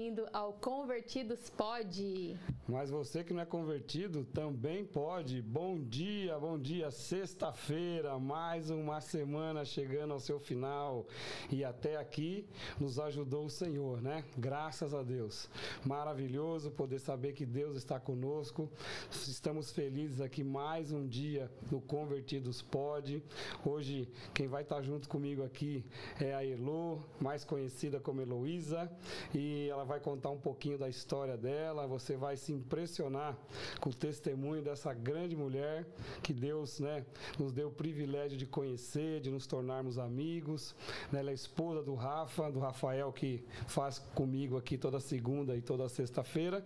Bem-vindo 0.00 0.26
ao 0.32 0.54
Convertidos 0.54 1.50
Pod. 1.50 2.34
Mas 2.66 2.88
você 2.88 3.22
que 3.22 3.34
não 3.34 3.42
é 3.42 3.44
convertido 3.44 4.24
também 4.32 4.82
pode. 4.82 5.42
Bom 5.42 5.78
dia, 5.78 6.38
bom 6.38 6.58
dia. 6.58 6.90
Sexta-feira, 6.90 8.18
mais 8.18 8.70
uma 8.70 9.02
semana 9.02 9.62
chegando 9.62 10.14
ao 10.14 10.18
seu 10.18 10.40
final. 10.40 11.06
E 11.50 11.62
até 11.62 11.96
aqui 11.98 12.46
nos 12.78 12.98
ajudou 12.98 13.44
o 13.44 13.50
Senhor, 13.50 14.00
né? 14.00 14.24
Graças 14.38 14.94
a 14.94 15.02
Deus. 15.02 15.50
Maravilhoso 15.84 16.70
poder 16.70 16.98
saber 16.98 17.34
que 17.34 17.44
Deus 17.44 17.76
está 17.76 18.00
conosco. 18.00 18.70
Estamos 19.10 19.70
felizes 19.70 20.22
aqui 20.22 20.42
mais 20.42 20.92
um 20.92 21.06
dia 21.06 21.50
no 21.70 21.78
Convertidos 21.78 22.62
Pod. 22.62 23.22
Hoje, 23.66 24.08
quem 24.32 24.48
vai 24.48 24.62
estar 24.62 24.80
junto 24.80 25.10
comigo 25.10 25.42
aqui 25.42 25.84
é 26.18 26.32
a 26.32 26.42
Elo, 26.46 27.04
mais 27.20 27.44
conhecida 27.44 28.00
como 28.00 28.22
Heloísa. 28.22 28.90
E 29.34 29.68
ela 29.68 29.89
vai 29.90 29.98
contar 29.98 30.30
um 30.30 30.38
pouquinho 30.38 30.78
da 30.78 30.88
história 30.88 31.36
dela. 31.36 31.84
Você 31.88 32.16
vai 32.16 32.36
se 32.36 32.52
impressionar 32.52 33.36
com 33.80 33.90
o 33.90 33.92
testemunho 33.92 34.62
dessa 34.62 34.94
grande 34.94 35.36
mulher 35.36 35.84
que 36.22 36.32
Deus 36.32 36.78
né, 36.78 37.04
nos 37.36 37.52
deu 37.52 37.68
o 37.68 37.72
privilégio 37.72 38.38
de 38.38 38.46
conhecer, 38.46 39.20
de 39.20 39.30
nos 39.32 39.48
tornarmos 39.48 39.98
amigos. 39.98 40.76
Ela 41.12 41.32
é 41.32 41.34
esposa 41.34 41.82
do 41.82 41.96
Rafa, 41.96 42.52
do 42.52 42.60
Rafael, 42.60 43.12
que 43.12 43.44
faz 43.66 43.98
comigo 44.14 44.56
aqui 44.56 44.78
toda 44.78 45.00
segunda 45.00 45.56
e 45.56 45.60
toda 45.60 45.88
sexta-feira. 45.88 46.64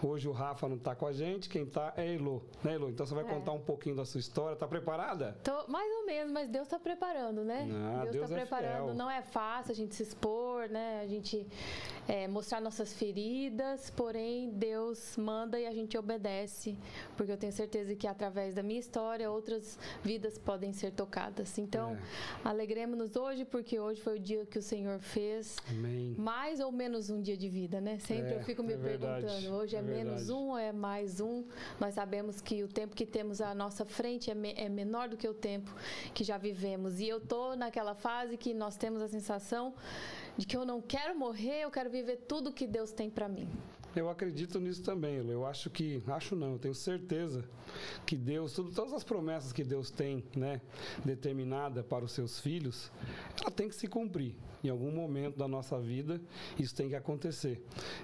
Hoje 0.00 0.28
o 0.28 0.32
Rafa 0.32 0.68
não 0.68 0.76
está 0.76 0.94
com 0.94 1.06
a 1.06 1.12
gente, 1.12 1.48
quem 1.48 1.64
está 1.64 1.92
é 1.96 2.14
Elo, 2.14 2.44
né, 2.62 2.74
Elo? 2.74 2.88
Então 2.88 3.04
você 3.04 3.14
vai 3.16 3.24
é. 3.24 3.28
contar 3.28 3.50
um 3.50 3.60
pouquinho 3.60 3.96
da 3.96 4.04
sua 4.04 4.20
história. 4.20 4.54
Está 4.54 4.68
preparada? 4.68 5.36
Tô, 5.42 5.66
mais 5.66 5.90
ou 5.98 6.06
menos, 6.06 6.32
mas 6.32 6.48
Deus 6.48 6.66
está 6.68 6.78
preparando, 6.78 7.42
né? 7.42 7.68
Ah, 7.72 8.04
Deus 8.04 8.30
está 8.30 8.36
é 8.36 8.40
preparando. 8.40 8.84
Fiel. 8.84 8.94
Não 8.94 9.10
é 9.10 9.22
fácil 9.22 9.72
a 9.72 9.74
gente 9.74 9.96
se 9.96 10.04
expor, 10.04 10.68
né? 10.68 11.00
A 11.02 11.06
gente 11.08 11.46
é, 12.06 12.28
mostrar 12.28 12.59
nossas 12.60 12.92
feridas, 12.92 13.90
porém 13.90 14.50
Deus 14.50 15.16
manda 15.16 15.58
e 15.58 15.66
a 15.66 15.72
gente 15.72 15.96
obedece, 15.96 16.76
porque 17.16 17.32
eu 17.32 17.36
tenho 17.36 17.52
certeza 17.52 17.94
que 17.94 18.06
através 18.06 18.54
da 18.54 18.62
minha 18.62 18.78
história 18.78 19.30
outras 19.30 19.78
vidas 20.02 20.38
podem 20.38 20.72
ser 20.72 20.92
tocadas. 20.92 21.58
Então, 21.58 21.92
é. 21.92 22.48
alegremos-nos 22.48 23.16
hoje, 23.16 23.44
porque 23.44 23.78
hoje 23.78 24.00
foi 24.00 24.16
o 24.16 24.20
dia 24.20 24.46
que 24.46 24.58
o 24.58 24.62
Senhor 24.62 24.98
fez. 25.00 25.56
Amém. 25.68 26.14
Mais 26.18 26.60
ou 26.60 26.70
menos 26.70 27.10
um 27.10 27.20
dia 27.20 27.36
de 27.36 27.48
vida, 27.48 27.80
né? 27.80 27.98
Sempre 27.98 28.32
é, 28.32 28.36
eu 28.36 28.42
fico 28.42 28.62
me 28.62 28.74
é 28.74 28.76
perguntando, 28.76 29.54
hoje 29.54 29.76
é, 29.76 29.78
é 29.78 29.82
menos 29.82 30.30
um 30.30 30.50
ou 30.50 30.58
é 30.58 30.72
mais 30.72 31.20
um? 31.20 31.44
Nós 31.78 31.94
sabemos 31.94 32.40
que 32.40 32.62
o 32.62 32.68
tempo 32.68 32.94
que 32.94 33.06
temos 33.06 33.40
à 33.40 33.54
nossa 33.54 33.84
frente 33.84 34.30
é, 34.30 34.34
me, 34.34 34.52
é 34.56 34.68
menor 34.68 35.08
do 35.08 35.16
que 35.16 35.28
o 35.28 35.34
tempo 35.34 35.74
que 36.14 36.24
já 36.24 36.38
vivemos. 36.38 37.00
E 37.00 37.08
eu 37.08 37.20
tô 37.20 37.54
naquela 37.54 37.94
fase 37.94 38.36
que 38.36 38.52
nós 38.54 38.76
temos 38.76 39.02
a 39.02 39.08
sensação 39.08 39.74
de 40.40 40.46
que 40.46 40.56
eu 40.56 40.64
não 40.64 40.80
quero 40.80 41.18
morrer, 41.18 41.64
eu 41.64 41.70
quero 41.70 41.90
viver 41.90 42.16
tudo 42.26 42.50
que 42.50 42.66
Deus 42.66 42.92
tem 42.92 43.10
para 43.10 43.28
mim. 43.28 43.46
Eu 43.94 44.08
acredito 44.08 44.58
nisso 44.58 44.82
também, 44.82 45.16
eu 45.16 45.44
acho 45.44 45.68
que, 45.68 46.02
acho 46.06 46.34
não, 46.34 46.52
eu 46.52 46.58
tenho 46.58 46.74
certeza 46.74 47.44
que 48.06 48.16
Deus, 48.16 48.54
tudo, 48.54 48.72
todas 48.72 48.94
as 48.94 49.04
promessas 49.04 49.52
que 49.52 49.62
Deus 49.62 49.90
tem, 49.90 50.24
né, 50.34 50.62
determinada 51.04 51.82
para 51.82 52.06
os 52.06 52.12
seus 52.12 52.40
filhos, 52.40 52.90
ela 53.38 53.50
tem 53.50 53.68
que 53.68 53.74
se 53.74 53.86
cumprir. 53.86 54.34
Em 54.62 54.68
algum 54.68 54.90
momento 54.90 55.38
da 55.38 55.48
nossa 55.48 55.78
vida, 55.80 56.20
isso 56.58 56.74
tem 56.74 56.88
que 56.88 56.94
acontecer. 56.94 57.62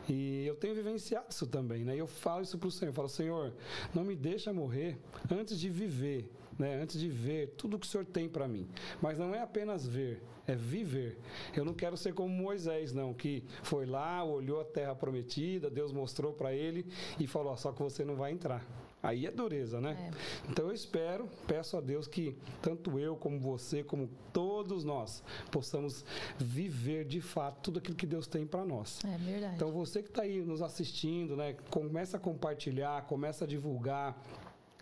E 0.08 0.46
eu 0.46 0.54
tenho 0.54 0.74
vivenciado 0.74 1.26
isso 1.30 1.46
também, 1.46 1.84
né? 1.84 1.96
Eu 1.96 2.06
falo 2.06 2.42
isso 2.42 2.58
para 2.58 2.68
o 2.68 2.70
Senhor, 2.70 2.90
eu 2.90 2.94
falo, 2.94 3.08
Senhor, 3.08 3.52
não 3.94 4.04
me 4.04 4.16
deixa 4.16 4.52
morrer 4.52 4.98
antes 5.30 5.58
de 5.58 5.68
viver, 5.68 6.30
né? 6.58 6.80
Antes 6.80 6.98
de 6.98 7.08
ver 7.08 7.48
tudo 7.56 7.78
que 7.78 7.86
o 7.86 7.90
Senhor 7.90 8.04
tem 8.04 8.28
para 8.28 8.48
mim. 8.48 8.66
Mas 9.02 9.18
não 9.18 9.34
é 9.34 9.42
apenas 9.42 9.86
ver, 9.86 10.22
é 10.46 10.54
viver. 10.54 11.18
Eu 11.54 11.64
não 11.64 11.74
quero 11.74 11.96
ser 11.96 12.14
como 12.14 12.28
Moisés, 12.28 12.92
não, 12.92 13.12
que 13.12 13.44
foi 13.62 13.84
lá, 13.84 14.24
olhou 14.24 14.60
a 14.60 14.64
terra 14.64 14.94
prometida, 14.94 15.68
Deus 15.68 15.92
mostrou 15.92 16.32
para 16.32 16.54
ele 16.54 16.86
e 17.20 17.26
falou: 17.26 17.56
só 17.56 17.72
que 17.72 17.82
você 17.82 18.04
não 18.04 18.16
vai 18.16 18.32
entrar. 18.32 18.64
Aí 19.06 19.24
é 19.24 19.30
dureza, 19.30 19.80
né? 19.80 20.10
É. 20.10 20.50
Então 20.50 20.66
eu 20.66 20.74
espero, 20.74 21.28
peço 21.46 21.76
a 21.76 21.80
Deus 21.80 22.08
que 22.08 22.36
tanto 22.60 22.98
eu 22.98 23.14
como 23.14 23.38
você, 23.38 23.84
como 23.84 24.10
todos 24.32 24.82
nós, 24.82 25.22
possamos 25.48 26.04
viver 26.36 27.04
de 27.04 27.20
fato 27.20 27.60
tudo 27.62 27.78
aquilo 27.78 27.96
que 27.96 28.06
Deus 28.06 28.26
tem 28.26 28.44
para 28.44 28.64
nós. 28.64 28.98
É 29.04 29.16
verdade. 29.16 29.54
Então 29.54 29.70
você 29.70 30.02
que 30.02 30.08
está 30.08 30.22
aí 30.22 30.40
nos 30.40 30.60
assistindo, 30.60 31.36
né, 31.36 31.54
começa 31.70 32.16
a 32.16 32.20
compartilhar, 32.20 33.06
começa 33.06 33.44
a 33.44 33.46
divulgar 33.46 34.20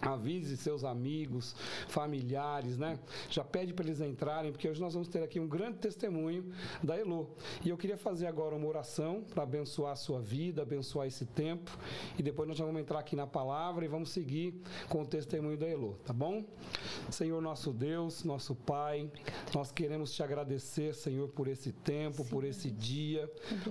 Avise 0.00 0.56
seus 0.56 0.84
amigos, 0.84 1.55
familiares, 1.88 2.77
né? 2.77 2.99
Já 3.31 3.43
pede 3.44 3.72
para 3.72 3.87
eles 3.87 4.00
entrarem, 4.00 4.53
porque 4.53 4.69
hoje 4.69 4.81
nós 4.81 4.93
vamos 4.93 5.09
ter 5.09 5.22
aqui 5.22 5.38
um 5.38 5.49
grande 5.49 5.78
testemunho 5.78 6.53
da 6.82 6.99
Elo. 6.99 7.31
E 7.65 7.71
eu 7.71 7.77
queria 7.77 7.97
fazer 7.97 8.27
agora 8.27 8.55
uma 8.55 8.66
oração 8.66 9.22
para 9.22 9.44
abençoar 9.44 9.93
a 9.93 9.97
sua 9.97 10.21
vida, 10.21 10.62
abençoar 10.62 11.06
esse 11.06 11.25
tempo. 11.25 11.71
E 12.19 12.22
depois 12.22 12.49
nós 12.49 12.59
já 12.59 12.65
vamos 12.65 12.81
entrar 12.81 12.99
aqui 12.99 13.16
na 13.16 13.27
palavra 13.27 13.84
e 13.84 13.88
vamos 13.88 14.10
seguir 14.10 14.60
com 14.88 15.03
o 15.03 15.06
testemunho 15.06 15.56
da 15.56 15.67
Elo, 15.67 15.97
tá 16.05 16.12
bom? 16.12 16.44
Senhor 17.11 17.40
nosso 17.40 17.73
Deus, 17.73 18.25
nosso 18.25 18.55
Pai, 18.55 19.11
nós 19.55 19.70
queremos 19.70 20.12
te 20.12 20.23
agradecer, 20.23 20.94
Senhor, 20.94 21.29
por 21.29 21.49
esse 21.49 21.73
tempo, 21.73 22.25
por 22.25 22.44
esse 22.44 22.70
dia. 22.70 23.31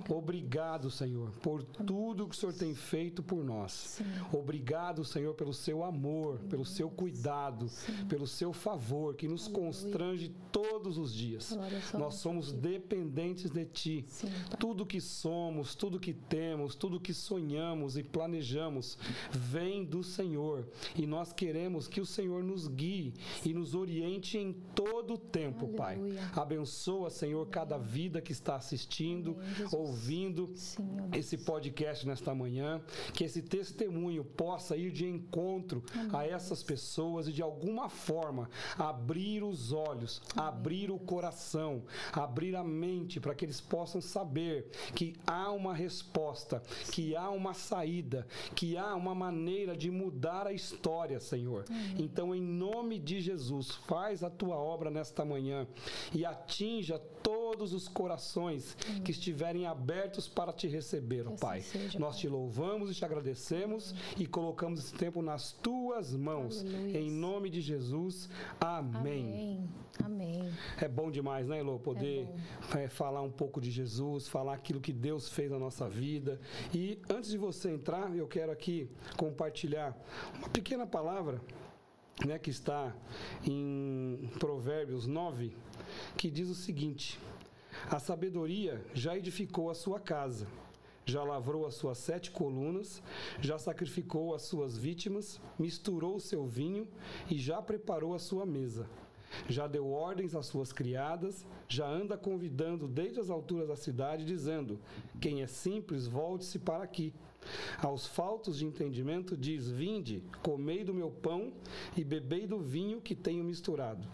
Obrigado. 0.09 0.89
Senhor, 0.89 1.31
por 1.41 1.63
tudo 1.63 2.27
que 2.27 2.35
o 2.35 2.37
Senhor 2.37 2.53
tem 2.53 2.73
feito 2.73 3.21
por 3.21 3.43
nós. 3.43 4.01
Obrigado, 4.31 5.03
Senhor, 5.03 5.33
pelo 5.33 5.53
seu 5.53 5.83
amor 5.83 6.12
amor, 6.13 6.39
pelo 6.49 6.63
seu 6.63 6.89
cuidado, 6.89 7.67
Sim. 7.67 8.05
pelo 8.07 8.27
seu 8.27 8.53
favor 8.53 9.15
que 9.15 9.27
nos 9.27 9.47
Aleluia. 9.47 9.65
constrange 9.65 10.31
todos 10.51 10.97
os 10.97 11.13
dias. 11.13 11.57
Nós 11.93 12.15
somos 12.15 12.51
dependentes 12.51 13.49
de 13.49 13.65
Ti. 13.65 14.05
Sim, 14.07 14.27
tudo 14.59 14.85
que 14.85 15.01
somos, 15.01 15.73
tudo 15.75 15.99
que 15.99 16.13
temos, 16.13 16.75
tudo 16.75 16.99
que 16.99 17.13
sonhamos 17.13 17.97
e 17.97 18.03
planejamos 18.03 18.97
vem 19.31 19.83
do 19.83 20.03
Senhor. 20.03 20.67
E 20.95 21.07
nós 21.07 21.33
queremos 21.33 21.87
que 21.87 21.99
o 21.99 22.05
Senhor 22.05 22.43
nos 22.43 22.67
guie 22.67 23.13
e 23.43 23.53
nos 23.53 23.73
oriente 23.73 24.37
em 24.37 24.53
todo 24.75 25.15
o 25.15 25.17
tempo, 25.17 25.65
Aleluia. 25.81 26.21
Pai. 26.31 26.43
Abençoa, 26.43 27.09
Senhor, 27.09 27.45
cada 27.47 27.77
vida 27.77 28.21
que 28.21 28.31
está 28.31 28.55
assistindo, 28.55 29.37
Amém, 29.39 29.67
ouvindo 29.71 30.51
Sim, 30.55 30.83
esse 31.13 31.37
podcast 31.37 32.05
nesta 32.05 32.35
manhã. 32.35 32.81
Que 33.13 33.23
esse 33.23 33.41
testemunho 33.41 34.23
possa 34.23 34.77
ir 34.77 34.91
de 34.91 35.05
encontro 35.07 35.83
a 36.11 36.25
essas 36.25 36.63
pessoas 36.63 37.27
e 37.27 37.31
de 37.31 37.41
alguma 37.41 37.89
forma 37.89 38.49
abrir 38.77 39.43
os 39.43 39.71
olhos, 39.71 40.21
abrir 40.35 40.91
o 40.91 40.99
coração, 40.99 41.83
abrir 42.11 42.55
a 42.55 42.63
mente 42.63 43.19
para 43.19 43.35
que 43.35 43.45
eles 43.45 43.61
possam 43.61 44.01
saber 44.01 44.69
que 44.95 45.15
há 45.25 45.51
uma 45.51 45.73
resposta, 45.73 46.61
que 46.91 47.15
há 47.15 47.29
uma 47.29 47.53
saída, 47.53 48.27
que 48.55 48.77
há 48.77 48.95
uma 48.95 49.15
maneira 49.15 49.75
de 49.75 49.89
mudar 49.91 50.47
a 50.47 50.53
história, 50.53 51.19
Senhor. 51.19 51.65
Então, 51.97 52.33
em 52.33 52.41
nome 52.41 52.99
de 52.99 53.21
Jesus, 53.21 53.71
faz 53.87 54.23
a 54.23 54.29
tua 54.29 54.55
obra 54.55 54.89
nesta 54.89 55.23
manhã 55.23 55.67
e 56.13 56.25
atinja 56.25 56.99
todos 57.21 57.73
os 57.73 57.87
corações 57.87 58.75
que 59.03 59.11
estiverem 59.11 59.65
abertos 59.65 60.27
para 60.27 60.51
te 60.51 60.67
receber, 60.67 61.27
ó 61.27 61.31
Pai. 61.31 61.63
Nós 61.97 62.17
te 62.17 62.27
louvamos 62.27 62.91
e 62.91 62.93
te 62.93 63.05
agradecemos 63.05 63.95
e 64.17 64.25
colocamos 64.25 64.79
esse 64.79 64.93
tempo 64.93 65.21
nas 65.21 65.51
tuas 65.51 65.92
tuas 65.93 66.15
mãos. 66.15 66.61
Aleluia. 66.61 66.99
Em 66.99 67.11
nome 67.11 67.51
de 67.51 67.61
Jesus. 67.61 68.27
Amém. 68.59 69.69
Amém. 70.03 70.41
Amém. 70.41 70.53
É 70.81 70.87
bom 70.87 71.11
demais, 71.11 71.47
né, 71.47 71.59
Elô? 71.59 71.77
Poder 71.77 72.27
é 72.75 72.85
é, 72.85 72.87
falar 72.87 73.21
um 73.21 73.29
pouco 73.29 73.61
de 73.61 73.69
Jesus, 73.69 74.27
falar 74.27 74.55
aquilo 74.55 74.81
que 74.81 74.91
Deus 74.91 75.29
fez 75.29 75.51
na 75.51 75.59
nossa 75.59 75.87
vida. 75.87 76.41
E 76.73 76.99
antes 77.07 77.29
de 77.29 77.37
você 77.37 77.69
entrar, 77.69 78.15
eu 78.15 78.27
quero 78.27 78.51
aqui 78.51 78.89
compartilhar 79.17 79.95
uma 80.35 80.49
pequena 80.49 80.87
palavra 80.87 81.39
né, 82.25 82.39
que 82.39 82.49
está 82.49 82.95
em 83.45 84.31
Provérbios 84.39 85.05
9, 85.05 85.55
que 86.17 86.31
diz 86.31 86.49
o 86.49 86.55
seguinte: 86.55 87.19
A 87.87 87.99
sabedoria 87.99 88.83
já 88.95 89.15
edificou 89.15 89.69
a 89.69 89.75
sua 89.75 89.99
casa 89.99 90.47
já 91.05 91.23
lavrou 91.23 91.65
as 91.65 91.75
suas 91.75 91.97
sete 91.97 92.31
colunas, 92.31 93.01
já 93.41 93.57
sacrificou 93.57 94.33
as 94.33 94.43
suas 94.43 94.77
vítimas, 94.77 95.41
misturou 95.59 96.15
o 96.15 96.21
seu 96.21 96.45
vinho 96.45 96.87
e 97.29 97.37
já 97.37 97.61
preparou 97.61 98.13
a 98.13 98.19
sua 98.19 98.45
mesa. 98.45 98.87
Já 99.49 99.67
deu 99.67 99.89
ordens 99.89 100.35
às 100.35 100.45
suas 100.45 100.71
criadas, 100.71 101.45
já 101.67 101.87
anda 101.87 102.15
convidando 102.15 102.87
desde 102.87 103.19
as 103.19 103.29
alturas 103.31 103.67
da 103.67 103.75
cidade, 103.75 104.25
dizendo: 104.25 104.79
Quem 105.19 105.41
é 105.41 105.47
simples, 105.47 106.07
volte-se 106.07 106.59
para 106.59 106.83
aqui. 106.83 107.13
Aos 107.81 108.05
faltos 108.05 108.57
de 108.57 108.65
entendimento 108.65 109.35
diz: 109.37 109.69
Vinde, 109.69 110.23
comei 110.41 110.83
do 110.83 110.93
meu 110.93 111.09
pão 111.09 111.53
e 111.95 112.03
bebei 112.03 112.47
do 112.47 112.59
vinho 112.59 113.01
que 113.01 113.15
tenho 113.15 113.43
misturado. 113.43 114.07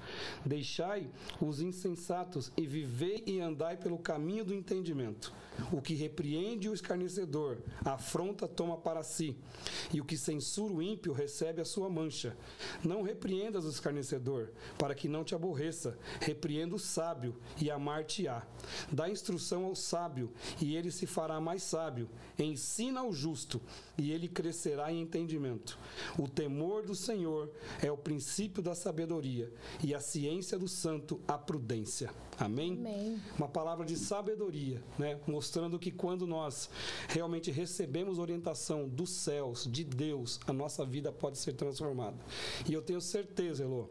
Deixai 0.45 1.09
os 1.41 1.61
insensatos 1.61 2.51
e 2.57 2.65
vivei 2.65 3.23
e 3.25 3.39
andai 3.39 3.77
pelo 3.77 3.97
caminho 3.97 4.45
do 4.45 4.53
entendimento. 4.53 5.33
O 5.71 5.81
que 5.81 5.93
repreende 5.93 6.69
o 6.69 6.73
escarnecedor, 6.73 7.57
afronta 7.83 8.47
toma 8.47 8.77
para 8.77 9.03
si, 9.03 9.35
e 9.93 9.99
o 9.99 10.05
que 10.05 10.17
censura 10.17 10.73
o 10.73 10.81
ímpio 10.81 11.11
recebe 11.11 11.61
a 11.61 11.65
sua 11.65 11.89
mancha. 11.89 12.35
Não 12.83 13.01
repreendas 13.01 13.65
o 13.65 13.69
escarnecedor, 13.69 14.51
para 14.77 14.95
que 14.95 15.07
não 15.07 15.23
te 15.23 15.35
aborreça. 15.35 15.97
Repreenda 16.21 16.75
o 16.75 16.79
sábio, 16.79 17.35
e 17.59 17.69
amar-te-á. 17.69 18.43
Dá 18.91 19.09
instrução 19.09 19.65
ao 19.65 19.75
sábio, 19.75 20.31
e 20.61 20.75
ele 20.75 20.91
se 20.91 21.05
fará 21.05 21.39
mais 21.41 21.63
sábio. 21.63 22.09
Ensina 22.37 23.01
ao 23.01 23.11
justo, 23.19 23.61
e 23.97 24.11
ele 24.11 24.27
crescerá 24.27 24.91
em 24.91 25.01
entendimento. 25.01 25.77
O 26.17 26.27
temor 26.27 26.83
do 26.83 26.95
Senhor 26.95 27.51
é 27.81 27.91
o 27.91 27.97
princípio 27.97 28.63
da 28.63 28.73
sabedoria, 28.73 29.51
e 29.83 29.93
a 29.93 29.99
ciência 29.99 30.57
do 30.57 30.67
santo 30.67 31.19
a 31.27 31.37
prudência. 31.37 32.09
Amém? 32.37 32.77
Amém. 32.79 33.21
Uma 33.37 33.49
palavra 33.49 33.85
de 33.85 33.97
sabedoria, 33.97 34.81
né? 34.97 35.19
Mostrando 35.27 35.77
que 35.77 35.91
quando 35.91 36.25
nós 36.25 36.69
realmente 37.09 37.51
recebemos 37.51 38.17
orientação 38.17 38.87
dos 38.87 39.09
céus, 39.09 39.67
de 39.69 39.83
Deus, 39.83 40.39
a 40.47 40.53
nossa 40.53 40.85
vida 40.85 41.11
pode 41.11 41.37
ser 41.37 41.53
transformada. 41.53 42.17
E 42.67 42.73
eu 42.73 42.81
tenho 42.81 43.01
certeza, 43.01 43.63
Elô, 43.63 43.89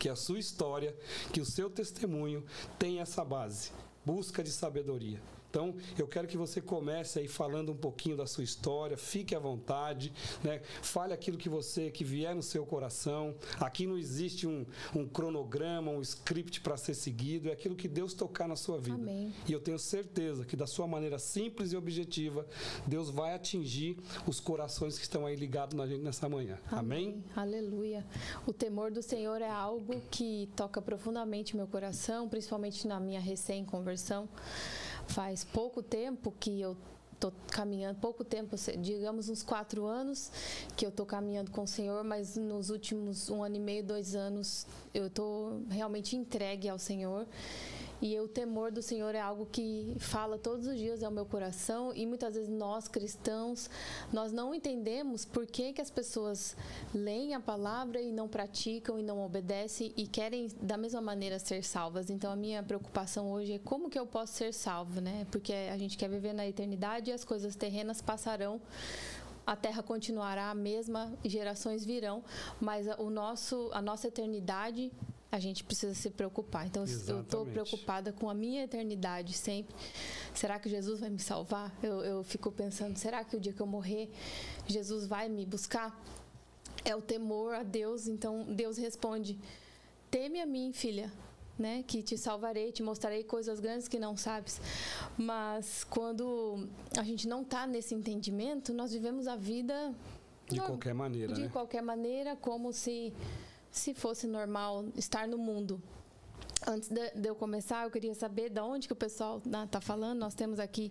que 0.00 0.08
a 0.08 0.16
sua 0.16 0.38
história, 0.38 0.96
que 1.32 1.40
o 1.40 1.44
seu 1.44 1.68
testemunho 1.68 2.44
tem 2.78 3.00
essa 3.00 3.22
base 3.24 3.70
busca 4.06 4.40
de 4.40 4.52
sabedoria. 4.52 5.20
Então, 5.56 5.74
eu 5.96 6.06
quero 6.06 6.28
que 6.28 6.36
você 6.36 6.60
comece 6.60 7.18
aí 7.18 7.26
falando 7.26 7.72
um 7.72 7.76
pouquinho 7.76 8.14
da 8.14 8.26
sua 8.26 8.44
história, 8.44 8.94
fique 8.94 9.34
à 9.34 9.38
vontade, 9.38 10.12
né? 10.44 10.60
Fale 10.82 11.14
aquilo 11.14 11.38
que 11.38 11.48
você, 11.48 11.90
que 11.90 12.04
vier 12.04 12.34
no 12.34 12.42
seu 12.42 12.66
coração. 12.66 13.34
Aqui 13.58 13.86
não 13.86 13.96
existe 13.96 14.46
um, 14.46 14.66
um 14.94 15.08
cronograma, 15.08 15.90
um 15.90 16.02
script 16.02 16.60
para 16.60 16.76
ser 16.76 16.92
seguido, 16.92 17.48
é 17.48 17.52
aquilo 17.52 17.74
que 17.74 17.88
Deus 17.88 18.12
tocar 18.12 18.46
na 18.46 18.54
sua 18.54 18.78
vida. 18.78 18.98
Amém. 18.98 19.32
E 19.48 19.52
eu 19.52 19.58
tenho 19.58 19.78
certeza 19.78 20.44
que 20.44 20.56
da 20.56 20.66
sua 20.66 20.86
maneira 20.86 21.18
simples 21.18 21.72
e 21.72 21.76
objetiva, 21.76 22.46
Deus 22.86 23.08
vai 23.08 23.34
atingir 23.34 23.96
os 24.26 24.38
corações 24.38 24.98
que 24.98 25.04
estão 25.04 25.24
aí 25.24 25.36
ligados 25.36 25.74
na 25.74 25.86
gente 25.86 26.02
nessa 26.02 26.28
manhã. 26.28 26.58
Amém? 26.70 26.84
Amém? 26.84 27.24
Aleluia. 27.34 28.04
O 28.46 28.52
temor 28.52 28.90
do 28.90 29.00
Senhor 29.00 29.40
é 29.40 29.48
algo 29.48 30.02
que 30.10 30.50
toca 30.54 30.82
profundamente 30.82 31.56
meu 31.56 31.66
coração, 31.66 32.28
principalmente 32.28 32.86
na 32.86 33.00
minha 33.00 33.20
recém-conversão. 33.20 34.28
Faz 35.08 35.44
pouco 35.44 35.82
tempo 35.82 36.32
que 36.38 36.60
eu 36.60 36.76
estou 37.16 37.32
caminhando, 37.50 37.98
pouco 37.98 38.22
tempo, 38.24 38.56
digamos 38.78 39.28
uns 39.28 39.42
quatro 39.42 39.86
anos 39.86 40.30
que 40.76 40.84
eu 40.84 40.90
estou 40.90 41.06
caminhando 41.06 41.50
com 41.50 41.62
o 41.62 41.66
Senhor, 41.66 42.04
mas 42.04 42.36
nos 42.36 42.70
últimos 42.70 43.30
um 43.30 43.42
ano 43.42 43.56
e 43.56 43.60
meio, 43.60 43.82
dois 43.82 44.14
anos, 44.14 44.66
eu 44.92 45.06
estou 45.06 45.62
realmente 45.70 46.14
entregue 46.14 46.68
ao 46.68 46.78
Senhor. 46.78 47.26
E 48.00 48.18
o 48.20 48.28
temor 48.28 48.70
do 48.70 48.82
Senhor 48.82 49.14
é 49.14 49.20
algo 49.20 49.46
que 49.46 49.96
fala 49.98 50.38
todos 50.38 50.66
os 50.66 50.76
dias 50.76 51.02
ao 51.02 51.10
meu 51.10 51.24
coração 51.24 51.92
e 51.94 52.04
muitas 52.04 52.34
vezes 52.34 52.48
nós 52.48 52.88
cristãos, 52.88 53.70
nós 54.12 54.32
não 54.32 54.54
entendemos 54.54 55.24
por 55.24 55.46
que, 55.46 55.72
que 55.72 55.80
as 55.80 55.90
pessoas 55.90 56.56
leem 56.94 57.34
a 57.34 57.40
palavra 57.40 58.00
e 58.00 58.12
não 58.12 58.28
praticam 58.28 58.98
e 58.98 59.02
não 59.02 59.24
obedecem 59.24 59.92
e 59.96 60.06
querem 60.06 60.48
da 60.60 60.76
mesma 60.76 61.00
maneira 61.00 61.38
ser 61.38 61.64
salvas. 61.64 62.10
Então 62.10 62.30
a 62.30 62.36
minha 62.36 62.62
preocupação 62.62 63.32
hoje 63.32 63.54
é 63.54 63.58
como 63.58 63.88
que 63.88 63.98
eu 63.98 64.06
posso 64.06 64.34
ser 64.34 64.52
salvo, 64.52 65.00
né? 65.00 65.26
Porque 65.30 65.52
a 65.52 65.78
gente 65.78 65.96
quer 65.96 66.08
viver 66.08 66.34
na 66.34 66.46
eternidade 66.46 67.10
e 67.10 67.12
as 67.12 67.24
coisas 67.24 67.56
terrenas 67.56 68.02
passarão 68.02 68.60
a 69.46 69.54
terra 69.54 69.80
continuará 69.80 70.50
a 70.50 70.54
mesma, 70.54 71.12
gerações 71.24 71.84
virão, 71.84 72.24
mas 72.60 72.88
o 72.98 73.08
nosso, 73.08 73.70
a 73.72 73.80
nossa 73.80 74.08
eternidade 74.08 74.90
a 75.36 75.40
gente 75.40 75.62
precisa 75.62 75.94
se 75.94 76.10
preocupar. 76.10 76.66
Então, 76.66 76.82
Exatamente. 76.82 77.10
eu 77.10 77.20
estou 77.20 77.46
preocupada 77.46 78.12
com 78.12 78.28
a 78.28 78.34
minha 78.34 78.64
eternidade 78.64 79.34
sempre. 79.34 79.74
Será 80.34 80.58
que 80.58 80.68
Jesus 80.68 81.00
vai 81.00 81.10
me 81.10 81.18
salvar? 81.18 81.72
Eu, 81.82 82.00
eu 82.00 82.24
fico 82.24 82.50
pensando, 82.50 82.96
será 82.96 83.22
que 83.22 83.36
o 83.36 83.40
dia 83.40 83.52
que 83.52 83.60
eu 83.60 83.66
morrer, 83.66 84.10
Jesus 84.66 85.06
vai 85.06 85.28
me 85.28 85.44
buscar? 85.44 86.02
É 86.84 86.96
o 86.96 87.02
temor 87.02 87.54
a 87.54 87.62
Deus. 87.62 88.08
Então, 88.08 88.44
Deus 88.48 88.78
responde: 88.78 89.38
Teme 90.10 90.40
a 90.40 90.46
mim, 90.46 90.72
filha, 90.72 91.12
né? 91.58 91.84
Que 91.86 92.02
te 92.02 92.16
salvarei, 92.16 92.72
te 92.72 92.82
mostrarei 92.82 93.22
coisas 93.22 93.60
grandes 93.60 93.88
que 93.88 93.98
não 93.98 94.16
sabes. 94.16 94.60
Mas 95.16 95.84
quando 95.84 96.68
a 96.96 97.02
gente 97.02 97.28
não 97.28 97.42
está 97.42 97.66
nesse 97.66 97.94
entendimento, 97.94 98.72
nós 98.72 98.92
vivemos 98.92 99.26
a 99.26 99.36
vida 99.36 99.94
de 100.48 100.60
qualquer 100.60 100.94
maneira, 100.94 101.32
de 101.34 101.40
né? 101.42 101.48
qualquer 101.48 101.82
maneira, 101.82 102.36
como 102.36 102.72
se 102.72 103.12
se 103.78 103.94
fosse 103.94 104.26
normal 104.26 104.84
estar 104.96 105.26
no 105.28 105.38
mundo. 105.38 105.80
Antes 106.66 106.88
de, 106.88 107.28
eu 107.28 107.34
começar, 107.34 107.84
eu 107.84 107.90
queria 107.90 108.14
saber 108.14 108.48
de 108.48 108.60
onde 108.60 108.86
que 108.86 108.92
o 108.92 108.96
pessoal 108.96 109.38
está 109.38 109.78
né, 109.78 109.80
falando. 109.80 110.18
Nós 110.18 110.34
temos 110.34 110.58
aqui 110.58 110.90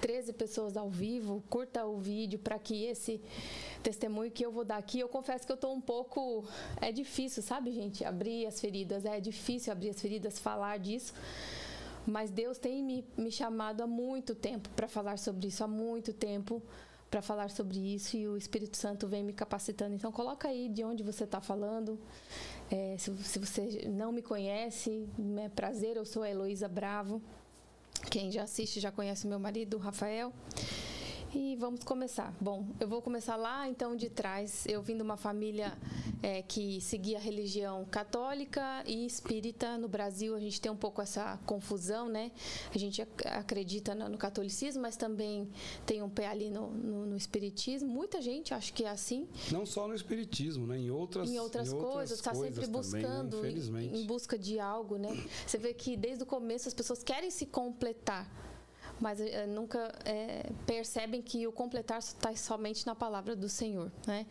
13 0.00 0.32
pessoas 0.32 0.76
ao 0.76 0.88
vivo. 0.88 1.44
Curta 1.50 1.84
o 1.84 1.98
vídeo 1.98 2.38
para 2.38 2.58
que 2.58 2.84
esse 2.84 3.20
testemunho 3.82 4.30
que 4.30 4.44
eu 4.44 4.50
vou 4.50 4.64
dar 4.64 4.78
aqui, 4.78 4.98
eu 4.98 5.08
confesso 5.08 5.46
que 5.46 5.52
eu 5.52 5.56
estou 5.56 5.74
um 5.74 5.80
pouco... 5.80 6.44
É 6.80 6.90
difícil, 6.90 7.42
sabe, 7.42 7.72
gente? 7.72 8.04
Abrir 8.04 8.46
as 8.46 8.60
feridas. 8.60 9.04
É 9.04 9.20
difícil 9.20 9.70
abrir 9.70 9.90
as 9.90 10.00
feridas, 10.00 10.38
falar 10.38 10.78
disso. 10.78 11.12
Mas 12.06 12.30
Deus 12.30 12.58
tem 12.58 12.82
me, 12.82 13.04
me 13.16 13.30
chamado 13.30 13.82
há 13.82 13.86
muito 13.86 14.34
tempo 14.34 14.68
para 14.70 14.88
falar 14.88 15.18
sobre 15.18 15.48
isso, 15.48 15.62
há 15.62 15.68
muito 15.68 16.12
tempo 16.12 16.60
para 17.12 17.20
falar 17.20 17.50
sobre 17.50 17.78
isso 17.78 18.16
e 18.16 18.26
o 18.26 18.38
Espírito 18.38 18.74
Santo 18.74 19.06
vem 19.06 19.22
me 19.22 19.34
capacitando. 19.34 19.94
Então 19.94 20.10
coloca 20.10 20.48
aí 20.48 20.66
de 20.70 20.82
onde 20.82 21.02
você 21.02 21.24
está 21.24 21.42
falando. 21.42 22.00
É, 22.70 22.96
se, 22.98 23.14
se, 23.18 23.38
você 23.38 23.86
não 23.86 24.10
me 24.10 24.22
conhece, 24.22 25.06
é 25.38 25.48
prazer, 25.50 25.98
eu 25.98 26.06
sou 26.06 26.22
a 26.22 26.30
Heloísa 26.30 26.66
Bravo. 26.68 27.20
Quem 28.10 28.32
já 28.32 28.44
assiste 28.44 28.80
já 28.80 28.90
conhece 28.90 29.26
meu 29.26 29.38
marido, 29.38 29.76
Rafael. 29.76 30.32
E 31.34 31.56
vamos 31.56 31.82
começar. 31.82 32.36
Bom, 32.38 32.66
eu 32.78 32.86
vou 32.86 33.00
começar 33.00 33.36
lá 33.36 33.66
então 33.66 33.96
de 33.96 34.10
trás. 34.10 34.66
Eu 34.66 34.82
vim 34.82 34.96
de 34.96 35.02
uma 35.02 35.16
família 35.16 35.72
é, 36.22 36.42
que 36.42 36.78
seguia 36.82 37.16
a 37.16 37.20
religião 37.20 37.86
católica 37.86 38.84
e 38.86 39.06
espírita. 39.06 39.78
No 39.78 39.88
Brasil 39.88 40.34
a 40.34 40.40
gente 40.40 40.60
tem 40.60 40.70
um 40.70 40.76
pouco 40.76 41.00
essa 41.00 41.38
confusão, 41.46 42.06
né? 42.06 42.32
A 42.74 42.76
gente 42.76 43.00
acredita 43.24 43.94
no, 43.94 44.18
catolicismo, 44.18 44.82
mas 44.82 44.94
também 44.94 45.48
tem 45.86 46.02
um 46.02 46.10
pé 46.10 46.26
ali 46.26 46.50
no, 46.50 46.70
no, 46.70 47.06
no, 47.06 47.16
espiritismo. 47.16 47.88
Muita 47.88 48.20
gente 48.20 48.52
acha 48.52 48.70
que 48.70 48.84
é 48.84 48.90
assim. 48.90 49.26
Não 49.50 49.64
só 49.64 49.88
no 49.88 49.94
espiritismo, 49.94 50.66
né? 50.66 50.76
Em 50.76 50.90
outras, 50.90 51.30
em 51.30 51.38
outras, 51.38 51.72
em 51.72 51.74
outras 51.74 51.92
coisas. 51.94 52.18
Está 52.18 52.34
sempre 52.34 52.66
buscando, 52.66 53.36
também, 53.38 53.54
né? 53.54 53.84
em, 53.84 54.02
em 54.02 54.06
busca 54.06 54.38
de 54.38 54.60
algo, 54.60 54.98
né? 54.98 55.08
Você 55.46 55.56
vê 55.56 55.72
que 55.72 55.96
desde 55.96 56.24
o 56.24 56.26
começo 56.26 56.68
as 56.68 56.74
pessoas 56.74 57.02
querem 57.02 57.30
se 57.30 57.46
completar 57.46 58.51
mas 59.02 59.20
é, 59.20 59.46
nunca 59.48 59.92
é, 60.04 60.48
percebem 60.64 61.20
que 61.20 61.44
o 61.44 61.50
completar 61.50 61.98
está 61.98 62.34
somente 62.36 62.86
na 62.86 62.94
palavra 62.94 63.34
do 63.34 63.48
Senhor. 63.48 63.90
Né? 64.06 64.24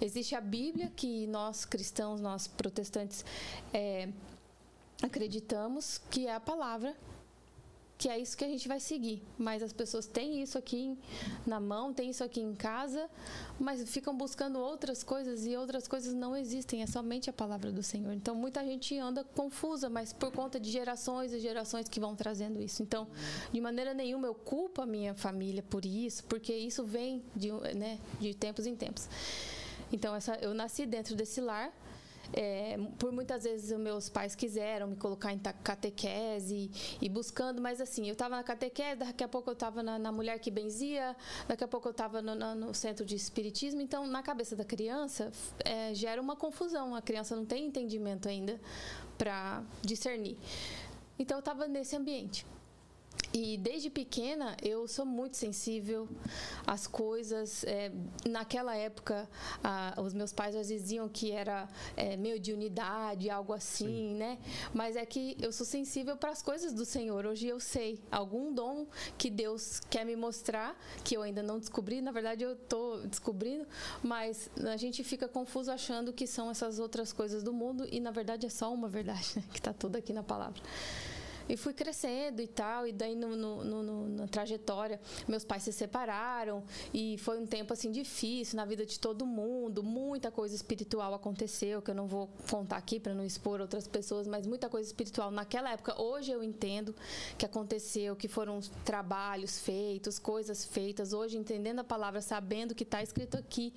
Existe 0.00 0.34
a 0.34 0.40
Bíblia 0.40 0.90
que 0.96 1.26
nós 1.26 1.66
cristãos, 1.66 2.18
nós 2.18 2.48
protestantes, 2.48 3.22
é, 3.74 4.08
acreditamos 5.02 6.00
que 6.10 6.26
é 6.26 6.34
a 6.34 6.40
palavra 6.40 6.96
que 7.98 8.08
é 8.08 8.18
isso 8.18 8.36
que 8.36 8.44
a 8.44 8.48
gente 8.48 8.68
vai 8.68 8.78
seguir. 8.78 9.22
Mas 9.38 9.62
as 9.62 9.72
pessoas 9.72 10.06
têm 10.06 10.42
isso 10.42 10.58
aqui 10.58 10.96
na 11.46 11.58
mão, 11.58 11.92
têm 11.92 12.10
isso 12.10 12.22
aqui 12.22 12.40
em 12.40 12.54
casa, 12.54 13.08
mas 13.58 13.88
ficam 13.88 14.16
buscando 14.16 14.58
outras 14.58 15.02
coisas 15.02 15.46
e 15.46 15.56
outras 15.56 15.88
coisas 15.88 16.12
não 16.12 16.36
existem, 16.36 16.82
é 16.82 16.86
somente 16.86 17.30
a 17.30 17.32
palavra 17.32 17.72
do 17.72 17.82
Senhor. 17.82 18.12
Então 18.12 18.34
muita 18.34 18.64
gente 18.64 18.98
anda 18.98 19.24
confusa, 19.24 19.88
mas 19.88 20.12
por 20.12 20.30
conta 20.30 20.60
de 20.60 20.70
gerações 20.70 21.32
e 21.32 21.40
gerações 21.40 21.88
que 21.88 21.98
vão 21.98 22.14
trazendo 22.14 22.60
isso. 22.60 22.82
Então, 22.82 23.06
de 23.52 23.60
maneira 23.60 23.94
nenhuma 23.94 24.26
eu 24.26 24.34
culpo 24.34 24.82
a 24.82 24.86
minha 24.86 25.14
família 25.14 25.62
por 25.62 25.84
isso, 25.84 26.24
porque 26.24 26.54
isso 26.54 26.84
vem 26.84 27.22
de, 27.34 27.50
né, 27.76 27.98
de 28.20 28.34
tempos 28.34 28.66
em 28.66 28.76
tempos. 28.76 29.08
Então, 29.92 30.14
essa, 30.14 30.34
eu 30.36 30.52
nasci 30.52 30.84
dentro 30.84 31.14
desse 31.14 31.40
lar, 31.40 31.72
é, 32.32 32.78
por 32.98 33.12
muitas 33.12 33.44
vezes 33.44 33.70
os 33.70 33.78
meus 33.78 34.08
pais 34.08 34.34
quiseram 34.34 34.88
me 34.88 34.96
colocar 34.96 35.32
em 35.32 35.38
catequese 35.38 36.70
e, 37.00 37.08
buscando, 37.08 37.60
mas 37.60 37.80
assim, 37.80 38.06
eu 38.06 38.12
estava 38.12 38.36
na 38.36 38.42
catequese, 38.42 38.96
daqui 38.96 39.24
a 39.24 39.28
pouco 39.28 39.50
eu 39.50 39.54
estava 39.54 39.82
na, 39.82 39.98
na, 39.98 40.12
mulher 40.12 40.38
que 40.38 40.50
benzia, 40.50 41.16
daqui 41.46 41.64
a 41.64 41.68
pouco 41.68 41.88
eu 41.88 41.92
estava 41.92 42.20
no, 42.22 42.34
no, 42.54 42.74
centro 42.74 43.04
de 43.04 43.14
espiritismo. 43.14 43.80
Então, 43.80 44.06
na 44.06 44.22
cabeça 44.22 44.56
da 44.56 44.64
criança, 44.64 45.30
é, 45.64 45.94
gera 45.94 46.20
uma 46.20 46.36
confusão. 46.36 46.94
A 46.94 47.02
criança 47.02 47.36
não 47.36 47.44
tem 47.44 47.66
entendimento 47.66 48.28
ainda 48.28 48.60
para 49.16 49.62
discernir. 49.82 50.36
Então, 51.18 51.38
eu 51.38 51.40
estava 51.40 51.66
nesse 51.66 51.96
ambiente. 51.96 52.46
E 53.38 53.58
desde 53.58 53.90
pequena 53.90 54.56
eu 54.62 54.88
sou 54.88 55.04
muito 55.04 55.36
sensível 55.36 56.08
às 56.66 56.86
coisas. 56.86 57.64
É, 57.64 57.92
naquela 58.26 58.74
época, 58.74 59.28
os 60.02 60.14
meus 60.14 60.32
pais 60.32 60.56
às 60.56 60.70
vezes 60.70 60.84
diziam 60.84 61.06
que 61.06 61.32
era 61.32 61.68
é, 61.94 62.16
meio 62.16 62.40
de 62.40 62.54
unidade, 62.54 63.28
algo 63.28 63.52
assim, 63.52 63.84
Sim. 63.84 64.14
né? 64.14 64.38
Mas 64.72 64.96
é 64.96 65.04
que 65.04 65.36
eu 65.38 65.52
sou 65.52 65.66
sensível 65.66 66.16
para 66.16 66.30
as 66.30 66.40
coisas 66.40 66.72
do 66.72 66.86
Senhor. 66.86 67.26
Hoje 67.26 67.46
eu 67.46 67.60
sei 67.60 68.00
algum 68.10 68.54
dom 68.54 68.86
que 69.18 69.28
Deus 69.28 69.80
quer 69.90 70.06
me 70.06 70.16
mostrar, 70.16 70.74
que 71.04 71.14
eu 71.14 71.20
ainda 71.20 71.42
não 71.42 71.58
descobri. 71.58 72.00
Na 72.00 72.12
verdade, 72.12 72.42
eu 72.42 72.54
estou 72.54 73.06
descobrindo, 73.06 73.66
mas 74.02 74.48
a 74.64 74.78
gente 74.78 75.04
fica 75.04 75.28
confuso 75.28 75.70
achando 75.70 76.10
que 76.10 76.26
são 76.26 76.50
essas 76.50 76.78
outras 76.78 77.12
coisas 77.12 77.42
do 77.42 77.52
mundo 77.52 77.86
e 77.92 78.00
na 78.00 78.10
verdade 78.10 78.46
é 78.46 78.50
só 78.50 78.72
uma 78.72 78.88
verdade, 78.88 79.32
né? 79.36 79.44
que 79.52 79.58
está 79.58 79.74
tudo 79.74 79.96
aqui 79.96 80.14
na 80.14 80.22
palavra. 80.22 80.62
E 81.48 81.56
fui 81.56 81.72
crescendo 81.72 82.42
e 82.42 82.46
tal, 82.46 82.86
e 82.86 82.92
daí 82.92 83.14
no, 83.14 83.36
no, 83.36 83.64
no, 83.64 84.08
na 84.08 84.26
trajetória, 84.26 85.00
meus 85.28 85.44
pais 85.44 85.62
se 85.62 85.72
separaram 85.72 86.62
e 86.92 87.16
foi 87.18 87.38
um 87.38 87.46
tempo 87.46 87.72
assim 87.72 87.90
difícil 87.90 88.56
na 88.56 88.64
vida 88.64 88.84
de 88.84 88.98
todo 88.98 89.24
mundo, 89.24 89.82
muita 89.82 90.30
coisa 90.30 90.54
espiritual 90.54 91.14
aconteceu, 91.14 91.80
que 91.80 91.90
eu 91.90 91.94
não 91.94 92.06
vou 92.06 92.28
contar 92.50 92.76
aqui 92.76 92.98
para 92.98 93.14
não 93.14 93.24
expor 93.24 93.60
outras 93.60 93.86
pessoas, 93.86 94.26
mas 94.26 94.46
muita 94.46 94.68
coisa 94.68 94.88
espiritual 94.88 95.30
naquela 95.30 95.70
época. 95.72 96.00
Hoje 96.00 96.32
eu 96.32 96.42
entendo 96.42 96.94
que 97.38 97.44
aconteceu, 97.44 98.16
que 98.16 98.28
foram 98.28 98.60
trabalhos 98.84 99.58
feitos, 99.58 100.18
coisas 100.18 100.64
feitas. 100.64 101.12
Hoje 101.12 101.36
entendendo 101.36 101.80
a 101.80 101.84
palavra, 101.84 102.20
sabendo 102.20 102.74
que 102.74 102.82
está 102.82 103.02
escrito 103.02 103.36
aqui, 103.36 103.72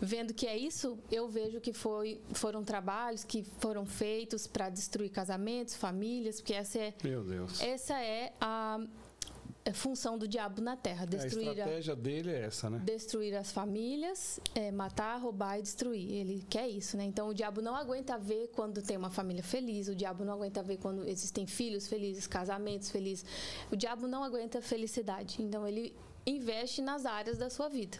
vendo 0.00 0.34
que 0.34 0.46
é 0.46 0.56
isso, 0.56 0.98
eu 1.10 1.28
vejo 1.28 1.60
que 1.60 1.72
foi, 1.72 2.20
foram 2.32 2.62
trabalhos 2.62 3.24
que 3.24 3.44
foram 3.58 3.86
feitos 3.86 4.46
para 4.46 4.68
destruir 4.68 5.10
casamentos, 5.10 5.74
famílias, 5.74 6.40
porque 6.40 6.54
essa 6.54 6.78
é 6.78 6.94
meu 7.06 7.22
Deus. 7.22 7.60
Essa 7.60 8.00
é 8.02 8.32
a 8.40 8.80
função 9.72 10.18
do 10.18 10.26
diabo 10.26 10.60
na 10.60 10.76
terra. 10.76 11.06
Destruir 11.06 11.48
a 11.48 11.52
estratégia 11.52 11.92
a, 11.92 11.96
dele 11.96 12.30
é 12.30 12.40
essa, 12.42 12.68
né? 12.68 12.80
Destruir 12.84 13.34
as 13.36 13.52
famílias, 13.52 14.40
é, 14.54 14.70
matar, 14.70 15.16
roubar 15.18 15.58
e 15.58 15.62
destruir. 15.62 16.12
Ele 16.12 16.44
quer 16.48 16.68
isso, 16.68 16.96
né? 16.96 17.04
Então 17.04 17.28
o 17.28 17.34
diabo 17.34 17.60
não 17.60 17.74
aguenta 17.74 18.18
ver 18.18 18.48
quando 18.48 18.82
tem 18.82 18.96
uma 18.96 19.10
família 19.10 19.42
feliz, 19.42 19.88
o 19.88 19.94
diabo 19.94 20.24
não 20.24 20.34
aguenta 20.34 20.62
ver 20.62 20.78
quando 20.78 21.06
existem 21.08 21.46
filhos 21.46 21.86
felizes, 21.86 22.26
casamentos 22.26 22.90
felizes. 22.90 23.24
O 23.70 23.76
diabo 23.76 24.06
não 24.06 24.22
aguenta 24.22 24.60
felicidade. 24.60 25.42
Então 25.42 25.66
ele 25.66 25.94
investe 26.26 26.82
nas 26.82 27.06
áreas 27.06 27.38
da 27.38 27.48
sua 27.48 27.68
vida. 27.68 27.98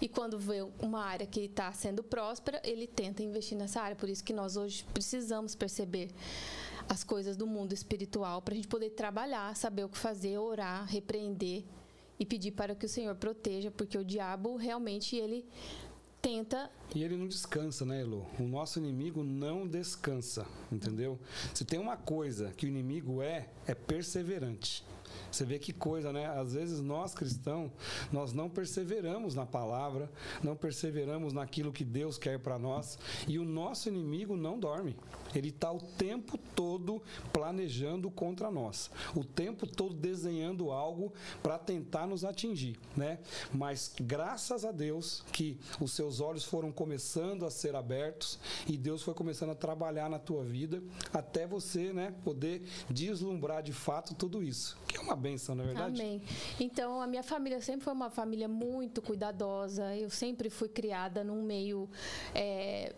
E 0.00 0.08
quando 0.08 0.38
vê 0.38 0.62
uma 0.78 1.02
área 1.02 1.26
que 1.26 1.40
está 1.40 1.72
sendo 1.72 2.02
próspera, 2.02 2.60
ele 2.62 2.86
tenta 2.86 3.22
investir 3.22 3.56
nessa 3.56 3.80
área. 3.80 3.96
Por 3.96 4.08
isso 4.08 4.22
que 4.22 4.32
nós 4.32 4.56
hoje 4.56 4.84
precisamos 4.92 5.54
perceber 5.54 6.10
as 6.88 7.04
coisas 7.04 7.36
do 7.36 7.46
mundo 7.46 7.72
espiritual 7.72 8.40
para 8.40 8.54
a 8.54 8.56
gente 8.56 8.68
poder 8.68 8.90
trabalhar, 8.90 9.54
saber 9.56 9.84
o 9.84 9.88
que 9.88 9.98
fazer, 9.98 10.38
orar, 10.38 10.86
repreender 10.86 11.64
e 12.18 12.24
pedir 12.24 12.52
para 12.52 12.74
que 12.74 12.86
o 12.86 12.88
Senhor 12.88 13.14
proteja, 13.14 13.70
porque 13.70 13.96
o 13.98 14.04
diabo 14.04 14.56
realmente 14.56 15.16
ele 15.16 15.46
tenta. 16.20 16.70
E 16.94 17.04
ele 17.04 17.16
não 17.16 17.28
descansa, 17.28 17.84
né, 17.84 18.00
Elo? 18.00 18.26
O 18.38 18.42
nosso 18.42 18.78
inimigo 18.78 19.22
não 19.22 19.66
descansa, 19.66 20.46
entendeu? 20.72 21.18
Se 21.54 21.64
tem 21.64 21.78
uma 21.78 21.96
coisa 21.96 22.52
que 22.56 22.66
o 22.66 22.68
inimigo 22.68 23.22
é, 23.22 23.48
é 23.66 23.74
perseverante. 23.74 24.84
Você 25.30 25.44
vê 25.44 25.58
que 25.58 25.72
coisa, 25.72 26.12
né? 26.12 26.26
Às 26.26 26.54
vezes 26.54 26.80
nós 26.80 27.14
cristãos, 27.14 27.70
nós 28.12 28.32
não 28.32 28.48
perseveramos 28.48 29.34
na 29.34 29.46
palavra, 29.46 30.10
não 30.42 30.56
perseveramos 30.56 31.32
naquilo 31.32 31.72
que 31.72 31.84
Deus 31.84 32.18
quer 32.18 32.38
para 32.38 32.58
nós, 32.58 32.98
e 33.26 33.38
o 33.38 33.44
nosso 33.44 33.88
inimigo 33.88 34.36
não 34.36 34.58
dorme. 34.58 34.96
Ele 35.34 35.48
está 35.48 35.70
o 35.70 35.78
tempo 35.78 36.38
todo 36.54 37.02
planejando 37.32 38.10
contra 38.10 38.50
nós, 38.50 38.90
o 39.14 39.24
tempo 39.24 39.66
todo 39.66 39.94
desenhando 39.94 40.70
algo 40.70 41.12
para 41.42 41.58
tentar 41.58 42.06
nos 42.06 42.24
atingir, 42.24 42.78
né? 42.96 43.18
Mas 43.52 43.92
graças 44.00 44.64
a 44.64 44.72
Deus 44.72 45.22
que 45.32 45.58
os 45.80 45.92
seus 45.92 46.20
olhos 46.20 46.44
foram 46.44 46.72
começando 46.72 47.44
a 47.44 47.50
ser 47.50 47.74
abertos 47.74 48.38
e 48.66 48.76
Deus 48.76 49.02
foi 49.02 49.14
começando 49.14 49.50
a 49.50 49.54
trabalhar 49.54 50.08
na 50.08 50.18
tua 50.18 50.44
vida 50.44 50.82
até 51.12 51.46
você, 51.46 51.92
né, 51.92 52.14
poder 52.24 52.62
deslumbrar 52.88 53.62
de 53.62 53.72
fato 53.72 54.14
tudo 54.14 54.42
isso, 54.42 54.76
que 54.86 54.96
é 54.96 55.00
uma 55.00 55.16
benção, 55.16 55.54
na 55.54 55.64
é 55.64 55.66
verdade. 55.66 56.00
Amém. 56.00 56.22
Então 56.58 57.00
a 57.00 57.06
minha 57.06 57.22
família 57.22 57.60
sempre 57.60 57.84
foi 57.84 57.92
uma 57.92 58.10
família 58.10 58.48
muito 58.48 59.02
cuidadosa. 59.02 59.96
Eu 59.96 60.10
sempre 60.10 60.50
fui 60.50 60.68
criada 60.68 61.22
num 61.24 61.42
meio 61.42 61.88
é, 62.34 62.94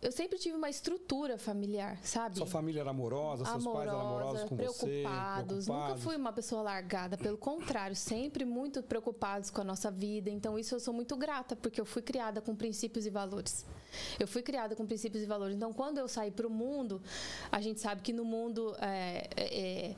eu 0.00 0.12
sempre 0.12 0.38
tive 0.38 0.56
uma 0.56 0.70
estrutura 0.70 1.38
familiar, 1.38 1.98
sabe? 2.02 2.36
Sua 2.36 2.46
família 2.46 2.80
era 2.80 2.90
amorosa, 2.90 3.44
seus 3.44 3.56
Amorosa, 3.66 3.84
pais 3.84 3.88
eram 3.88 4.00
amorosos 4.00 4.48
com 4.48 4.56
preocupados. 4.56 4.80
você? 4.80 5.02
Preocupados. 5.02 5.68
Nunca 5.68 5.96
fui 5.96 6.16
uma 6.16 6.32
pessoa 6.32 6.62
largada, 6.62 7.16
pelo 7.16 7.36
contrário, 7.36 7.96
sempre 7.96 8.44
muito 8.44 8.82
preocupados 8.82 9.50
com 9.50 9.60
a 9.60 9.64
nossa 9.64 9.90
vida. 9.90 10.30
Então, 10.30 10.58
isso 10.58 10.74
eu 10.74 10.80
sou 10.80 10.94
muito 10.94 11.16
grata, 11.16 11.56
porque 11.56 11.80
eu 11.80 11.84
fui 11.84 12.02
criada 12.02 12.40
com 12.40 12.54
princípios 12.54 13.06
e 13.06 13.10
valores. 13.10 13.64
Eu 14.18 14.26
fui 14.26 14.42
criada 14.42 14.74
com 14.74 14.86
princípios 14.86 15.22
e 15.22 15.26
valores. 15.26 15.56
Então, 15.56 15.72
quando 15.72 15.98
eu 15.98 16.08
saí 16.08 16.30
para 16.30 16.46
o 16.46 16.50
mundo, 16.50 17.00
a 17.50 17.60
gente 17.60 17.80
sabe 17.80 18.02
que 18.02 18.12
no 18.12 18.24
mundo 18.24 18.74
é, 18.80 19.28
é, 19.36 19.60
é 19.90 19.94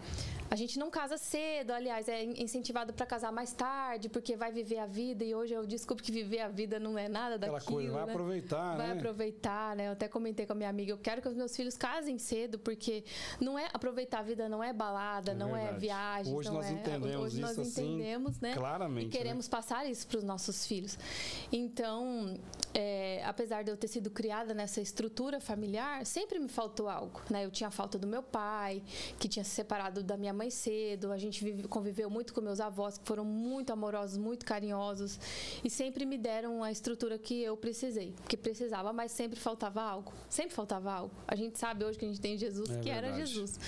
a 0.50 0.56
gente 0.56 0.80
não 0.80 0.90
casa 0.90 1.16
cedo, 1.16 1.70
aliás, 1.70 2.08
é 2.08 2.24
incentivado 2.24 2.92
para 2.92 3.06
casar 3.06 3.30
mais 3.30 3.52
tarde, 3.52 4.08
porque 4.08 4.34
vai 4.34 4.50
viver 4.50 4.78
a 4.78 4.86
vida. 4.86 5.24
E 5.24 5.32
hoje 5.32 5.54
eu 5.54 5.64
desculpe 5.64 6.02
que 6.02 6.10
viver 6.10 6.40
a 6.40 6.48
vida 6.48 6.80
não 6.80 6.98
é 6.98 7.08
nada 7.08 7.38
daquilo. 7.38 7.56
Aquela 7.56 7.72
coisa, 7.72 7.92
vai 7.92 8.06
né? 8.06 8.12
aproveitar, 8.12 8.56
vai 8.56 8.78
né? 8.78 8.86
Vai 8.88 8.98
aproveitar, 8.98 9.76
né? 9.76 9.86
Eu 9.86 9.92
até 9.92 10.08
comentei 10.08 10.46
com 10.46 10.52
a 10.52 10.56
minha 10.56 10.68
amiga, 10.68 10.90
eu 10.90 10.98
quero 10.98 11.22
que 11.22 11.28
os 11.28 11.36
meus 11.36 11.54
filhos 11.54 11.76
casem 11.76 12.18
cedo, 12.18 12.58
porque 12.58 13.04
não 13.40 13.56
é 13.56 13.68
aproveitar 13.72 14.18
a 14.18 14.22
vida, 14.22 14.48
não 14.48 14.62
é 14.62 14.72
balada, 14.72 15.30
é 15.30 15.34
não 15.36 15.56
é 15.56 15.60
verdade. 15.60 15.76
é 15.76 15.78
viagem. 15.78 16.34
Hoje 16.34 16.50
nós 16.50 16.66
é, 16.66 16.72
entendemos 16.72 17.16
hoje 17.16 17.40
nós 17.40 17.52
isso 17.52 17.80
entendemos, 17.80 18.30
assim, 18.32 18.40
né? 18.42 18.54
Claramente. 18.54 19.06
E 19.06 19.10
queremos 19.10 19.46
né? 19.46 19.50
passar 19.50 19.86
isso 19.86 20.04
para 20.08 20.18
os 20.18 20.24
nossos 20.24 20.66
filhos. 20.66 20.98
Então, 21.52 22.36
apesar 23.24 23.62
de 23.62 23.70
eu 23.70 23.76
ter 23.80 23.88
sido 23.88 24.10
criada 24.10 24.52
nessa 24.52 24.80
estrutura 24.80 25.40
familiar, 25.40 26.04
sempre 26.04 26.38
me 26.38 26.48
faltou 26.48 26.88
algo, 26.88 27.20
né? 27.30 27.44
Eu 27.44 27.50
tinha 27.50 27.70
falta 27.70 27.98
do 27.98 28.06
meu 28.06 28.22
pai, 28.22 28.82
que 29.18 29.28
tinha 29.28 29.44
se 29.44 29.50
separado 29.50 30.02
da 30.02 30.16
minha 30.16 30.32
mãe 30.32 30.50
cedo, 30.50 31.10
a 31.10 31.18
gente 31.18 31.42
vive, 31.42 31.66
conviveu 31.66 32.10
muito 32.10 32.34
com 32.34 32.40
meus 32.40 32.60
avós, 32.60 32.98
que 32.98 33.06
foram 33.06 33.24
muito 33.24 33.72
amorosos, 33.72 34.16
muito 34.16 34.44
carinhosos 34.44 35.18
e 35.64 35.70
sempre 35.70 36.04
me 36.04 36.18
deram 36.18 36.62
a 36.62 36.70
estrutura 36.70 37.18
que 37.18 37.42
eu 37.42 37.56
precisei, 37.56 38.14
que 38.28 38.36
precisava, 38.36 38.92
mas 38.92 39.12
sempre 39.12 39.38
faltava 39.38 39.82
algo. 39.82 40.12
Sempre 40.28 40.54
faltava 40.54 40.92
algo. 40.92 41.14
A 41.26 41.34
gente 41.34 41.58
sabe 41.58 41.84
hoje 41.84 41.98
que 41.98 42.04
a 42.04 42.08
gente 42.08 42.20
tem 42.20 42.36
Jesus, 42.36 42.70
é 42.70 42.78
que 42.78 42.90
verdade. 42.90 43.06
era 43.06 43.16
Jesus, 43.16 43.58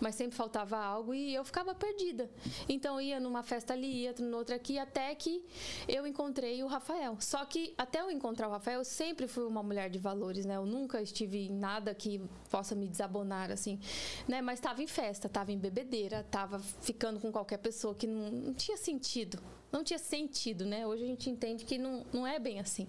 mas 0.00 0.14
sempre 0.14 0.36
faltava 0.36 0.78
algo 0.78 1.12
e 1.14 1.34
eu 1.34 1.44
ficava 1.44 1.74
perdida. 1.74 2.30
Então 2.68 3.00
ia 3.00 3.18
numa 3.18 3.42
festa 3.42 3.72
ali, 3.72 4.02
ia 4.02 4.14
noutra 4.20 4.56
aqui, 4.56 4.78
até 4.78 5.14
que 5.14 5.44
eu 5.88 6.06
encontrei 6.06 6.62
o 6.62 6.66
Rafael. 6.66 7.16
Só 7.20 7.44
que 7.44 7.74
até 7.76 8.00
eu 8.00 8.10
encontrar 8.10 8.48
o 8.48 8.50
Rafael, 8.50 8.80
eu 8.80 8.84
sempre 8.84 9.26
fui 9.26 9.44
uma 9.44 9.55
mulher 9.62 9.90
de 9.90 9.98
valores, 9.98 10.44
né? 10.44 10.56
Eu 10.56 10.66
nunca 10.66 11.00
estive 11.00 11.46
em 11.46 11.52
nada 11.52 11.94
que 11.94 12.20
possa 12.50 12.74
me 12.74 12.88
desabonar 12.88 13.50
assim, 13.50 13.78
né? 14.26 14.40
Mas 14.40 14.58
estava 14.58 14.82
em 14.82 14.86
festa, 14.86 15.26
estava 15.26 15.52
em 15.52 15.58
bebedeira, 15.58 16.20
estava 16.20 16.58
ficando 16.58 17.20
com 17.20 17.30
qualquer 17.32 17.58
pessoa 17.58 17.94
que 17.94 18.06
não, 18.06 18.30
não 18.30 18.54
tinha 18.54 18.76
sentido. 18.76 19.38
Não 19.72 19.82
tinha 19.82 19.98
sentido, 19.98 20.64
né? 20.64 20.86
Hoje 20.86 21.04
a 21.04 21.06
gente 21.06 21.28
entende 21.28 21.64
que 21.64 21.76
não, 21.76 22.04
não 22.12 22.26
é 22.26 22.38
bem 22.38 22.60
assim. 22.60 22.86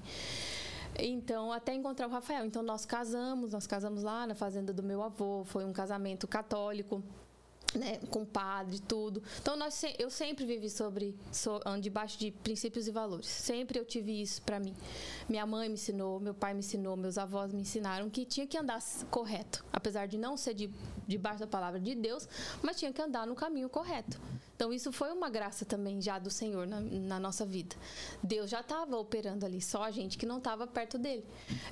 Então, 0.99 1.51
até 1.51 1.73
encontrar 1.73 2.07
o 2.07 2.11
Rafael. 2.11 2.45
Então, 2.45 2.63
nós 2.63 2.85
casamos, 2.85 3.51
nós 3.51 3.67
casamos 3.67 4.03
lá 4.03 4.25
na 4.25 4.35
fazenda 4.35 4.73
do 4.73 4.81
meu 4.81 5.03
avô. 5.03 5.43
Foi 5.43 5.65
um 5.65 5.73
casamento 5.73 6.27
católico 6.27 7.03
né, 7.75 7.99
com 8.09 8.25
padre, 8.25 8.79
tudo. 8.79 9.21
Então 9.41 9.55
nós, 9.55 9.81
eu 9.97 10.09
sempre 10.09 10.45
vivi 10.45 10.69
sobre, 10.69 11.15
so, 11.31 11.59
debaixo 11.81 12.17
de 12.17 12.31
princípios 12.31 12.87
e 12.87 12.91
valores. 12.91 13.27
Sempre 13.27 13.79
eu 13.79 13.85
tive 13.85 14.21
isso 14.21 14.41
para 14.41 14.59
mim. 14.59 14.75
Minha 15.27 15.45
mãe 15.45 15.67
me 15.67 15.75
ensinou, 15.75 16.19
meu 16.19 16.33
pai 16.33 16.53
me 16.53 16.59
ensinou, 16.59 16.95
meus 16.95 17.17
avós 17.17 17.53
me 17.53 17.61
ensinaram 17.61 18.09
que 18.09 18.25
tinha 18.25 18.47
que 18.47 18.57
andar 18.57 18.81
correto, 19.09 19.65
apesar 19.71 20.07
de 20.07 20.17
não 20.17 20.37
ser 20.37 20.53
de, 20.53 20.69
debaixo 21.07 21.39
da 21.39 21.47
palavra 21.47 21.79
de 21.79 21.95
Deus, 21.95 22.27
mas 22.61 22.77
tinha 22.77 22.91
que 22.93 23.01
andar 23.01 23.27
no 23.27 23.35
caminho 23.35 23.69
correto. 23.69 24.19
Então 24.55 24.73
isso 24.73 24.91
foi 24.91 25.11
uma 25.11 25.29
graça 25.29 25.65
também 25.65 26.01
já 26.01 26.17
do 26.17 26.31
Senhor 26.31 26.65
na, 26.65 26.81
na 26.81 27.19
nossa 27.19 27.45
vida. 27.45 27.75
Deus 28.23 28.49
já 28.49 28.61
estava 28.61 28.97
operando 28.97 29.45
ali, 29.45 29.61
só 29.61 29.83
a 29.83 29.91
gente 29.91 30.17
que 30.17 30.25
não 30.25 30.39
estava 30.39 30.65
perto 30.65 30.97
dele. 30.97 31.23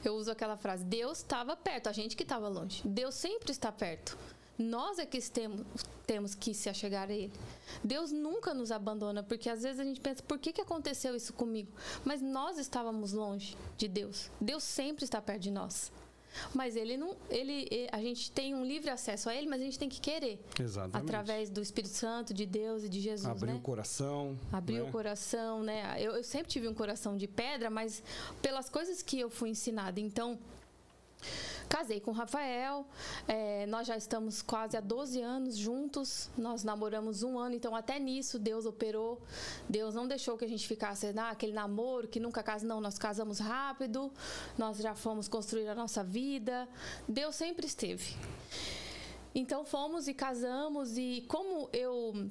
Eu 0.04 0.14
uso 0.14 0.32
aquela 0.32 0.56
frase: 0.56 0.84
Deus 0.84 1.18
estava 1.18 1.56
perto, 1.56 1.90
a 1.90 1.92
gente 1.92 2.16
que 2.16 2.22
estava 2.22 2.48
longe. 2.48 2.88
Deus 2.88 3.16
sempre 3.16 3.52
está 3.52 3.72
perto. 3.72 4.16
Nós 4.58 5.00
é 5.00 5.06
que 5.06 5.20
temos, 5.30 5.66
temos 6.06 6.36
que 6.36 6.54
se 6.54 6.70
achegar 6.70 7.10
a 7.10 7.14
Ele. 7.14 7.34
Deus 7.84 8.12
nunca 8.12 8.54
nos 8.54 8.72
abandona, 8.72 9.22
porque 9.24 9.50
às 9.50 9.64
vezes 9.64 9.80
a 9.80 9.84
gente 9.84 10.00
pensa, 10.00 10.24
por 10.24 10.40
que, 10.40 10.54
que 10.54 10.62
aconteceu 10.62 11.16
isso 11.16 11.34
comigo? 11.34 11.72
Mas 12.04 12.22
nós 12.22 12.58
estávamos 12.58 13.12
longe 13.12 13.58
de 13.78 13.88
Deus. 13.88 14.30
Deus 14.40 14.64
sempre 14.64 15.04
está 15.04 15.22
perto 15.22 15.42
de 15.42 15.52
nós. 15.52 15.92
Mas 16.54 16.76
ele 16.76 16.98
não, 16.98 17.16
ele, 17.30 17.88
a 17.92 18.00
gente 18.02 18.32
tem 18.32 18.54
um 18.54 18.66
livre 18.66 18.90
acesso 18.90 19.30
a 19.30 19.36
ele, 19.36 19.48
mas 19.48 19.62
a 19.62 19.64
gente 19.64 19.80
tem 19.80 19.90
que 19.90 20.00
querer. 20.00 20.40
Exatamente. 20.60 20.98
Através 20.98 21.50
do 21.50 21.62
Espírito 21.62 21.94
Santo, 21.94 22.34
de 22.34 22.46
Deus 22.46 22.84
e 22.84 22.90
de 22.90 23.00
Jesus. 23.00 23.26
Abrir 23.26 23.52
né? 23.52 23.58
o 23.58 23.62
coração. 23.62 24.38
Abrir 24.52 24.80
né? 24.80 24.84
o 24.84 24.92
coração, 24.92 25.64
né? 25.64 25.96
Eu, 26.00 26.16
eu 26.16 26.24
sempre 26.24 26.50
tive 26.50 26.68
um 26.68 26.74
coração 26.74 27.16
de 27.16 27.28
pedra, 27.28 27.70
mas 27.70 28.04
pelas 28.42 28.70
coisas 28.70 29.02
que 29.02 29.20
eu 29.20 29.30
fui 29.30 29.50
ensinada. 29.50 30.00
Então, 30.00 30.38
casei 31.68 32.00
com 32.00 32.12
o 32.12 32.14
Rafael, 32.14 32.86
é, 33.28 33.66
nós 33.66 33.88
já 33.88 33.98
estamos 33.98 34.42
quase 34.42 34.78
há 34.78 34.82
12 34.82 35.22
anos 35.22 35.58
juntos, 35.58 36.30
nós 36.38 36.64
namoramos 36.64 37.24
um 37.24 37.38
ano, 37.38 37.56
então 37.56 37.76
até 37.76 38.00
nisso 38.00 38.40
Deus 38.40 38.66
operou. 38.66 39.22
Deus 39.68 39.94
não 39.94 40.08
deixou 40.08 40.38
que 40.38 40.46
a 40.46 40.48
gente 40.48 40.68
ficasse 40.68 41.08
ah, 41.18 41.36
namoro 41.54 42.08
que 42.08 42.20
nunca 42.20 42.42
casa, 42.44 42.66
não, 42.66 42.80
nós 42.80 42.98
casamos 42.98 43.40
rápido, 43.40 44.12
nós 44.58 44.78
já 44.78 44.96
fomos 44.96 45.28
construir 45.28 45.68
a 45.68 45.76
nossa 45.76 46.04
vida. 46.04 46.68
Deus 47.08 47.36
sempre 47.36 47.66
esteve. 47.66 48.16
Então 49.34 49.66
fomos 49.66 50.08
e 50.08 50.14
casamos, 50.14 50.98
e 50.98 51.26
como 51.28 51.70
eu 51.74 52.30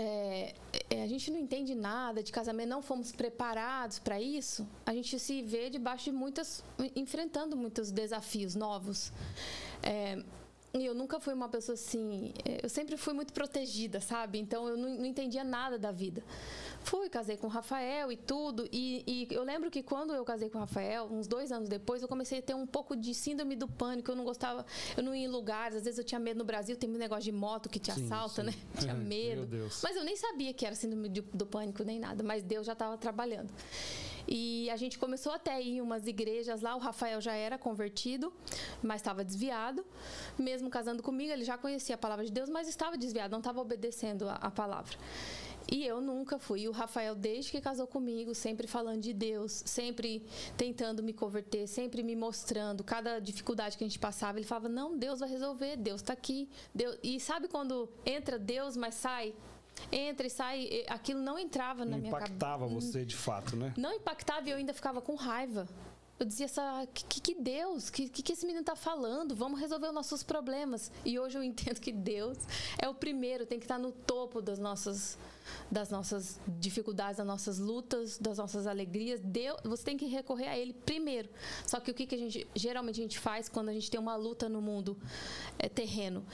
é, 0.00 0.54
é, 0.90 1.02
a 1.02 1.06
gente 1.08 1.28
não 1.28 1.38
entende 1.40 1.74
nada 1.74 2.22
de 2.22 2.30
casamento, 2.30 2.68
não 2.68 2.80
fomos 2.80 3.10
preparados 3.10 3.98
para 3.98 4.20
isso, 4.20 4.64
a 4.86 4.94
gente 4.94 5.18
se 5.18 5.42
vê 5.42 5.68
debaixo 5.68 6.04
de 6.04 6.12
muitas, 6.12 6.62
enfrentando 6.94 7.56
muitos 7.56 7.90
desafios 7.90 8.54
novos. 8.54 9.12
É, 9.82 10.22
e 10.74 10.84
eu 10.84 10.94
nunca 10.94 11.18
fui 11.18 11.32
uma 11.32 11.48
pessoa 11.48 11.74
assim, 11.74 12.32
é, 12.44 12.64
eu 12.64 12.68
sempre 12.68 12.96
fui 12.96 13.14
muito 13.14 13.32
protegida, 13.32 14.00
sabe? 14.00 14.38
Então 14.38 14.68
eu 14.68 14.76
não, 14.76 14.98
não 14.98 15.06
entendia 15.06 15.42
nada 15.42 15.78
da 15.78 15.90
vida. 15.90 16.22
Fui, 16.82 17.08
casei 17.08 17.36
com 17.36 17.46
o 17.46 17.50
Rafael 17.50 18.12
e 18.12 18.16
tudo. 18.16 18.68
E, 18.70 19.02
e, 19.06 19.34
eu 19.34 19.42
lembro 19.42 19.70
que 19.70 19.82
quando 19.82 20.14
eu 20.14 20.24
casei 20.24 20.50
com 20.50 20.58
o 20.58 20.60
Rafael, 20.60 21.06
uns 21.10 21.26
dois 21.26 21.50
anos 21.50 21.68
depois, 21.68 22.02
eu 22.02 22.08
comecei 22.08 22.38
a 22.38 22.42
ter 22.42 22.54
um 22.54 22.66
pouco 22.66 22.94
de 22.94 23.14
síndrome 23.14 23.56
do 23.56 23.66
pânico. 23.66 24.10
Eu 24.10 24.16
não 24.16 24.24
gostava, 24.24 24.64
eu 24.96 25.02
não 25.02 25.14
ia 25.14 25.26
em 25.26 25.28
lugares, 25.28 25.76
às 25.76 25.84
vezes 25.84 25.98
eu 25.98 26.04
tinha 26.04 26.18
medo 26.18 26.38
no 26.38 26.44
Brasil, 26.44 26.76
tem 26.76 26.88
um 26.88 26.98
negócio 26.98 27.24
de 27.24 27.32
moto 27.32 27.68
que 27.68 27.78
te 27.78 27.92
sim, 27.92 28.04
assalta, 28.04 28.42
sim. 28.42 28.48
né? 28.48 28.54
Tinha 28.78 28.94
medo. 28.94 29.48
Mas 29.82 29.96
eu 29.96 30.04
nem 30.04 30.16
sabia 30.16 30.52
que 30.52 30.64
era 30.64 30.74
síndrome 30.74 31.08
do 31.08 31.46
pânico 31.46 31.82
nem 31.82 31.98
nada, 31.98 32.22
mas 32.22 32.42
Deus 32.42 32.66
já 32.66 32.74
estava 32.74 32.96
trabalhando. 32.96 33.50
E 34.28 34.68
a 34.70 34.76
gente 34.76 34.98
começou 34.98 35.32
até 35.32 35.52
a 35.54 35.60
ir 35.60 35.76
em 35.76 35.80
umas 35.80 36.06
igrejas 36.06 36.60
lá. 36.60 36.76
O 36.76 36.78
Rafael 36.78 37.20
já 37.20 37.32
era 37.32 37.56
convertido, 37.56 38.32
mas 38.82 39.00
estava 39.00 39.24
desviado. 39.24 39.84
Mesmo 40.38 40.68
casando 40.68 41.02
comigo, 41.02 41.32
ele 41.32 41.44
já 41.44 41.56
conhecia 41.56 41.94
a 41.94 41.98
palavra 41.98 42.24
de 42.24 42.30
Deus, 42.30 42.50
mas 42.50 42.68
estava 42.68 42.96
desviado, 42.98 43.32
não 43.32 43.38
estava 43.38 43.60
obedecendo 43.60 44.28
a, 44.28 44.34
a 44.34 44.50
palavra. 44.50 44.96
E 45.70 45.84
eu 45.84 46.00
nunca 46.00 46.38
fui. 46.38 46.60
E 46.62 46.68
o 46.68 46.72
Rafael, 46.72 47.14
desde 47.14 47.50
que 47.50 47.60
casou 47.60 47.86
comigo, 47.86 48.34
sempre 48.34 48.66
falando 48.66 49.02
de 49.02 49.12
Deus, 49.12 49.62
sempre 49.66 50.24
tentando 50.56 51.02
me 51.02 51.12
converter, 51.12 51.66
sempre 51.66 52.02
me 52.02 52.16
mostrando 52.16 52.82
cada 52.82 53.18
dificuldade 53.18 53.76
que 53.76 53.84
a 53.84 53.86
gente 53.86 53.98
passava. 53.98 54.38
Ele 54.38 54.46
falava: 54.46 54.68
Não, 54.68 54.96
Deus 54.96 55.20
vai 55.20 55.28
resolver, 55.28 55.76
Deus 55.76 56.00
está 56.00 56.14
aqui. 56.14 56.48
Deus... 56.74 56.98
E 57.02 57.20
sabe 57.20 57.48
quando 57.48 57.88
entra 58.06 58.38
Deus, 58.38 58.76
mas 58.76 58.94
sai 58.94 59.34
entra 59.90 60.26
e 60.26 60.30
sai, 60.30 60.84
aquilo 60.88 61.20
não 61.20 61.38
entrava 61.38 61.84
na 61.84 61.96
minha 61.96 62.12
cabeça. 62.12 62.32
Impactava 62.32 62.66
você 62.66 63.04
de 63.04 63.16
fato, 63.16 63.56
né? 63.56 63.72
Não 63.76 63.92
impactava 63.92 64.48
e 64.48 64.50
eu 64.50 64.56
ainda 64.56 64.74
ficava 64.74 65.00
com 65.00 65.14
raiva. 65.14 65.68
Eu 66.18 66.26
dizia, 66.26 66.46
essa, 66.46 66.86
que, 66.92 67.20
que 67.20 67.34
Deus, 67.34 67.90
que, 67.90 68.08
que 68.08 68.32
esse 68.32 68.44
menino 68.44 68.62
está 68.62 68.74
falando? 68.74 69.36
Vamos 69.36 69.60
resolver 69.60 69.86
os 69.86 69.94
nossos 69.94 70.24
problemas. 70.24 70.90
E 71.04 71.16
hoje 71.18 71.38
eu 71.38 71.44
entendo 71.44 71.80
que 71.80 71.92
Deus 71.92 72.38
é 72.76 72.88
o 72.88 72.94
primeiro, 72.94 73.46
tem 73.46 73.58
que 73.58 73.64
estar 73.64 73.78
no 73.78 73.92
topo 73.92 74.42
das 74.42 74.58
nossas 74.58 75.16
das 75.70 75.90
nossas 75.90 76.40
dificuldades, 76.58 77.18
das 77.18 77.26
nossas 77.26 77.58
lutas, 77.58 78.18
das 78.18 78.38
nossas 78.38 78.66
alegrias. 78.66 79.20
Deus, 79.22 79.58
você 79.64 79.84
tem 79.84 79.96
que 79.96 80.06
recorrer 80.06 80.48
a 80.48 80.58
Ele 80.58 80.72
primeiro. 80.72 81.28
Só 81.66 81.80
que 81.80 81.90
o 81.90 81.94
que, 81.94 82.06
que 82.06 82.14
a 82.14 82.18
gente 82.18 82.46
geralmente 82.54 83.00
a 83.00 83.02
gente 83.02 83.18
faz 83.18 83.48
quando 83.48 83.68
a 83.68 83.72
gente 83.72 83.90
tem 83.90 84.00
uma 84.00 84.16
luta 84.16 84.48
no 84.48 84.60
mundo 84.60 84.96
é, 85.58 85.68
terreno? 85.68 86.24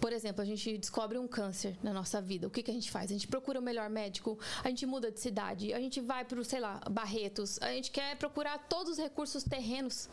Por 0.00 0.12
exemplo, 0.12 0.42
a 0.42 0.44
gente 0.44 0.76
descobre 0.78 1.18
um 1.18 1.28
câncer 1.28 1.76
na 1.82 1.92
nossa 1.92 2.20
vida. 2.20 2.46
O 2.46 2.50
que, 2.50 2.62
que 2.62 2.70
a 2.70 2.74
gente 2.74 2.90
faz? 2.90 3.10
A 3.10 3.14
gente 3.14 3.28
procura 3.28 3.58
o 3.58 3.62
melhor 3.62 3.88
médico, 3.88 4.38
a 4.62 4.68
gente 4.68 4.86
muda 4.86 5.10
de 5.10 5.20
cidade, 5.20 5.72
a 5.72 5.80
gente 5.80 6.00
vai 6.00 6.24
para, 6.24 6.42
sei 6.44 6.60
lá, 6.60 6.80
Barretos, 6.90 7.58
a 7.60 7.68
gente 7.68 7.90
quer 7.90 8.16
procurar 8.16 8.58
todos 8.68 8.92
os 8.92 8.98
recursos 8.98 9.44
terrenos 9.44 10.08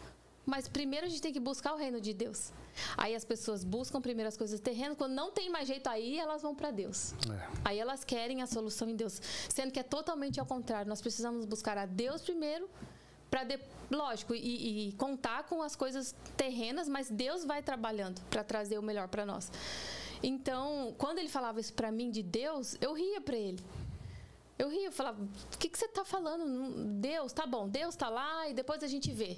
mas 0.49 0.67
primeiro 0.67 1.05
a 1.05 1.09
gente 1.09 1.21
tem 1.21 1.31
que 1.31 1.39
buscar 1.39 1.73
o 1.73 1.77
reino 1.77 2.01
de 2.01 2.13
Deus. 2.13 2.51
Aí 2.97 3.15
as 3.15 3.23
pessoas 3.23 3.63
buscam 3.63 4.01
primeiro 4.01 4.27
as 4.27 4.37
coisas 4.37 4.59
terrenas, 4.59 4.97
quando 4.97 5.13
não 5.13 5.31
tem 5.31 5.49
mais 5.49 5.67
jeito 5.67 5.87
aí, 5.87 6.17
elas 6.17 6.41
vão 6.41 6.55
para 6.55 6.71
Deus. 6.71 7.13
É. 7.13 7.47
Aí 7.65 7.79
elas 7.79 8.03
querem 8.03 8.41
a 8.41 8.47
solução 8.47 8.89
em 8.89 8.95
Deus, 8.95 9.21
sendo 9.49 9.71
que 9.71 9.79
é 9.79 9.83
totalmente 9.83 10.39
ao 10.39 10.45
contrário. 10.45 10.89
Nós 10.89 11.01
precisamos 11.01 11.45
buscar 11.45 11.77
a 11.77 11.85
Deus 11.85 12.21
primeiro 12.21 12.69
para 13.29 13.45
lógico 13.91 14.33
e, 14.33 14.89
e, 14.89 14.91
contar 14.93 15.43
com 15.43 15.61
as 15.61 15.75
coisas 15.75 16.15
terrenas, 16.35 16.89
mas 16.89 17.09
Deus 17.09 17.45
vai 17.45 17.61
trabalhando 17.61 18.19
para 18.29 18.43
trazer 18.43 18.79
o 18.79 18.81
melhor 18.81 19.07
para 19.07 19.25
nós. 19.25 19.51
Então, 20.21 20.93
quando 20.97 21.19
ele 21.19 21.29
falava 21.29 21.59
isso 21.59 21.73
para 21.73 21.91
mim 21.91 22.09
de 22.09 22.23
Deus, 22.23 22.75
eu 22.81 22.93
ria 22.93 23.21
para 23.21 23.37
ele. 23.37 23.63
Eu 24.57 24.67
ria, 24.69 24.87
eu 24.87 24.91
falava: 24.91 25.21
"O 25.21 25.57
que, 25.57 25.69
que 25.69 25.77
você 25.77 25.85
está 25.85 26.03
falando? 26.03 26.99
Deus, 26.99 27.31
tá 27.31 27.45
bom, 27.45 27.69
Deus 27.69 27.93
está 27.93 28.09
lá 28.09 28.49
e 28.49 28.53
depois 28.53 28.83
a 28.83 28.87
gente 28.87 29.11
vê." 29.11 29.37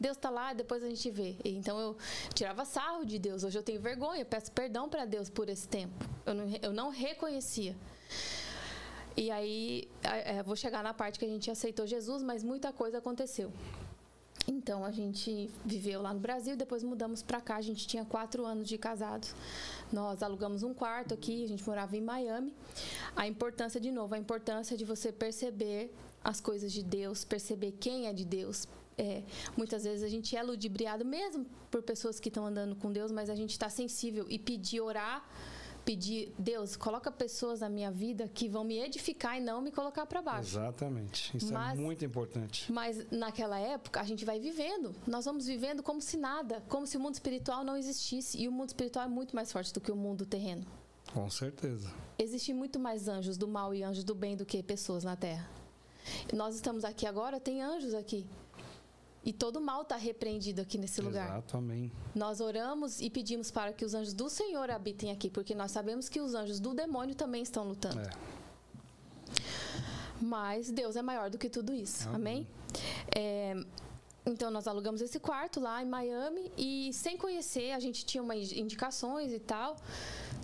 Deus 0.00 0.16
está 0.16 0.30
lá, 0.30 0.54
depois 0.54 0.82
a 0.82 0.88
gente 0.88 1.10
vê. 1.10 1.36
Então 1.44 1.78
eu 1.78 1.96
tirava 2.34 2.64
sarro 2.64 3.04
de 3.04 3.18
Deus. 3.18 3.44
Hoje 3.44 3.58
eu 3.58 3.62
tenho 3.62 3.80
vergonha, 3.80 4.24
peço 4.24 4.50
perdão 4.50 4.88
para 4.88 5.04
Deus 5.04 5.28
por 5.28 5.48
esse 5.48 5.68
tempo. 5.68 5.92
Eu 6.24 6.34
não, 6.34 6.44
eu 6.62 6.72
não 6.72 6.88
reconhecia. 6.88 7.76
E 9.16 9.30
aí, 9.30 9.88
é, 10.02 10.42
vou 10.42 10.56
chegar 10.56 10.82
na 10.82 10.94
parte 10.94 11.18
que 11.18 11.24
a 11.24 11.28
gente 11.28 11.50
aceitou 11.50 11.86
Jesus, 11.86 12.22
mas 12.22 12.42
muita 12.42 12.72
coisa 12.72 12.98
aconteceu. 12.98 13.52
Então 14.48 14.84
a 14.84 14.90
gente 14.90 15.50
viveu 15.64 16.00
lá 16.00 16.14
no 16.14 16.20
Brasil, 16.20 16.56
depois 16.56 16.82
mudamos 16.82 17.22
para 17.22 17.40
cá. 17.40 17.56
A 17.56 17.60
gente 17.60 17.86
tinha 17.86 18.04
quatro 18.04 18.46
anos 18.46 18.66
de 18.66 18.78
casados. 18.78 19.34
Nós 19.92 20.22
alugamos 20.22 20.62
um 20.62 20.72
quarto 20.72 21.12
aqui, 21.12 21.44
a 21.44 21.48
gente 21.48 21.66
morava 21.66 21.96
em 21.96 22.00
Miami. 22.00 22.54
A 23.14 23.26
importância, 23.26 23.78
de 23.78 23.90
novo, 23.90 24.14
a 24.14 24.18
importância 24.18 24.76
de 24.76 24.84
você 24.84 25.12
perceber 25.12 25.92
as 26.24 26.40
coisas 26.40 26.72
de 26.72 26.82
Deus, 26.82 27.24
perceber 27.24 27.72
quem 27.72 28.06
é 28.06 28.12
de 28.12 28.24
Deus, 28.24 28.66
é, 29.00 29.22
muitas 29.56 29.84
vezes 29.84 30.02
a 30.02 30.08
gente 30.08 30.36
é 30.36 30.42
ludibriado 30.42 31.06
mesmo 31.06 31.46
por 31.70 31.82
pessoas 31.82 32.20
que 32.20 32.28
estão 32.28 32.44
andando 32.44 32.76
com 32.76 32.92
Deus, 32.92 33.10
mas 33.10 33.30
a 33.30 33.34
gente 33.34 33.52
está 33.52 33.70
sensível 33.70 34.26
e 34.28 34.38
pedir 34.38 34.82
orar, 34.82 35.26
pedir 35.86 36.34
Deus, 36.38 36.76
coloca 36.76 37.10
pessoas 37.10 37.60
na 37.60 37.70
minha 37.70 37.90
vida 37.90 38.28
que 38.28 38.46
vão 38.46 38.62
me 38.62 38.78
edificar 38.78 39.38
e 39.38 39.40
não 39.40 39.62
me 39.62 39.72
colocar 39.72 40.04
para 40.04 40.20
baixo. 40.20 40.50
Exatamente, 40.50 41.34
isso 41.34 41.48
é 41.48 41.52
mas, 41.52 41.78
é 41.78 41.82
muito 41.82 42.04
importante. 42.04 42.70
Mas 42.70 43.10
naquela 43.10 43.58
época 43.58 44.00
a 44.00 44.04
gente 44.04 44.22
vai 44.22 44.38
vivendo, 44.38 44.94
nós 45.06 45.24
vamos 45.24 45.46
vivendo 45.46 45.82
como 45.82 46.02
se 46.02 46.18
nada, 46.18 46.62
como 46.68 46.86
se 46.86 46.98
o 46.98 47.00
mundo 47.00 47.14
espiritual 47.14 47.64
não 47.64 47.78
existisse 47.78 48.38
e 48.38 48.46
o 48.46 48.52
mundo 48.52 48.68
espiritual 48.68 49.06
é 49.06 49.08
muito 49.08 49.34
mais 49.34 49.50
forte 49.50 49.72
do 49.72 49.80
que 49.80 49.90
o 49.90 49.96
mundo 49.96 50.26
terreno. 50.26 50.66
Com 51.14 51.28
certeza. 51.30 51.90
Existem 52.18 52.54
muito 52.54 52.78
mais 52.78 53.08
anjos 53.08 53.38
do 53.38 53.48
mal 53.48 53.74
e 53.74 53.82
anjos 53.82 54.04
do 54.04 54.14
bem 54.14 54.36
do 54.36 54.44
que 54.44 54.62
pessoas 54.62 55.04
na 55.04 55.16
Terra. 55.16 55.48
Nós 56.32 56.54
estamos 56.54 56.84
aqui 56.84 57.06
agora, 57.06 57.40
tem 57.40 57.62
anjos 57.62 57.94
aqui. 57.94 58.26
E 59.22 59.32
todo 59.32 59.60
mal 59.60 59.82
está 59.82 59.96
repreendido 59.96 60.62
aqui 60.62 60.78
nesse 60.78 61.00
lugar. 61.02 61.28
Exato, 61.28 61.56
amém. 61.58 61.92
Nós 62.14 62.40
oramos 62.40 63.00
e 63.00 63.10
pedimos 63.10 63.50
para 63.50 63.72
que 63.72 63.84
os 63.84 63.94
anjos 63.94 64.14
do 64.14 64.30
Senhor 64.30 64.70
habitem 64.70 65.10
aqui, 65.10 65.28
porque 65.28 65.54
nós 65.54 65.70
sabemos 65.70 66.08
que 66.08 66.20
os 66.20 66.34
anjos 66.34 66.58
do 66.58 66.72
demônio 66.72 67.14
também 67.14 67.42
estão 67.42 67.64
lutando. 67.64 68.00
É. 68.00 68.10
Mas 70.20 70.70
Deus 70.70 70.96
é 70.96 71.02
maior 71.02 71.28
do 71.28 71.36
que 71.36 71.50
tudo 71.50 71.72
isso. 71.74 72.08
Amém? 72.08 72.18
amém? 72.18 72.46
É, 73.14 73.64
então 74.26 74.50
nós 74.50 74.66
alugamos 74.66 75.00
esse 75.00 75.18
quarto 75.18 75.60
lá 75.60 75.82
em 75.82 75.86
Miami 75.86 76.52
e 76.56 76.92
sem 76.92 77.16
conhecer, 77.16 77.72
a 77.72 77.80
gente 77.80 78.04
tinha 78.04 78.22
umas 78.22 78.52
indicações 78.52 79.32
e 79.32 79.38
tal. 79.38 79.76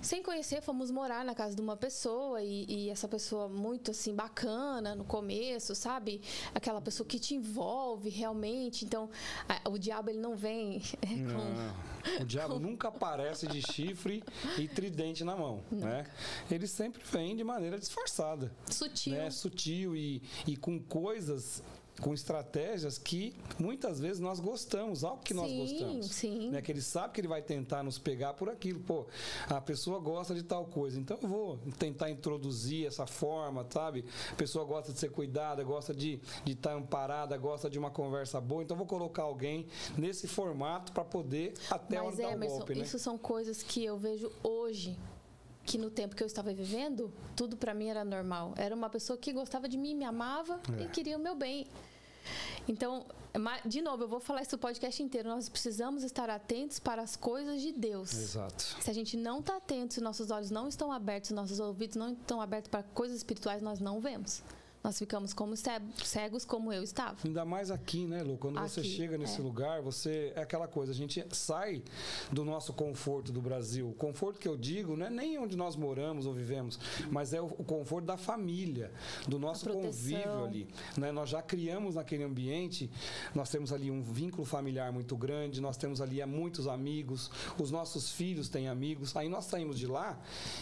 Sem 0.02 0.22
conhecer, 0.22 0.62
fomos 0.62 0.90
morar 0.90 1.24
na 1.24 1.34
casa 1.34 1.56
de 1.56 1.60
uma 1.60 1.76
pessoa 1.76 2.42
e, 2.42 2.64
e, 2.68 2.90
essa 2.90 3.08
pessoa 3.08 3.48
muito 3.48 3.90
assim 3.90 4.14
bacana 4.14 4.94
no 4.94 5.04
começo, 5.04 5.74
sabe? 5.74 6.20
Aquela 6.54 6.80
pessoa 6.80 7.06
que 7.06 7.18
te 7.18 7.34
envolve 7.34 8.08
realmente. 8.08 8.84
Então, 8.84 9.10
a, 9.48 9.68
o 9.68 9.78
diabo 9.78 10.10
ele 10.10 10.20
não 10.20 10.36
vem 10.36 10.80
com, 11.02 12.22
O 12.22 12.24
diabo 12.24 12.54
com... 12.54 12.60
nunca 12.60 12.88
aparece 12.88 13.46
de 13.46 13.60
chifre 13.60 14.22
e 14.58 14.68
tridente 14.68 15.24
na 15.24 15.34
mão, 15.34 15.64
nunca. 15.70 15.86
né? 15.86 16.06
Ele 16.50 16.68
sempre 16.68 17.02
vem 17.04 17.34
de 17.34 17.42
maneira 17.42 17.78
disfarçada. 17.78 18.52
Sutil. 18.70 19.12
Né? 19.12 19.30
Sutil 19.30 19.96
e, 19.96 20.22
e 20.46 20.56
com 20.56 20.78
coisas 20.78 21.62
com 22.00 22.12
estratégias 22.12 22.98
que 22.98 23.34
muitas 23.58 23.98
vezes 23.98 24.20
nós 24.20 24.40
gostamos, 24.40 25.04
algo 25.04 25.22
que 25.22 25.34
nós 25.34 25.50
sim, 25.50 25.58
gostamos. 25.58 26.06
Sim. 26.06 26.50
Né? 26.50 26.62
Que 26.62 26.72
ele 26.72 26.82
sabe 26.82 27.14
que 27.14 27.20
ele 27.20 27.28
vai 27.28 27.42
tentar 27.42 27.82
nos 27.82 27.98
pegar 27.98 28.34
por 28.34 28.48
aquilo. 28.48 28.80
Pô, 28.80 29.06
a 29.48 29.60
pessoa 29.60 29.98
gosta 29.98 30.34
de 30.34 30.42
tal 30.42 30.66
coisa, 30.66 30.98
então 30.98 31.18
eu 31.22 31.28
vou 31.28 31.58
tentar 31.78 32.10
introduzir 32.10 32.86
essa 32.86 33.06
forma, 33.06 33.66
sabe? 33.70 34.04
A 34.32 34.34
pessoa 34.34 34.64
gosta 34.64 34.92
de 34.92 34.98
ser 34.98 35.10
cuidada, 35.10 35.62
gosta 35.62 35.94
de 35.94 36.20
estar 36.46 36.70
tá 36.70 36.76
amparada, 36.76 37.36
gosta 37.36 37.70
de 37.70 37.78
uma 37.78 37.90
conversa 37.90 38.40
boa, 38.40 38.62
então 38.62 38.74
eu 38.74 38.78
vou 38.78 38.86
colocar 38.86 39.22
alguém 39.22 39.66
nesse 39.96 40.28
formato 40.28 40.92
para 40.92 41.04
poder 41.04 41.54
até 41.70 42.00
Mas, 42.02 42.16
dar 42.16 42.28
um 42.28 42.40
golpe, 42.40 42.74
né? 42.74 42.82
Isso 42.82 42.98
são 42.98 43.16
coisas 43.16 43.62
que 43.62 43.84
eu 43.84 43.96
vejo 43.96 44.30
hoje 44.42 44.96
que 45.66 45.76
no 45.76 45.90
tempo 45.90 46.14
que 46.14 46.22
eu 46.22 46.26
estava 46.26 46.54
vivendo, 46.54 47.12
tudo 47.34 47.56
para 47.56 47.74
mim 47.74 47.88
era 47.88 48.04
normal. 48.04 48.54
Era 48.56 48.74
uma 48.74 48.88
pessoa 48.88 49.18
que 49.18 49.32
gostava 49.32 49.68
de 49.68 49.76
mim, 49.76 49.94
me 49.94 50.04
amava 50.04 50.60
é. 50.78 50.84
e 50.84 50.88
queria 50.88 51.16
o 51.16 51.20
meu 51.20 51.34
bem. 51.34 51.66
Então, 52.68 53.04
de 53.64 53.82
novo, 53.82 54.04
eu 54.04 54.08
vou 54.08 54.20
falar 54.20 54.42
isso 54.42 54.56
o 54.56 54.58
podcast 54.58 55.02
inteiro. 55.02 55.28
Nós 55.28 55.48
precisamos 55.48 56.02
estar 56.02 56.30
atentos 56.30 56.78
para 56.78 57.02
as 57.02 57.16
coisas 57.16 57.60
de 57.60 57.72
Deus. 57.72 58.12
Exato. 58.14 58.76
Se 58.80 58.90
a 58.90 58.94
gente 58.94 59.16
não 59.16 59.40
está 59.40 59.56
atento, 59.56 59.94
se 59.94 60.00
nossos 60.00 60.30
olhos 60.30 60.50
não 60.50 60.68
estão 60.68 60.90
abertos, 60.90 61.28
se 61.28 61.34
nossos 61.34 61.60
ouvidos 61.60 61.96
não 61.96 62.12
estão 62.12 62.40
abertos 62.40 62.70
para 62.70 62.82
coisas 62.82 63.16
espirituais, 63.16 63.60
nós 63.60 63.80
não 63.80 64.00
vemos. 64.00 64.42
Nós 64.86 65.00
ficamos 65.00 65.32
como 65.32 65.56
cegos, 65.56 66.44
como 66.44 66.72
eu 66.72 66.80
estava. 66.80 67.16
Ainda 67.24 67.44
mais 67.44 67.72
aqui, 67.72 68.06
né, 68.06 68.22
Lu? 68.22 68.38
Quando 68.38 68.56
aqui, 68.58 68.68
você 68.68 68.84
chega 68.84 69.18
nesse 69.18 69.40
é. 69.40 69.42
lugar, 69.42 69.82
você. 69.82 70.32
É 70.36 70.42
aquela 70.42 70.68
coisa, 70.68 70.92
a 70.92 70.94
gente 70.94 71.26
sai 71.32 71.82
do 72.30 72.44
nosso 72.44 72.72
conforto 72.72 73.32
do 73.32 73.42
Brasil. 73.42 73.88
O 73.88 73.94
conforto 73.94 74.38
que 74.38 74.46
eu 74.46 74.56
digo 74.56 74.96
não 74.96 75.06
é 75.06 75.10
nem 75.10 75.38
onde 75.38 75.56
nós 75.56 75.74
moramos 75.74 76.24
ou 76.24 76.32
vivemos, 76.32 76.78
mas 77.10 77.34
é 77.34 77.40
o, 77.40 77.48
conforto 77.48 78.06
da 78.06 78.16
família, 78.16 78.92
do 79.26 79.40
nosso 79.40 79.68
convívio 79.68 80.44
ali. 80.44 80.68
Né? 80.96 81.10
Nós 81.10 81.30
já 81.30 81.42
criamos 81.42 81.96
naquele 81.96 82.22
ambiente, 82.22 82.88
nós 83.34 83.50
temos 83.50 83.72
ali 83.72 83.90
um 83.90 84.04
vínculo 84.04 84.44
familiar 84.44 84.92
muito 84.92 85.16
grande, 85.16 85.60
nós 85.60 85.76
temos 85.76 86.00
ali 86.00 86.24
muitos 86.26 86.68
amigos, 86.68 87.28
os 87.58 87.72
nossos 87.72 88.12
filhos 88.12 88.48
têm 88.48 88.68
amigos. 88.68 89.16
Aí 89.16 89.28
nós 89.28 89.46
saímos 89.46 89.80
de 89.80 89.88
lá 89.88 90.16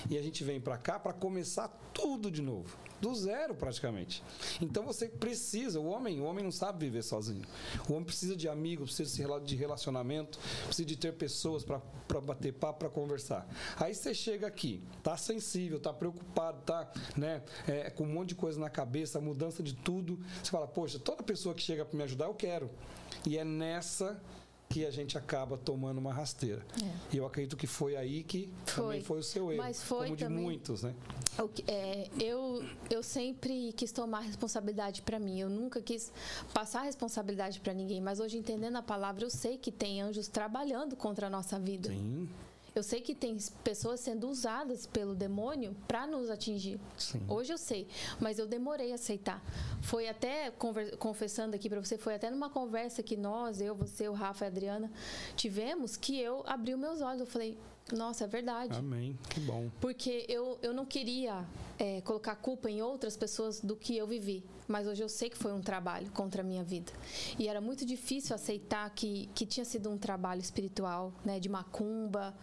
e 0.08 0.16
a 0.16 0.22
gente 0.22 0.42
vem 0.42 0.62
para 0.62 0.78
cá 0.78 0.98
para 0.98 1.12
começar 1.12 1.68
tudo 1.92 2.30
de 2.30 2.40
novo 2.40 2.74
do 3.04 3.14
zero 3.14 3.54
praticamente. 3.54 4.13
Então 4.61 4.85
você 4.85 5.09
precisa, 5.09 5.81
o 5.81 5.87
homem, 5.87 6.20
o 6.20 6.24
homem 6.24 6.44
não 6.44 6.53
sabe 6.53 6.87
viver 6.87 7.03
sozinho. 7.03 7.44
O 7.88 7.92
homem 7.92 8.05
precisa 8.05 8.37
de 8.37 8.48
amigos, 8.48 8.94
precisa 8.94 9.40
de 9.40 9.57
relacionamento, 9.57 10.38
precisa 10.66 10.87
de 10.87 10.96
ter 10.96 11.14
pessoas 11.14 11.64
para 11.64 12.20
bater 12.20 12.53
papo, 12.53 12.81
para 12.81 12.88
conversar. 12.88 13.46
Aí 13.77 13.94
você 13.94 14.14
chega 14.14 14.46
aqui, 14.46 14.83
tá 15.03 15.16
sensível, 15.16 15.81
tá 15.81 15.92
preocupado, 15.92 16.61
tá, 16.62 16.90
né, 17.16 17.42
é, 17.66 17.90
com 17.90 18.05
um 18.05 18.12
monte 18.12 18.31
de 18.31 18.35
coisa 18.35 18.59
na 18.59 18.70
cabeça, 18.70 19.20
mudança 19.20 19.62
de 19.62 19.74
tudo. 19.74 20.18
Você 20.42 20.50
fala, 20.50 20.66
poxa, 20.66 20.98
toda 20.98 21.22
pessoa 21.22 21.55
que 21.55 21.62
chega 21.62 21.85
para 21.85 21.96
me 21.96 22.05
ajudar, 22.05 22.27
eu 22.27 22.35
quero. 22.35 22.70
E 23.27 23.38
é 23.38 23.44
nessa 23.44 24.20
que 24.68 24.85
a 24.85 24.90
gente 24.90 25.16
acaba 25.16 25.57
tomando 25.57 25.98
uma 25.98 26.12
rasteira. 26.12 26.64
É. 26.83 27.14
E 27.14 27.16
eu 27.16 27.27
acredito 27.27 27.57
que 27.57 27.66
foi 27.66 27.96
aí 27.96 28.22
que 28.22 28.50
foi. 28.66 28.85
também 28.85 29.03
foi 29.03 29.18
o 29.18 29.22
seu 29.22 29.53
erro, 29.53 29.62
Mas 29.62 29.83
foi 29.83 30.07
como 30.07 30.16
de 30.16 30.24
também, 30.24 30.42
muitos, 30.42 30.83
né? 30.83 30.94
É, 31.66 32.09
eu, 32.20 32.64
eu 32.90 33.03
sempre 33.03 33.72
quis 33.72 33.92
tomar 33.92 34.20
responsabilidade 34.20 35.03
para 35.03 35.18
mim. 35.18 35.38
Eu 35.38 35.50
nunca 35.50 35.81
quis 35.81 36.12
passar 36.53 36.83
responsabilidade 36.83 37.61
para 37.61 37.72
ninguém. 37.72 38.00
Mas 38.00 38.20
hoje, 38.20 38.37
entendendo 38.37 38.77
a 38.77 38.83
palavra, 38.83 39.24
eu 39.24 39.31
sei 39.31 39.59
que 39.59 39.70
tem 39.70 40.00
anjos 40.00 40.29
trabalhando 40.29 40.96
contra 40.96 41.27
a 41.27 41.31
nossa 41.31 41.59
vida. 41.59 41.88
Sim. 41.90 42.29
Eu 42.74 42.82
sei 42.82 43.00
que 43.00 43.14
tem 43.14 43.37
pessoas 43.62 44.00
sendo 44.00 44.28
usadas 44.28 44.84
pelo 44.84 45.14
demônio 45.14 45.76
para 45.87 46.06
nos 46.06 46.28
atingir. 46.28 46.80
Sim. 46.98 47.22
Hoje 47.28 47.52
eu 47.52 47.58
sei, 47.58 47.87
mas 48.18 48.38
eu 48.38 48.48
demorei 48.48 48.90
a 48.90 48.96
aceitar. 48.96 49.40
Foi 49.80 50.08
até 50.08 50.50
confessando 50.98 51.54
aqui 51.54 51.68
para 51.68 51.80
você, 51.80 51.96
foi 51.96 52.14
até 52.16 52.30
numa 52.30 52.50
conversa 52.50 53.00
que 53.00 53.16
nós, 53.16 53.60
eu, 53.60 53.76
você, 53.76 54.08
o 54.08 54.12
Rafa 54.12 54.44
e 54.44 54.46
a 54.46 54.50
Adriana 54.50 54.90
tivemos 55.37 55.96
que 55.96 56.18
eu 56.18 56.42
abri 56.46 56.74
os 56.74 56.80
meus 56.80 57.00
olhos. 57.00 57.20
Eu 57.20 57.26
falei, 57.26 57.56
nossa, 57.92 58.24
é 58.24 58.26
verdade. 58.26 58.76
Amém. 58.76 59.18
Que 59.28 59.40
bom. 59.40 59.70
Porque 59.80 60.24
eu, 60.28 60.58
eu 60.62 60.72
não 60.72 60.86
queria 60.86 61.44
é, 61.78 62.00
colocar 62.00 62.34
culpa 62.36 62.70
em 62.70 62.80
outras 62.80 63.16
pessoas 63.16 63.60
do 63.60 63.76
que 63.76 63.96
eu 63.96 64.06
vivi. 64.06 64.42
Mas 64.66 64.86
hoje 64.86 65.02
eu 65.02 65.08
sei 65.08 65.28
que 65.28 65.36
foi 65.36 65.52
um 65.52 65.60
trabalho 65.60 66.10
contra 66.12 66.40
a 66.40 66.44
minha 66.44 66.64
vida. 66.64 66.90
E 67.38 67.46
era 67.46 67.60
muito 67.60 67.84
difícil 67.84 68.34
aceitar 68.34 68.88
que, 68.90 69.28
que 69.34 69.44
tinha 69.44 69.66
sido 69.66 69.90
um 69.90 69.98
trabalho 69.98 70.40
espiritual, 70.40 71.12
né, 71.22 71.38
de 71.38 71.50
macumba. 71.50 72.34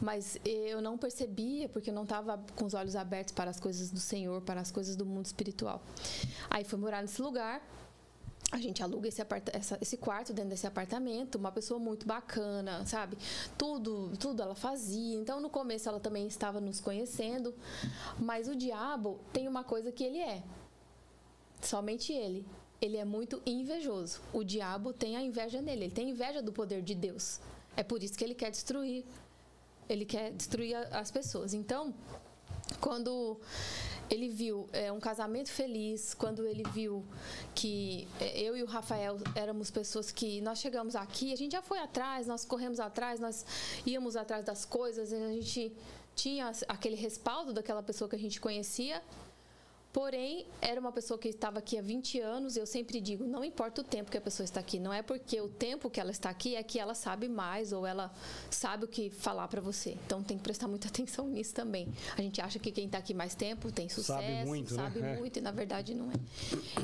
Mas 0.00 0.36
eu 0.44 0.82
não 0.82 0.98
percebia, 0.98 1.68
porque 1.68 1.90
eu 1.90 1.94
não 1.94 2.02
estava 2.02 2.42
com 2.56 2.64
os 2.64 2.74
olhos 2.74 2.96
abertos 2.96 3.32
para 3.32 3.50
as 3.50 3.60
coisas 3.60 3.90
do 3.92 4.00
Senhor, 4.00 4.42
para 4.42 4.60
as 4.60 4.72
coisas 4.72 4.96
do 4.96 5.06
mundo 5.06 5.26
espiritual. 5.26 5.80
Aí 6.50 6.64
fui 6.64 6.78
morar 6.78 7.00
nesse 7.00 7.22
lugar 7.22 7.62
a 8.52 8.58
gente 8.58 8.82
aluga 8.82 9.08
esse, 9.08 9.22
essa, 9.52 9.78
esse 9.80 9.96
quarto 9.96 10.32
dentro 10.32 10.50
desse 10.50 10.66
apartamento, 10.66 11.36
uma 11.36 11.52
pessoa 11.52 11.78
muito 11.78 12.04
bacana, 12.06 12.84
sabe? 12.84 13.16
Tudo, 13.56 14.12
tudo 14.18 14.42
ela 14.42 14.54
fazia. 14.54 15.16
Então, 15.16 15.40
no 15.40 15.48
começo, 15.48 15.88
ela 15.88 16.00
também 16.00 16.26
estava 16.26 16.60
nos 16.60 16.80
conhecendo. 16.80 17.54
Mas 18.18 18.48
o 18.48 18.56
diabo 18.56 19.20
tem 19.32 19.46
uma 19.46 19.62
coisa 19.62 19.92
que 19.92 20.02
ele 20.02 20.18
é. 20.18 20.42
Somente 21.62 22.12
ele. 22.12 22.44
Ele 22.80 22.96
é 22.96 23.04
muito 23.04 23.40
invejoso. 23.46 24.20
O 24.32 24.42
diabo 24.42 24.92
tem 24.92 25.16
a 25.16 25.22
inveja 25.22 25.62
nele. 25.62 25.84
Ele 25.84 25.92
tem 25.92 26.10
inveja 26.10 26.42
do 26.42 26.52
poder 26.52 26.82
de 26.82 26.94
Deus. 26.94 27.38
É 27.76 27.84
por 27.84 28.02
isso 28.02 28.18
que 28.18 28.24
ele 28.24 28.34
quer 28.34 28.50
destruir. 28.50 29.04
Ele 29.88 30.04
quer 30.04 30.32
destruir 30.32 30.74
as 30.92 31.10
pessoas. 31.10 31.54
Então, 31.54 31.94
quando 32.80 33.40
ele 34.10 34.28
viu 34.28 34.68
é, 34.72 34.90
um 34.90 34.98
casamento 34.98 35.50
feliz, 35.50 36.14
quando 36.14 36.46
ele 36.46 36.64
viu 36.74 37.04
que 37.54 38.08
é, 38.20 38.40
eu 38.40 38.56
e 38.56 38.62
o 38.62 38.66
Rafael 38.66 39.18
éramos 39.34 39.70
pessoas 39.70 40.10
que 40.10 40.40
nós 40.40 40.58
chegamos 40.58 40.96
aqui, 40.96 41.32
a 41.32 41.36
gente 41.36 41.52
já 41.52 41.62
foi 41.62 41.78
atrás, 41.78 42.26
nós 42.26 42.44
corremos 42.44 42.80
atrás, 42.80 43.20
nós 43.20 43.46
íamos 43.86 44.16
atrás 44.16 44.44
das 44.44 44.64
coisas, 44.64 45.12
a 45.12 45.32
gente 45.32 45.72
tinha 46.16 46.50
aquele 46.68 46.96
respaldo 46.96 47.52
daquela 47.52 47.82
pessoa 47.82 48.10
que 48.10 48.16
a 48.16 48.18
gente 48.18 48.40
conhecia 48.40 49.00
Porém, 49.92 50.46
era 50.62 50.80
uma 50.80 50.92
pessoa 50.92 51.18
que 51.18 51.28
estava 51.28 51.58
aqui 51.58 51.76
há 51.76 51.82
20 51.82 52.20
anos. 52.20 52.56
Eu 52.56 52.64
sempre 52.64 53.00
digo: 53.00 53.24
não 53.24 53.44
importa 53.44 53.80
o 53.80 53.84
tempo 53.84 54.08
que 54.08 54.16
a 54.16 54.20
pessoa 54.20 54.44
está 54.44 54.60
aqui, 54.60 54.78
não 54.78 54.92
é 54.92 55.02
porque 55.02 55.40
o 55.40 55.48
tempo 55.48 55.90
que 55.90 55.98
ela 55.98 56.12
está 56.12 56.30
aqui 56.30 56.54
é 56.54 56.62
que 56.62 56.78
ela 56.78 56.94
sabe 56.94 57.28
mais 57.28 57.72
ou 57.72 57.84
ela 57.84 58.12
sabe 58.50 58.84
o 58.84 58.88
que 58.88 59.10
falar 59.10 59.48
para 59.48 59.60
você. 59.60 59.96
Então, 60.06 60.22
tem 60.22 60.36
que 60.36 60.44
prestar 60.44 60.68
muita 60.68 60.86
atenção 60.88 61.26
nisso 61.26 61.54
também. 61.54 61.88
A 62.16 62.22
gente 62.22 62.40
acha 62.40 62.58
que 62.60 62.70
quem 62.70 62.86
está 62.86 62.98
aqui 62.98 63.12
mais 63.12 63.34
tempo 63.34 63.72
tem 63.72 63.88
sucesso, 63.88 64.20
sabe 64.20 64.44
muito, 64.46 64.74
né? 64.74 64.82
sabe 64.82 65.00
né? 65.00 65.16
muito 65.16 65.38
e 65.38 65.42
na 65.42 65.50
verdade 65.50 65.92
não 65.92 66.08
é. 66.10 66.14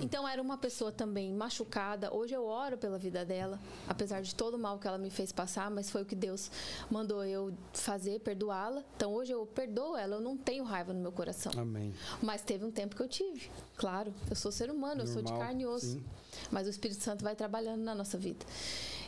Então, 0.03 0.27
era 0.27 0.43
uma 0.43 0.59
pessoa 0.59 0.91
também 0.91 1.33
machucada. 1.33 2.13
Hoje 2.13 2.35
eu 2.35 2.45
oro 2.45 2.77
pela 2.77 2.99
vida 2.99 3.25
dela, 3.25 3.61
apesar 3.87 4.21
de 4.21 4.35
todo 4.35 4.55
o 4.55 4.59
mal 4.59 4.81
que 4.81 4.89
ela 4.89 4.99
me 4.99 5.11
fez 5.11 5.31
passar, 5.31 5.71
mas 5.71 5.91
foi 5.91 6.03
o 6.03 6.05
que 6.05 6.17
Deus 6.17 6.51
mandou 6.91 7.25
eu 7.25 7.55
fazer, 7.73 8.19
perdoá-la. 8.19 8.83
Então, 8.97 9.15
hoje 9.15 9.31
eu 9.33 9.47
perdoo 9.47 9.97
ela, 9.97 10.17
eu 10.17 10.21
não 10.21 10.37
tenho 10.37 10.65
raiva 10.65 10.93
no 10.93 11.01
meu 11.01 11.13
coração. 11.13 11.53
Amém. 11.57 11.95
Mas 12.21 12.43
teve 12.43 12.65
um 12.65 12.71
tempo 12.71 12.96
que 12.97 13.03
eu 13.03 13.09
tive. 13.09 13.51
Claro, 13.77 14.13
eu 14.29 14.35
sou 14.35 14.51
ser 14.51 14.71
humano, 14.71 15.05
Normal, 15.05 15.07
eu 15.07 15.13
sou 15.13 15.23
de 15.23 15.33
carne 15.33 15.63
e 15.63 15.67
osso. 15.67 15.93
Sim. 15.93 16.05
Mas 16.51 16.67
o 16.67 16.71
Espírito 16.71 17.03
Santo 17.03 17.23
vai 17.23 17.37
trabalhando 17.37 17.83
na 17.83 17.95
nossa 17.95 18.19
vida. 18.19 18.45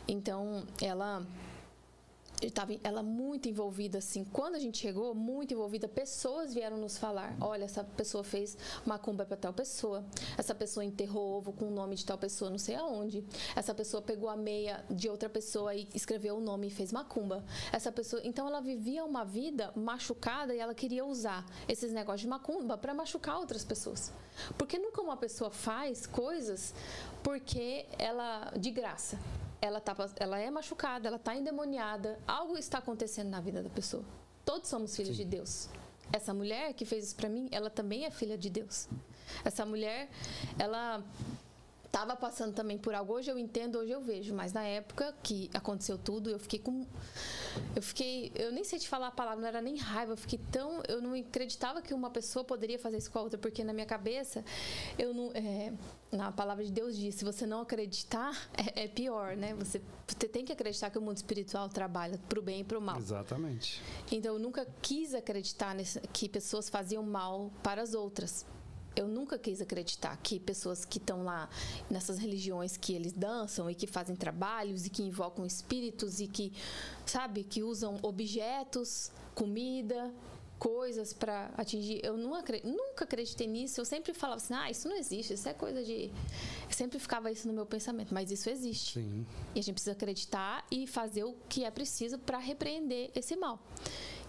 Então, 0.07 0.63
ela 0.81 1.25
estava 2.47 2.73
ela 2.83 3.03
muito 3.03 3.49
envolvida 3.49 3.97
assim. 3.97 4.23
Quando 4.23 4.55
a 4.55 4.59
gente 4.59 4.77
chegou, 4.77 5.13
muito 5.13 5.53
envolvida, 5.53 5.87
pessoas 5.87 6.53
vieram 6.53 6.77
nos 6.77 6.97
falar: 6.97 7.35
"Olha, 7.41 7.65
essa 7.65 7.83
pessoa 7.83 8.23
fez 8.23 8.57
macumba 8.85 9.25
para 9.25 9.37
tal 9.37 9.53
pessoa. 9.53 10.03
Essa 10.37 10.55
pessoa 10.55 10.83
enterrou 10.83 11.37
ovo 11.37 11.51
com 11.51 11.65
o 11.65 11.71
nome 11.71 11.95
de 11.95 12.05
tal 12.05 12.17
pessoa, 12.17 12.49
não 12.49 12.57
sei 12.57 12.75
aonde. 12.75 13.23
Essa 13.55 13.73
pessoa 13.73 14.01
pegou 14.01 14.29
a 14.29 14.35
meia 14.35 14.83
de 14.89 15.09
outra 15.09 15.29
pessoa 15.29 15.73
e 15.75 15.87
escreveu 15.93 16.37
o 16.37 16.41
nome 16.41 16.67
e 16.67 16.69
fez 16.69 16.91
macumba. 16.91 17.43
Essa 17.71 17.91
pessoa, 17.91 18.21
então 18.23 18.47
ela 18.47 18.61
vivia 18.61 19.03
uma 19.03 19.23
vida 19.23 19.71
machucada 19.75 20.53
e 20.55 20.59
ela 20.59 20.73
queria 20.73 21.05
usar 21.05 21.45
esses 21.67 21.91
negócios 21.91 22.21
de 22.21 22.27
macumba 22.27 22.77
para 22.77 22.93
machucar 22.93 23.37
outras 23.37 23.63
pessoas. 23.63 24.11
Porque 24.57 24.77
nunca 24.77 25.01
uma 25.01 25.17
pessoa 25.17 25.49
faz 25.49 26.05
coisas 26.07 26.73
porque 27.23 27.85
ela 27.97 28.53
de 28.57 28.71
graça 28.71 29.17
ela, 29.61 29.79
tá, 29.79 29.95
ela 30.17 30.39
é 30.39 30.49
machucada, 30.49 31.07
ela 31.07 31.17
está 31.17 31.35
endemoniada, 31.35 32.19
algo 32.27 32.57
está 32.57 32.77
acontecendo 32.77 33.29
na 33.29 33.39
vida 33.41 33.61
da 33.61 33.69
pessoa. 33.69 34.03
Todos 34.45 34.69
somos 34.69 34.95
filhos 34.95 35.15
Sim. 35.15 35.23
de 35.23 35.29
Deus. 35.29 35.69
Essa 36.11 36.33
mulher 36.33 36.73
que 36.73 36.85
fez 36.85 37.05
isso 37.05 37.15
para 37.15 37.29
mim, 37.29 37.47
ela 37.51 37.69
também 37.69 38.05
é 38.05 38.11
filha 38.11 38.37
de 38.37 38.49
Deus. 38.49 38.87
Essa 39.43 39.65
mulher, 39.65 40.09
ela 40.57 41.03
estava 41.89 42.15
passando 42.15 42.53
também 42.53 42.77
por 42.77 42.93
algo. 42.93 43.13
Hoje 43.13 43.29
eu 43.29 43.37
entendo, 43.37 43.79
hoje 43.79 43.91
eu 43.91 44.01
vejo, 44.01 44.33
mas 44.33 44.53
na 44.53 44.63
época 44.63 45.13
que 45.21 45.49
aconteceu 45.53 45.97
tudo, 45.97 46.29
eu 46.29 46.39
fiquei 46.39 46.59
com. 46.59 46.85
Eu 47.75 47.81
fiquei. 47.81 48.31
Eu 48.35 48.51
nem 48.51 48.63
sei 48.63 48.79
te 48.79 48.87
falar 48.87 49.07
a 49.07 49.11
palavra, 49.11 49.41
não 49.41 49.47
era 49.47 49.61
nem 49.61 49.75
raiva, 49.75 50.13
eu 50.13 50.17
fiquei 50.17 50.39
tão. 50.51 50.81
Eu 50.87 51.01
não 51.01 51.13
acreditava 51.13 51.81
que 51.81 51.93
uma 51.93 52.09
pessoa 52.09 52.45
poderia 52.45 52.79
fazer 52.79 52.97
isso 52.97 53.11
com 53.11 53.19
a 53.19 53.23
outra, 53.23 53.37
porque 53.37 53.63
na 53.63 53.73
minha 53.73 53.85
cabeça, 53.85 54.45
eu 54.97 55.13
não. 55.13 55.31
É, 55.33 55.73
na 56.11 56.31
palavra 56.31 56.63
de 56.63 56.71
Deus 56.71 56.95
diz: 56.95 57.15
se 57.15 57.25
você 57.25 57.45
não 57.45 57.61
acreditar, 57.61 58.35
é, 58.53 58.83
é 58.83 58.87
pior, 58.87 59.35
né? 59.35 59.53
Você, 59.55 59.81
você, 60.07 60.27
tem 60.27 60.45
que 60.45 60.53
acreditar 60.53 60.91
que 60.91 60.97
o 60.97 61.01
mundo 61.01 61.17
espiritual 61.17 61.67
trabalha 61.69 62.19
para 62.29 62.39
o 62.39 62.41
bem 62.41 62.61
e 62.61 62.63
para 62.63 62.77
o 62.77 62.81
mal. 62.81 62.97
Exatamente. 62.97 63.81
Então 64.11 64.35
eu 64.35 64.39
nunca 64.39 64.67
quis 64.81 65.15
acreditar 65.15 65.73
nesse, 65.73 65.99
que 66.13 66.29
pessoas 66.29 66.69
faziam 66.69 67.01
mal 67.01 67.51
para 67.63 67.81
as 67.81 67.95
outras 67.95 68.45
eu 68.95 69.07
nunca 69.07 69.37
quis 69.37 69.61
acreditar 69.61 70.17
que 70.17 70.39
pessoas 70.39 70.85
que 70.85 70.97
estão 70.97 71.23
lá 71.23 71.49
nessas 71.89 72.17
religiões 72.17 72.77
que 72.77 72.93
eles 72.93 73.13
dançam 73.13 73.69
e 73.69 73.75
que 73.75 73.87
fazem 73.87 74.15
trabalhos 74.15 74.85
e 74.85 74.89
que 74.89 75.03
invocam 75.03 75.45
espíritos 75.45 76.19
e 76.19 76.27
que, 76.27 76.51
sabe, 77.05 77.43
que 77.43 77.63
usam 77.63 77.97
objetos, 78.01 79.11
comida, 79.33 80.13
coisas 80.59 81.13
para 81.13 81.49
atingir. 81.57 82.01
Eu 82.03 82.35
acredito, 82.35 82.67
nunca 82.67 83.05
acreditei 83.05 83.47
nisso. 83.47 83.79
Eu 83.79 83.85
sempre 83.85 84.13
falava 84.13 84.41
assim: 84.41 84.53
ah, 84.53 84.69
isso 84.69 84.87
não 84.87 84.97
existe, 84.97 85.33
isso 85.33 85.47
é 85.47 85.53
coisa 85.53 85.83
de. 85.83 86.11
Eu 86.67 86.73
sempre 86.73 86.99
ficava 86.99 87.31
isso 87.31 87.47
no 87.47 87.53
meu 87.53 87.65
pensamento, 87.65 88.13
mas 88.13 88.29
isso 88.29 88.49
existe. 88.49 88.99
Sim. 88.99 89.25
E 89.55 89.59
a 89.59 89.63
gente 89.63 89.73
precisa 89.73 89.93
acreditar 89.93 90.65
e 90.69 90.85
fazer 90.85 91.23
o 91.23 91.33
que 91.47 91.63
é 91.63 91.71
preciso 91.71 92.19
para 92.19 92.37
repreender 92.37 93.09
esse 93.15 93.35
mal 93.35 93.59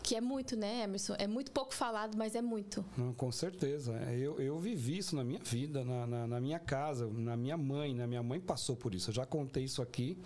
que 0.02 0.16
é 0.16 0.20
muito, 0.20 0.56
né, 0.56 0.82
Emerson? 0.82 1.14
É 1.18 1.26
muito 1.26 1.50
pouco 1.52 1.74
falado, 1.74 2.16
mas 2.16 2.34
é 2.34 2.42
muito. 2.42 2.84
Não, 2.96 3.12
com 3.12 3.30
certeza. 3.30 3.94
É, 4.08 4.16
eu, 4.16 4.40
eu 4.40 4.58
vivi 4.58 4.98
isso 4.98 5.14
na 5.14 5.24
minha 5.24 5.40
vida, 5.40 5.84
na, 5.84 6.06
na, 6.06 6.26
na, 6.26 6.40
minha 6.40 6.58
casa, 6.58 7.06
na 7.06 7.36
minha 7.36 7.56
mãe. 7.56 7.94
Né? 7.94 8.06
Minha 8.06 8.22
mãe 8.22 8.40
passou 8.40 8.76
por 8.76 8.94
isso. 8.94 9.10
Eu 9.10 9.14
já 9.14 9.26
contei 9.26 9.64
isso 9.64 9.82
aqui, 9.82 10.16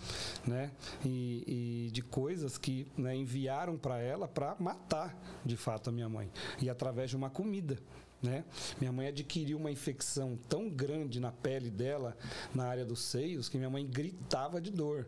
né? 0.46 0.70
E, 1.04 1.86
e 1.86 1.90
de 1.90 2.02
coisas 2.02 2.56
que 2.56 2.86
né, 2.96 3.14
enviaram 3.14 3.76
para 3.76 3.98
ela 3.98 4.28
para 4.28 4.56
matar, 4.58 5.16
de 5.44 5.56
fato, 5.56 5.90
a 5.90 5.92
minha 5.92 6.08
mãe. 6.08 6.30
E 6.60 6.70
através 6.70 7.10
de 7.10 7.16
uma 7.16 7.30
comida. 7.30 7.78
né? 8.22 8.44
Minha 8.80 8.92
mãe 8.92 9.08
adquiriu 9.08 9.58
uma 9.58 9.70
infecção 9.70 10.38
tão 10.48 10.70
grande 10.70 11.20
na 11.20 11.30
pele 11.30 11.70
dela, 11.70 12.16
na 12.54 12.66
área 12.66 12.84
dos 12.84 13.00
seios, 13.00 13.48
que 13.48 13.58
minha 13.58 13.70
mãe 13.70 13.86
gritava 13.86 14.60
de 14.60 14.70
dor 14.70 15.06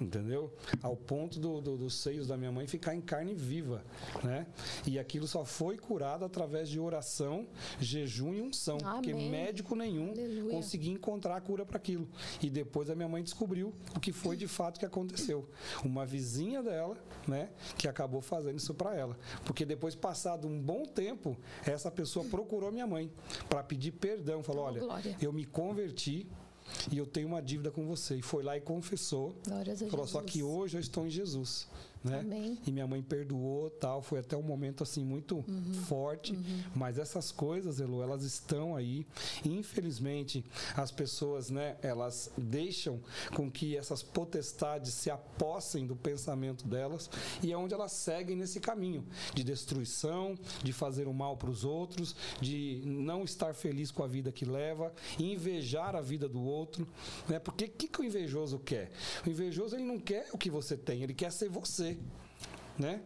entendeu? 0.00 0.52
Ao 0.82 0.96
ponto 0.96 1.38
do, 1.38 1.60
do, 1.60 1.76
dos 1.76 1.94
seios 1.94 2.26
da 2.26 2.36
minha 2.36 2.50
mãe 2.50 2.66
ficar 2.66 2.94
em 2.94 3.00
carne 3.00 3.34
viva, 3.34 3.84
né? 4.22 4.46
E 4.86 4.98
aquilo 4.98 5.26
só 5.26 5.44
foi 5.44 5.76
curado 5.76 6.24
através 6.24 6.68
de 6.68 6.78
oração, 6.80 7.46
jejum 7.78 8.34
e 8.34 8.42
unção, 8.42 8.78
Amém. 8.82 8.94
porque 8.94 9.14
médico 9.14 9.74
nenhum 9.74 10.10
Aleluia. 10.10 10.50
conseguia 10.50 10.92
encontrar 10.92 11.36
a 11.36 11.40
cura 11.40 11.64
para 11.64 11.76
aquilo. 11.76 12.08
E 12.42 12.50
depois 12.50 12.90
a 12.90 12.94
minha 12.94 13.08
mãe 13.08 13.22
descobriu 13.22 13.72
o 13.94 14.00
que 14.00 14.12
foi 14.12 14.36
de 14.36 14.48
fato 14.48 14.78
que 14.78 14.86
aconteceu. 14.86 15.48
Uma 15.84 16.04
vizinha 16.04 16.62
dela, 16.62 16.96
né, 17.26 17.50
que 17.78 17.88
acabou 17.88 18.20
fazendo 18.20 18.56
isso 18.56 18.74
para 18.74 18.94
ela, 18.94 19.16
porque 19.44 19.64
depois 19.64 19.94
passado 19.94 20.46
um 20.48 20.60
bom 20.60 20.84
tempo, 20.84 21.36
essa 21.66 21.90
pessoa 21.90 22.24
procurou 22.24 22.70
minha 22.70 22.86
mãe 22.86 23.10
para 23.48 23.62
pedir 23.62 23.92
perdão, 23.92 24.42
falou: 24.42 24.64
"Olha, 24.64 24.80
glória. 24.80 25.16
eu 25.20 25.32
me 25.32 25.44
converti, 25.44 26.26
e 26.90 26.98
eu 26.98 27.06
tenho 27.06 27.28
uma 27.28 27.40
dívida 27.42 27.70
com 27.70 27.86
você. 27.86 28.16
E 28.16 28.22
foi 28.22 28.42
lá 28.42 28.56
e 28.56 28.60
confessou. 28.60 29.34
Falou, 29.90 30.06
só 30.06 30.20
que 30.22 30.42
hoje 30.42 30.76
eu 30.76 30.80
estou 30.80 31.06
em 31.06 31.10
Jesus 31.10 31.66
né? 32.04 32.20
Amém. 32.20 32.58
E 32.66 32.70
minha 32.70 32.86
mãe 32.86 33.02
perdoou, 33.02 33.70
tal, 33.70 34.02
foi 34.02 34.18
até 34.18 34.36
um 34.36 34.42
momento 34.42 34.82
assim 34.82 35.02
muito 35.02 35.36
uhum. 35.48 35.72
forte, 35.86 36.32
uhum. 36.34 36.62
mas 36.74 36.98
essas 36.98 37.32
coisas, 37.32 37.80
Elo, 37.80 38.02
elas 38.02 38.22
estão 38.22 38.76
aí. 38.76 39.06
Infelizmente, 39.42 40.44
as 40.76 40.90
pessoas, 40.90 41.48
né, 41.50 41.76
elas 41.80 42.30
deixam 42.36 43.00
com 43.34 43.50
que 43.50 43.76
essas 43.76 44.02
potestades 44.02 44.92
se 44.92 45.10
apossem 45.10 45.86
do 45.86 45.96
pensamento 45.96 46.66
delas 46.68 47.08
e 47.42 47.52
é 47.52 47.56
onde 47.56 47.72
elas 47.72 47.92
seguem 47.92 48.36
nesse 48.36 48.60
caminho 48.60 49.04
de 49.34 49.42
destruição, 49.42 50.38
de 50.62 50.72
fazer 50.72 51.08
o 51.08 51.14
mal 51.14 51.38
para 51.38 51.48
os 51.48 51.64
outros, 51.64 52.14
de 52.40 52.82
não 52.84 53.24
estar 53.24 53.54
feliz 53.54 53.90
com 53.90 54.02
a 54.02 54.06
vida 54.06 54.30
que 54.30 54.44
leva, 54.44 54.92
invejar 55.18 55.96
a 55.96 56.02
vida 56.02 56.28
do 56.28 56.42
outro, 56.42 56.86
né? 57.28 57.38
Porque 57.38 57.64
o 57.64 57.70
que, 57.70 57.88
que 57.88 58.00
o 58.00 58.04
invejoso 58.04 58.58
quer? 58.58 58.90
O 59.26 59.30
invejoso 59.30 59.74
ele 59.76 59.84
não 59.84 59.98
quer 59.98 60.28
o 60.32 60.38
que 60.38 60.50
você 60.50 60.76
tem, 60.76 61.02
ele 61.02 61.14
quer 61.14 61.32
ser 61.32 61.48
você 61.48 61.93
né? 62.78 63.02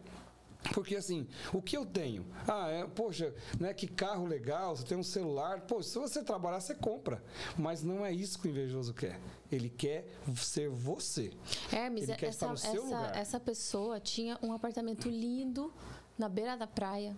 Porque 0.73 0.95
assim, 0.95 1.25
o 1.53 1.61
que 1.61 1.77
eu 1.77 1.85
tenho? 1.85 2.25
Ah, 2.47 2.69
é, 2.69 2.85
poxa, 2.85 3.33
né, 3.59 3.73
que 3.73 3.87
carro 3.87 4.25
legal, 4.25 4.75
você 4.75 4.83
tem 4.83 4.97
um 4.97 5.03
celular. 5.03 5.61
Pô, 5.61 5.81
se 5.81 5.97
você 5.97 6.21
trabalhar, 6.21 6.59
você 6.59 6.75
compra. 6.75 7.23
Mas 7.57 7.81
não 7.81 8.05
é 8.05 8.11
isso 8.11 8.37
que 8.39 8.47
o 8.47 8.51
invejoso 8.51 8.93
quer. 8.93 9.19
Ele 9.51 9.69
quer 9.69 10.05
ser 10.35 10.69
você. 10.69 11.31
Hermes, 11.71 12.03
Ele 12.03 12.17
quer 12.17 12.27
essa, 12.27 12.45
estar 12.45 12.49
no 12.49 12.57
seu 12.57 12.71
essa, 12.71 12.81
lugar. 12.81 13.17
essa 13.17 13.39
pessoa 13.39 13.99
tinha 13.99 14.37
um 14.43 14.51
apartamento 14.51 15.07
lindo 15.09 15.73
na 16.17 16.27
beira 16.27 16.57
da 16.57 16.67
praia. 16.67 17.15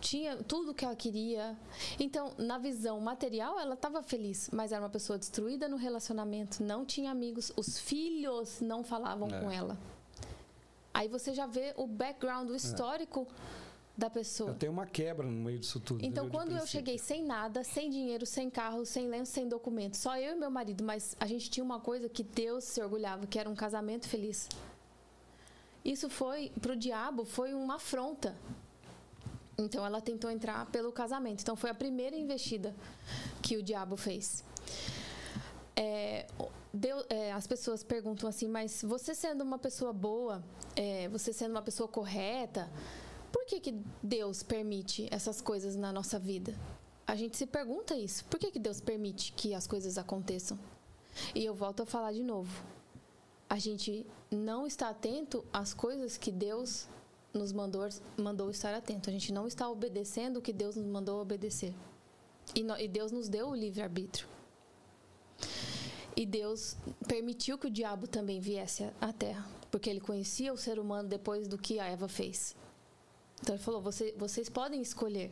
Tinha 0.00 0.36
tudo 0.36 0.74
que 0.74 0.84
ela 0.84 0.96
queria. 0.96 1.56
Então, 1.98 2.34
na 2.36 2.58
visão 2.58 3.00
material, 3.00 3.58
ela 3.58 3.74
estava 3.74 4.02
feliz, 4.02 4.50
mas 4.52 4.72
era 4.72 4.82
uma 4.82 4.90
pessoa 4.90 5.18
destruída 5.18 5.68
no 5.68 5.76
relacionamento, 5.76 6.62
não 6.62 6.84
tinha 6.84 7.10
amigos, 7.10 7.52
os 7.56 7.78
filhos 7.78 8.60
não 8.60 8.82
falavam 8.82 9.28
é. 9.28 9.40
com 9.40 9.50
ela. 9.50 9.78
Aí 10.92 11.08
você 11.08 11.32
já 11.32 11.46
vê 11.46 11.74
o 11.76 11.86
background, 11.86 12.50
o 12.50 12.54
é. 12.54 12.56
histórico 12.56 13.26
da 13.98 14.08
pessoa. 14.08 14.50
Eu 14.50 14.54
tenho 14.54 14.72
uma 14.72 14.86
quebra 14.86 15.26
no 15.26 15.32
meio 15.32 15.58
disso 15.58 15.80
tudo. 15.80 16.04
Então, 16.04 16.30
quando 16.30 16.52
eu 16.52 16.64
cheguei 16.64 16.96
sem 16.98 17.24
nada, 17.24 17.64
sem 17.64 17.90
dinheiro, 17.90 18.24
sem 18.24 18.48
carro, 18.48 18.86
sem 18.86 19.08
lenço, 19.08 19.32
sem 19.32 19.48
documento, 19.48 19.96
só 19.96 20.16
eu 20.16 20.36
e 20.36 20.38
meu 20.38 20.50
marido, 20.50 20.84
mas 20.84 21.16
a 21.18 21.26
gente 21.26 21.50
tinha 21.50 21.64
uma 21.64 21.80
coisa 21.80 22.08
que 22.08 22.22
Deus 22.22 22.62
se 22.62 22.80
orgulhava, 22.80 23.26
que 23.26 23.38
era 23.38 23.50
um 23.50 23.56
casamento 23.56 24.08
feliz. 24.08 24.48
Isso 25.84 26.08
foi, 26.08 26.52
para 26.60 26.72
o 26.72 26.76
diabo, 26.76 27.24
foi 27.24 27.52
uma 27.52 27.74
afronta. 27.74 28.36
Então, 29.58 29.84
ela 29.84 30.00
tentou 30.00 30.30
entrar 30.30 30.66
pelo 30.66 30.92
casamento. 30.92 31.42
Então, 31.42 31.56
foi 31.56 31.70
a 31.70 31.74
primeira 31.74 32.14
investida 32.14 32.72
que 33.42 33.56
o 33.56 33.62
diabo 33.62 33.96
fez. 33.96 34.44
É, 35.74 36.26
É, 37.08 37.32
as 37.32 37.46
pessoas 37.46 37.82
perguntam 37.82 38.28
assim, 38.28 38.46
mas 38.46 38.82
você 38.82 39.14
sendo 39.14 39.42
uma 39.42 39.58
pessoa 39.58 39.92
boa, 39.92 40.44
é, 40.76 41.08
você 41.08 41.32
sendo 41.32 41.52
uma 41.52 41.62
pessoa 41.62 41.88
correta, 41.88 42.70
por 43.32 43.44
que, 43.46 43.60
que 43.60 43.74
Deus 44.02 44.42
permite 44.42 45.08
essas 45.10 45.40
coisas 45.40 45.76
na 45.76 45.92
nossa 45.92 46.18
vida? 46.18 46.54
A 47.06 47.16
gente 47.16 47.36
se 47.36 47.46
pergunta 47.46 47.96
isso. 47.96 48.24
Por 48.26 48.38
que, 48.38 48.50
que 48.50 48.58
Deus 48.58 48.80
permite 48.80 49.32
que 49.32 49.54
as 49.54 49.66
coisas 49.66 49.96
aconteçam? 49.96 50.58
E 51.34 51.44
eu 51.44 51.54
volto 51.54 51.82
a 51.82 51.86
falar 51.86 52.12
de 52.12 52.22
novo. 52.22 52.62
A 53.48 53.58
gente 53.58 54.06
não 54.30 54.66
está 54.66 54.90
atento 54.90 55.42
às 55.50 55.72
coisas 55.72 56.18
que 56.18 56.30
Deus 56.30 56.86
nos 57.32 57.50
mandou, 57.50 57.88
mandou 58.16 58.50
estar 58.50 58.74
atento. 58.74 59.08
A 59.08 59.12
gente 59.12 59.32
não 59.32 59.46
está 59.46 59.68
obedecendo 59.70 60.36
o 60.36 60.42
que 60.42 60.52
Deus 60.52 60.76
nos 60.76 60.86
mandou 60.86 61.20
obedecer. 61.20 61.72
E, 62.54 62.62
no, 62.62 62.78
e 62.78 62.86
Deus 62.86 63.10
nos 63.10 63.28
deu 63.28 63.48
o 63.48 63.54
livre-arbítrio. 63.54 64.28
E 66.18 66.26
Deus 66.26 66.76
permitiu 67.06 67.56
que 67.56 67.68
o 67.68 67.70
diabo 67.70 68.08
também 68.08 68.40
viesse 68.40 68.90
à 69.00 69.12
terra, 69.12 69.48
porque 69.70 69.88
ele 69.88 70.00
conhecia 70.00 70.52
o 70.52 70.56
ser 70.56 70.80
humano 70.80 71.08
depois 71.08 71.46
do 71.46 71.56
que 71.56 71.78
a 71.78 71.86
Eva 71.86 72.08
fez. 72.08 72.56
Então 73.40 73.54
ele 73.54 73.62
falou: 73.62 73.80
Você, 73.82 74.12
vocês 74.18 74.48
podem 74.48 74.82
escolher. 74.82 75.30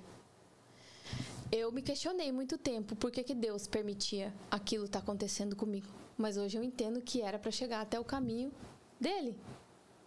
Eu 1.51 1.73
me 1.73 1.83
questionei 1.83 2.31
muito 2.31 2.57
tempo 2.57 2.95
por 2.95 3.11
que, 3.11 3.25
que 3.25 3.35
Deus 3.35 3.67
permitia 3.67 4.33
aquilo 4.49 4.85
estar 4.85 5.01
tá 5.01 5.03
acontecendo 5.03 5.57
comigo. 5.57 5.89
Mas 6.17 6.37
hoje 6.37 6.57
eu 6.57 6.63
entendo 6.63 7.01
que 7.01 7.21
era 7.21 7.37
para 7.37 7.51
chegar 7.51 7.81
até 7.81 7.99
o 7.99 8.05
caminho 8.05 8.53
dele. 9.01 9.37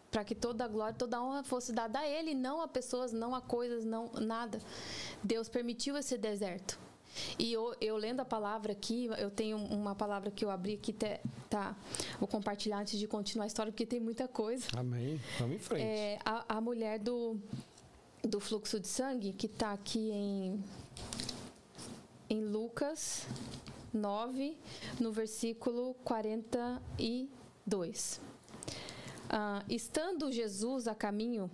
Para 0.09 0.23
que 0.23 0.33
toda 0.33 0.63
a 0.63 0.67
glória, 0.69 0.95
toda 0.97 1.17
a 1.17 1.21
honra 1.21 1.43
fosse 1.43 1.73
dada 1.73 1.99
a 1.99 2.07
ele, 2.07 2.33
não 2.33 2.61
a 2.61 2.69
pessoas, 2.69 3.11
não 3.11 3.35
a 3.35 3.41
coisas, 3.41 3.83
não 3.83 4.09
nada. 4.13 4.61
Deus 5.21 5.49
permitiu 5.49 5.97
esse 5.97 6.17
deserto 6.17 6.79
e 7.37 7.53
eu, 7.53 7.75
eu, 7.81 7.97
lendo 7.97 8.19
a 8.19 8.25
palavra 8.25 8.71
aqui, 8.71 9.09
eu 9.17 9.29
tenho 9.29 9.57
uma 9.57 9.93
palavra 9.95 10.31
que 10.31 10.45
eu 10.45 10.49
abri 10.49 10.75
aqui, 10.75 10.95
tá? 11.49 11.75
Vou 12.19 12.27
compartilhar 12.27 12.79
antes 12.79 12.99
de 12.99 13.07
continuar 13.07 13.45
a 13.45 13.47
história, 13.47 13.71
porque 13.71 13.85
tem 13.85 13.99
muita 13.99 14.27
coisa. 14.27 14.65
Amém. 14.75 15.19
Vamos 15.39 15.55
em 15.55 15.59
frente. 15.59 15.83
É, 15.83 16.19
a, 16.23 16.57
a 16.57 16.61
mulher 16.61 16.99
do, 16.99 17.37
do 18.23 18.39
fluxo 18.39 18.79
de 18.79 18.87
sangue, 18.87 19.33
que 19.33 19.47
está 19.47 19.73
aqui 19.73 20.11
em, 20.11 20.63
em 22.29 22.45
Lucas 22.45 23.25
9, 23.93 24.57
no 24.99 25.11
versículo 25.11 25.95
42. 26.03 28.21
Ah, 29.29 29.63
estando 29.69 30.31
Jesus 30.31 30.87
a 30.87 30.95
caminho 30.95 31.51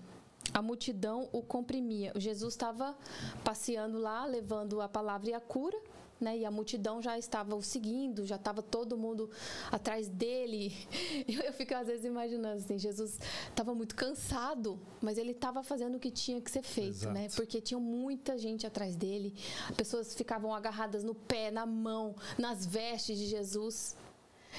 a 0.54 0.62
multidão 0.62 1.30
o 1.32 1.42
comprimia. 1.42 2.12
Jesus 2.16 2.54
estava 2.54 2.96
passeando 3.44 3.98
lá, 3.98 4.26
levando 4.26 4.82
a 4.82 4.88
palavra 4.88 5.30
e 5.30 5.34
a 5.34 5.40
cura, 5.40 5.78
né? 6.20 6.38
E 6.38 6.46
a 6.46 6.52
multidão 6.52 7.02
já 7.02 7.18
estava 7.18 7.56
o 7.56 7.62
seguindo, 7.62 8.26
já 8.26 8.36
estava 8.36 8.62
todo 8.62 8.98
mundo 8.98 9.30
atrás 9.72 10.08
dele. 10.08 10.74
Eu, 11.28 11.42
eu 11.42 11.54
fico 11.54 11.74
às 11.74 11.88
vezes 11.88 12.06
imaginando 12.06 12.60
assim, 12.60 12.78
Jesus 12.78 13.20
estava 13.50 13.74
muito 13.74 13.96
cansado, 13.96 14.80
mas 15.02 15.18
ele 15.18 15.32
estava 15.32 15.64
fazendo 15.64 15.96
o 15.96 16.00
que 16.00 16.12
tinha 16.12 16.40
que 16.40 16.50
ser 16.52 16.62
feito, 16.62 16.88
né? 16.90 16.90
Exato. 16.90 17.14
né? 17.14 17.28
Porque 17.36 17.60
tinha 17.60 17.80
muita 17.80 18.38
gente 18.38 18.66
atrás 18.66 18.96
dele. 18.96 19.34
Pessoas 19.76 20.14
ficavam 20.14 20.54
agarradas 20.54 21.04
no 21.04 21.16
pé, 21.16 21.52
na 21.52 21.66
mão, 21.66 22.16
nas 22.38 22.66
vestes 22.66 23.18
de 23.18 23.26
Jesus. 23.26 23.96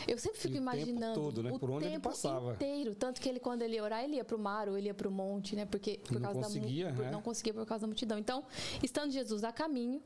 Eu 0.07 0.19
sempre 0.19 0.39
fico 0.39 0.55
e 0.55 0.59
imaginando. 0.59 0.97
O 0.97 1.15
tempo 1.15 1.21
todo, 1.21 1.43
né? 1.43 1.59
Por 1.59 1.71
onde 1.71 1.87
ele 1.87 1.99
passava. 1.99 2.55
inteiro. 2.55 2.95
Tanto 2.95 3.21
que 3.21 3.29
ele, 3.29 3.41
quando 3.41 3.63
ele 3.63 3.77
ia 3.77 3.83
orar, 3.83 4.05
ele 4.05 4.17
ia 4.17 4.25
para 4.25 4.37
o 4.37 4.39
mar 4.39 4.69
ou 4.69 4.77
ele 4.77 4.89
ia 4.89 4.95
para 4.95 5.09
o 5.09 5.11
monte, 5.11 5.55
né? 5.55 5.67
Porque 5.67 5.99
por 5.99 6.15
não 6.15 6.21
causa 6.23 6.41
conseguia, 6.41 6.93
da 6.93 7.03
né? 7.03 7.11
não 7.11 7.23
conseguia 7.23 7.55
por 7.55 7.67
causa 7.67 7.83
da 7.83 7.87
multidão. 7.87 8.19
Então, 8.19 8.45
estando 8.83 9.11
Jesus 9.11 9.45
a 9.45 9.53
caminho, 9.53 10.03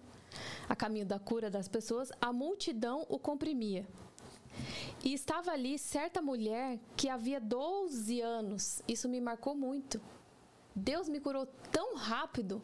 a 0.68 0.76
caminho 0.76 1.06
da 1.06 1.18
cura 1.18 1.50
das 1.50 1.68
pessoas, 1.68 2.10
a 2.20 2.32
multidão 2.32 3.06
o 3.08 3.18
comprimia. 3.18 3.86
E 5.02 5.14
estava 5.14 5.52
ali 5.52 5.78
certa 5.78 6.20
mulher 6.20 6.78
que 6.96 7.08
havia 7.08 7.40
12 7.40 8.20
anos. 8.20 8.82
Isso 8.86 9.08
me 9.08 9.20
marcou 9.20 9.54
muito. 9.54 10.00
Deus 10.74 11.08
me 11.08 11.20
curou 11.20 11.46
tão 11.70 11.96
rápido. 11.96 12.62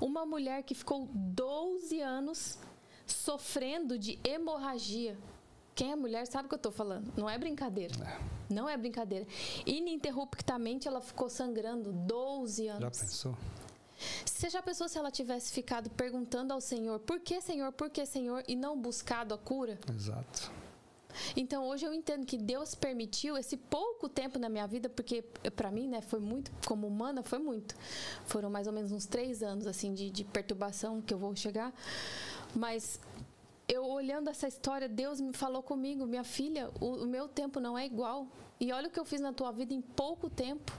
Uma 0.00 0.26
mulher 0.26 0.62
que 0.64 0.74
ficou 0.74 1.08
12 1.12 2.00
anos 2.00 2.58
sofrendo 3.06 3.98
de 3.98 4.18
hemorragia. 4.24 5.16
Quem 5.78 5.92
é 5.92 5.94
mulher 5.94 6.26
sabe 6.26 6.46
o 6.46 6.48
que 6.48 6.56
eu 6.56 6.58
estou 6.58 6.72
falando. 6.72 7.12
Não 7.16 7.30
é 7.30 7.38
brincadeira. 7.38 7.94
É. 8.04 8.52
Não 8.52 8.68
é 8.68 8.76
brincadeira. 8.76 9.24
Ininterruptamente 9.64 10.88
ela 10.88 11.00
ficou 11.00 11.30
sangrando 11.30 11.92
12 11.92 12.66
anos. 12.66 12.98
Já 12.98 13.04
pensou? 13.04 13.36
Você 14.24 14.50
já 14.50 14.60
pensou 14.60 14.88
se 14.88 14.98
ela 14.98 15.12
tivesse 15.12 15.52
ficado 15.52 15.88
perguntando 15.90 16.52
ao 16.52 16.60
Senhor, 16.60 16.98
por 16.98 17.20
que 17.20 17.40
Senhor, 17.40 17.70
por 17.70 17.90
que 17.90 18.04
Senhor, 18.04 18.42
e 18.48 18.56
não 18.56 18.76
buscado 18.76 19.32
a 19.32 19.38
cura? 19.38 19.78
Exato. 19.88 20.50
Então 21.36 21.64
hoje 21.68 21.86
eu 21.86 21.94
entendo 21.94 22.26
que 22.26 22.36
Deus 22.36 22.74
permitiu 22.74 23.36
esse 23.38 23.56
pouco 23.56 24.08
tempo 24.08 24.36
na 24.36 24.48
minha 24.48 24.66
vida, 24.66 24.88
porque 24.88 25.22
para 25.54 25.70
mim, 25.70 25.86
né, 25.86 26.00
foi 26.00 26.18
muito, 26.18 26.50
como 26.66 26.88
humana, 26.88 27.22
foi 27.22 27.38
muito. 27.38 27.76
Foram 28.26 28.50
mais 28.50 28.66
ou 28.66 28.72
menos 28.72 28.90
uns 28.90 29.06
três 29.06 29.44
anos 29.44 29.64
assim 29.64 29.94
de, 29.94 30.10
de 30.10 30.24
perturbação 30.24 31.00
que 31.00 31.14
eu 31.14 31.18
vou 31.18 31.36
chegar. 31.36 31.72
Mas 32.54 32.98
eu 33.68 33.84
olhando 33.84 34.30
essa 34.30 34.48
história, 34.48 34.88
Deus 34.88 35.20
me 35.20 35.32
falou 35.32 35.62
comigo, 35.62 36.06
minha 36.06 36.24
filha, 36.24 36.70
o, 36.80 37.04
o, 37.04 37.06
meu 37.06 37.28
tempo 37.28 37.60
não 37.60 37.76
é 37.76 37.84
igual. 37.84 38.26
E 38.58 38.72
olha 38.72 38.88
o 38.88 38.90
que 38.90 38.98
eu 38.98 39.04
fiz 39.04 39.20
na 39.20 39.32
tua 39.32 39.52
vida 39.52 39.74
em 39.74 39.80
pouco 39.80 40.30
tempo. 40.30 40.72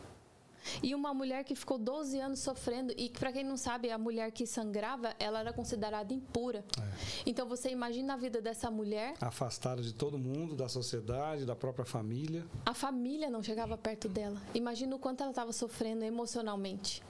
E 0.83 0.93
uma 0.93 1.13
mulher 1.13 1.43
que 1.43 1.55
ficou 1.55 1.77
12 1.77 2.19
anos 2.19 2.39
sofrendo. 2.39 2.93
E 2.97 3.09
para 3.09 3.31
quem 3.31 3.43
não 3.43 3.55
sabe, 3.55 3.89
a 3.91 3.97
mulher 3.97 4.31
que 4.31 4.45
sangrava, 4.45 5.15
ela 5.17 5.39
era 5.39 5.53
considerada 5.53 6.13
impura. 6.13 6.65
É. 6.77 7.23
Então 7.25 7.47
você 7.47 7.69
imagina 7.69 8.15
a 8.15 8.17
vida 8.17 8.41
dessa 8.41 8.69
mulher. 8.69 9.13
Afastada 9.21 9.81
de 9.81 9.93
todo 9.93 10.17
mundo, 10.17 10.55
da 10.55 10.67
sociedade, 10.67 11.45
da 11.45 11.55
própria 11.55 11.85
família. 11.85 12.45
A 12.65 12.73
família 12.73 13.29
não 13.29 13.41
chegava 13.41 13.77
perto 13.77 14.09
dela. 14.09 14.41
Imagina 14.53 14.95
o 14.95 14.99
quanto 14.99 15.21
ela 15.21 15.31
estava 15.31 15.53
sofrendo 15.53 16.03
emocionalmente. 16.03 17.01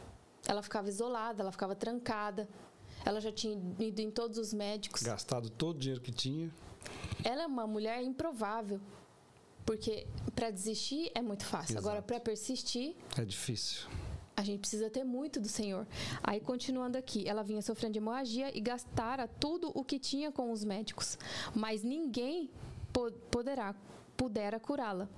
Ela 0.48 0.62
ficava 0.62 0.88
isolada, 0.88 1.42
ela 1.42 1.52
ficava 1.52 1.76
trancada. 1.76 2.48
Ela 3.06 3.20
já 3.20 3.32
tinha 3.32 3.60
ido 3.80 4.02
em 4.02 4.12
todos 4.12 4.38
os 4.38 4.54
médicos. 4.54 5.02
Gastado 5.02 5.50
todo 5.50 5.78
o 5.78 5.80
dinheiro 5.80 6.02
que 6.02 6.12
tinha. 6.12 6.52
Ela 7.24 7.44
é 7.44 7.48
uma 7.48 7.66
mulher 7.66 8.02
improvável. 8.04 8.80
Porque 9.66 10.08
para 10.36 10.50
desistir 10.50 11.12
é 11.14 11.22
muito 11.22 11.46
fácil. 11.46 11.74
Exato. 11.74 11.88
Agora, 11.88 12.02
para 12.02 12.20
persistir. 12.20 12.96
É 13.18 13.24
difícil. 13.24 13.88
A 14.36 14.42
gente 14.42 14.62
precisa 14.62 14.90
ter 14.90 15.04
muito 15.04 15.40
do 15.40 15.50
Senhor. 15.50 15.86
Aí, 16.24 16.40
continuando 16.40 16.98
aqui, 16.98 17.28
ela 17.28 17.44
vinha 17.44 17.62
sofrendo 17.62 17.94
de 17.94 18.00
hemorragia 18.00 18.58
e 18.58 18.62
gastara 18.62 19.28
tudo 19.28 19.70
o 19.76 19.84
que 19.84 20.00
tinha 20.00 20.32
com 20.32 20.52
os 20.52 20.64
médicos. 20.64 21.18
Mas 21.54 21.84
ninguém 21.84 22.50
poderá, 23.30 23.76
pudera 24.16 24.60
curá-la. 24.60 25.10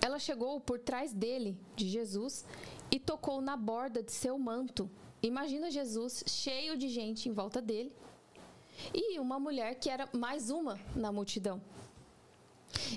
Ela 0.00 0.18
chegou 0.18 0.58
por 0.60 0.78
trás 0.78 1.12
dele, 1.12 1.56
de 1.76 1.88
Jesus, 1.88 2.44
e 2.90 2.98
tocou 2.98 3.40
na 3.40 3.56
borda 3.56 4.02
de 4.02 4.10
seu 4.10 4.38
manto. 4.38 4.90
Imagina 5.22 5.70
Jesus 5.70 6.24
cheio 6.26 6.76
de 6.76 6.88
gente 6.88 7.28
em 7.28 7.32
volta 7.32 7.62
dele. 7.62 7.92
E 8.92 9.18
uma 9.20 9.38
mulher 9.38 9.76
que 9.76 9.88
era 9.88 10.08
mais 10.12 10.50
uma 10.50 10.80
na 10.96 11.12
multidão. 11.12 11.60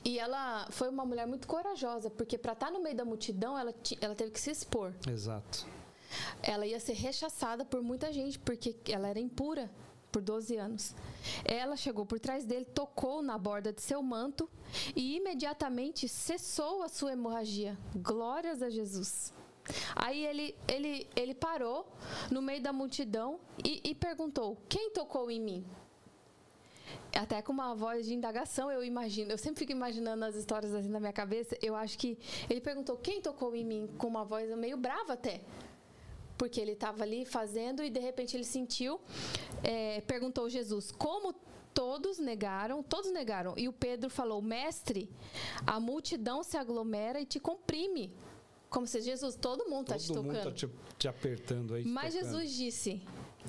E 0.04 0.18
ela 0.18 0.68
foi 0.72 0.90
uma 0.90 1.06
mulher 1.06 1.28
muito 1.28 1.48
corajosa, 1.48 2.10
porque 2.10 2.38
para 2.38 2.54
estar 2.54 2.68
tá 2.68 2.72
no 2.72 2.82
meio 2.82 2.96
da 2.96 3.06
multidão, 3.06 3.58
ela, 3.58 3.74
ela 4.02 4.16
teve 4.16 4.32
que 4.32 4.40
se 4.40 4.50
expor. 4.50 4.94
Exato. 5.08 5.68
Ela 6.42 6.66
ia 6.66 6.80
ser 6.80 6.94
rechaçada 6.94 7.66
por 7.66 7.82
muita 7.82 8.12
gente, 8.12 8.40
porque 8.40 8.76
ela 8.88 9.08
era 9.08 9.20
impura 9.20 9.70
por 10.12 10.22
12 10.22 10.56
anos. 10.56 10.96
Ela 11.44 11.76
chegou 11.76 12.06
por 12.06 12.20
trás 12.20 12.46
dele, 12.46 12.66
tocou 12.66 13.22
na 13.22 13.38
borda 13.38 13.74
de 13.74 13.82
seu 13.82 14.02
manto 14.02 14.50
e 14.96 15.18
imediatamente 15.18 16.08
cessou 16.08 16.84
a 16.84 16.88
sua 16.88 17.12
hemorragia. 17.12 17.78
Glórias 17.96 18.62
a 18.62 18.70
Jesus. 18.70 19.34
Aí 19.95 20.25
ele, 20.25 20.56
ele, 20.67 21.08
ele 21.15 21.34
parou 21.34 21.88
no 22.30 22.41
meio 22.41 22.62
da 22.62 22.71
multidão 22.71 23.39
e, 23.63 23.82
e 23.84 23.95
perguntou: 23.95 24.58
Quem 24.69 24.91
tocou 24.91 25.30
em 25.32 25.39
mim? 25.39 25.65
até 27.13 27.41
com 27.41 27.54
uma 27.54 27.73
voz 27.73 28.06
de 28.06 28.13
indagação, 28.13 28.71
eu 28.71 28.84
imagino. 28.84 29.32
Eu 29.32 29.38
sempre 29.38 29.60
fico 29.60 29.71
imaginando 29.71 30.25
as 30.25 30.36
histórias 30.36 30.73
assim 30.73 30.89
na 30.89 30.99
minha 30.99 31.13
cabeça. 31.13 31.58
Eu 31.62 31.75
acho 31.75 31.97
que 31.97 32.17
ele 32.49 32.62
perguntou 32.62 32.97
quem 32.97 33.21
tocou 33.21 33.56
em 33.56 33.63
mim 33.63 33.89
com 33.97 34.08
uma 34.08 34.23
voz 34.23 34.54
meio 34.58 34.78
brava 34.78 35.13
até. 35.13 35.41
Porque 36.38 36.60
ele 36.60 36.73
estava 36.73 37.04
ali 37.04 37.25
fazendo 37.25 37.84
e 37.84 37.89
de 37.89 37.99
repente 37.99 38.36
ele 38.36 38.43
sentiu, 38.43 38.99
é, 39.63 40.01
perguntou 40.01 40.49
Jesus, 40.49 40.91
como 40.91 41.34
todos 41.73 42.19
negaram, 42.19 42.84
todos 42.84 43.12
negaram. 43.12 43.54
E 43.58 43.67
o 43.69 43.73
Pedro 43.73 44.10
falou, 44.10 44.41
mestre, 44.41 45.10
a 45.65 45.80
multidão 45.80 46.43
se 46.43 46.58
aglomera 46.58 47.21
e 47.21 47.25
te 47.25 47.39
comprime. 47.39 48.13
Como 48.76 48.86
se 48.86 49.00
Jesus, 49.02 49.36
todo 49.36 49.70
mundo 49.70 49.94
está 49.94 49.98
te 49.98 50.08
tocando. 50.08 50.24
Todo 50.24 50.34
mundo 50.34 50.38
está 50.38 50.68
te, 50.68 50.70
te, 51.00 51.08
apertando 51.08 51.74
aí. 51.76 51.86
Mas 51.86 52.14
tocando. 52.14 52.40
Jesus 52.40 52.56
disse, 52.56 53.02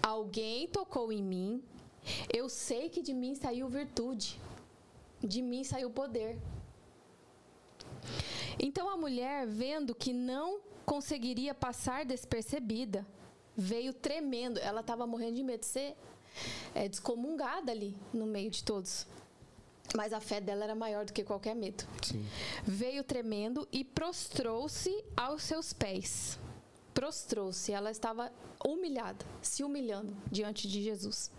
alguém 0.03 0.69
tocou 0.69 1.13
em 1.13 1.23
mim 1.23 1.63
eu 2.33 2.49
sei 2.49 2.89
que 2.89 3.03
de 3.03 3.13
mim 3.13 3.35
saiu 3.35 3.69
virtude, 3.69 4.41
de 5.21 5.43
mim 5.43 5.65
saiu 5.65 5.91
poder. 5.91 6.39
Então 8.59 8.89
a 8.89 8.97
mulher, 8.97 9.47
vendo 9.47 9.95
que 9.95 10.13
não 10.13 10.61
conseguiria 10.85 11.55
passar 11.55 12.05
despercebida, 12.05 13.07
veio 13.57 13.93
tremendo. 13.93 14.59
Ela 14.59 14.81
estava 14.81 15.07
morrendo 15.07 15.37
de 15.37 15.43
medo 15.43 15.61
de 15.61 15.67
ser 15.67 15.97
é, 16.75 16.89
descomungada 16.89 17.73
ali 17.73 17.97
no 18.13 18.27
meio 18.27 18.51
de 18.51 18.63
todos. 18.63 19.07
Mas 19.97 20.13
a 20.13 20.21
fé 20.21 20.41
dela 20.41 20.65
era 20.65 20.75
maior 20.75 21.07
do 21.07 21.13
que 21.13 21.25
qualquer 21.25 21.57
medo. 21.57 21.85
Sim. 22.03 22.25
Veio 22.63 23.03
tremendo 23.03 23.67
e 23.73 23.83
prostrou-se 23.83 24.93
aos 25.17 25.43
seus 25.43 25.73
pés. 25.73 26.39
Prostrou-se, 26.93 27.73
ela 27.73 27.91
estava 27.91 28.31
humilhada, 28.65 29.25
se 29.41 29.65
humilhando 29.65 30.15
diante 30.31 30.69
de 30.69 30.83
Jesus. 30.83 31.31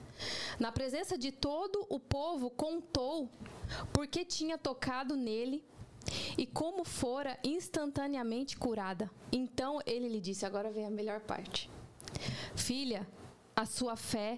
Na 0.60 0.72
presença 0.72 1.16
de 1.18 1.32
todo 1.32 1.86
o 1.88 2.00
povo, 2.00 2.50
contou 2.50 3.30
porque 3.94 4.26
tinha 4.26 4.58
tocado 4.58 5.16
nele 5.16 5.64
e 6.36 6.48
como 6.48 6.84
fora 6.84 7.38
instantaneamente 7.44 8.58
curada. 8.58 9.12
Então 9.32 9.80
ele 9.86 10.10
lhe 10.10 10.20
disse: 10.20 10.46
Agora 10.46 10.72
vem 10.72 10.86
a 10.86 10.90
melhor 10.90 11.20
parte. 11.22 11.70
Filha, 12.56 13.08
a 13.56 13.66
sua 13.66 13.96
fé 13.96 14.38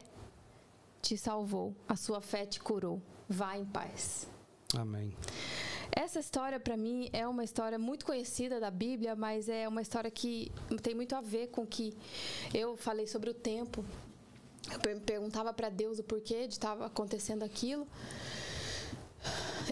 te 1.01 1.17
salvou, 1.17 1.73
a 1.87 1.95
sua 1.95 2.19
fé 2.19 2.45
te 2.45 2.59
curou. 2.59 3.01
Vá 3.29 3.57
em 3.57 3.65
paz. 3.65 4.27
Amém. 4.75 5.15
Essa 5.91 6.19
história, 6.19 6.59
para 6.59 6.75
mim, 6.75 7.09
é 7.13 7.27
uma 7.27 7.43
história 7.43 7.77
muito 7.79 8.05
conhecida 8.05 8.59
da 8.59 8.71
Bíblia, 8.71 9.15
mas 9.15 9.47
é 9.49 9.67
uma 9.67 9.81
história 9.81 10.09
que 10.09 10.51
tem 10.81 10.95
muito 10.95 11.15
a 11.15 11.21
ver 11.21 11.47
com 11.47 11.65
que 11.65 11.93
eu 12.53 12.75
falei 12.75 13.07
sobre 13.07 13.29
o 13.29 13.33
tempo 13.33 13.83
eu 14.87 14.99
perguntava 14.99 15.53
para 15.53 15.69
Deus 15.69 15.99
o 15.99 16.03
porquê 16.03 16.47
de 16.47 16.53
estava 16.53 16.85
acontecendo 16.85 17.43
aquilo. 17.43 17.87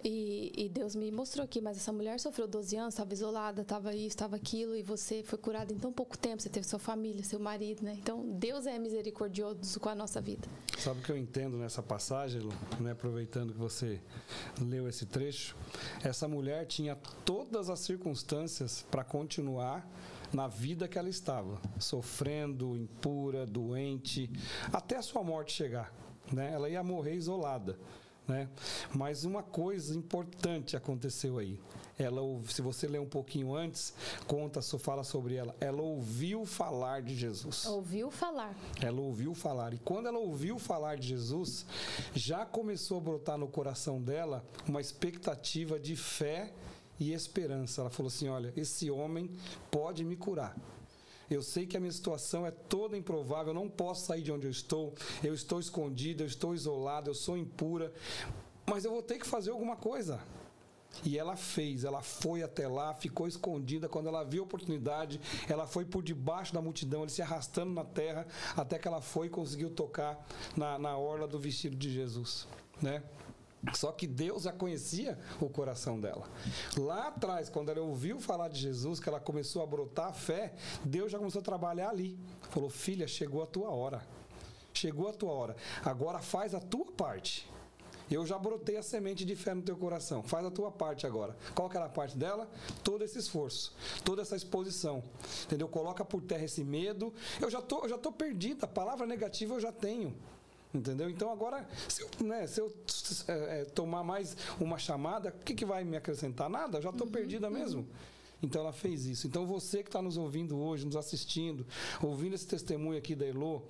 E, 0.04 0.52
e, 0.56 0.70
Deus 0.70 0.96
me 0.96 1.12
mostrou 1.12 1.44
aqui, 1.44 1.60
mas 1.60 1.78
essa 1.78 1.92
mulher 1.92 2.20
sofreu 2.20 2.48
12 2.48 2.76
anos, 2.76 2.94
estava 2.94 3.14
isolada, 3.14 3.62
estava 3.62 3.96
isso, 3.96 4.08
estava 4.08 4.36
aquilo, 4.36 4.76
e 4.76 4.84
você 4.84 5.24
foi 5.24 5.38
curado 5.38 5.74
em 5.74 5.78
tão 5.78 5.92
pouco 5.92 6.18
tempo, 6.18 6.42
você 6.42 6.50
teve 6.50 6.68
sua 6.68 6.80
família, 6.80 7.24
seu 7.24 7.40
marido, 7.40 7.84
né? 7.84 7.96
Então, 7.98 8.24
Deus 8.28 8.66
é 8.66 8.78
misericordioso 8.78 9.80
com 9.80 9.90
a 9.90 9.96
nossa 9.96 10.22
vida. 10.22 10.48
Sabe 10.78 11.00
o 11.00 11.04
que 11.04 11.12
eu 11.12 11.18
entendo 11.18 11.58
nessa 11.58 11.82
passagem, 11.82 12.42
né? 12.80 12.92
aproveitando 12.92 13.54
que 13.54 13.60
você 13.60 14.02
leu 14.62 14.88
esse 14.88 15.06
trecho? 15.06 15.56
Essa 16.04 16.28
mulher 16.28 16.66
tinha 16.66 16.96
todas 17.26 17.70
as 17.70 17.80
circunstâncias 17.80 18.86
para 18.90 19.04
continuar 19.04 19.88
na 20.34 20.48
vida 20.48 20.88
que 20.88 20.98
ela 20.98 21.10
estava, 21.10 21.60
sofrendo, 21.80 22.76
impura, 22.76 23.46
doente, 23.46 24.30
até 24.72 24.98
a 24.98 25.02
sua 25.02 25.24
morte 25.24 25.54
chegar. 25.54 25.94
Né? 26.32 26.52
Ela 26.54 26.70
ia 26.70 26.84
morrer 26.84 27.16
isolada. 27.16 27.78
Né? 28.28 28.50
Mas 28.94 29.24
uma 29.24 29.42
coisa 29.42 29.96
importante 29.96 30.76
aconteceu 30.76 31.38
aí. 31.38 31.60
Ela, 31.98 32.22
se 32.46 32.62
você 32.62 32.86
ler 32.88 33.00
um 33.00 33.08
pouquinho 33.08 33.56
antes, 33.56 33.94
conta, 34.28 34.62
fala 34.78 35.04
sobre 35.04 35.36
ela. 35.36 35.56
Ela 35.60 35.82
ouviu 35.82 36.46
falar 36.46 37.02
de 37.02 37.16
Jesus. 37.16 37.66
Ouviu 37.66 38.12
falar. 38.12 38.56
Ela 38.82 39.00
ouviu 39.00 39.34
falar. 39.34 39.74
E 39.74 39.80
quando 39.80 40.08
ela 40.08 40.20
ouviu 40.20 40.60
falar 40.60 40.98
de 40.98 41.08
Jesus, 41.08 41.66
já 42.14 42.46
começou 42.46 42.98
a 42.98 43.02
brotar 43.02 43.38
no 43.38 43.48
coração 43.48 44.02
dela 44.02 44.46
uma 44.68 44.82
expectativa 44.82 45.80
de 45.80 45.96
fé 45.96 46.54
e 47.00 47.14
esperança. 47.14 47.82
Ela 47.82 47.90
falou 47.90 48.10
assim: 48.10 48.28
Olha, 48.28 48.54
esse 48.56 48.92
homem 48.92 49.32
pode 49.72 50.04
me 50.04 50.16
curar. 50.16 50.56
Eu 51.30 51.44
sei 51.44 51.66
que 51.66 51.76
a 51.76 51.80
minha 51.80 51.92
situação 51.92 52.46
é 52.46 52.52
toda 52.52 52.98
improvável, 52.98 53.48
eu 53.48 53.54
não 53.54 53.70
posso 53.70 54.06
sair 54.06 54.22
de 54.22 54.32
onde 54.32 54.48
eu 54.48 54.52
estou, 54.52 54.94
eu 55.24 55.34
estou 55.34 55.60
escondida, 55.60 56.24
eu 56.24 56.28
estou 56.28 56.56
isolada, 56.56 57.10
eu 57.10 57.14
sou 57.14 57.38
impura, 57.38 57.92
mas 58.66 58.86
eu 58.86 58.92
vou 58.92 59.02
ter 59.02 59.18
que 59.18 59.28
fazer 59.28 59.52
alguma 59.52 59.76
coisa. 59.76 60.22
E 61.04 61.18
ela 61.18 61.36
fez, 61.36 61.84
ela 61.84 62.02
foi 62.02 62.42
até 62.42 62.68
lá, 62.68 62.94
ficou 62.94 63.28
escondida. 63.28 63.88
Quando 63.88 64.08
ela 64.08 64.24
viu 64.24 64.44
a 64.44 64.46
oportunidade, 64.46 65.20
ela 65.48 65.68
foi 65.68 65.86
por 65.86 66.02
debaixo 66.02 66.54
da 66.54 66.62
multidão, 66.62 67.02
ele 67.02 67.12
se 67.12 67.22
arrastando 67.22 67.74
na 67.74 67.84
terra, 67.84 68.26
até 68.56 68.80
que 68.80 68.88
ela 68.88 69.02
foi 69.02 69.28
e 69.28 69.30
conseguiu 69.30 69.70
tocar 69.70 70.26
na, 70.56 70.80
na 70.80 70.98
orla 70.98 71.28
do 71.28 71.40
vestido 71.40 71.76
de 71.76 71.92
Jesus. 71.92 72.48
Né? 72.82 73.04
Só 73.74 73.92
que 73.92 74.08
Deus 74.08 74.44
já 74.44 74.52
conhecia 74.52 75.18
o 75.40 75.50
coração 75.50 76.00
dela. 76.00 76.30
Lá 76.78 77.08
atrás, 77.08 77.50
quando 77.50 77.70
ela 77.70 77.82
ouviu 77.82 78.20
falar 78.20 78.48
de 78.48 78.60
Jesus, 78.60 79.00
que 79.00 79.10
ela 79.10 79.20
começou 79.20 79.62
a 79.62 79.66
brotar 79.66 80.08
a 80.08 80.14
fé, 80.14 80.54
Deus 80.84 81.12
já 81.12 81.18
começou 81.18 81.42
a 81.42 81.44
trabalhar 81.44 81.90
ali. 81.90 82.18
Falou: 82.50 82.70
Filha, 82.70 83.08
chegou 83.08 83.44
a 83.44 83.48
tua 83.48 83.70
hora. 83.70 84.02
Chegou 84.74 85.08
a 85.08 85.14
tua 85.14 85.32
hora. 85.32 85.56
Agora 85.84 86.20
faz 86.20 86.54
a 86.54 86.60
tua 86.60 86.86
parte. 86.92 87.50
Eu 88.10 88.26
já 88.26 88.40
brotei 88.40 88.78
a 88.78 88.84
semente 88.84 89.26
de 89.26 89.36
fé 89.36 89.54
no 89.54 89.62
teu 89.62 89.76
coração. 89.76 90.24
Faz 90.24 90.46
a 90.46 90.52
tua 90.52 90.72
parte 90.72 91.06
agora. 91.06 91.36
Qual 91.54 91.70
que 91.70 91.76
era 91.76 91.88
a 91.88 91.90
parte 91.90 92.18
dela? 92.18 92.50
Todo 92.84 93.04
esse 93.04 93.20
esforço, 93.20 93.76
toda 94.06 94.22
essa 94.22 94.36
exposição. 94.36 95.04
Entendeu? 95.44 95.68
Coloca 95.68 96.06
por 96.06 96.22
terra 96.22 96.46
esse 96.46 96.64
medo. 96.64 97.14
Eu 97.42 97.50
já 97.50 97.62
tô, 97.62 97.84
eu 97.84 97.90
já 97.90 97.98
tô 97.98 98.12
perdida. 98.12 98.66
A 98.66 98.68
palavra 98.68 99.06
negativa 99.06 99.56
eu 99.56 99.60
já 99.60 99.74
tenho. 99.74 100.16
Entendeu? 100.78 101.10
Então 101.10 101.32
agora, 101.32 101.68
se 101.88 102.04
eu, 102.04 102.10
né, 102.26 102.46
se 102.46 102.62
eu 102.62 102.72
é, 103.28 103.62
é, 103.62 103.66
tomar 103.66 104.04
mais 104.04 104.38
uma 104.60 104.78
chamada, 104.78 105.30
o 105.30 105.44
que, 105.44 105.56
que 105.56 105.66
vai 105.66 105.84
me 105.84 105.98
acrescentar? 105.98 106.50
Nada, 106.50 106.80
já 106.82 106.90
estou 106.90 107.08
uhum, 107.08 107.14
perdida 107.14 107.48
uhum. 107.48 107.54
mesmo. 107.54 107.88
Então 108.42 108.62
ela 108.62 108.74
fez 108.74 109.06
isso. 109.06 109.28
Então 109.28 109.46
você 109.46 109.82
que 109.82 109.90
está 109.90 110.02
nos 110.02 110.18
ouvindo 110.18 110.58
hoje, 110.58 110.86
nos 110.86 110.96
assistindo, 110.96 111.66
ouvindo 112.02 112.36
esse 112.36 112.48
testemunho 112.48 112.98
aqui 112.98 113.16
da 113.16 113.26
Elô, 113.26 113.64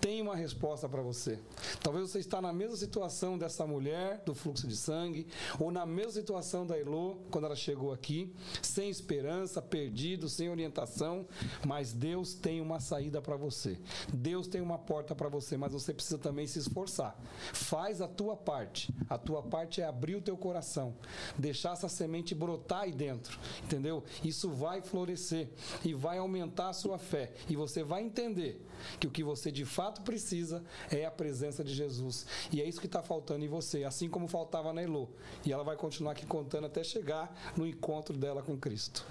tem 0.00 0.22
uma 0.22 0.34
resposta 0.34 0.88
para 0.88 1.02
você. 1.02 1.38
Talvez 1.82 2.10
você 2.10 2.18
está 2.18 2.40
na 2.40 2.52
mesma 2.52 2.76
situação 2.76 3.36
dessa 3.36 3.66
mulher 3.66 4.22
do 4.24 4.34
fluxo 4.34 4.66
de 4.66 4.76
sangue, 4.76 5.26
ou 5.58 5.70
na 5.70 5.84
mesma 5.84 6.12
situação 6.12 6.66
da 6.66 6.78
Elô 6.78 7.16
quando 7.30 7.44
ela 7.44 7.56
chegou 7.56 7.92
aqui, 7.92 8.32
sem 8.62 8.88
esperança, 8.88 9.60
perdido, 9.60 10.28
sem 10.28 10.48
orientação, 10.48 11.26
mas 11.66 11.92
Deus 11.92 12.34
tem 12.34 12.60
uma 12.60 12.80
saída 12.80 13.20
para 13.20 13.36
você. 13.36 13.78
Deus 14.12 14.46
tem 14.46 14.60
uma 14.60 14.78
porta 14.78 15.14
para 15.14 15.28
você, 15.28 15.56
mas 15.56 15.72
você 15.72 15.92
precisa 15.92 16.18
também 16.18 16.46
se 16.46 16.58
esforçar. 16.58 17.18
Faz 17.52 18.00
a 18.00 18.08
tua 18.08 18.36
parte. 18.36 18.94
A 19.08 19.18
tua 19.18 19.42
parte 19.42 19.80
é 19.80 19.84
abrir 19.84 20.16
o 20.16 20.22
teu 20.22 20.36
coração, 20.36 20.94
deixar 21.36 21.72
essa 21.72 21.88
semente 21.88 22.34
brotar 22.34 22.82
aí 22.82 22.92
dentro, 22.92 23.38
entendeu? 23.62 24.05
Isso 24.24 24.50
vai 24.50 24.80
florescer 24.80 25.48
e 25.84 25.94
vai 25.94 26.18
aumentar 26.18 26.68
a 26.68 26.72
sua 26.72 26.98
fé. 26.98 27.32
E 27.48 27.56
você 27.56 27.82
vai 27.82 28.02
entender 28.02 28.64
que 29.00 29.06
o 29.06 29.10
que 29.10 29.22
você 29.22 29.50
de 29.50 29.64
fato 29.64 30.02
precisa 30.02 30.62
é 30.90 31.04
a 31.04 31.10
presença 31.10 31.62
de 31.64 31.74
Jesus. 31.74 32.26
E 32.52 32.60
é 32.60 32.64
isso 32.64 32.80
que 32.80 32.86
está 32.86 33.02
faltando 33.02 33.44
em 33.44 33.48
você, 33.48 33.84
assim 33.84 34.08
como 34.08 34.28
faltava 34.28 34.72
na 34.72 34.82
Elô. 34.82 35.08
E 35.44 35.52
ela 35.52 35.64
vai 35.64 35.76
continuar 35.76 36.12
aqui 36.12 36.26
contando 36.26 36.66
até 36.66 36.82
chegar 36.82 37.54
no 37.56 37.66
encontro 37.66 38.16
dela 38.16 38.42
com 38.42 38.56
Cristo. 38.56 39.06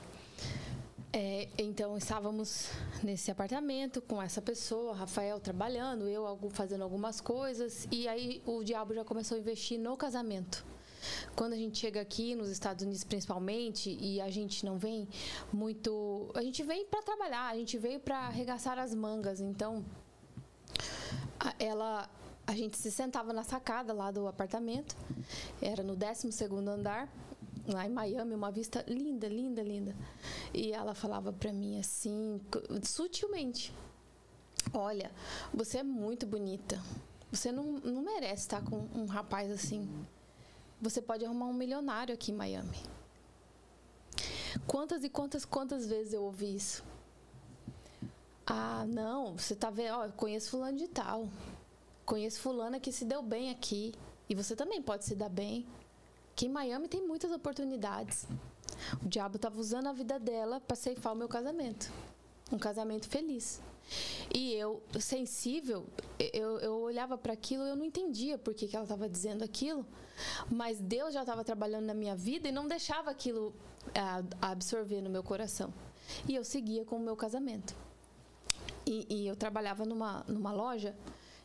É, 1.17 1.47
então 1.57 1.97
estávamos 1.97 2.71
nesse 3.01 3.31
apartamento 3.31 4.01
com 4.01 4.21
essa 4.21 4.41
pessoa, 4.41 4.93
Rafael 4.93 5.39
trabalhando, 5.39 6.09
eu 6.09 6.37
fazendo 6.51 6.83
algumas 6.83 7.21
coisas, 7.21 7.87
e 7.89 8.05
aí 8.05 8.41
o 8.45 8.61
diabo 8.61 8.93
já 8.93 9.05
começou 9.05 9.37
a 9.37 9.39
investir 9.39 9.79
no 9.79 9.95
casamento. 9.95 10.65
Quando 11.35 11.53
a 11.53 11.57
gente 11.57 11.77
chega 11.77 12.01
aqui 12.01 12.35
nos 12.35 12.49
Estados 12.49 12.83
Unidos 12.83 13.03
principalmente 13.03 13.97
e 13.99 14.21
a 14.21 14.29
gente 14.29 14.65
não 14.65 14.77
vem 14.77 15.07
muito, 15.51 16.31
a 16.33 16.41
gente 16.41 16.63
vem 16.63 16.85
para 16.85 17.01
trabalhar, 17.01 17.47
a 17.49 17.55
gente 17.55 17.77
veio 17.77 17.99
para 17.99 18.17
arregaçar 18.17 18.77
as 18.79 18.93
mangas. 18.93 19.39
Então, 19.39 19.83
ela 21.59 22.09
a 22.47 22.55
gente 22.55 22.77
se 22.77 22.91
sentava 22.91 23.33
na 23.33 23.43
sacada 23.43 23.91
lá 23.91 24.11
do 24.11 24.27
apartamento. 24.27 24.95
Era 25.61 25.81
no 25.81 25.95
12 25.95 26.31
segundo 26.31 26.69
andar, 26.69 27.09
lá 27.67 27.85
em 27.85 27.89
Miami, 27.89 28.35
uma 28.35 28.51
vista 28.51 28.85
linda, 28.87 29.27
linda, 29.27 29.63
linda. 29.63 29.95
E 30.53 30.71
ela 30.71 30.93
falava 30.93 31.33
para 31.33 31.51
mim 31.51 31.79
assim, 31.79 32.39
sutilmente: 32.83 33.73
Olha, 34.73 35.11
você 35.53 35.79
é 35.79 35.83
muito 35.83 36.25
bonita. 36.25 36.81
Você 37.31 37.51
não, 37.51 37.73
não 37.79 38.01
merece 38.01 38.43
estar 38.43 38.63
com 38.63 38.87
um 38.95 39.05
rapaz 39.05 39.51
assim. 39.51 39.89
Você 40.81 41.01
pode 41.01 41.25
arrumar 41.25 41.45
um 41.45 41.53
milionário 41.53 42.13
aqui 42.13 42.31
em 42.31 42.35
Miami. 42.35 42.77
Quantas 44.67 45.03
e 45.03 45.09
quantas, 45.09 45.45
quantas 45.45 45.85
vezes 45.85 46.13
eu 46.13 46.23
ouvi 46.23 46.55
isso? 46.55 46.83
Ah, 48.45 48.85
não, 48.87 49.37
você 49.37 49.55
tá 49.55 49.69
vendo, 49.69 49.95
ó, 49.95 50.09
conheço 50.09 50.51
fulano 50.51 50.77
de 50.77 50.87
tal. 50.87 51.27
Conheço 52.05 52.39
fulana 52.39 52.79
que 52.79 52.91
se 52.91 53.03
deu 53.03 53.21
bem 53.21 53.49
aqui. 53.49 53.93
E 54.29 54.35
você 54.35 54.55
também 54.55 54.81
pode 54.81 55.05
se 55.05 55.15
dar 55.15 55.29
bem. 55.29 55.65
Que 56.35 56.45
em 56.45 56.49
Miami 56.49 56.87
tem 56.87 57.05
muitas 57.05 57.31
oportunidades. 57.31 58.27
O 59.03 59.07
diabo 59.07 59.37
estava 59.37 59.59
usando 59.59 59.87
a 59.87 59.93
vida 59.93 60.19
dela 60.19 60.59
para 60.59 60.75
ceifar 60.75 61.13
o 61.13 61.15
meu 61.15 61.27
casamento. 61.27 61.91
Um 62.51 62.59
casamento 62.59 63.07
feliz. 63.07 63.61
E 64.33 64.53
eu, 64.53 64.81
sensível, 64.99 65.85
eu, 66.19 66.59
eu 66.59 66.73
olhava 66.79 67.17
para 67.17 67.33
aquilo 67.33 67.63
eu 67.63 67.75
não 67.75 67.85
entendia 67.85 68.37
por 68.37 68.53
que, 68.53 68.67
que 68.67 68.75
ela 68.75 68.85
estava 68.85 69.07
dizendo 69.07 69.43
aquilo, 69.43 69.85
mas 70.49 70.79
Deus 70.79 71.13
já 71.13 71.21
estava 71.21 71.43
trabalhando 71.43 71.85
na 71.85 71.93
minha 71.93 72.15
vida 72.15 72.47
e 72.47 72.51
não 72.51 72.67
deixava 72.67 73.11
aquilo 73.11 73.53
absorver 74.41 75.01
no 75.01 75.09
meu 75.09 75.23
coração. 75.23 75.73
E 76.27 76.35
eu 76.35 76.43
seguia 76.43 76.85
com 76.85 76.97
o 76.97 76.99
meu 76.99 77.15
casamento. 77.15 77.75
E, 78.85 79.05
e 79.09 79.27
eu 79.27 79.35
trabalhava 79.35 79.85
numa, 79.85 80.23
numa 80.27 80.51
loja 80.51 80.95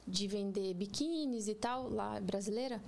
de 0.06 0.26
vender 0.26 0.74
biquínis 0.74 1.48
e 1.48 1.54
tal, 1.54 1.88
lá 1.88 2.20
brasileira, 2.20 2.82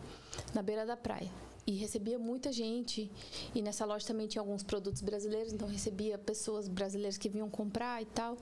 na 0.54 0.62
beira 0.62 0.84
da 0.84 0.96
praia. 0.96 1.30
E 1.66 1.72
recebia 1.72 2.18
muita 2.18 2.52
gente. 2.52 3.10
E 3.54 3.62
nessa 3.62 3.84
loja 3.84 4.06
também 4.06 4.26
tinha 4.26 4.42
alguns 4.42 4.62
produtos 4.62 5.00
brasileiros, 5.00 5.52
então 5.52 5.68
recebia 5.68 6.18
pessoas 6.18 6.68
brasileiras 6.68 7.16
que 7.16 7.28
vinham 7.28 7.48
comprar 7.48 8.02
e 8.02 8.06
tal 8.06 8.36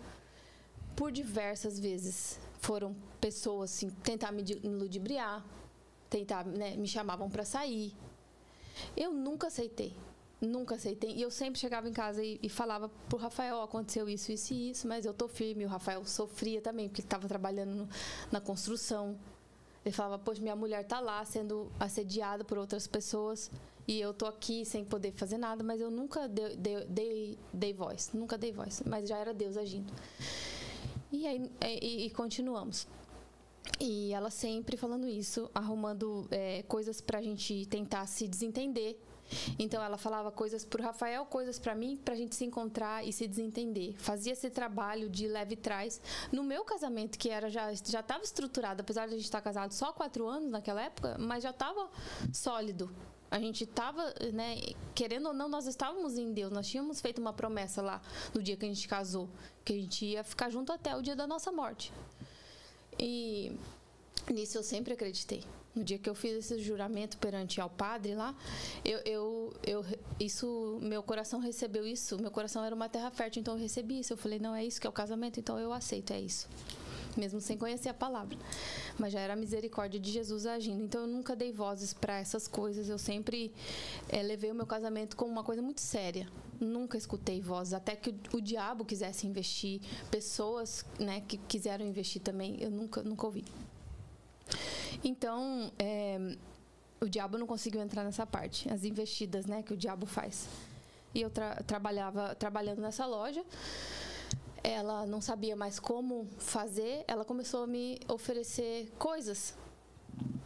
por 0.96 1.10
diversas 1.10 1.78
vezes 1.78 2.38
foram 2.60 2.94
pessoas 3.20 3.72
assim 3.72 3.90
tentar 4.02 4.32
me 4.32 4.42
ludibriar, 4.64 5.44
tentar, 6.08 6.44
né, 6.44 6.76
me 6.76 6.86
chamavam 6.86 7.30
para 7.30 7.44
sair. 7.44 7.94
Eu 8.96 9.12
nunca 9.12 9.48
aceitei, 9.48 9.94
nunca 10.40 10.74
aceitei. 10.74 11.14
E 11.14 11.22
eu 11.22 11.30
sempre 11.30 11.58
chegava 11.58 11.88
em 11.88 11.92
casa 11.92 12.22
e, 12.22 12.38
e 12.42 12.48
falava 12.48 12.88
pro 13.08 13.18
Rafael, 13.18 13.58
oh, 13.58 13.62
aconteceu 13.62 14.08
isso, 14.08 14.32
isso 14.32 14.52
e 14.54 14.70
isso, 14.70 14.88
mas 14.88 15.04
eu 15.04 15.12
tô 15.14 15.28
firme. 15.28 15.64
O 15.64 15.68
Rafael 15.68 16.04
sofria 16.04 16.60
também, 16.60 16.88
porque 16.88 17.02
estava 17.02 17.28
trabalhando 17.28 17.74
no, 17.74 17.88
na 18.30 18.40
construção. 18.40 19.18
Ele 19.84 19.94
falava, 19.94 20.18
poxa, 20.18 20.42
minha 20.42 20.56
mulher 20.56 20.84
tá 20.84 21.00
lá 21.00 21.24
sendo 21.24 21.70
assediada 21.78 22.44
por 22.44 22.58
outras 22.58 22.86
pessoas 22.86 23.50
e 23.90 24.00
eu 24.00 24.12
tô 24.12 24.26
aqui 24.26 24.64
sem 24.64 24.84
poder 24.84 25.12
fazer 25.12 25.38
nada, 25.38 25.64
mas 25.64 25.80
eu 25.80 25.90
nunca 25.90 26.28
dei, 26.28 26.56
dei, 26.56 26.84
dei, 26.84 27.38
dei 27.52 27.72
voz, 27.72 28.10
nunca 28.12 28.38
dei 28.38 28.52
voz, 28.52 28.82
mas 28.86 29.08
já 29.08 29.16
era 29.18 29.32
Deus 29.32 29.56
agindo. 29.56 29.92
E 31.12 31.26
aí 31.26 31.50
e, 31.62 32.06
e 32.06 32.10
continuamos. 32.10 32.86
E 33.78 34.12
ela 34.12 34.30
sempre 34.30 34.76
falando 34.76 35.06
isso, 35.06 35.50
arrumando 35.54 36.26
é, 36.30 36.62
coisas 36.62 37.00
para 37.00 37.18
a 37.18 37.22
gente 37.22 37.66
tentar 37.66 38.06
se 38.06 38.26
desentender. 38.26 38.96
Então 39.58 39.82
ela 39.82 39.96
falava 39.96 40.30
coisas 40.30 40.64
para 40.64 40.80
o 40.80 40.84
Rafael, 40.84 41.24
coisas 41.24 41.58
para 41.58 41.74
mim, 41.74 41.96
para 41.96 42.14
a 42.14 42.16
gente 42.16 42.34
se 42.34 42.44
encontrar 42.44 43.06
e 43.06 43.12
se 43.12 43.26
desentender. 43.28 43.94
Fazia 43.96 44.32
esse 44.32 44.50
trabalho 44.50 45.08
de 45.08 45.28
leve 45.28 45.56
trás. 45.56 46.00
No 46.32 46.42
meu 46.42 46.64
casamento, 46.64 47.18
que 47.18 47.30
era 47.30 47.48
já 47.48 47.72
já 47.72 48.00
estava 48.00 48.24
estruturado, 48.24 48.80
apesar 48.80 49.06
de 49.06 49.14
a 49.14 49.16
gente 49.16 49.24
estar 49.24 49.40
casado 49.40 49.72
só 49.72 49.92
quatro 49.92 50.26
anos 50.26 50.50
naquela 50.50 50.82
época, 50.82 51.16
mas 51.18 51.42
já 51.42 51.50
estava 51.50 51.88
sólido. 52.32 52.90
A 53.30 53.38
gente 53.38 53.62
estava, 53.64 54.12
né, 54.32 54.60
querendo 54.94 55.28
ou 55.28 55.34
não, 55.34 55.48
nós 55.48 55.66
estávamos 55.66 56.18
em 56.18 56.32
Deus. 56.32 56.50
Nós 56.50 56.66
tínhamos 56.66 57.00
feito 57.00 57.20
uma 57.20 57.32
promessa 57.32 57.80
lá 57.80 58.02
no 58.34 58.42
dia 58.42 58.56
que 58.56 58.64
a 58.64 58.68
gente 58.68 58.88
casou, 58.88 59.28
que 59.64 59.72
a 59.72 59.76
gente 59.76 60.04
ia 60.04 60.24
ficar 60.24 60.50
junto 60.50 60.72
até 60.72 60.96
o 60.96 61.02
dia 61.02 61.14
da 61.14 61.26
nossa 61.26 61.52
morte. 61.52 61.92
E 62.98 63.52
nisso 64.28 64.58
eu 64.58 64.62
sempre 64.62 64.94
acreditei. 64.94 65.44
No 65.72 65.84
dia 65.84 65.98
que 65.98 66.10
eu 66.10 66.14
fiz 66.16 66.32
esse 66.32 66.58
juramento 66.60 67.16
perante 67.18 67.60
ao 67.60 67.70
padre 67.70 68.16
lá, 68.16 68.34
eu, 68.84 68.98
eu, 69.04 69.54
eu, 69.64 69.84
isso, 70.18 70.80
meu 70.82 71.00
coração 71.00 71.38
recebeu 71.38 71.86
isso. 71.86 72.20
Meu 72.20 72.32
coração 72.32 72.64
era 72.64 72.74
uma 72.74 72.88
terra 72.88 73.12
fértil, 73.12 73.40
então 73.40 73.54
eu 73.54 73.60
recebi 73.60 74.00
isso. 74.00 74.12
Eu 74.12 74.16
falei, 74.16 74.40
não 74.40 74.56
é 74.56 74.64
isso 74.64 74.80
que 74.80 74.88
é 74.88 74.90
o 74.90 74.92
casamento, 74.92 75.38
então 75.38 75.56
eu 75.60 75.72
aceito, 75.72 76.12
é 76.12 76.20
isso 76.20 76.48
mesmo 77.16 77.40
sem 77.40 77.56
conhecer 77.56 77.88
a 77.88 77.94
palavra. 77.94 78.36
Mas 78.98 79.12
já 79.12 79.20
era 79.20 79.32
a 79.32 79.36
misericórdia 79.36 79.98
de 79.98 80.10
Jesus 80.10 80.46
agindo. 80.46 80.84
Então 80.84 81.02
eu 81.02 81.06
nunca 81.06 81.34
dei 81.34 81.52
vozes 81.52 81.92
para 81.92 82.18
essas 82.18 82.46
coisas. 82.46 82.88
Eu 82.88 82.98
sempre 82.98 83.52
é, 84.08 84.22
levei 84.22 84.50
o 84.50 84.54
meu 84.54 84.66
casamento 84.66 85.16
como 85.16 85.30
uma 85.30 85.44
coisa 85.44 85.62
muito 85.62 85.80
séria. 85.80 86.28
Nunca 86.60 86.98
escutei 86.98 87.40
vozes, 87.40 87.72
até 87.72 87.96
que 87.96 88.10
o, 88.10 88.36
o 88.36 88.40
diabo 88.40 88.84
quisesse 88.84 89.26
investir, 89.26 89.80
pessoas 90.10 90.84
né, 90.98 91.22
que 91.26 91.38
quiseram 91.38 91.86
investir 91.86 92.20
também, 92.20 92.58
eu 92.60 92.70
nunca, 92.70 93.02
nunca 93.02 93.24
ouvi. 93.26 93.44
Então, 95.02 95.72
é, 95.78 96.36
o 97.00 97.08
diabo 97.08 97.38
não 97.38 97.46
conseguiu 97.46 97.80
entrar 97.80 98.04
nessa 98.04 98.26
parte, 98.26 98.70
as 98.70 98.84
investidas 98.84 99.46
né, 99.46 99.62
que 99.62 99.72
o 99.72 99.76
diabo 99.76 100.04
faz. 100.04 100.46
E 101.14 101.22
eu 101.22 101.30
tra 101.30 101.56
trabalhava 101.66 102.34
trabalhando 102.34 102.80
nessa 102.80 103.06
loja 103.06 103.44
ela 104.62 105.06
não 105.06 105.20
sabia 105.20 105.56
mais 105.56 105.78
como 105.78 106.26
fazer, 106.38 107.04
ela 107.08 107.24
começou 107.24 107.64
a 107.64 107.66
me 107.66 107.98
oferecer 108.08 108.90
coisas. 108.98 109.54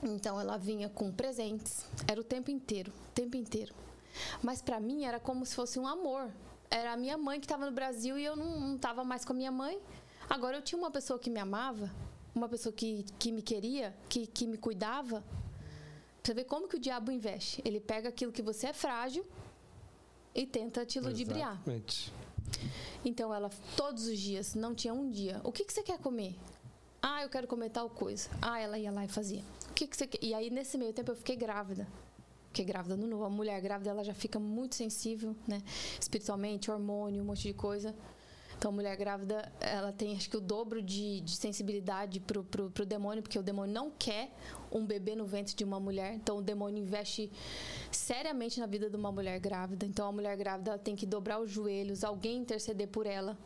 Então 0.03 0.41
ela 0.41 0.57
vinha 0.57 0.89
com 0.89 1.11
presentes, 1.11 1.85
era 2.07 2.21
o 2.21 2.25
tempo 2.25 2.51
inteiro, 2.51 2.93
tempo 3.15 3.37
inteiro. 3.37 3.75
Mas 4.43 4.63
para 4.63 4.79
mim 4.79 5.05
era 5.05 5.19
como 5.19 5.45
se 5.45 5.55
fosse 5.55 5.79
um 5.79 5.87
amor. 5.87 6.31
Era 6.71 6.93
a 6.93 6.97
minha 6.97 7.17
mãe 7.17 7.41
que 7.41 7.47
estava 7.47 7.67
no 7.67 7.73
Brasil 7.73 8.19
e 8.19 8.25
eu 8.25 8.37
não 8.37 8.77
estava 8.77 9.05
mais 9.05 9.25
com 9.25 9.33
a 9.33 9.37
minha 9.37 9.51
mãe. 9.51 9.79
Agora 10.29 10.57
eu 10.57 10.63
tinha 10.63 10.79
uma 10.79 10.91
pessoa 10.91 11.19
que 11.19 11.31
me 11.31 11.41
amava, 11.41 11.91
uma 12.35 12.49
pessoa 12.49 12.73
que, 12.73 13.05
que 13.19 13.33
me 13.33 13.43
queria, 13.43 13.95
que, 14.09 14.27
que 14.27 14.47
me 14.47 14.57
cuidava. 14.57 15.23
Você 16.23 16.33
ver 16.33 16.45
como 16.45 16.69
que 16.69 16.77
o 16.77 16.81
diabo 16.81 17.11
investe. 17.11 17.61
Ele 17.65 17.81
pega 17.81 18.09
aquilo 18.09 18.33
que 18.33 18.43
você 18.43 18.69
é 18.69 18.73
frágil 18.73 19.27
e 20.35 20.47
tenta 20.47 20.85
te 20.87 20.99
ludibriar. 20.99 21.53
Exatamente. 21.53 22.13
Então 23.05 23.33
ela, 23.35 23.51
todos 23.77 24.07
os 24.07 24.19
dias, 24.19 24.55
não 24.55 24.75
tinha 24.75 24.95
um 24.95 25.11
dia. 25.11 25.41
O 25.45 25.53
que, 25.53 25.65
que 25.65 25.73
você 25.73 25.83
quer 25.83 25.99
comer? 25.99 26.37
Ah, 27.03 27.23
eu 27.23 27.29
quero 27.29 27.47
comer 27.47 27.71
tal 27.71 27.91
coisa. 27.91 28.31
Ah, 28.41 28.59
ela 28.59 28.79
ia 28.79 28.91
lá 28.91 29.05
e 29.05 29.09
fazia. 29.09 29.43
O 29.71 29.75
que, 29.75 29.87
que 29.87 29.97
você 29.97 30.07
quer? 30.07 30.25
E 30.25 30.33
aí, 30.33 30.49
nesse 30.49 30.79
meio 30.79 30.93
tempo, 30.93 31.11
eu 31.11 31.17
fiquei 31.17 31.37
grávida. 31.37 31.87
Fiquei 32.49 32.65
grávida 32.65 32.97
no 32.97 33.07
novo. 33.07 33.25
A 33.25 33.31
mulher 33.31 33.61
grávida, 33.61 33.91
ela 33.91 34.03
já 34.03 34.15
fica 34.15 34.39
muito 34.39 34.75
sensível, 34.75 35.37
né? 35.47 35.63
Espiritualmente, 36.01 36.71
hormônio, 36.71 37.23
um 37.23 37.27
monte 37.27 37.43
de 37.43 37.53
coisa. 37.53 37.95
Então, 38.57 38.71
a 38.71 38.75
mulher 38.75 38.97
grávida, 38.97 39.53
ela 39.61 39.93
tem 39.93 40.17
acho 40.17 40.31
que 40.31 40.37
o 40.37 40.41
dobro 40.41 40.81
de, 40.83 41.21
de 41.21 41.37
sensibilidade 41.37 42.21
pro, 42.21 42.43
pro, 42.45 42.71
pro 42.71 42.87
demônio, 42.87 43.23
porque 43.23 43.39
o 43.39 43.43
demônio 43.43 43.75
não 43.75 43.91
quer 43.91 44.31
um 44.73 44.85
bebê 44.85 45.15
no 45.15 45.27
ventre 45.27 45.55
de 45.55 45.65
uma 45.65 45.79
mulher. 45.79 46.15
Então, 46.15 46.39
o 46.39 46.43
demônio 46.43 46.83
investe 46.83 47.31
seriamente 47.91 48.61
na 48.61 48.67
vida 48.67 48.89
de 48.89 48.97
uma 48.97 49.13
mulher 49.13 49.39
grávida. 49.39 49.85
Então, 49.85 50.09
a 50.09 50.13
mulher 50.13 50.37
grávida 50.37 50.79
tem 50.79 50.97
que 50.97 51.07
dobrar 51.07 51.41
os 51.41 51.51
joelhos, 51.51 52.05
alguém 52.05 52.39
interceder 52.39 52.89
por 52.89 53.07
ela. 53.07 53.37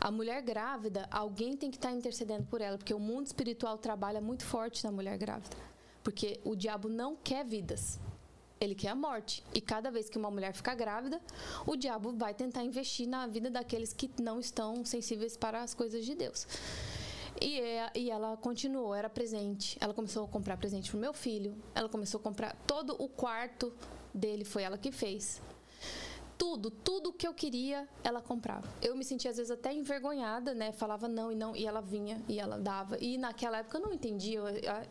A 0.00 0.10
mulher 0.10 0.40
grávida, 0.42 1.08
alguém 1.10 1.56
tem 1.56 1.70
que 1.70 1.76
estar 1.76 1.90
tá 1.90 1.94
intercedendo 1.94 2.44
por 2.44 2.60
ela, 2.60 2.78
porque 2.78 2.94
o 2.94 3.00
mundo 3.00 3.26
espiritual 3.26 3.76
trabalha 3.76 4.20
muito 4.20 4.44
forte 4.44 4.84
na 4.84 4.92
mulher 4.92 5.18
grávida. 5.18 5.56
Porque 6.02 6.40
o 6.44 6.54
diabo 6.54 6.88
não 6.88 7.16
quer 7.16 7.44
vidas. 7.44 8.00
Ele 8.62 8.76
quer 8.76 8.90
a 8.90 8.94
morte. 8.94 9.42
E 9.52 9.60
cada 9.60 9.90
vez 9.90 10.08
que 10.08 10.16
uma 10.16 10.30
mulher 10.30 10.54
fica 10.54 10.72
grávida, 10.72 11.20
o 11.66 11.74
diabo 11.74 12.12
vai 12.12 12.32
tentar 12.32 12.62
investir 12.62 13.08
na 13.08 13.26
vida 13.26 13.50
daqueles 13.50 13.92
que 13.92 14.08
não 14.22 14.38
estão 14.38 14.84
sensíveis 14.84 15.36
para 15.36 15.64
as 15.64 15.74
coisas 15.74 16.04
de 16.04 16.14
Deus. 16.14 16.46
E, 17.40 17.58
é, 17.58 17.90
ela 18.08 18.36
continuou, 18.36 18.94
era 18.94 19.10
presente. 19.10 19.76
Ela 19.80 19.92
começou 19.92 20.24
a 20.24 20.28
comprar 20.28 20.56
presente 20.56 20.90
para 20.92 20.96
o 20.96 21.00
meu 21.00 21.12
filho. 21.12 21.56
Ela 21.74 21.88
começou 21.88 22.20
a 22.20 22.22
comprar 22.22 22.54
todo 22.64 22.94
o 23.02 23.08
quarto 23.08 23.72
dele, 24.14 24.44
foi 24.44 24.62
ela 24.62 24.78
que 24.78 24.92
fez. 24.92 25.42
Tudo, 26.38 26.70
tudo 26.70 27.12
que 27.12 27.26
eu 27.26 27.34
queria, 27.34 27.88
ela 28.04 28.22
comprava. 28.22 28.68
Eu 28.80 28.94
me 28.94 29.04
sentia 29.04 29.32
às 29.32 29.38
vezes 29.38 29.50
até 29.50 29.72
envergonhada, 29.72 30.54
né? 30.54 30.70
Falava 30.70 31.08
não 31.08 31.32
e 31.32 31.34
não, 31.34 31.56
e 31.56 31.66
ela 31.66 31.80
vinha 31.80 32.22
e 32.28 32.38
ela 32.38 32.58
dava. 32.58 32.96
E 33.00 33.18
naquela 33.18 33.58
época 33.58 33.78
eu 33.78 33.82
não 33.82 33.92
entendia, 33.92 34.38
eu, 34.38 34.44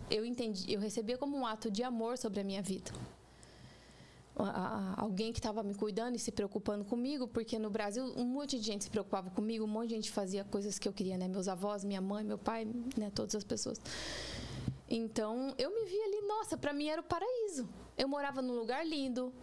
eu 0.09 0.25
entendi, 0.25 0.73
eu 0.73 0.79
recebia 0.81 1.17
como 1.17 1.37
um 1.37 1.45
ato 1.45 1.71
de 1.71 1.83
amor 1.83 2.17
sobre 2.17 2.41
a 2.41 2.43
minha 2.43 2.61
vida 2.61 2.91
alguém 4.97 5.31
que 5.31 5.39
estava 5.39 5.63
me 5.63 5.73
cuidando 5.73 6.15
e 6.15 6.19
se 6.19 6.31
preocupando 6.31 6.83
comigo, 6.85 7.27
porque 7.27 7.57
no 7.59 7.69
Brasil 7.69 8.03
um 8.15 8.25
monte 8.25 8.57
de 8.59 8.65
gente 8.65 8.83
se 8.83 8.89
preocupava 8.89 9.29
comigo, 9.29 9.65
um 9.65 9.67
monte 9.67 9.89
de 9.89 9.95
gente 9.95 10.11
fazia 10.11 10.43
coisas 10.43 10.77
que 10.77 10.87
eu 10.87 10.93
queria, 10.93 11.17
né? 11.17 11.27
Meus 11.27 11.47
avós, 11.47 11.83
minha 11.83 12.01
mãe, 12.01 12.23
meu 12.23 12.37
pai, 12.37 12.67
né? 12.97 13.11
Todas 13.13 13.35
as 13.35 13.43
pessoas. 13.43 13.79
Então 14.89 15.53
eu 15.57 15.69
me 15.69 15.85
vi 15.85 15.99
ali, 16.01 16.27
nossa, 16.27 16.57
para 16.57 16.73
mim 16.73 16.87
era 16.87 17.01
o 17.01 17.03
paraíso. 17.03 17.67
Eu 17.97 18.07
morava 18.07 18.41
num 18.41 18.53
lugar 18.53 18.85
lindo, 18.85 19.33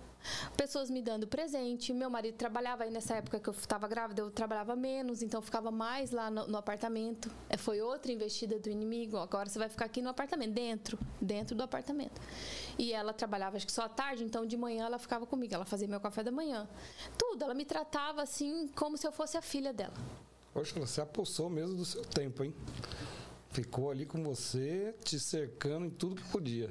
pessoas 0.56 0.90
me 0.90 1.00
dando 1.02 1.26
presente. 1.26 1.92
Meu 1.92 2.10
marido 2.10 2.36
trabalhava 2.36 2.84
aí 2.84 2.90
nessa 2.90 3.16
época 3.16 3.40
que 3.40 3.48
eu 3.48 3.54
estava 3.54 3.86
grávida, 3.88 4.22
eu 4.22 4.30
trabalhava 4.30 4.74
menos, 4.76 5.22
então 5.22 5.40
ficava 5.40 5.70
mais 5.70 6.10
lá 6.10 6.30
no, 6.30 6.46
no, 6.46 6.58
apartamento. 6.58 7.30
É, 7.48 7.56
foi 7.56 7.80
outra 7.80 8.12
investida 8.12 8.58
do 8.58 8.68
inimigo. 8.68 9.16
Agora 9.16 9.48
você 9.48 9.58
vai 9.58 9.68
ficar 9.68 9.86
aqui 9.86 10.02
no 10.02 10.08
apartamento, 10.08 10.52
dentro, 10.52 10.98
dentro 11.20 11.56
do 11.56 11.62
apartamento. 11.62 12.20
E 12.78 12.92
ela 12.92 13.12
trabalhava 13.12 13.56
acho 13.56 13.66
que 13.66 13.72
só 13.72 13.82
à 13.82 13.88
tarde, 13.88 14.24
então 14.24 14.46
de 14.46 14.56
manhã 14.56 14.86
ela 14.86 14.98
ficava 14.98 15.26
comigo, 15.26 15.54
ela 15.54 15.64
fazia 15.64 15.88
meu 15.88 16.00
café 16.00 16.22
da 16.22 16.30
manhã. 16.30 16.68
Tudo, 17.16 17.44
ela 17.44 17.54
me 17.54 17.64
tratava 17.64 18.22
assim 18.22 18.68
como 18.68 18.96
se 18.96 19.06
eu 19.06 19.12
fosse 19.12 19.36
a 19.36 19.42
filha 19.42 19.72
dela. 19.72 19.94
Poxa, 20.52 20.78
você 20.78 21.00
apossou 21.00 21.48
mesmo 21.48 21.76
do 21.76 21.84
seu 21.84 22.02
tempo, 22.02 22.42
hein? 22.42 22.54
Ficou 23.50 23.90
ali 23.90 24.04
com 24.04 24.22
você, 24.22 24.94
te 25.04 25.18
cercando 25.18 25.86
em 25.86 25.90
tudo 25.90 26.16
que 26.16 26.28
podia. 26.28 26.70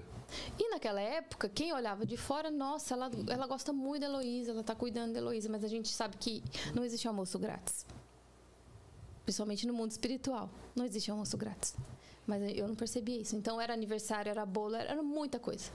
E 0.60 0.70
naquela 0.70 1.02
época, 1.02 1.50
quem 1.50 1.74
olhava 1.74 2.06
de 2.06 2.18
fora, 2.18 2.50
nossa, 2.50 2.94
ela, 2.94 3.10
ela 3.30 3.48
gosta 3.48 3.72
muito 3.72 4.02
da 4.02 4.08
Heloísa, 4.08 4.52
ela 4.52 4.62
está 4.62 4.76
cuidando 4.76 5.14
da 5.14 5.20
Heloísa, 5.20 5.50
mas 5.50 5.64
a 5.64 5.68
gente 5.68 5.90
sabe 5.90 6.18
que 6.18 6.44
não 6.74 6.84
existe 6.84 7.08
almoço 7.08 7.38
grátis. 7.40 7.86
Principalmente 9.24 9.68
no 9.68 9.74
mundo 9.74 9.92
espiritual, 9.92 10.50
não 10.76 10.86
existe 10.86 11.12
almoço 11.12 11.38
grátis. 11.38 11.76
Mas 12.28 12.44
eu 12.58 12.68
não 12.68 12.76
percebia 12.76 13.22
isso. 13.22 13.36
Então 13.38 13.60
era 13.60 13.74
aniversário, 13.74 14.30
era 14.30 14.46
bolo, 14.46 14.76
era 14.76 15.02
muita 15.02 15.40
coisa. 15.40 15.72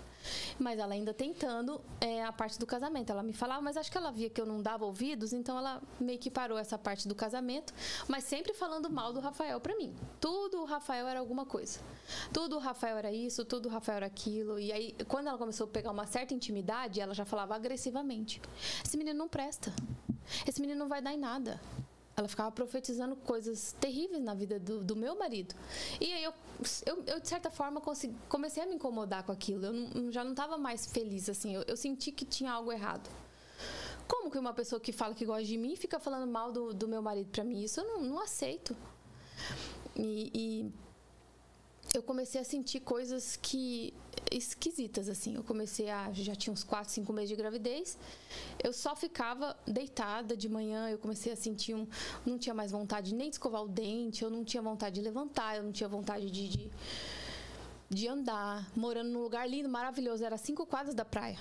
Mas 0.59 0.79
ela 0.79 0.93
ainda 0.93 1.15
tentando 1.15 1.81
é, 1.99 2.23
a 2.23 2.31
parte 2.31 2.59
do 2.59 2.67
casamento. 2.67 3.11
Ela 3.11 3.23
me 3.23 3.33
falava, 3.33 3.63
mas 3.63 3.77
acho 3.77 3.91
que 3.91 3.97
ela 3.97 4.13
via 4.13 4.29
que 4.29 4.39
eu 4.39 4.45
não 4.45 4.61
dava 4.61 4.85
ouvidos, 4.85 5.33
então 5.33 5.57
ela 5.57 5.83
meio 5.99 6.19
que 6.19 6.31
parou 6.31 6.59
essa 6.59 6.77
parte 6.77 7.09
do 7.09 7.15
casamento, 7.15 7.73
mas 8.07 8.25
sempre 8.25 8.53
falando 8.53 8.91
mal 8.91 9.15
do 9.15 9.21
Rafael 9.21 9.59
para 9.61 9.75
mim. 9.77 9.95
Tudo 10.21 10.61
o 10.61 10.65
Rafael 10.67 11.09
era 11.09 11.19
alguma 11.19 11.47
coisa. 11.47 11.81
Tudo 12.33 12.57
o 12.57 12.59
Rafael 12.59 12.99
era 12.99 13.11
isso, 13.11 13.45
tudo 13.47 13.67
o 13.67 13.73
Rafael 13.73 13.97
era 13.97 14.07
aquilo. 14.07 14.61
E 14.61 14.71
aí, 14.71 14.95
quando 15.09 15.29
ela 15.29 15.39
começou 15.39 15.67
a 15.67 15.71
pegar 15.71 15.91
uma 15.91 16.07
certa 16.07 16.35
intimidade, 16.35 17.01
ela 17.01 17.15
já 17.15 17.25
falava 17.25 17.55
agressivamente: 17.55 18.43
Esse 18.85 18.99
menino 18.99 19.19
não 19.19 19.29
presta. 19.29 19.73
Esse 20.47 20.61
menino 20.61 20.79
não 20.79 20.89
vai 20.89 21.01
dar 21.01 21.13
em 21.13 21.19
nada 21.19 21.61
ela 22.17 22.29
ficava 22.29 22.51
profetizando 22.53 23.17
coisas 23.17 23.73
terríveis 23.81 24.23
na 24.23 24.35
vida 24.35 24.59
do, 24.59 24.85
do 24.85 24.95
meu 24.95 25.19
marido. 25.19 25.55
E 26.01 26.13
aí 26.13 26.25
eu, 26.25 26.35
eu, 26.85 27.03
eu 27.07 27.21
de 27.21 27.29
certa 27.29 27.51
forma, 27.51 27.81
consegui, 27.81 28.15
comecei 28.29 28.63
a 28.63 28.67
me 28.67 28.75
incomodar 28.75 29.23
com 29.23 29.33
aquilo. 29.33 29.67
Eu 29.67 29.73
não, 29.73 30.13
já 30.13 30.23
não 30.23 30.33
estava 30.33 30.59
mais 30.59 30.87
feliz, 30.87 31.29
assim. 31.29 31.55
Eu, 31.55 31.63
eu, 31.63 31.77
senti 31.77 32.13
que 32.13 32.25
tinha 32.25 32.53
algo 32.53 32.71
errado. 32.71 33.09
Como 34.07 34.31
que 34.31 34.39
uma 34.39 34.53
pessoa 34.53 34.79
que 34.79 34.93
fala 34.93 35.15
que 35.15 35.25
gosta 35.25 35.45
de 35.45 35.57
mim 35.57 35.75
fica 35.75 35.99
falando 35.99 36.31
mal 36.31 36.53
do, 36.53 36.75
do 36.75 36.87
meu 36.87 37.01
marido 37.01 37.31
para 37.31 37.45
mim? 37.45 37.63
Isso 37.63 37.81
eu 37.81 37.85
não, 37.87 38.03
não 38.03 38.21
aceito. 38.21 38.77
E, 39.97 40.31
e 40.35 40.73
eu 41.95 42.03
comecei 42.03 42.41
a 42.41 42.45
sentir 42.45 42.81
coisas 42.81 43.37
que 43.37 43.93
esquisitas 44.31 45.09
assim. 45.09 45.35
Eu 45.35 45.45
comecei 45.45 45.91
a 45.91 46.11
já 46.13 46.35
tinha 46.35 46.53
uns 46.53 46.65
4, 46.65 46.91
5 46.91 47.13
meses 47.13 47.29
de 47.29 47.37
gravidez. 47.37 47.99
Eu 48.63 48.73
só 48.73 48.97
ficava 48.97 49.57
deitada 49.67 50.37
de 50.37 50.49
manhã, 50.49 50.89
eu 50.89 50.99
comecei 50.99 51.33
a 51.33 51.37
sentir 51.37 51.75
um 51.75 51.87
não 52.25 52.39
tinha 52.39 52.55
mais 52.55 52.71
vontade 52.71 53.15
nem 53.15 53.29
de 53.29 53.37
escovar 53.37 53.63
o 53.63 53.69
dente, 53.69 54.23
eu 54.23 54.31
não 54.31 54.45
tinha 54.45 54.63
vontade 54.63 54.95
de 54.97 55.03
levantar, 55.03 55.57
eu 55.57 55.63
não 55.63 55.73
tinha 55.73 55.89
vontade 55.89 56.31
de, 56.31 56.49
de, 56.49 56.71
de 57.91 58.09
andar, 58.09 58.71
morando 58.75 59.11
num 59.11 59.23
lugar 59.23 59.49
lindo, 59.49 59.69
maravilhoso, 59.69 60.25
era 60.25 60.39
cinco 60.39 60.65
quadras 60.65 60.95
da 60.95 61.05
praia 61.05 61.39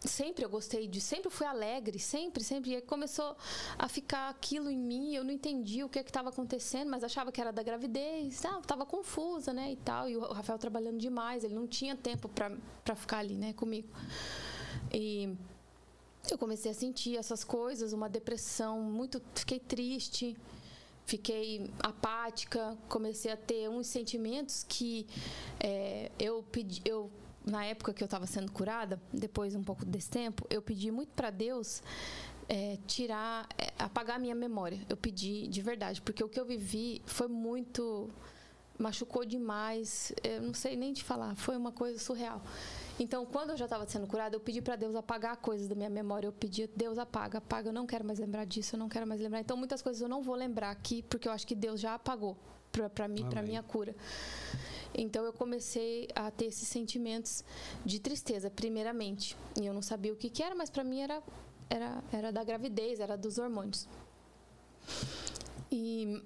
sempre 0.00 0.44
eu 0.44 0.48
gostei 0.48 0.88
de, 0.88 1.00
sempre 1.00 1.30
fui 1.30 1.46
alegre, 1.46 1.98
sempre, 1.98 2.42
sempre. 2.42 2.70
E 2.70 2.76
aí 2.76 2.82
começou 2.82 3.36
a 3.78 3.88
ficar 3.88 4.30
aquilo 4.30 4.70
em 4.70 4.78
mim, 4.78 5.14
eu 5.14 5.22
não 5.22 5.30
entendi 5.30 5.84
o 5.84 5.88
que 5.88 5.98
estava 5.98 6.30
acontecendo, 6.30 6.90
mas 6.90 7.04
achava 7.04 7.30
que 7.30 7.40
era 7.40 7.52
da 7.52 7.62
gravidez, 7.62 8.44
ah, 8.44 8.58
estava 8.60 8.86
confusa, 8.86 9.52
né, 9.52 9.72
e 9.72 9.76
tal. 9.76 10.08
E 10.08 10.16
o 10.16 10.20
Rafael 10.32 10.58
trabalhando 10.58 10.98
demais, 10.98 11.44
ele 11.44 11.54
não 11.54 11.66
tinha 11.66 11.94
tempo 11.94 12.28
para 12.28 12.96
ficar 12.96 13.18
ali, 13.18 13.34
né, 13.34 13.52
comigo. 13.52 13.88
E 14.92 15.36
eu 16.30 16.38
comecei 16.38 16.70
a 16.70 16.74
sentir 16.74 17.16
essas 17.16 17.44
coisas, 17.44 17.92
uma 17.92 18.08
depressão, 18.08 18.80
muito, 18.80 19.22
fiquei 19.34 19.58
triste, 19.58 20.36
fiquei 21.04 21.70
apática, 21.80 22.76
comecei 22.88 23.30
a 23.32 23.36
ter 23.36 23.68
uns 23.68 23.86
sentimentos 23.86 24.64
que 24.66 25.06
é, 25.58 26.10
eu 26.18 26.42
pedi, 26.50 26.80
eu 26.84 27.10
na 27.44 27.64
época 27.64 27.92
que 27.92 28.02
eu 28.02 28.06
estava 28.06 28.26
sendo 28.26 28.52
curada, 28.52 29.00
depois 29.12 29.54
um 29.54 29.62
pouco 29.62 29.84
desse 29.84 30.10
tempo, 30.10 30.46
eu 30.50 30.60
pedi 30.60 30.90
muito 30.90 31.10
para 31.12 31.30
Deus 31.30 31.82
é, 32.48 32.78
tirar, 32.86 33.48
é, 33.56 33.72
apagar 33.78 34.16
a 34.16 34.18
minha 34.18 34.34
memória. 34.34 34.80
Eu 34.88 34.96
pedi 34.96 35.46
de 35.46 35.62
verdade, 35.62 36.02
porque 36.02 36.22
o 36.22 36.28
que 36.28 36.38
eu 36.38 36.44
vivi 36.44 37.00
foi 37.06 37.28
muito. 37.28 38.10
machucou 38.78 39.24
demais. 39.24 40.12
Eu 40.22 40.42
não 40.42 40.54
sei 40.54 40.76
nem 40.76 40.92
te 40.92 41.02
falar, 41.04 41.34
foi 41.36 41.56
uma 41.56 41.72
coisa 41.72 41.98
surreal. 41.98 42.42
Então, 42.98 43.24
quando 43.24 43.50
eu 43.50 43.56
já 43.56 43.64
estava 43.64 43.86
sendo 43.86 44.06
curada, 44.06 44.36
eu 44.36 44.40
pedi 44.40 44.60
para 44.60 44.76
Deus 44.76 44.94
apagar 44.94 45.36
coisas 45.38 45.66
da 45.66 45.74
minha 45.74 45.88
memória. 45.88 46.26
Eu 46.26 46.32
pedi, 46.32 46.68
Deus 46.76 46.98
apaga, 46.98 47.38
apaga, 47.38 47.70
eu 47.70 47.72
não 47.72 47.86
quero 47.86 48.04
mais 48.04 48.18
lembrar 48.18 48.44
disso, 48.44 48.74
eu 48.74 48.78
não 48.78 48.88
quero 48.88 49.06
mais 49.06 49.20
lembrar. 49.20 49.40
Então, 49.40 49.56
muitas 49.56 49.80
coisas 49.80 50.02
eu 50.02 50.08
não 50.08 50.22
vou 50.22 50.34
lembrar 50.34 50.70
aqui, 50.70 51.02
porque 51.04 51.26
eu 51.26 51.32
acho 51.32 51.46
que 51.46 51.54
Deus 51.54 51.80
já 51.80 51.94
apagou 51.94 52.36
para 52.70 53.08
mim, 53.08 53.28
para 53.28 53.42
minha 53.42 53.62
cura. 53.62 53.94
Então 54.94 55.24
eu 55.24 55.32
comecei 55.32 56.08
a 56.14 56.30
ter 56.30 56.46
esses 56.46 56.68
sentimentos 56.68 57.44
de 57.84 58.00
tristeza, 58.00 58.50
primeiramente. 58.50 59.36
E 59.60 59.66
eu 59.66 59.72
não 59.72 59.82
sabia 59.82 60.12
o 60.12 60.16
que, 60.16 60.28
que 60.28 60.42
era, 60.42 60.54
mas 60.54 60.70
para 60.70 60.84
mim 60.84 61.00
era, 61.00 61.22
era, 61.68 62.02
era 62.12 62.32
da 62.32 62.42
gravidez, 62.42 63.00
era 63.00 63.16
dos 63.16 63.38
hormônios. 63.38 63.88
E, 65.70 66.22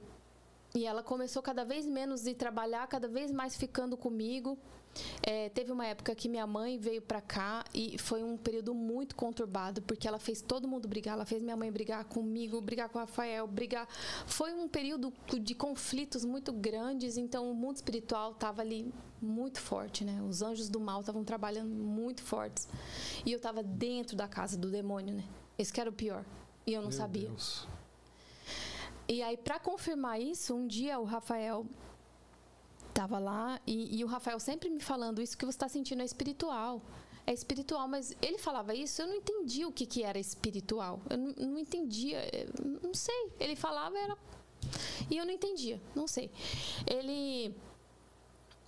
e 0.74 0.86
ela 0.86 1.02
começou 1.02 1.42
cada 1.42 1.64
vez 1.64 1.86
menos 1.86 2.22
de 2.22 2.34
trabalhar, 2.34 2.86
cada 2.86 3.08
vez 3.08 3.30
mais 3.30 3.56
ficando 3.56 3.96
comigo. 3.96 4.58
É, 5.22 5.48
teve 5.48 5.72
uma 5.72 5.86
época 5.86 6.14
que 6.14 6.28
minha 6.28 6.46
mãe 6.46 6.78
veio 6.78 7.02
para 7.02 7.20
cá 7.20 7.64
e 7.72 7.98
foi 7.98 8.22
um 8.22 8.36
período 8.36 8.74
muito 8.74 9.14
conturbado, 9.14 9.82
porque 9.82 10.06
ela 10.06 10.18
fez 10.18 10.40
todo 10.40 10.68
mundo 10.68 10.86
brigar. 10.88 11.14
Ela 11.14 11.24
fez 11.24 11.42
minha 11.42 11.56
mãe 11.56 11.70
brigar 11.70 12.04
comigo, 12.04 12.60
brigar 12.60 12.88
com 12.88 12.98
o 12.98 13.00
Rafael, 13.00 13.46
brigar. 13.46 13.88
Foi 14.26 14.52
um 14.54 14.68
período 14.68 15.12
de 15.40 15.54
conflitos 15.54 16.24
muito 16.24 16.52
grandes, 16.52 17.16
então 17.16 17.50
o 17.50 17.54
mundo 17.54 17.76
espiritual 17.76 18.32
estava 18.32 18.62
ali 18.62 18.92
muito 19.20 19.60
forte, 19.60 20.04
né? 20.04 20.22
Os 20.22 20.42
anjos 20.42 20.68
do 20.68 20.78
mal 20.78 21.00
estavam 21.00 21.24
trabalhando 21.24 21.74
muito 21.74 22.22
fortes. 22.22 22.68
E 23.24 23.32
eu 23.32 23.38
estava 23.38 23.62
dentro 23.62 24.16
da 24.16 24.28
casa 24.28 24.56
do 24.56 24.70
demônio, 24.70 25.14
né? 25.14 25.24
Esse 25.58 25.72
que 25.72 25.80
era 25.80 25.90
o 25.90 25.92
pior. 25.92 26.24
E 26.66 26.72
eu 26.72 26.82
não 26.82 26.88
Meu 26.88 26.98
sabia. 26.98 27.28
Deus. 27.28 27.66
E 29.06 29.22
aí, 29.22 29.36
para 29.36 29.58
confirmar 29.58 30.20
isso, 30.20 30.54
um 30.54 30.66
dia 30.66 30.98
o 30.98 31.04
Rafael 31.04 31.66
Tava 32.94 33.18
lá 33.18 33.60
e, 33.66 33.98
e 33.98 34.04
o 34.04 34.06
Rafael 34.06 34.40
sempre 34.40 34.70
me 34.70 34.80
falando 34.80 35.20
isso 35.20 35.36
que 35.36 35.44
você 35.44 35.56
está 35.56 35.68
sentindo 35.68 36.00
é 36.00 36.04
espiritual 36.04 36.80
é 37.26 37.32
espiritual, 37.32 37.88
mas 37.88 38.14
ele 38.20 38.38
falava 38.38 38.74
isso, 38.74 39.00
eu 39.00 39.06
não 39.06 39.14
entendia 39.14 39.66
o 39.66 39.72
que, 39.72 39.86
que 39.86 40.02
era 40.02 40.18
espiritual. 40.18 41.00
Eu 41.08 41.16
não, 41.16 41.32
não 41.32 41.58
entendia, 41.58 42.20
não 42.82 42.92
sei. 42.92 43.32
Ele 43.40 43.56
falava, 43.56 43.96
era. 43.98 44.16
E 45.10 45.16
eu 45.16 45.24
não 45.24 45.32
entendia, 45.32 45.80
não 45.94 46.06
sei. 46.06 46.30
Ele 46.86 47.54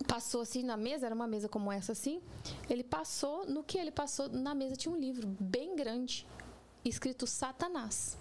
passou 0.07 0.41
assim 0.41 0.63
na 0.63 0.77
mesa, 0.77 1.05
era 1.05 1.13
uma 1.13 1.27
mesa 1.27 1.47
como 1.47 1.71
essa 1.71 1.91
assim. 1.91 2.21
Ele 2.69 2.83
passou, 2.83 3.45
no 3.45 3.63
que 3.63 3.77
ele 3.77 3.91
passou, 3.91 4.27
na 4.29 4.55
mesa 4.55 4.75
tinha 4.75 4.93
um 4.93 4.99
livro 4.99 5.27
bem 5.39 5.75
grande, 5.75 6.25
escrito 6.83 7.27
Satanás. 7.27 8.17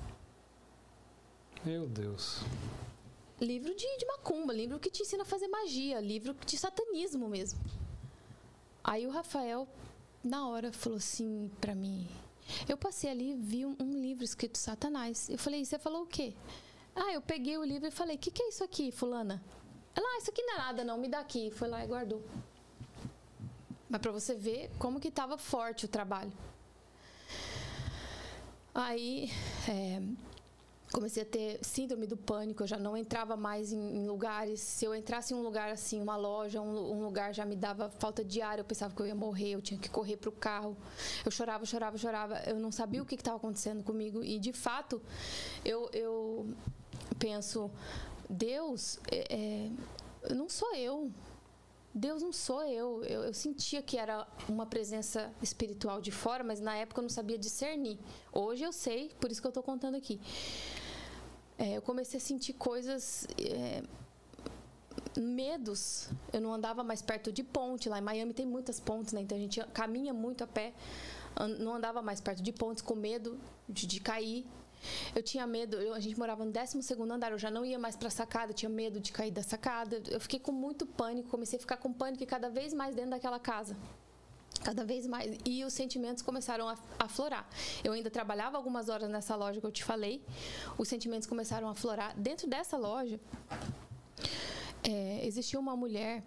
Meu 1.65 1.87
Deus. 1.87 2.43
Livro 3.41 3.75
de, 3.75 3.99
de 3.99 4.07
macumba, 4.07 4.53
livro 4.53 4.79
que 4.79 4.91
te 4.91 5.03
ensina 5.03 5.23
a 5.23 5.27
fazer 5.27 5.47
magia, 5.49 6.01
livro 6.01 6.35
de 6.47 6.57
satanismo 6.57 7.29
mesmo. 7.29 7.61
Aí 8.83 9.07
o 9.07 9.11
Rafael, 9.11 9.69
na 10.25 10.49
hora, 10.49 10.73
falou 10.73 10.97
assim 10.97 11.51
para 11.61 11.75
mim. 11.75 12.09
Eu 12.69 12.79
passei 12.79 13.11
ali 13.11 13.33
e 13.33 13.35
vi 13.35 13.67
um, 13.67 13.77
um, 13.79 14.01
livro 14.01 14.25
escrito 14.25 14.57
Satanás. 14.57 15.29
Eu 15.29 15.39
falei, 15.39 15.65
você 15.65 15.79
falou 15.79 16.05
o 16.05 16.07
quê? 16.07 16.33
Ah, 16.95 17.13
eu 17.13 17.21
peguei 17.21 17.59
o 17.59 17.65
livro 17.65 17.89
e 17.89 17.91
falei, 17.91 18.17
o 18.17 18.19
que, 18.19 18.31
que 18.31 18.43
é 18.43 18.49
isso 18.49 18.65
aqui, 18.65 18.91
fulana? 18.91 19.43
Ela, 19.95 20.07
ah, 20.07 20.19
isso 20.19 20.31
aqui 20.31 20.43
não 20.43 20.55
é 20.55 20.59
nada 20.59 20.85
não, 20.85 20.97
me 20.97 21.09
dá 21.09 21.19
aqui. 21.19 21.51
Foi 21.51 21.69
lá 21.69 21.85
e 21.85 21.87
guardou. 21.87 22.23
Mas 23.89 24.01
para 24.01 24.13
você 24.13 24.35
ver 24.35 24.71
como 24.79 24.99
que 24.99 25.09
estava 25.09 25.37
forte 25.37 25.85
o 25.85 25.89
trabalho. 25.89 26.33
Aí, 28.75 29.31
é, 29.69 30.01
comecei 30.97 31.25
a 31.25 31.27
ter 31.27 31.59
síndrome 31.63 32.07
do 32.07 32.17
pânico, 32.17 32.63
eu 32.63 32.67
já 32.67 32.79
não 32.79 32.97
entrava 32.97 33.37
mais 33.37 33.71
em, 33.71 33.99
em 33.99 34.07
lugares. 34.07 34.61
Se 34.61 34.87
eu 34.87 34.95
entrasse 34.95 35.35
em 35.35 35.37
um 35.37 35.43
lugar 35.43 35.69
assim, 35.69 36.01
uma 36.01 36.17
loja, 36.17 36.59
um, 36.59 36.93
um, 36.93 37.05
lugar 37.05 37.35
já 37.35 37.45
me 37.45 37.55
dava 37.55 37.91
falta 37.91 38.25
de 38.25 38.41
ar, 38.41 38.59
eu 38.59 38.65
pensava 38.65 38.95
que 38.95 39.03
eu 39.03 39.07
ia 39.07 39.15
morrer, 39.15 39.51
eu 39.51 39.61
tinha 39.61 39.79
que 39.79 39.91
correr 39.91 40.17
para 40.17 40.31
o 40.31 40.33
carro. 40.33 40.75
Eu 41.23 41.31
chorava, 41.31 41.67
chorava, 41.67 41.99
chorava. 41.99 42.43
Eu 42.47 42.59
não 42.59 42.73
sabia 42.73 43.03
o 43.03 43.05
que 43.05 43.15
estava 43.15 43.37
acontecendo 43.37 43.85
comigo 43.85 44.25
e, 44.25 44.39
de 44.39 44.55
fato, 44.55 45.03
eu, 45.63 45.91
eu 45.93 46.49
penso, 47.19 47.71
Deus, 48.31 48.99
é, 49.13 49.69
é, 50.31 50.35
não 50.35 50.49
sou 50.49 50.75
eu. 50.75 51.13
Deus 51.93 52.23
não 52.23 52.33
sou 52.33 52.63
eu. 52.63 53.05
eu. 53.05 53.23
eu. 53.25 53.35
sentia 53.35 53.83
que 53.83 53.99
era 53.99 54.27
uma 54.49 54.65
presença 54.65 55.31
espiritual 55.43 56.01
de 56.01 56.11
fora, 56.11 56.43
mas 56.43 56.59
na 56.59 56.75
época 56.75 57.01
eu 57.01 57.03
não 57.03 57.11
sabia 57.11 57.37
discernir. 57.37 57.99
Hoje 58.33 58.65
eu 58.65 58.73
sei, 58.73 59.11
por 59.21 59.31
isso 59.31 59.43
que 59.43 59.47
eu 59.47 59.51
estou 59.51 59.63
contando 59.63 59.95
aqui. 59.95 60.19
É, 61.59 61.77
eu 61.77 61.83
comecei 61.83 62.19
a 62.19 62.21
sentir 62.21 62.53
coisas. 62.55 63.27
É, 63.39 63.83
medos. 65.17 66.09
Eu 66.33 66.41
não 66.41 66.53
andava 66.53 66.85
mais 66.85 67.03
perto 67.03 67.33
de 67.33 67.43
ponte. 67.43 67.89
Lá 67.89 67.99
em 67.99 68.03
Miami 68.03 68.35
tem 68.35 68.47
muitas 68.47 68.79
pontes, 68.81 69.13
né? 69.13 69.21
Então 69.23 69.37
a 69.37 69.41
gente 69.41 69.63
caminha 69.69 70.13
muito 70.13 70.45
a 70.45 70.47
pé. 70.47 70.73
Não 71.59 71.75
andava 71.75 72.01
mais 72.01 72.21
perto 72.21 72.43
de 72.43 72.53
pontes 72.53 72.83
com 72.83 72.95
medo 72.95 73.39
de, 73.69 73.87
de 73.87 74.01
cair. 74.01 74.47
Eu 75.15 75.23
tinha 75.23 75.47
medo, 75.47 75.77
eu, 75.77 75.95
a 75.95 76.01
gente 76.01 76.19
morava 76.19 76.45
no 76.45 76.53
12 76.53 76.79
andar, 77.11 77.33
eu 77.33 77.39
já 77.39 77.51
não 77.51 77.65
ia 77.65 77.79
mais 77.79 77.97
para 77.97 78.09
a 78.09 78.11
sacada, 78.11 78.53
tinha 78.53 78.69
medo 78.69 79.01
de 79.01 79.11
cair 79.11 79.31
da 79.31 79.43
sacada. 79.43 80.03
Eu 80.09 80.21
fiquei 80.21 80.39
com 80.39 80.53
muito 80.53 80.87
pânico, 80.87 81.29
comecei 81.29 81.59
a 81.59 81.61
ficar 81.61 81.77
com 81.79 81.93
pânico 81.93 82.25
cada 82.27 82.49
vez 82.49 82.73
mais 82.73 82.95
dentro 82.95 83.11
daquela 83.11 83.39
casa. 83.39 83.77
Cada 84.63 84.85
vez 84.85 85.07
mais. 85.07 85.39
E 85.45 85.65
os 85.65 85.73
sentimentos 85.73 86.23
começaram 86.23 86.69
a 86.69 86.77
aflorar. 86.99 87.49
Eu 87.85 87.93
ainda 87.93 88.11
trabalhava 88.11 88.57
algumas 88.57 88.89
horas 88.89 89.09
nessa 89.09 89.37
loja 89.37 89.61
que 89.61 89.67
eu 89.67 89.73
te 89.73 89.85
falei. 89.85 90.23
Os 90.79 90.89
sentimentos 90.89 91.29
começaram 91.29 91.69
a 91.69 91.73
aflorar. 91.73 92.17
Dentro 92.19 92.49
dessa 92.49 92.77
loja, 92.77 93.21
é, 94.83 95.27
existia 95.27 95.59
uma 95.59 95.77
mulher 95.77 96.23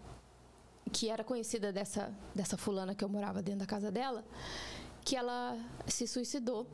que 0.91 1.09
era 1.09 1.23
conhecida 1.23 1.71
dessa, 1.71 2.11
dessa 2.33 2.57
fulana 2.57 2.95
que 2.95 3.03
eu 3.03 3.09
morava 3.09 3.41
dentro 3.41 3.59
da 3.59 3.65
casa 3.65 3.91
dela, 3.91 4.25
que 5.03 5.15
ela 5.15 5.57
se 5.87 6.07
suicidou 6.07 6.65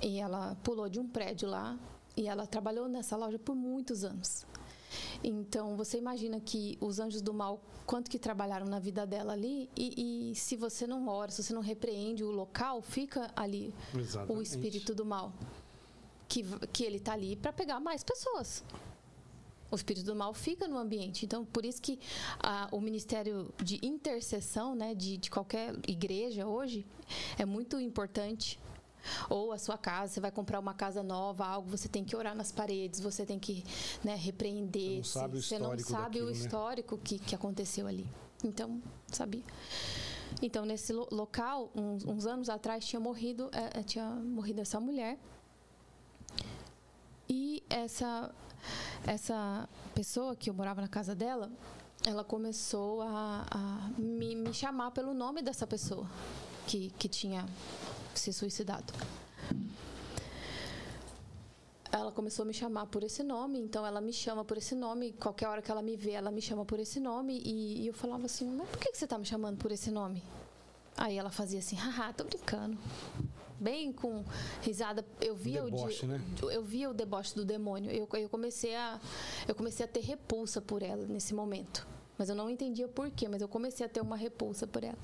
e 0.00 0.18
ela 0.18 0.56
pulou 0.62 0.88
de 0.88 1.00
um 1.00 1.08
prédio 1.08 1.48
lá 1.48 1.78
e 2.16 2.28
ela 2.28 2.46
trabalhou 2.46 2.88
nessa 2.88 3.16
loja 3.16 3.38
por 3.38 3.54
muitos 3.54 4.04
anos. 4.04 4.46
Então, 5.22 5.76
você 5.76 5.98
imagina 5.98 6.40
que 6.40 6.76
os 6.80 6.98
anjos 6.98 7.22
do 7.22 7.32
mal, 7.32 7.60
quanto 7.86 8.10
que 8.10 8.18
trabalharam 8.18 8.66
na 8.66 8.78
vida 8.78 9.06
dela 9.06 9.32
ali, 9.32 9.68
e, 9.76 10.30
e 10.32 10.34
se 10.34 10.56
você 10.56 10.86
não 10.86 11.06
ora, 11.06 11.30
se 11.30 11.42
você 11.42 11.52
não 11.52 11.60
repreende 11.60 12.24
o 12.24 12.30
local, 12.30 12.82
fica 12.82 13.30
ali 13.36 13.72
Exatamente. 13.94 14.38
o 14.38 14.42
espírito 14.42 14.94
do 14.94 15.04
mal. 15.04 15.32
Que, 16.28 16.42
que 16.72 16.84
ele 16.84 16.96
está 16.96 17.12
ali 17.12 17.36
para 17.36 17.52
pegar 17.52 17.78
mais 17.78 18.02
pessoas. 18.02 18.64
O 19.70 19.76
espírito 19.76 20.06
do 20.06 20.16
mal 20.16 20.34
fica 20.34 20.66
no 20.66 20.76
ambiente. 20.76 21.24
Então, 21.24 21.44
por 21.44 21.64
isso 21.64 21.80
que 21.80 21.98
ah, 22.40 22.68
o 22.72 22.80
ministério 22.80 23.52
de 23.62 23.78
intercessão 23.82 24.74
né, 24.74 24.94
de, 24.94 25.16
de 25.18 25.30
qualquer 25.30 25.74
igreja 25.86 26.46
hoje 26.46 26.86
é 27.38 27.44
muito 27.44 27.78
importante 27.78 28.58
ou 29.28 29.52
a 29.52 29.58
sua 29.58 29.76
casa, 29.78 30.14
você 30.14 30.20
vai 30.20 30.30
comprar 30.30 30.58
uma 30.58 30.74
casa 30.74 31.02
nova, 31.02 31.46
algo, 31.46 31.68
você 31.68 31.88
tem 31.88 32.04
que 32.04 32.14
orar 32.16 32.34
nas 32.34 32.52
paredes, 32.52 33.00
você 33.00 33.24
tem 33.24 33.38
que 33.38 33.64
né, 34.02 34.14
repreender. 34.14 35.04
Você 35.04 35.18
não 35.18 35.22
sabe 35.22 35.36
o 35.36 35.38
histórico, 35.38 35.40
você 35.40 35.58
não 35.58 35.78
sabe 35.78 36.04
daquilo, 36.04 36.26
o 36.26 36.30
né? 36.30 36.36
histórico 36.36 36.96
né? 36.96 37.02
que, 37.04 37.18
que 37.18 37.34
aconteceu 37.34 37.86
ali. 37.86 38.06
Então, 38.44 38.80
sabia. 39.08 39.42
Então, 40.40 40.64
nesse 40.64 40.92
lo 40.92 41.06
local, 41.10 41.70
uns, 41.74 42.04
uns, 42.04 42.26
anos 42.26 42.48
atrás, 42.48 42.84
tinha 42.84 42.98
morrido, 42.98 43.50
é, 43.52 43.80
é, 43.80 43.82
tinha 43.82 44.08
morrido 44.10 44.60
essa 44.60 44.80
mulher. 44.80 45.18
E 47.28 47.62
essa, 47.68 48.34
essa 49.06 49.68
pessoa 49.94 50.34
que 50.34 50.50
eu 50.50 50.54
morava 50.54 50.80
na 50.80 50.88
casa 50.88 51.14
dela, 51.14 51.50
ela 52.04 52.24
começou 52.24 53.02
a, 53.02 53.46
a 53.50 53.90
me, 54.00 54.34
me 54.34 54.52
chamar 54.52 54.90
pelo 54.90 55.14
nome 55.14 55.42
dessa 55.42 55.66
pessoa 55.66 56.06
que, 56.66 56.90
que 56.98 57.08
tinha 57.08 57.46
se 58.18 58.32
suicidado. 58.32 58.92
Ela 61.90 62.10
começou 62.10 62.44
a 62.44 62.46
me 62.46 62.54
chamar 62.54 62.86
por 62.86 63.02
esse 63.02 63.22
nome, 63.22 63.58
então 63.58 63.86
ela 63.86 64.00
me 64.00 64.14
chama 64.14 64.44
por 64.44 64.56
esse 64.56 64.74
nome. 64.74 65.12
Qualquer 65.12 65.46
hora 65.48 65.60
que 65.60 65.70
ela 65.70 65.82
me 65.82 65.94
vê, 65.94 66.12
ela 66.12 66.30
me 66.30 66.40
chama 66.40 66.64
por 66.64 66.80
esse 66.80 66.98
nome. 66.98 67.42
E, 67.44 67.82
e 67.82 67.86
eu 67.86 67.92
falava 67.92 68.24
assim: 68.24 68.48
Mas 68.50 68.66
por 68.70 68.78
que 68.78 68.94
você 68.94 69.04
está 69.04 69.18
me 69.18 69.26
chamando 69.26 69.58
por 69.58 69.70
esse 69.70 69.90
nome? 69.90 70.22
Aí 70.96 71.18
ela 71.18 71.30
fazia 71.30 71.58
assim: 71.58 71.76
Haha, 71.76 72.12
tô 72.14 72.24
brincando. 72.24 72.78
Bem 73.60 73.92
com 73.92 74.24
risada. 74.62 75.04
Eu 75.20 75.36
via, 75.36 75.62
deboche, 75.62 76.06
o, 76.06 76.08
né? 76.08 76.20
eu 76.50 76.62
via 76.62 76.88
o 76.88 76.94
deboche 76.94 77.34
do 77.34 77.44
demônio. 77.44 77.90
Eu, 77.90 78.08
eu, 78.14 78.28
comecei 78.28 78.74
a, 78.74 78.98
eu 79.46 79.54
comecei 79.54 79.84
a 79.84 79.88
ter 79.88 80.00
repulsa 80.00 80.62
por 80.62 80.82
ela 80.82 81.06
nesse 81.06 81.34
momento. 81.34 81.86
Mas 82.16 82.30
eu 82.30 82.34
não 82.34 82.48
entendia 82.48 82.88
por 82.88 83.10
quê, 83.10 83.28
mas 83.28 83.42
eu 83.42 83.48
comecei 83.48 83.84
a 83.84 83.88
ter 83.88 84.00
uma 84.00 84.16
repulsa 84.16 84.66
por 84.66 84.82
ela. 84.82 84.98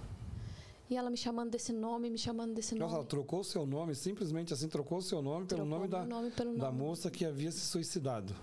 E 0.91 0.97
ela 0.97 1.11
me 1.11 1.17
chamando 1.17 1.51
desse 1.51 1.73
nome, 1.73 2.09
me 2.09 2.17
chamando 2.17 2.55
desse 2.55 2.75
nome. 2.75 2.85
Nossa, 2.85 2.97
ela 2.97 3.05
trocou 3.05 3.41
o 3.41 3.45
seu 3.45 3.67
nome, 3.67 3.95
simplesmente 3.95 4.55
assim, 4.55 4.69
trocou 4.69 4.99
o 4.99 5.03
seu 5.03 5.21
nome 5.21 5.47
trocou 5.47 5.67
pelo 5.67 5.79
nome, 5.79 5.89
da, 5.89 6.05
nome 6.05 6.31
pelo 6.31 6.57
da 6.57 6.67
nome. 6.67 6.79
moça 6.79 7.11
que 7.11 7.27
havia 7.27 7.51
se 7.51 7.61
suicidado. 7.61 8.35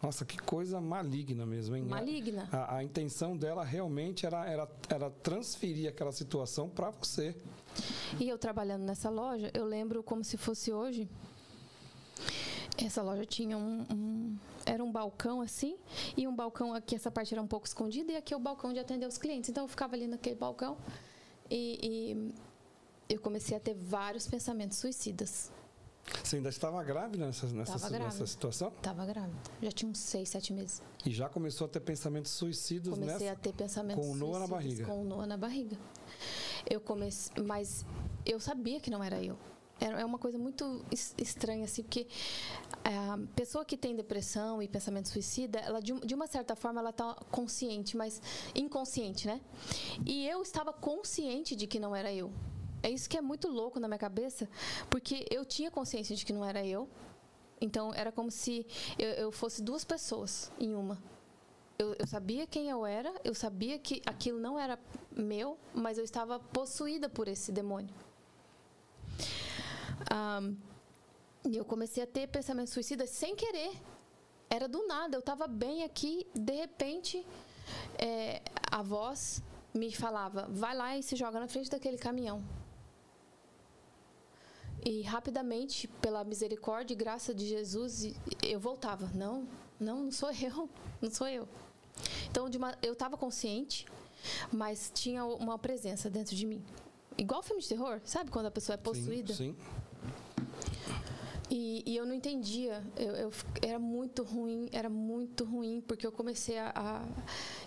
Nossa, 0.00 0.24
que 0.24 0.38
coisa 0.38 0.80
maligna 0.80 1.46
mesmo, 1.46 1.74
hein? 1.74 1.82
Maligna. 1.82 2.48
A, 2.52 2.76
a 2.76 2.84
intenção 2.84 3.36
dela 3.36 3.64
realmente 3.64 4.26
era, 4.26 4.46
era, 4.46 4.68
era 4.88 5.10
transferir 5.10 5.88
aquela 5.88 6.12
situação 6.12 6.68
para 6.68 6.90
você. 6.90 7.34
E 8.20 8.28
eu 8.28 8.38
trabalhando 8.38 8.82
nessa 8.82 9.08
loja, 9.10 9.50
eu 9.54 9.64
lembro 9.64 10.02
como 10.02 10.22
se 10.22 10.36
fosse 10.36 10.72
hoje. 10.72 11.08
Essa 12.76 13.02
loja 13.02 13.24
tinha 13.24 13.56
um, 13.56 13.86
um, 13.90 14.38
era 14.66 14.84
um 14.84 14.92
balcão 14.92 15.40
assim, 15.40 15.76
e 16.16 16.28
um 16.28 16.36
balcão 16.36 16.74
aqui, 16.74 16.94
essa 16.94 17.10
parte 17.10 17.32
era 17.32 17.42
um 17.42 17.46
pouco 17.46 17.66
escondida, 17.66 18.12
e 18.12 18.16
aqui 18.16 18.34
é 18.34 18.36
o 18.36 18.40
balcão 18.40 18.72
de 18.72 18.78
atender 18.78 19.06
os 19.06 19.16
clientes. 19.16 19.48
Então 19.48 19.64
eu 19.64 19.68
ficava 19.68 19.94
ali 19.94 20.06
naquele 20.06 20.36
balcão 20.36 20.76
e, 21.50 21.78
e 21.82 22.34
eu 23.08 23.20
comecei 23.20 23.56
a 23.56 23.60
ter 23.60 23.74
vários 23.74 24.26
pensamentos 24.26 24.78
suicidas. 24.78 25.52
Você 26.22 26.36
ainda 26.36 26.50
estava 26.50 26.82
grávida 26.82 27.26
nessa, 27.26 27.46
nessa, 27.46 27.78
grávida. 27.78 27.98
nessa 28.04 28.26
situação? 28.26 28.68
Estava 28.68 29.06
grávida. 29.06 29.38
Já 29.62 29.72
tinha 29.72 29.90
uns 29.90 29.98
seis, 29.98 30.28
sete 30.28 30.52
meses. 30.52 30.82
E 31.04 31.10
já 31.10 31.28
começou 31.28 31.66
a 31.66 31.68
ter 31.68 31.80
pensamentos 31.80 32.30
suicidas 32.32 32.92
Comecei 32.92 33.26
nessa, 33.26 33.32
a 33.32 33.36
ter 33.36 33.54
pensamentos 33.54 34.04
com 34.04 34.12
o 34.12 34.14
Noah 34.14 34.40
na 34.40 34.46
barriga. 34.46 34.84
Com 34.84 35.00
o 35.00 35.04
Noah 35.04 35.26
na 35.26 35.36
barriga. 35.36 35.78
Eu 36.68 36.80
comecei, 36.80 37.42
mas 37.42 37.86
eu 38.24 38.38
sabia 38.38 38.80
que 38.80 38.90
não 38.90 39.02
era 39.02 39.22
eu. 39.22 39.38
É 39.84 40.04
uma 40.04 40.18
coisa 40.18 40.38
muito 40.38 40.84
estranha, 41.18 41.64
assim, 41.64 41.82
porque 41.82 42.06
a 42.82 43.18
pessoa 43.36 43.64
que 43.64 43.76
tem 43.76 43.94
depressão 43.94 44.62
e 44.62 44.68
pensamento 44.68 45.08
suicida, 45.08 45.58
ela 45.58 45.80
de, 45.80 45.92
de 46.00 46.14
uma 46.14 46.26
certa 46.26 46.56
forma 46.56 46.80
ela 46.80 46.90
está 46.90 47.14
consciente, 47.30 47.96
mas 47.96 48.20
inconsciente, 48.54 49.26
né? 49.26 49.40
E 50.06 50.26
eu 50.26 50.42
estava 50.42 50.72
consciente 50.72 51.54
de 51.54 51.66
que 51.66 51.78
não 51.78 51.94
era 51.94 52.12
eu. 52.12 52.32
É 52.82 52.90
isso 52.90 53.08
que 53.08 53.16
é 53.16 53.20
muito 53.20 53.48
louco 53.48 53.78
na 53.78 53.88
minha 53.88 53.98
cabeça, 53.98 54.48
porque 54.88 55.26
eu 55.30 55.44
tinha 55.44 55.70
consciência 55.70 56.16
de 56.16 56.24
que 56.24 56.32
não 56.32 56.44
era 56.44 56.64
eu. 56.64 56.88
Então 57.60 57.92
era 57.94 58.10
como 58.10 58.30
se 58.30 58.66
eu, 58.98 59.08
eu 59.10 59.32
fosse 59.32 59.62
duas 59.62 59.84
pessoas 59.84 60.50
em 60.58 60.74
uma. 60.74 60.98
Eu, 61.78 61.94
eu, 61.98 62.06
sabia 62.06 62.46
quem 62.46 62.70
eu 62.70 62.86
era, 62.86 63.12
eu 63.24 63.34
sabia 63.34 63.78
que 63.78 64.00
aquilo 64.06 64.38
não 64.38 64.58
era 64.58 64.78
meu, 65.10 65.58
mas 65.74 65.98
eu 65.98 66.04
estava 66.04 66.38
possuída 66.38 67.08
por 67.08 67.26
esse 67.26 67.50
demônio. 67.50 67.94
Um, 70.12 70.56
e 71.46 71.56
eu 71.56 71.64
comecei 71.64 72.02
a 72.02 72.06
ter 72.06 72.26
pensamentos 72.28 72.72
suicidas 72.72 73.10
sem 73.10 73.36
querer. 73.36 73.72
Era 74.48 74.68
do 74.68 74.86
nada. 74.86 75.16
Eu 75.16 75.20
estava 75.20 75.46
bem 75.46 75.84
aqui, 75.84 76.26
de 76.34 76.52
repente, 76.54 77.24
é, 77.98 78.42
a 78.70 78.82
voz 78.82 79.42
me 79.74 79.92
falava: 79.92 80.46
vai 80.50 80.74
lá 80.74 80.96
e 80.96 81.02
se 81.02 81.16
joga 81.16 81.40
na 81.40 81.48
frente 81.48 81.70
daquele 81.70 81.98
caminhão. 81.98 82.42
E 84.84 85.02
rapidamente, 85.02 85.88
pela 85.88 86.22
misericórdia 86.24 86.94
e 86.94 86.96
graça 86.96 87.34
de 87.34 87.46
Jesus, 87.46 88.14
eu 88.42 88.60
voltava: 88.60 89.10
não, 89.14 89.46
não, 89.78 90.04
não 90.04 90.12
sou 90.12 90.30
eu, 90.32 90.68
não 91.00 91.10
sou 91.10 91.26
eu. 91.26 91.48
Então, 92.30 92.46
uma, 92.56 92.76
eu 92.82 92.92
estava 92.92 93.16
consciente, 93.16 93.86
mas 94.52 94.90
tinha 94.94 95.24
uma 95.24 95.58
presença 95.58 96.10
dentro 96.10 96.34
de 96.34 96.46
mim. 96.46 96.62
Igual 97.16 97.42
filme 97.42 97.62
de 97.62 97.68
terror, 97.68 98.00
sabe 98.04 98.30
quando 98.30 98.46
a 98.46 98.50
pessoa 98.50 98.74
é 98.74 98.76
possuída? 98.76 99.32
Sim. 99.32 99.54
sim. 99.54 99.83
E, 101.50 101.82
e, 101.86 101.96
eu 101.96 102.06
não 102.06 102.14
entendia. 102.14 102.82
Eu, 102.96 103.14
eu, 103.14 103.32
era 103.60 103.78
muito 103.78 104.22
ruim, 104.22 104.68
era 104.72 104.88
muito 104.88 105.44
ruim, 105.44 105.82
porque 105.86 106.06
eu 106.06 106.12
comecei 106.12 106.58
a, 106.58 106.72
a, 106.74 107.04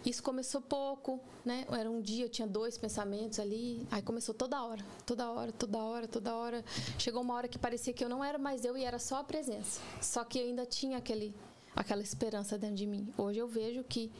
Isso 0.05 0.21
começou 0.23 0.61
pouco, 0.61 1.19
né? 1.45 1.65
Era 1.71 1.89
um 1.89 2.01
dia, 2.01 2.25
eu 2.25 2.30
tinha 2.30 2.47
dois 2.47 2.78
pensamentos 2.78 3.39
ali. 3.39 3.88
Aí 3.91 4.01
começou 4.01 4.34
toda 4.34 4.63
hora, 4.63 4.84
toda 5.05 5.32
hora, 5.32 5.51
toda 5.51 5.78
hora, 5.78 6.07
toda 6.07 6.36
hora. 6.36 6.65
Chegou 6.97 7.21
uma 7.21 7.36
hora 7.36 7.47
que 7.47 7.59
parecia 7.59 7.93
que 7.93 8.03
eu 8.03 8.09
não 8.09 8.23
era 8.23 8.38
mais 8.38 8.65
eu 8.65 8.75
e 8.78 8.84
era 8.84 8.97
só 8.97 9.17
a 9.17 9.23
presença. 9.23 9.80
Só 10.01 10.23
que 10.23 10.39
ainda 10.39 10.65
tinha 10.65 10.97
aquele, 10.97 11.36
aquela 11.75 12.01
esperança 12.01 12.57
dentro 12.57 12.78
de 12.78 12.88
mim. 12.88 13.13
Hoje 13.17 13.39
eu 13.39 13.47
vejo 13.47 13.84
que. 13.84 14.11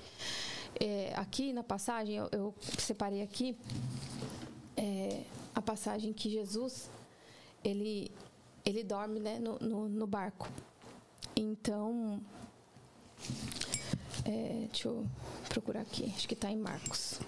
É, 0.80 1.12
aqui 1.16 1.52
na 1.54 1.64
passagem, 1.64 2.18
eu, 2.18 2.30
eu 2.32 2.56
separei 2.78 3.24
aqui 3.24 3.58
é, 4.76 5.24
a 5.56 5.62
passagem 5.62 6.14
que 6.14 6.30
Jesus 6.30 6.88
ele 7.64 8.12
ele 8.68 8.84
dorme 8.84 9.20
né, 9.20 9.40
no, 9.40 9.58
no, 9.60 9.88
no 9.88 10.06
barco. 10.06 10.48
Então, 11.36 12.22
é, 14.26 14.68
deixa 14.70 14.90
eu 14.90 15.06
procurar 15.48 15.82
aqui, 15.82 16.12
acho 16.16 16.28
que 16.28 16.34
está 16.34 16.52
em 16.52 16.58
Marcos. 16.58 17.20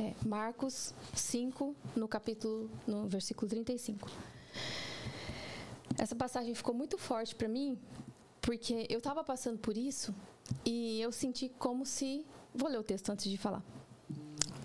É, 0.00 0.14
Marcos 0.26 0.92
5, 1.14 1.76
no 1.94 2.08
capítulo, 2.08 2.68
no 2.86 3.06
versículo 3.06 3.48
35. 3.48 4.10
Essa 5.98 6.16
passagem 6.16 6.52
ficou 6.54 6.74
muito 6.74 6.98
forte 6.98 7.34
para 7.34 7.46
mim, 7.46 7.78
porque 8.40 8.86
eu 8.90 8.98
estava 8.98 9.22
passando 9.22 9.58
por 9.58 9.76
isso 9.76 10.12
e 10.64 11.00
eu 11.00 11.12
senti 11.12 11.48
como 11.48 11.86
se. 11.86 12.26
Vou 12.54 12.68
ler 12.68 12.78
o 12.78 12.82
texto 12.82 13.10
antes 13.10 13.30
de 13.30 13.38
falar. 13.38 13.62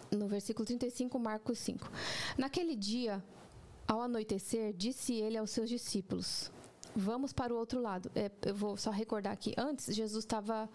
No 0.09 0.27
versículo 0.27 0.65
35, 0.65 1.19
Marcos 1.19 1.59
5. 1.59 1.91
Naquele 2.37 2.75
dia, 2.75 3.23
ao 3.87 4.01
anoitecer, 4.01 4.73
disse 4.73 5.13
ele 5.13 5.37
aos 5.37 5.51
seus 5.51 5.69
discípulos: 5.69 6.51
Vamos 6.95 7.31
para 7.31 7.53
o 7.53 7.57
outro 7.57 7.81
lado. 7.81 8.11
É, 8.15 8.31
eu 8.45 8.55
vou 8.55 8.75
só 8.75 8.89
recordar 8.89 9.31
aqui. 9.31 9.53
Antes, 9.57 9.95
Jesus 9.95 10.23
estava 10.23 10.69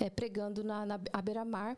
é, 0.00 0.08
pregando 0.10 0.64
na, 0.64 0.86
na 0.86 0.98
beira-mar 1.22 1.76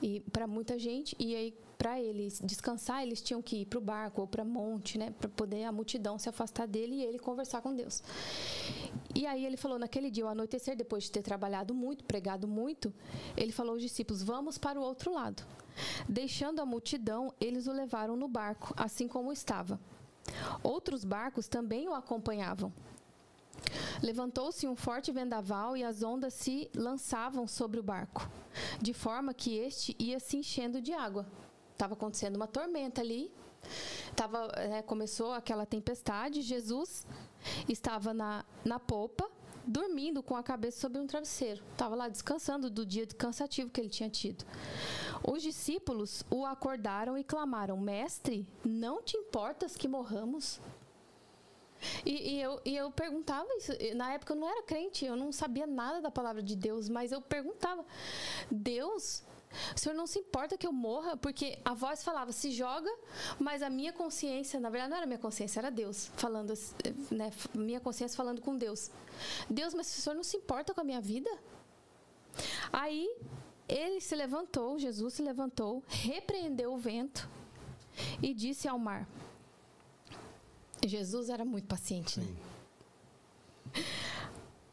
e 0.00 0.20
para 0.32 0.46
muita 0.46 0.78
gente 0.78 1.14
e 1.18 1.34
aí 1.34 1.54
para 1.80 1.98
eles 1.98 2.38
descansar 2.44 3.02
eles 3.02 3.22
tinham 3.22 3.40
que 3.40 3.62
ir 3.62 3.64
para 3.64 3.78
o 3.78 3.80
barco 3.80 4.20
ou 4.20 4.26
para 4.26 4.44
monte 4.44 4.98
né 4.98 5.14
para 5.18 5.30
poder 5.30 5.64
a 5.64 5.72
multidão 5.72 6.18
se 6.18 6.28
afastar 6.28 6.66
dele 6.66 6.96
e 6.96 7.02
ele 7.02 7.18
conversar 7.18 7.62
com 7.62 7.74
Deus. 7.74 8.02
E 9.14 9.26
aí 9.26 9.46
ele 9.46 9.56
falou 9.56 9.78
naquele 9.78 10.10
dia 10.10 10.24
ao 10.24 10.30
anoitecer 10.30 10.76
depois 10.76 11.04
de 11.04 11.10
ter 11.10 11.22
trabalhado 11.22 11.72
muito 11.72 12.04
pregado 12.04 12.46
muito 12.46 12.92
ele 13.34 13.50
falou 13.50 13.72
aos 13.72 13.80
discípulos 13.80 14.22
vamos 14.22 14.58
para 14.58 14.78
o 14.78 14.82
outro 14.82 15.14
lado. 15.14 15.42
Deixando 16.06 16.60
a 16.60 16.66
multidão 16.66 17.32
eles 17.40 17.66
o 17.66 17.72
levaram 17.72 18.14
no 18.14 18.28
barco 18.28 18.74
assim 18.76 19.08
como 19.08 19.32
estava. 19.32 19.80
Outros 20.62 21.02
barcos 21.02 21.48
também 21.48 21.88
o 21.88 21.94
acompanhavam. 21.94 22.70
Levantou-se 24.02 24.68
um 24.68 24.76
forte 24.76 25.10
vendaval 25.10 25.78
e 25.78 25.82
as 25.82 26.02
ondas 26.02 26.34
se 26.34 26.70
lançavam 26.74 27.48
sobre 27.48 27.80
o 27.80 27.82
barco, 27.82 28.28
de 28.80 28.92
forma 28.92 29.32
que 29.32 29.56
este 29.56 29.96
ia 29.98 30.20
se 30.20 30.36
enchendo 30.36 30.82
de 30.82 30.92
água. 30.92 31.26
Estava 31.80 31.94
acontecendo 31.94 32.36
uma 32.36 32.46
tormenta 32.46 33.00
ali. 33.00 33.32
Tava, 34.14 34.48
né, 34.48 34.82
começou 34.82 35.32
aquela 35.32 35.64
tempestade. 35.64 36.42
Jesus 36.42 37.06
estava 37.66 38.12
na, 38.12 38.44
na 38.62 38.78
polpa, 38.78 39.30
dormindo 39.64 40.22
com 40.22 40.36
a 40.36 40.42
cabeça 40.42 40.78
sobre 40.78 40.98
um 40.98 41.06
travesseiro. 41.06 41.64
Estava 41.72 41.94
lá 41.94 42.06
descansando 42.06 42.68
do 42.68 42.84
dia 42.84 43.06
cansativo 43.06 43.70
que 43.70 43.80
ele 43.80 43.88
tinha 43.88 44.10
tido. 44.10 44.44
Os 45.26 45.42
discípulos 45.42 46.22
o 46.30 46.44
acordaram 46.44 47.16
e 47.16 47.24
clamaram: 47.24 47.78
Mestre, 47.78 48.46
não 48.62 49.02
te 49.02 49.16
importas 49.16 49.74
que 49.74 49.88
morramos? 49.88 50.60
E, 52.04 52.34
e, 52.34 52.42
eu, 52.42 52.60
e 52.62 52.76
eu 52.76 52.90
perguntava 52.90 53.48
isso. 53.56 53.72
Na 53.96 54.12
época 54.12 54.34
eu 54.34 54.36
não 54.36 54.50
era 54.50 54.62
crente, 54.64 55.06
eu 55.06 55.16
não 55.16 55.32
sabia 55.32 55.66
nada 55.66 56.02
da 56.02 56.10
palavra 56.10 56.42
de 56.42 56.54
Deus, 56.54 56.90
mas 56.90 57.10
eu 57.10 57.22
perguntava: 57.22 57.86
Deus, 58.50 59.24
o 59.74 59.78
senhor 59.78 59.94
não 59.94 60.06
se 60.06 60.18
importa 60.18 60.56
que 60.56 60.66
eu 60.66 60.72
morra? 60.72 61.16
Porque 61.16 61.58
a 61.64 61.74
voz 61.74 62.02
falava, 62.04 62.32
se 62.32 62.50
joga, 62.50 62.90
mas 63.38 63.62
a 63.62 63.70
minha 63.70 63.92
consciência, 63.92 64.60
na 64.60 64.70
verdade 64.70 64.90
não 64.90 64.96
era 64.96 65.06
minha 65.06 65.18
consciência, 65.18 65.60
era 65.60 65.70
Deus 65.70 66.10
falando, 66.16 66.54
né? 67.10 67.30
Minha 67.54 67.80
consciência 67.80 68.16
falando 68.16 68.40
com 68.40 68.56
Deus. 68.56 68.90
Deus, 69.48 69.74
mas 69.74 69.88
o 69.88 70.00
senhor 70.00 70.14
não 70.14 70.22
se 70.22 70.36
importa 70.36 70.72
com 70.72 70.80
a 70.80 70.84
minha 70.84 71.00
vida? 71.00 71.30
Aí 72.72 73.12
ele 73.68 74.00
se 74.00 74.14
levantou, 74.14 74.78
Jesus 74.78 75.14
se 75.14 75.22
levantou, 75.22 75.82
repreendeu 75.88 76.72
o 76.72 76.78
vento 76.78 77.28
e 78.22 78.32
disse 78.32 78.68
ao 78.68 78.78
mar: 78.78 79.08
Jesus 80.84 81.28
era 81.28 81.44
muito 81.44 81.66
paciente, 81.66 82.20
né? 82.20 82.26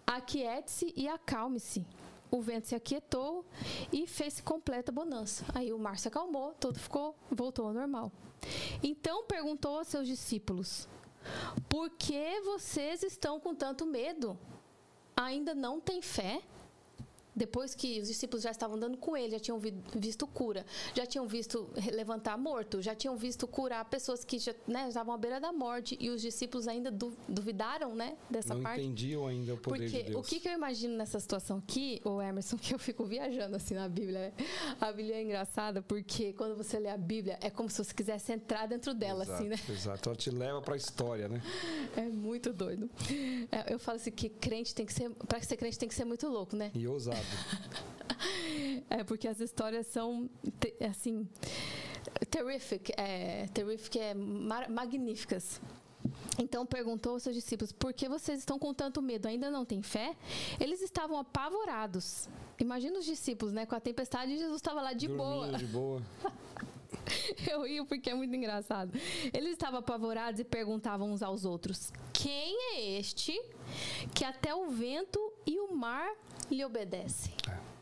Aquiete-se 0.06 0.94
e 0.96 1.08
acalme-se. 1.08 1.86
O 2.30 2.42
vento 2.42 2.68
se 2.68 2.76
aquietou 2.76 3.46
e 3.92 4.06
fez 4.06 4.42
completa 4.42 4.92
bonança. 4.92 5.46
Aí 5.54 5.72
o 5.72 5.80
mar 5.80 5.98
se 5.98 6.08
acalmou, 6.08 6.54
tudo 6.60 6.80
ficou, 6.80 7.16
voltou 7.32 7.68
ao 7.68 7.74
normal. 7.74 8.12
Então 8.84 9.24
perguntou 9.24 9.78
aos 9.78 9.88
seus 9.88 10.08
discípulos: 10.08 10.88
Por 11.70 11.90
que 11.92 12.42
vocês 12.42 13.04
estão 13.04 13.40
com 13.40 13.56
tanto 13.56 13.86
medo? 13.86 14.38
Ainda 15.16 15.56
não 15.56 15.80
têm 15.80 16.02
fé? 16.02 16.42
Depois 17.38 17.76
que 17.76 18.02
os 18.02 18.08
discípulos 18.08 18.44
já 18.44 18.52
estavam 18.52 18.76
andando 18.76 18.98
com 18.98 19.16
ele, 19.16 19.32
já 19.32 19.40
tinham 19.40 19.60
visto 19.96 20.26
cura, 20.26 20.66
já 20.96 21.06
tinham 21.06 21.28
visto 21.28 21.70
levantar 21.94 22.38
morto, 22.38 22.82
já 22.82 22.96
tinham 22.96 23.16
visto 23.16 23.48
curar 23.48 23.86
pessoas 23.86 24.26
que 24.26 24.40
já 24.40 24.54
né, 24.68 24.88
estavam 24.88 25.14
à 25.14 25.18
beira 25.18 25.40
da 25.40 25.54
morte 25.54 25.96
e 26.00 26.10
os 26.10 26.22
discípulos 26.22 26.68
ainda 26.68 26.92
duvidaram, 27.28 27.96
né, 27.96 28.18
dessa 28.30 28.56
Não 28.56 28.64
parte. 28.64 28.78
Não 28.80 28.86
entendiam 28.86 29.28
ainda 29.28 29.54
o 29.54 29.58
poder 29.58 29.90
Porque 29.90 30.04
de 30.04 30.12
Deus. 30.12 30.26
o 30.26 30.28
que, 30.28 30.40
que, 30.40 30.50
eu 30.50 30.54
imagino 30.54 30.98
nessa 30.98 31.20
situação 31.20 31.60
aqui, 31.60 32.02
o 32.04 32.22
Emerson, 32.22 32.58
que 32.58 32.74
eu 32.74 32.80
fico 32.80 33.06
viajando 33.06 33.56
assim 33.56 33.76
na 33.76 33.88
Bíblia. 33.88 34.20
Né? 34.20 34.46
A 34.82 34.92
Bíblia 34.92 35.18
é 35.18 35.24
engraçada 35.24 35.82
porque 35.82 36.34
quando 36.34 36.56
você 36.56 36.80
lê 36.80 36.90
a 36.90 36.98
Bíblia 36.98 37.38
é 37.42 37.52
como 37.52 37.70
se 37.70 37.84
você 37.84 37.94
quisesse 37.94 38.32
entrar 38.32 38.68
dentro 38.68 38.94
dela, 38.94 39.24
exato, 39.24 39.40
assim, 39.40 39.50
né? 39.50 39.60
Exato, 39.70 40.10
ela 40.10 40.18
te 40.18 40.32
leva 40.32 40.62
para 40.62 40.74
a 40.74 40.78
história, 40.78 41.30
né? 41.30 41.42
É 41.96 42.02
muito 42.02 42.52
doido. 42.52 42.90
É, 43.52 43.74
eu 43.74 43.78
falo 43.78 43.98
assim 43.98 44.12
que 44.12 44.30
crente 44.30 44.74
tem 44.74 44.86
que 44.86 44.94
ser, 44.94 45.10
para 45.28 45.42
ser 45.42 45.58
crente 45.58 45.78
tem 45.78 45.88
que 45.88 45.96
ser 45.96 46.06
muito 46.06 46.28
louco, 46.28 46.56
né? 46.56 46.72
E 46.74 46.88
ousado. 46.88 47.27
É 48.90 49.04
porque 49.04 49.28
as 49.28 49.40
histórias 49.40 49.86
são 49.88 50.30
assim 50.90 51.28
terrific, 52.30 52.92
é, 52.98 53.48
terrific 53.54 54.00
é 54.00 54.14
magníficas. 54.14 55.62
Então 56.40 56.66
perguntou 56.66 57.14
aos 57.14 57.24
seus 57.24 57.36
discípulos: 57.36 57.72
Por 57.72 57.94
que 57.94 58.08
vocês 58.08 58.40
estão 58.40 58.58
com 58.58 58.74
tanto 58.74 59.02
medo? 59.02 59.28
Ainda 59.28 59.52
não 59.52 59.66
têm 59.66 59.82
fé? 59.82 60.16
Eles 60.60 60.82
estavam 60.82 61.18
apavorados. 61.18 62.30
Imagina 62.60 62.98
os 63.00 63.06
discípulos, 63.06 63.54
né? 63.54 63.66
Com 63.66 63.76
a 63.76 63.80
tempestade, 63.80 64.38
Jesus 64.38 64.56
estava 64.56 64.82
lá 64.82 64.94
de 64.94 65.08
Dormindo, 65.08 65.24
boa. 65.24 65.58
de 65.58 65.66
boa. 65.66 66.02
Eu 67.50 67.64
rio 67.64 67.86
porque 67.86 68.10
é 68.10 68.14
muito 68.14 68.36
engraçado. 68.36 68.92
Eles 69.34 69.52
estavam 69.52 69.80
apavorados 69.80 70.40
e 70.40 70.44
perguntavam 70.44 71.12
uns 71.12 71.22
aos 71.22 71.46
outros: 71.46 71.92
Quem 72.14 72.76
é 72.76 73.00
este 73.00 73.40
que 74.14 74.24
até 74.24 74.54
o 74.54 74.70
vento 74.70 75.20
e 75.46 75.60
o 75.60 75.76
mar 75.76 76.10
lhe 76.50 76.64
obedecem? 76.64 77.34
É. 77.50 77.78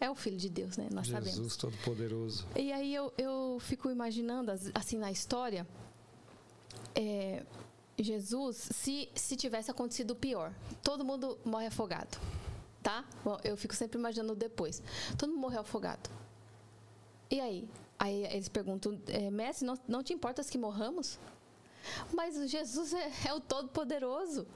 É 0.00 0.08
o 0.08 0.14
Filho 0.14 0.36
de 0.36 0.48
Deus, 0.48 0.76
né? 0.76 0.88
Nós 0.92 1.06
Jesus 1.06 1.24
sabemos. 1.24 1.36
Jesus 1.36 1.56
Todo-Poderoso. 1.56 2.46
E 2.54 2.72
aí 2.72 2.94
eu, 2.94 3.12
eu 3.18 3.58
fico 3.60 3.90
imaginando, 3.90 4.52
assim, 4.72 4.96
na 4.96 5.10
história, 5.10 5.66
é, 6.94 7.44
Jesus, 7.98 8.56
se, 8.56 9.08
se 9.14 9.36
tivesse 9.36 9.70
acontecido 9.70 10.12
o 10.12 10.14
pior, 10.14 10.52
todo 10.84 11.04
mundo 11.04 11.36
morre 11.44 11.66
afogado, 11.66 12.16
tá? 12.80 13.04
Bom, 13.24 13.38
eu 13.42 13.56
fico 13.56 13.74
sempre 13.74 13.98
imaginando 13.98 14.36
depois. 14.36 14.80
Todo 15.16 15.30
mundo 15.30 15.40
morreu 15.40 15.60
afogado. 15.60 16.08
E 17.30 17.40
aí? 17.40 17.68
Aí 17.98 18.24
eles 18.26 18.48
perguntam, 18.48 18.98
é, 19.08 19.30
mestre, 19.30 19.66
não, 19.66 19.78
não 19.86 20.02
te 20.02 20.12
importas 20.12 20.48
que 20.48 20.56
morramos? 20.56 21.18
Mas 22.12 22.50
Jesus 22.50 22.92
é, 22.94 23.10
é 23.26 23.34
o 23.34 23.40
Todo-Poderoso. 23.40 24.46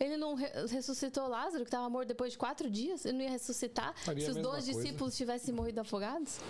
Ele 0.00 0.16
não 0.16 0.34
ressuscitou 0.34 1.28
Lázaro, 1.28 1.62
que 1.62 1.68
estava 1.68 1.88
morto 1.88 2.08
depois 2.08 2.32
de 2.32 2.38
quatro 2.38 2.68
dias? 2.68 3.04
Ele 3.04 3.18
não 3.18 3.24
ia 3.24 3.30
ressuscitar 3.30 3.94
Faria 3.98 4.24
se 4.24 4.30
os 4.30 4.36
dois 4.36 4.64
discípulos 4.64 5.16
tivessem 5.16 5.54
morrido 5.54 5.80
afogados? 5.80 6.40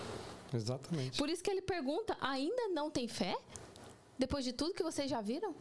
Exatamente. 0.55 1.19
Por 1.19 1.29
isso 1.29 1.43
que 1.43 1.51
ele 1.51 1.61
pergunta: 1.61 2.17
ainda 2.21 2.69
não 2.69 2.91
tem 2.91 3.07
fé? 3.09 3.37
Depois 4.19 4.45
de 4.45 4.53
tudo 4.53 4.73
que 4.73 4.83
vocês 4.83 5.11
já 5.11 5.21
viram? 5.21 5.55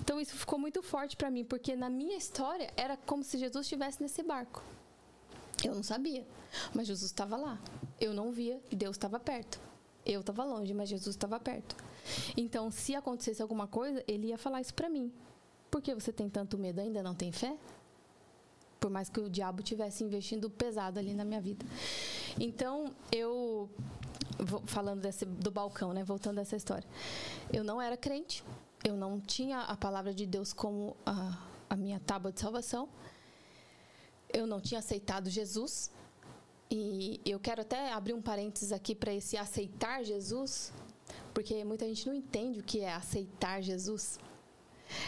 Então 0.00 0.20
isso 0.20 0.34
ficou 0.36 0.58
muito 0.58 0.82
forte 0.82 1.16
para 1.16 1.30
mim, 1.30 1.44
porque 1.44 1.74
na 1.74 1.90
minha 1.90 2.16
história 2.16 2.70
era 2.76 2.96
como 2.96 3.22
se 3.22 3.38
Jesus 3.38 3.66
estivesse 3.66 4.02
nesse 4.02 4.22
barco. 4.22 4.62
Eu 5.64 5.74
não 5.74 5.82
sabia, 5.82 6.26
mas 6.74 6.86
Jesus 6.86 7.10
estava 7.10 7.36
lá. 7.36 7.60
Eu 8.00 8.14
não 8.14 8.32
via, 8.32 8.60
Deus 8.70 8.96
estava 8.96 9.20
perto. 9.20 9.60
Eu 10.04 10.20
estava 10.20 10.44
longe, 10.44 10.72
mas 10.72 10.88
Jesus 10.88 11.14
estava 11.14 11.38
perto. 11.38 11.76
Então, 12.36 12.70
se 12.70 12.94
acontecesse 12.94 13.42
alguma 13.42 13.66
coisa, 13.66 14.02
ele 14.08 14.28
ia 14.28 14.38
falar 14.38 14.60
isso 14.60 14.72
para 14.72 14.88
mim. 14.88 15.12
Por 15.70 15.82
que 15.82 15.94
você 15.94 16.12
tem 16.12 16.28
tanto 16.28 16.56
medo? 16.58 16.80
Ainda 16.80 17.02
não 17.02 17.14
tem 17.14 17.30
fé? 17.30 17.56
Por 18.80 18.90
mais 18.90 19.10
que 19.10 19.20
o 19.20 19.28
diabo 19.28 19.62
tivesse 19.62 20.02
investindo 20.02 20.48
pesado 20.48 20.98
ali 20.98 21.12
na 21.12 21.24
minha 21.24 21.40
vida. 21.40 21.64
Então, 22.38 22.90
eu 23.12 23.68
falando 24.64 25.02
desse, 25.02 25.26
do 25.26 25.50
balcão, 25.50 25.92
né? 25.92 26.02
Voltando 26.02 26.38
a 26.38 26.40
essa 26.42 26.56
história. 26.56 26.88
Eu 27.52 27.62
não 27.62 27.80
era 27.80 27.96
crente. 27.96 28.42
eu 28.82 28.96
não 28.96 29.20
tinha 29.20 29.60
a 29.60 29.76
palavra 29.76 30.14
de 30.14 30.24
Deus 30.26 30.52
como 30.54 30.96
a, 31.04 31.38
a 31.68 31.76
minha 31.76 32.00
tábua 32.00 32.32
de 32.32 32.40
salvação. 32.40 32.88
Eu 34.32 34.46
não 34.46 34.60
tinha 34.60 34.78
aceitado 34.78 35.28
Jesus. 35.28 35.90
E 36.70 37.20
eu 37.24 37.40
quero 37.40 37.62
até 37.62 37.92
abrir 37.92 38.14
um 38.14 38.22
parênteses 38.22 38.70
aqui 38.70 38.94
para 38.94 39.12
esse 39.12 39.36
aceitar 39.36 40.04
Jesus, 40.04 40.72
porque 41.34 41.64
muita 41.64 41.84
gente 41.84 42.06
não 42.06 42.14
entende 42.14 42.60
o 42.60 42.62
que 42.62 42.80
é 42.80 42.94
aceitar 42.94 43.60
Jesus. 43.60 44.20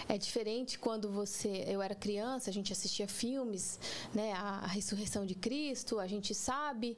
É 0.09 0.19
diferente 0.19 0.79
quando 0.79 1.09
você, 1.09 1.65
eu 1.69 1.81
era 1.81 1.95
criança, 1.95 2.51
a 2.51 2.53
gente 2.53 2.73
assistia 2.73 3.07
filmes, 3.07 3.79
né, 4.13 4.33
a, 4.33 4.59
a 4.59 4.67
ressurreição 4.67 5.25
de 5.25 5.35
Cristo, 5.35 5.99
a 5.99 6.07
gente 6.07 6.35
sabe, 6.35 6.97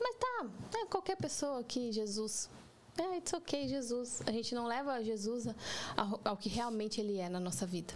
mas 0.00 0.16
tá, 0.16 0.46
é 0.78 0.86
qualquer 0.86 1.16
pessoa 1.16 1.62
que 1.62 1.92
Jesus 1.92 2.50
é, 2.98 3.18
it's 3.18 3.32
ok, 3.34 3.68
Jesus. 3.68 4.22
A 4.26 4.32
gente 4.32 4.54
não 4.54 4.66
leva 4.66 5.02
Jesus 5.04 5.46
ao, 5.94 6.20
ao 6.24 6.36
que 6.36 6.48
realmente 6.48 6.98
Ele 7.00 7.18
é 7.18 7.28
na 7.28 7.38
nossa 7.38 7.66
vida. 7.66 7.92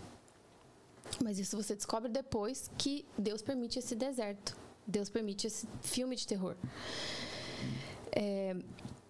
Mas 1.23 1.39
isso 1.39 1.57
você 1.57 1.75
descobre 1.75 2.09
depois 2.09 2.71
que 2.79 3.05
Deus 3.19 3.43
permite 3.43 3.79
esse 3.79 3.95
deserto. 3.95 4.57
Deus 4.87 5.09
permite 5.09 5.47
esse 5.47 5.67
filme 5.83 6.17
de 6.17 6.27
terror. 6.27 6.57
É, 8.13 8.57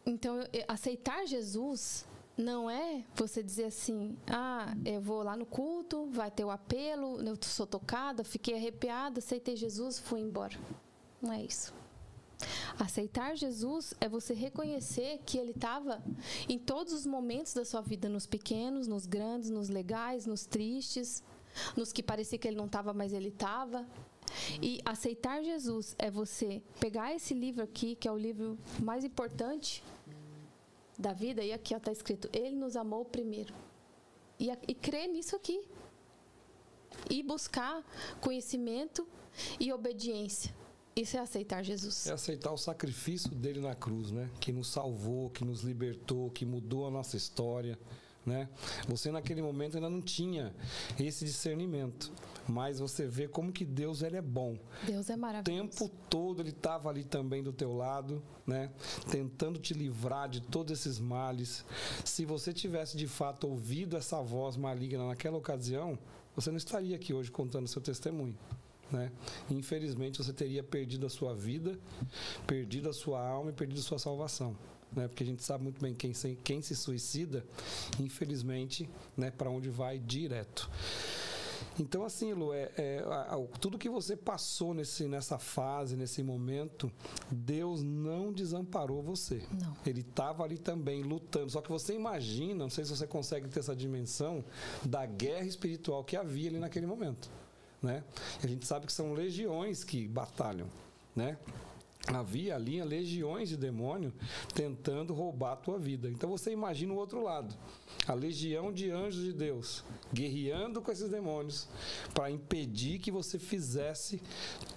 então, 0.05 0.39
aceitar 0.69 1.27
Jesus 1.27 2.07
não 2.37 2.71
é 2.71 3.05
você 3.15 3.43
dizer 3.43 3.65
assim, 3.65 4.17
ah, 4.27 4.75
eu 4.85 5.01
vou 5.01 5.23
lá 5.23 5.37
no 5.37 5.47
culto, 5.47 6.07
vai 6.11 6.31
ter 6.31 6.45
o 6.45 6.51
apelo, 6.51 7.21
eu 7.23 7.37
sou 7.43 7.67
tocada, 7.67 8.25
fiquei 8.25 8.55
arrepiada, 8.55 9.19
aceitei 9.19 9.57
Jesus, 9.57 9.99
fui 9.99 10.21
embora. 10.21 10.59
Não 11.21 11.33
é 11.33 11.43
isso. 11.43 11.73
Aceitar 12.79 13.37
Jesus 13.37 13.93
é 14.01 14.09
você 14.09 14.33
reconhecer 14.33 15.21
que 15.27 15.37
Ele 15.37 15.51
estava 15.51 16.03
em 16.49 16.59
todos 16.59 16.95
os 16.95 17.05
momentos 17.05 17.53
da 17.53 17.65
sua 17.65 17.83
vida, 17.83 18.09
nos 18.09 18.27
pequenos, 18.27 18.87
nos 18.87 19.07
grandes, 19.07 19.51
nos 19.51 19.69
legais, 19.69 20.25
nos 20.25 20.47
tristes, 20.47 21.23
nos 21.77 21.93
que 21.93 22.03
parecia 22.03 22.39
que 22.39 22.49
Ele 22.49 22.57
não 22.57 22.67
estava, 22.67 22.93
mas 22.93 23.13
Ele 23.13 23.29
estava. 23.29 23.87
E 24.63 24.81
aceitar 24.85 25.43
Jesus 25.43 25.95
é 25.99 26.11
você 26.11 26.63
pegar 26.79 27.15
esse 27.15 27.35
livro 27.35 27.63
aqui, 27.63 27.97
que 27.97 28.07
é 28.07 28.13
o 28.13 28.17
livro 28.17 28.59
mais 28.81 29.05
importante 29.05 29.83
da 30.99 31.13
vida, 31.13 31.43
e 31.43 31.53
aqui 31.53 31.75
está 31.75 31.91
escrito: 31.91 32.29
Ele 32.33 32.57
nos 32.57 32.77
amou 32.77 33.05
primeiro. 33.05 33.55
E, 34.39 34.51
e 34.69 34.75
crer 34.75 35.09
nisso 35.09 35.37
aqui. 35.37 35.61
E 37.09 37.23
buscar 37.23 37.85
conhecimento 38.21 39.07
e 39.59 39.73
obediência. 39.73 40.55
Isso 40.95 41.17
é 41.17 41.21
aceitar 41.21 41.63
Jesus. 41.63 42.07
É 42.07 42.13
aceitar 42.13 42.53
o 42.53 42.57
sacrifício 42.57 43.31
dele 43.31 43.61
na 43.61 43.75
cruz, 43.75 44.11
né? 44.11 44.29
Que 44.41 44.53
nos 44.53 44.69
salvou, 44.69 45.31
que 45.31 45.45
nos 45.45 45.63
libertou, 45.63 46.31
que 46.31 46.45
mudou 46.45 46.87
a 46.87 46.91
nossa 46.91 47.17
história, 47.17 47.79
né? 48.25 48.49
Você 48.89 49.11
naquele 49.11 49.43
momento 49.43 49.77
ainda 49.77 49.89
não 49.89 50.01
tinha 50.01 50.55
esse 50.99 51.25
discernimento, 51.25 52.13
mas 52.47 52.79
você 52.79 53.07
vê 53.07 53.27
como 53.27 53.53
que 53.53 53.65
Deus 53.65 54.03
ele 54.03 54.17
é 54.17 54.23
bom. 54.23 54.59
Deus 54.87 55.09
é 55.09 55.17
maravilhoso. 55.17 55.63
O 55.63 55.69
tempo 55.69 55.91
todo 56.09 56.43
ele 56.43 56.51
estava 56.51 56.89
ali 56.89 57.05
também 57.05 57.43
do 57.43 57.53
teu 57.53 57.73
lado, 57.75 58.23
né? 58.47 58.71
Tentando 59.11 59.59
te 59.59 59.73
livrar 59.73 60.29
de 60.29 60.41
todos 60.41 60.79
esses 60.79 60.99
males. 60.99 61.65
Se 62.05 62.25
você 62.25 62.53
tivesse 62.53 62.97
de 62.97 63.07
fato 63.07 63.49
ouvido 63.49 63.97
essa 63.97 64.21
voz 64.21 64.57
maligna 64.57 65.07
naquela 65.07 65.39
ocasião, 65.39 65.99
você 66.35 66.51
não 66.51 66.59
estaria 66.59 66.97
aqui 66.97 67.13
hoje 67.13 67.31
contando 67.31 67.69
seu 67.69 67.81
testemunho. 67.81 68.37
Né? 68.91 69.11
Infelizmente 69.49 70.19
você 70.19 70.33
teria 70.33 70.63
perdido 70.63 71.07
a 71.07 71.11
sua 71.11 71.35
vida, 71.35 71.79
perdido 72.47 72.89
a 72.89 72.93
sua 72.93 73.25
alma 73.25 73.51
e 73.51 73.53
perdido 73.53 73.79
a 73.79 73.83
sua 73.83 73.99
salvação. 73.99 74.57
Né? 74.95 75.09
Porque 75.09 75.23
a 75.23 75.27
gente 75.27 75.43
sabe 75.43 75.65
muito 75.65 75.81
bem 75.81 75.95
quem 75.95 76.13
se, 76.13 76.37
quem 76.43 76.63
se 76.63 76.75
suicida, 76.75 77.45
infelizmente, 77.99 78.89
né, 79.17 79.31
para 79.31 79.51
onde 79.51 79.69
vai 79.69 79.99
direto. 79.99 80.71
Então, 81.79 82.05
assim, 82.05 82.33
Lu, 82.33 82.53
é, 82.53 82.71
é, 82.77 83.05
tudo 83.61 83.79
que 83.79 83.89
você 83.89 84.17
passou 84.17 84.75
nesse, 84.75 85.05
nessa 85.05 85.39
fase, 85.39 85.97
nesse 85.97 86.23
momento, 86.23 86.91
Deus 87.31 87.83
não 87.83 88.33
desamparou 88.33 89.03
você. 89.03 89.43
Não. 89.63 89.77
Ele 89.87 90.01
estava 90.01 90.43
ali 90.43 90.59
também 90.59 91.03
lutando. 91.03 91.51
Só 91.51 91.61
que 91.61 91.71
você 91.71 91.95
imagina, 91.95 92.65
não 92.65 92.71
sei 92.71 92.85
se 92.85 92.91
você 92.91 93.07
consegue 93.07 93.49
ter 93.49 93.61
essa 93.61 93.77
dimensão 93.77 94.45
da 94.85 95.07
guerra 95.07 95.47
espiritual 95.47 96.03
que 96.03 96.17
havia 96.17 96.51
ali 96.51 96.59
naquele 96.59 96.87
momento 96.87 97.31
né? 97.83 98.05
a 98.43 98.47
gente 98.47 98.67
sabe 98.67 98.87
que 98.87 98.93
são 98.93 99.13
legiões 99.13 99.83
que 99.83 100.07
batalham, 100.07 100.67
né? 101.15 101.39
Havia 102.15 102.57
ali 102.57 102.83
legiões 102.83 103.49
de 103.49 103.57
demônio 103.57 104.13
tentando 104.55 105.15
roubar 105.15 105.53
a 105.53 105.57
tua 105.57 105.79
vida. 105.79 106.09
Então 106.11 106.31
você 106.31 106.53
imagina 106.53 106.93
o 106.93 106.97
outro 106.97 107.23
lado 107.23 107.55
a 108.07 108.15
legião 108.15 108.73
de 108.73 108.91
anjos 108.91 109.23
de 109.23 109.33
Deus 109.33 109.85
guerreando 110.13 110.81
com 110.83 110.91
esses 110.91 111.09
demônios 111.09 111.69
para 112.13 112.31
impedir 112.31 112.99
que 112.99 113.11
você 113.11 113.39
fizesse 113.39 114.21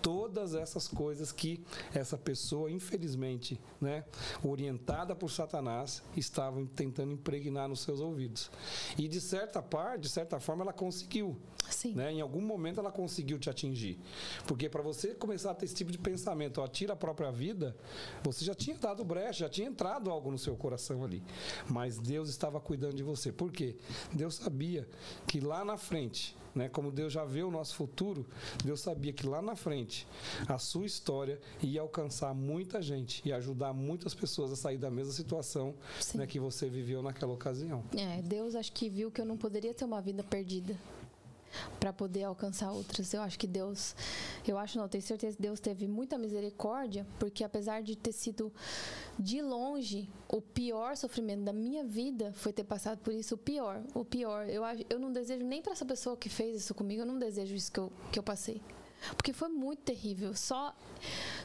todas 0.01 0.53
essas 0.53 0.88
coisas 0.88 1.31
que 1.31 1.63
essa 1.93 2.17
pessoa, 2.17 2.69
infelizmente, 2.69 3.59
né, 3.81 4.03
orientada 4.43 5.15
por 5.15 5.29
Satanás, 5.29 6.03
estava 6.15 6.63
tentando 6.75 7.13
impregnar 7.13 7.67
nos 7.67 7.81
seus 7.81 7.99
ouvidos. 7.99 8.51
E 8.97 9.07
de 9.07 9.19
certa 9.19 9.61
parte, 9.61 10.01
de 10.01 10.09
certa 10.09 10.39
forma, 10.39 10.63
ela 10.63 10.73
conseguiu. 10.73 11.38
Sim. 11.70 11.93
Né? 11.93 12.14
Em 12.14 12.22
algum 12.22 12.41
momento 12.41 12.80
ela 12.80 12.91
conseguiu 12.91 13.39
te 13.39 13.49
atingir. 13.49 13.99
Porque 14.45 14.70
para 14.70 14.82
você 14.82 15.14
começar 15.16 15.51
a 15.51 15.55
ter 15.55 15.66
esse 15.66 15.76
tipo 15.76 15.91
de 15.91 15.97
pensamento, 15.97 16.61
ó, 16.61 16.68
tira 16.68 16.93
a 16.93 16.95
própria 16.95 17.32
vida, 17.32 17.76
você 18.24 18.45
já 18.45 18.53
tinha 18.53 18.78
dado 18.78 19.03
brecha, 19.03 19.45
já 19.45 19.49
tinha 19.49 19.68
entrado 19.68 20.11
algo 20.11 20.30
no 20.30 20.38
seu 20.38 20.55
coração 20.55 21.03
ali. 21.03 21.24
Mas 21.70 21.97
Deus 21.97 22.30
estava 22.30 22.59
cuidando 22.59 22.95
de 22.95 23.03
você 23.03 23.24
você. 23.24 23.32
Por 23.32 23.51
quê? 23.51 23.76
Deus 24.11 24.36
sabia 24.36 24.88
que 25.28 25.39
lá 25.39 25.64
na 25.64 25.78
frente, 25.78 26.36
né, 26.53 26.68
como 26.68 26.91
Deus 26.91 27.14
já 27.14 27.24
vê 27.24 27.43
o 27.43 27.49
nosso 27.49 27.76
futuro, 27.76 28.26
Deus 28.64 28.82
sabia 28.82 29.14
que 29.14 29.26
lá 29.26 29.41
na 29.41 29.55
frente 29.55 30.07
a 30.47 30.57
sua 30.57 30.86
história 30.86 31.39
ia 31.61 31.82
alcançar 31.82 32.34
muita 32.34 32.82
gente 32.82 33.22
e 33.26 33.32
ajudar 33.32 33.74
muitas 33.74 34.14
pessoas 34.14 34.51
a 34.51 34.55
sair 34.55 34.78
da 34.78 34.91
mesma 34.91 35.14
situação 35.14 35.74
né, 36.16 36.28
que 36.28 36.39
você 36.39 36.70
viveu 36.70 37.01
naquela 37.01 37.34
ocasião. 37.34 37.84
É, 37.95 38.22
Deus 38.22 38.55
acho 38.55 38.72
que 38.72 38.89
viu 38.89 39.11
que 39.11 39.22
eu 39.22 39.26
não 39.26 39.38
poderia 39.38 39.74
ter 39.74 39.86
uma 39.86 40.01
vida 40.01 40.24
perdida 40.24 40.78
para 41.80 41.93
poder 41.93 42.24
alcançar 42.24 42.72
outras. 42.72 43.14
Eu 43.14 43.22
acho 43.22 43.38
que 43.38 43.47
Deus, 43.47 43.95
eu 44.47 44.58
acho 44.58 44.78
não, 44.78 44.88
tenho 44.88 45.01
certeza 45.01 45.36
que 45.36 45.41
Deus 45.41 45.60
teve 45.60 45.88
muita 45.88 46.18
misericórdia, 46.18 47.06
porque 47.20 47.43
apesar 47.43 47.82
de 47.82 47.95
ter 47.95 48.12
sido 48.12 48.51
de 49.18 49.41
longe 49.41 50.10
o 50.28 50.41
pior 50.41 50.97
sofrimento 50.97 51.43
da 51.43 51.54
minha 51.54 51.84
vida 51.84 52.34
foi 52.34 52.51
ter 52.51 52.64
passado 52.64 52.97
por 52.99 53.14
isso, 53.14 53.36
o 53.36 53.38
pior, 53.38 53.82
o 53.93 54.04
pior. 54.04 54.49
Eu 54.49 54.64
eu 54.89 54.99
não 54.99 55.12
desejo 55.12 55.45
nem 55.45 55.62
para 55.62 55.74
essa 55.74 55.86
pessoa 55.86 56.18
que 56.18 56.30
fez 56.30 56.58
isso 56.58 56.74
comigo, 56.74 57.01
eu 57.01 57.06
não 57.06 57.20
desejo 57.20 57.54
isso 57.56 57.72
que 57.72 57.80
eu, 57.80 57.91
que 58.12 58.20
eu 58.20 58.24
passei. 58.24 58.62
Porque 59.16 59.34
foi 59.34 59.49
muito 59.49 59.82
terrível. 59.82 60.34
Só 60.34 60.76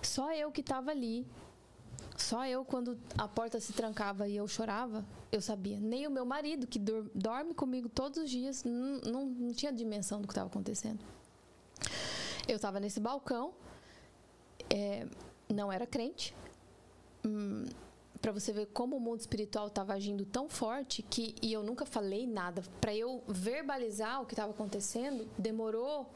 só 0.00 0.32
eu 0.32 0.50
que 0.52 0.60
estava 0.60 0.90
ali 0.90 1.26
só 2.22 2.46
eu, 2.46 2.64
quando 2.64 2.98
a 3.16 3.28
porta 3.28 3.60
se 3.60 3.72
trancava 3.72 4.28
e 4.28 4.36
eu 4.36 4.46
chorava, 4.48 5.04
eu 5.30 5.40
sabia. 5.40 5.78
Nem 5.78 6.06
o 6.06 6.10
meu 6.10 6.24
marido, 6.24 6.66
que 6.66 6.78
dorme 7.14 7.54
comigo 7.54 7.88
todos 7.88 8.18
os 8.18 8.30
dias, 8.30 8.64
não, 8.64 9.00
não, 9.00 9.26
não 9.26 9.52
tinha 9.52 9.72
dimensão 9.72 10.20
do 10.20 10.26
que 10.26 10.32
estava 10.32 10.48
acontecendo. 10.48 10.98
Eu 12.46 12.56
estava 12.56 12.80
nesse 12.80 12.98
balcão, 12.98 13.52
é, 14.68 15.06
não 15.48 15.72
era 15.72 15.86
crente. 15.86 16.34
Hum, 17.24 17.64
para 18.20 18.32
você 18.32 18.52
ver 18.52 18.66
como 18.66 18.96
o 18.96 19.00
mundo 19.00 19.20
espiritual 19.20 19.68
estava 19.68 19.94
agindo 19.94 20.24
tão 20.24 20.48
forte 20.48 21.02
que 21.02 21.34
e 21.40 21.52
eu 21.52 21.62
nunca 21.62 21.86
falei 21.86 22.26
nada 22.26 22.62
para 22.80 22.94
eu 22.94 23.22
verbalizar 23.28 24.20
o 24.22 24.26
que 24.26 24.32
estava 24.32 24.50
acontecendo 24.50 25.28
demorou 25.38 26.12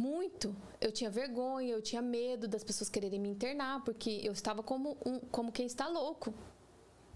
muito. 0.00 0.56
Eu 0.80 0.90
tinha 0.90 1.10
vergonha, 1.10 1.72
eu 1.72 1.82
tinha 1.82 2.00
medo 2.00 2.48
das 2.48 2.64
pessoas 2.64 2.88
quererem 2.88 3.20
me 3.20 3.28
internar, 3.28 3.84
porque 3.84 4.20
eu 4.24 4.32
estava 4.32 4.62
como, 4.62 4.96
um, 5.04 5.20
como 5.36 5.52
quem 5.52 5.66
está 5.66 5.86
louco. 5.86 6.32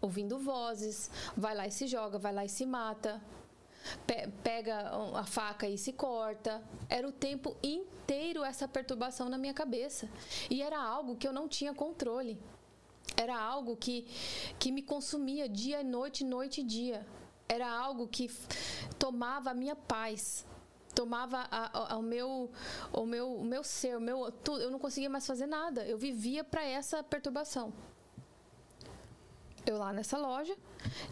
Ouvindo 0.01 0.39
vozes, 0.39 1.11
vai 1.35 1.55
lá 1.55 1.67
e 1.67 1.71
se 1.71 1.87
joga, 1.87 2.19
vai 2.19 2.33
lá 2.33 2.45
e 2.45 2.49
se 2.49 2.67
mata, 2.67 3.23
pe 4.07 4.29
pega 4.43 4.91
a 5.15 5.25
faca 5.25 5.67
e 5.67 5.79
se 5.79 5.93
corta. 5.95 6.63
Era 6.91 7.09
o 7.09 7.13
tempo 7.13 7.57
inteiro 7.63 8.45
essa 8.45 8.69
perturbação 8.69 9.31
na 9.31 9.39
minha 9.39 9.55
cabeça. 9.55 10.07
E 10.51 10.63
era 10.63 10.79
algo 10.79 11.17
que 11.17 11.27
eu 11.27 11.33
não 11.33 11.49
tinha 11.49 11.73
controle. 11.73 12.39
Era 13.17 13.39
algo 13.39 13.77
que, 13.77 14.07
que 14.59 14.71
me 14.71 14.83
consumia 14.83 15.49
dia 15.49 15.81
e 15.81 15.85
noite, 15.85 16.23
noite 16.23 16.61
e 16.61 16.65
dia. 16.65 17.07
Era 17.49 17.71
algo 17.71 18.07
que 18.09 18.31
tomava 18.99 19.51
a 19.51 19.55
minha 19.55 19.77
paz 19.77 20.45
tomava 20.95 21.47
a, 21.51 21.95
a, 21.95 21.97
o 21.97 22.03
meu 22.03 22.51
o 22.93 23.07
meu 23.07 23.35
o 23.35 23.45
meu 23.45 23.65
ser, 23.65 23.97
o 23.97 24.01
meu 24.01 24.31
tudo, 24.31 24.63
eu 24.63 24.71
não 24.71 24.79
conseguia 24.79 25.11
mais 25.11 25.27
fazer 25.27 25.47
nada. 25.47 25.85
Eu 25.87 25.99
vivia 25.99 26.45
para 26.45 26.65
essa 26.65 27.03
perturbação. 27.03 27.73
Eu 29.67 29.79
lá 29.79 29.93
nessa 29.93 30.19
loja 30.19 30.57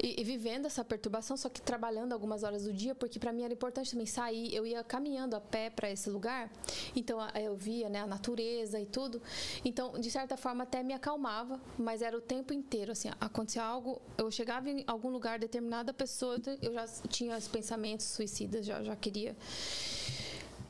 e, 0.03 0.21
e, 0.21 0.25
vivendo 0.25 0.67
essa 0.67 0.85
perturbação, 0.85 1.37
só 1.37 1.49
que 1.49 1.61
trabalhando 1.61 2.13
algumas 2.13 2.43
horas 2.43 2.65
do 2.65 2.73
dia, 2.73 2.95
porque 2.95 3.19
para 3.19 3.33
mim 3.33 3.43
era 3.43 3.53
importante 3.53 3.91
também 3.91 4.07
sair. 4.07 4.55
Eu 4.55 4.67
ia 4.67 4.85
caminhando 4.85 5.35
a 5.35 5.41
pé 5.41 5.71
para 5.71 5.91
esse 5.91 6.11
lugar, 6.11 6.51
então 6.95 7.19
eu 7.35 7.57
via 7.57 7.89
né, 7.89 8.01
a 8.01 8.07
natureza 8.07 8.79
e 8.79 8.87
tudo. 8.87 9.23
Então, 9.65 9.99
de 9.99 10.11
certa 10.11 10.37
forma, 10.37 10.65
até 10.65 10.83
me 10.83 10.93
acalmava, 10.93 11.61
mas 11.79 12.03
era 12.03 12.17
o 12.17 12.21
tempo 12.21 12.53
inteiro. 12.53 12.93
Assim, 12.93 13.11
acontecia 13.21 13.63
algo, 13.63 14.01
eu 14.19 14.31
chegava 14.31 14.69
em 14.69 14.85
algum 14.87 15.09
lugar, 15.09 15.39
determinada 15.39 15.93
pessoa, 15.93 16.37
eu 16.61 16.73
já 16.73 16.87
tinha 17.09 17.37
os 17.37 17.49
pensamentos 17.49 18.07
suicidas, 18.07 18.67
já, 18.67 18.83
já 18.83 18.95
queria. 18.97 19.37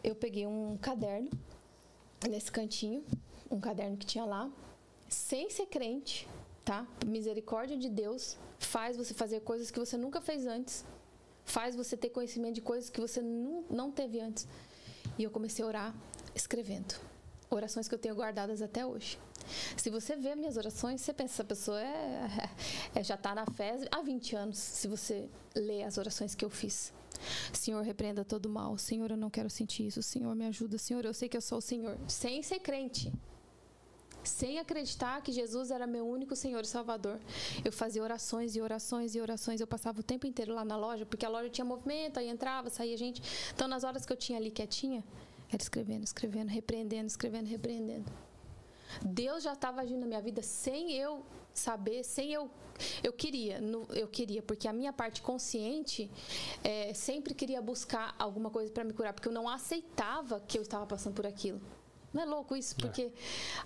Eu 0.05 0.15
peguei 0.15 0.47
um 0.47 0.77
caderno 0.81 1.31
nesse 2.29 2.51
cantinho, 2.51 3.05
um 3.51 3.61
caderno 3.61 3.97
que 3.97 4.07
tinha 4.07 4.25
lá, 4.25 4.51
sem 5.09 5.51
ser 5.51 5.67
crente 5.67 6.29
tá? 6.65 6.87
Misericórdia 7.07 7.77
de 7.77 7.89
Deus 7.89 8.37
faz 8.59 8.97
você 8.97 9.13
fazer 9.15 9.41
coisas 9.41 9.71
que 9.71 9.79
você 9.79 9.97
nunca 9.97 10.21
fez 10.21 10.47
antes. 10.47 10.85
Faz 11.45 11.75
você 11.75 11.97
ter 11.97 12.11
conhecimento 12.11 12.55
de 12.55 12.61
coisas 12.61 12.89
que 12.89 13.01
você 13.01 13.21
não, 13.21 13.65
não 13.69 13.91
teve 13.91 14.21
antes. 14.21 14.47
E 15.19 15.25
eu 15.25 15.31
comecei 15.31 15.65
a 15.65 15.69
orar 15.69 15.95
escrevendo. 16.35 16.95
Orações 17.51 17.89
que 17.89 17.95
eu 17.95 17.99
tenho 17.99 18.15
guardadas 18.15 18.63
até 18.63 18.87
hoje. 18.87 19.19
Se 19.77 19.91
você 19.91 20.17
vê 20.17 20.35
minhas 20.35 20.57
orações, 20.57 21.01
você 21.01 21.13
pensa, 21.13 21.35
essa 21.35 21.45
pessoa 21.45 21.81
é, 21.83 22.29
é 22.95 23.03
já 23.03 23.17
está 23.17 23.35
na 23.35 23.45
fé 23.45 23.77
há 23.91 24.01
20 24.01 24.37
anos, 24.37 24.59
se 24.59 24.87
você 24.87 25.29
lê 25.55 25.83
as 25.83 25.99
orações 25.99 26.35
que 26.35 26.45
eu 26.45 26.51
fiz. 26.51 26.93
Senhor, 27.53 27.83
repreenda 27.83 28.25
todo 28.25 28.49
mal. 28.49 28.79
Senhor, 28.79 29.11
eu 29.11 29.17
não 29.17 29.29
quero 29.29 29.51
sentir 29.51 29.87
isso. 29.87 30.03
Senhor, 30.03 30.35
me 30.35 30.47
ajuda. 30.47 30.79
Senhor, 30.79 31.05
eu 31.05 31.13
sei 31.13 31.29
que 31.29 31.37
eu 31.37 31.41
sou 31.41 31.59
o 31.59 31.61
Senhor. 31.61 31.99
Sem 32.09 32.43
ser 32.43 32.61
crente 32.61 33.13
sem 34.29 34.59
acreditar 34.59 35.21
que 35.23 35.33
Jesus 35.33 35.71
era 35.71 35.87
meu 35.87 36.07
único 36.07 36.35
Senhor 36.35 36.63
e 36.63 36.67
Salvador. 36.67 37.19
Eu 37.65 37.73
fazia 37.73 38.03
orações 38.03 38.55
e 38.57 38.61
orações 38.61 39.15
e 39.15 39.21
orações. 39.21 39.61
Eu 39.61 39.67
passava 39.67 40.01
o 40.01 40.03
tempo 40.03 40.27
inteiro 40.27 40.55
lá 40.55 40.65
na 40.65 40.77
loja, 40.77 41.05
porque 41.07 41.27
a 41.27 41.29
loja 41.29 41.49
tinha 41.49 41.65
movimento, 41.65 42.19
aí 42.19 42.29
entrava, 42.29 42.71
saía 42.71 42.97
gente. 42.97 43.23
Então, 43.55 43.69
nas 43.69 43.85
horas 43.85 44.07
que 44.07 44.13
eu 44.13 44.17
tinha 44.17 44.39
ali 44.39 44.51
quietinha, 44.51 45.05
era 45.49 45.63
escrevendo, 45.63 46.05
escrevendo, 46.05 46.49
repreendendo, 46.49 47.07
escrevendo, 47.07 47.47
repreendendo. 47.47 48.11
Deus 49.03 49.43
já 49.43 49.53
estava 49.53 49.81
agindo 49.81 50.01
na 50.01 50.07
minha 50.07 50.21
vida 50.21 50.43
sem 50.43 50.93
eu 50.93 51.25
saber, 51.55 52.03
sem 52.05 52.33
eu. 52.33 52.51
Eu 53.03 53.13
queria, 53.13 53.61
eu 53.95 54.09
queria, 54.09 54.43
porque 54.43 54.67
a 54.67 54.73
minha 54.73 54.93
parte 54.93 55.23
consciente 55.23 56.11
é, 56.65 56.93
sempre 56.95 57.35
queria 57.35 57.61
buscar 57.61 58.15
alguma 58.19 58.51
coisa 58.51 58.73
para 58.73 58.83
me 58.83 58.93
curar, 58.93 59.13
porque 59.13 59.29
eu 59.29 59.33
não 59.33 59.49
aceitava 59.49 60.41
que 60.41 60.59
eu 60.59 60.63
estava 60.63 60.87
passando 60.87 61.15
por 61.15 61.27
aquilo. 61.27 61.61
Não 62.13 62.23
é 62.23 62.25
louco 62.25 62.55
isso? 62.55 62.75
É. 62.75 62.83
Porque 62.83 63.13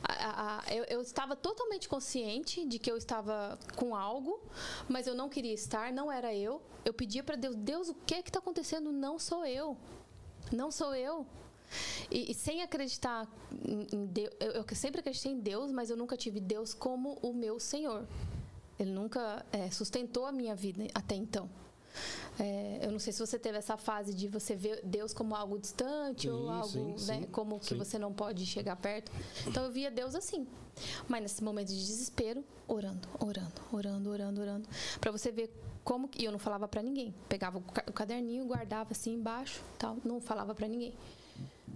a, 0.02 0.58
a, 0.58 0.74
eu, 0.74 0.84
eu, 0.84 1.00
estava 1.00 1.34
totalmente 1.34 1.88
consciente 1.88 2.64
de 2.64 2.78
que 2.78 2.90
eu 2.90 2.96
estava 2.96 3.58
com 3.76 3.94
algo, 3.94 4.40
mas 4.88 5.06
eu 5.06 5.14
não 5.14 5.28
queria 5.28 5.54
estar, 5.54 5.92
não 5.92 6.10
era 6.10 6.34
eu. 6.34 6.62
Eu 6.84 6.94
pedia 6.94 7.22
para 7.22 7.36
Deus: 7.36 7.56
Deus, 7.56 7.88
o 7.88 7.94
que 7.94 8.14
é 8.14 8.20
está 8.20 8.38
acontecendo? 8.38 8.92
Não 8.92 9.18
sou 9.18 9.44
eu. 9.44 9.76
Não 10.52 10.70
sou 10.70 10.94
eu. 10.94 11.26
E, 12.10 12.30
e 12.30 12.34
sem 12.34 12.62
acreditar 12.62 13.28
em 13.92 14.06
Deus, 14.06 14.32
eu, 14.38 14.52
eu, 14.52 14.64
sempre 14.74 15.00
acreditei 15.00 15.32
em 15.32 15.40
Deus, 15.40 15.72
mas 15.72 15.90
eu 15.90 15.96
nunca 15.96 16.16
tive 16.16 16.38
Deus 16.38 16.72
como 16.72 17.18
o 17.22 17.32
meu 17.32 17.58
Senhor. 17.58 18.06
Ele 18.78 18.90
nunca 18.90 19.44
é, 19.50 19.70
sustentou 19.70 20.26
a 20.26 20.32
minha 20.32 20.54
vida 20.54 20.86
até 20.94 21.14
então. 21.14 21.50
É, 22.38 22.80
eu 22.82 22.90
não 22.90 22.98
sei 22.98 23.12
se 23.12 23.18
você 23.18 23.38
teve 23.38 23.58
essa 23.58 23.76
fase 23.76 24.14
de 24.14 24.28
você 24.28 24.54
ver 24.54 24.80
Deus 24.84 25.12
como 25.12 25.34
algo 25.34 25.58
distante 25.58 26.22
sim, 26.22 26.28
ou 26.28 26.50
algo 26.50 26.68
sim, 26.68 27.06
né, 27.06 27.20
sim, 27.20 27.26
como 27.32 27.58
que 27.58 27.74
você 27.74 27.98
não 27.98 28.12
pode 28.12 28.44
chegar 28.46 28.76
perto. 28.76 29.10
Então 29.46 29.64
eu 29.64 29.72
via 29.72 29.90
Deus 29.90 30.14
assim. 30.14 30.46
Mas 31.08 31.22
nesse 31.22 31.42
momento 31.42 31.68
de 31.68 31.86
desespero, 31.86 32.44
orando, 32.68 33.08
orando, 33.18 33.62
orando, 33.72 34.10
orando, 34.10 34.40
orando, 34.40 34.68
para 35.00 35.10
você 35.10 35.30
ver 35.30 35.50
como 35.82 36.10
e 36.18 36.24
eu 36.24 36.32
não 36.32 36.38
falava 36.38 36.66
para 36.66 36.82
ninguém. 36.82 37.14
Pegava 37.28 37.58
o 37.58 37.92
caderninho, 37.92 38.44
guardava 38.44 38.90
assim 38.90 39.14
embaixo, 39.14 39.62
tal, 39.78 39.96
não 40.04 40.20
falava 40.20 40.54
para 40.54 40.66
ninguém. 40.66 40.92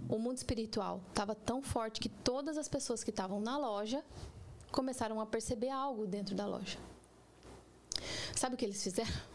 O 0.09 0.19
mundo 0.19 0.37
espiritual 0.37 1.01
estava 1.09 1.33
tão 1.33 1.61
forte 1.61 1.99
que 1.99 2.09
todas 2.09 2.57
as 2.57 2.67
pessoas 2.67 3.03
que 3.03 3.09
estavam 3.09 3.39
na 3.39 3.57
loja 3.57 4.03
começaram 4.71 5.19
a 5.19 5.25
perceber 5.25 5.69
algo 5.69 6.05
dentro 6.05 6.35
da 6.35 6.45
loja. 6.45 6.77
Sabe 8.35 8.55
o 8.55 8.57
que 8.57 8.65
eles 8.65 8.81
fizeram? 8.81 9.30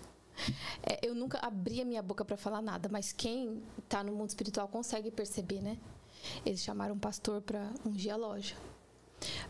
É, 0.83 1.07
eu 1.07 1.15
nunca 1.15 1.39
abri 1.39 1.81
a 1.81 1.85
minha 1.85 2.03
boca 2.03 2.25
para 2.25 2.37
falar 2.37 2.63
nada, 2.63 2.89
mas 2.91 3.13
quem 3.13 3.63
está 3.79 4.05
no 4.05 4.13
mundo 4.13 4.29
espiritual 4.29 4.69
consegue 4.69 5.11
perceber, 5.11 5.61
né? 5.61 5.79
Eles 6.45 6.61
chamaram 6.61 6.95
um 6.95 6.99
pastor 6.99 7.41
para 7.41 7.73
ungir 7.85 8.13
a 8.13 8.17
loja. 8.17 8.55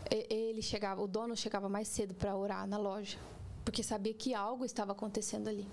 Ele 0.09 0.61
chegava, 0.61 1.01
o 1.01 1.07
dono 1.07 1.35
chegava 1.35 1.67
mais 1.67 1.87
cedo 1.87 2.13
para 2.13 2.35
orar 2.35 2.65
na 2.67 2.77
loja, 2.77 3.17
porque 3.65 3.83
sabia 3.83 4.13
que 4.13 4.33
algo 4.33 4.63
estava 4.63 4.93
acontecendo 4.93 5.47
ali. 5.47 5.67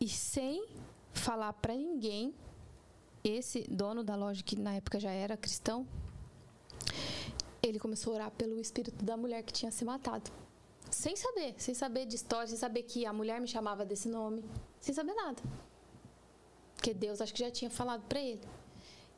E 0.00 0.08
sem 0.08 0.66
falar 1.12 1.52
para 1.52 1.74
ninguém, 1.74 2.34
esse 3.22 3.62
dono 3.68 4.02
da 4.02 4.16
loja 4.16 4.42
que 4.42 4.56
na 4.56 4.74
época 4.74 4.98
já 4.98 5.10
era 5.10 5.36
cristão, 5.36 5.86
ele 7.62 7.78
começou 7.78 8.14
a 8.14 8.16
orar 8.16 8.30
pelo 8.30 8.58
espírito 8.58 9.04
da 9.04 9.16
mulher 9.16 9.42
que 9.42 9.52
tinha 9.52 9.70
se 9.70 9.84
matado. 9.84 10.30
Sem 10.90 11.16
saber, 11.16 11.54
sem 11.58 11.74
saber 11.74 12.06
de 12.06 12.16
história, 12.16 12.46
sem 12.46 12.56
saber 12.58 12.82
que 12.82 13.06
a 13.06 13.12
mulher 13.12 13.40
me 13.40 13.46
chamava 13.46 13.84
desse 13.84 14.08
nome, 14.08 14.44
sem 14.80 14.94
saber 14.94 15.14
nada. 15.14 15.40
Porque 16.74 16.92
Deus 16.92 17.20
acho 17.20 17.32
que 17.32 17.40
já 17.40 17.50
tinha 17.50 17.70
falado 17.70 18.02
para 18.08 18.20
ele. 18.20 18.40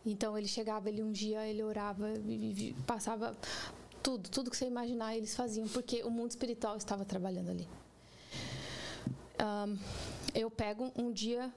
Então 0.05 0.37
ele 0.37 0.49
chegava, 0.49 0.89
ele 0.89 1.03
dia 1.13 1.47
ele 1.47 1.63
orava, 1.63 2.09
passava 2.87 3.37
tudo, 4.03 4.29
tudo 4.29 4.51
que 4.51 4.57
você 4.57 4.67
imaginar 4.67 5.17
eles 5.17 5.35
faziam, 5.35 5.69
porque 5.69 6.03
o 6.03 6.11
mundo 6.11 6.31
espiritual 6.31 6.77
estava 6.77 7.05
trabalhando 7.05 7.51
ali. 7.51 7.69
Um, 9.41 9.79
eu 10.35 10.51
pego 10.51 10.93
um 10.97 11.13
dia 11.13 11.53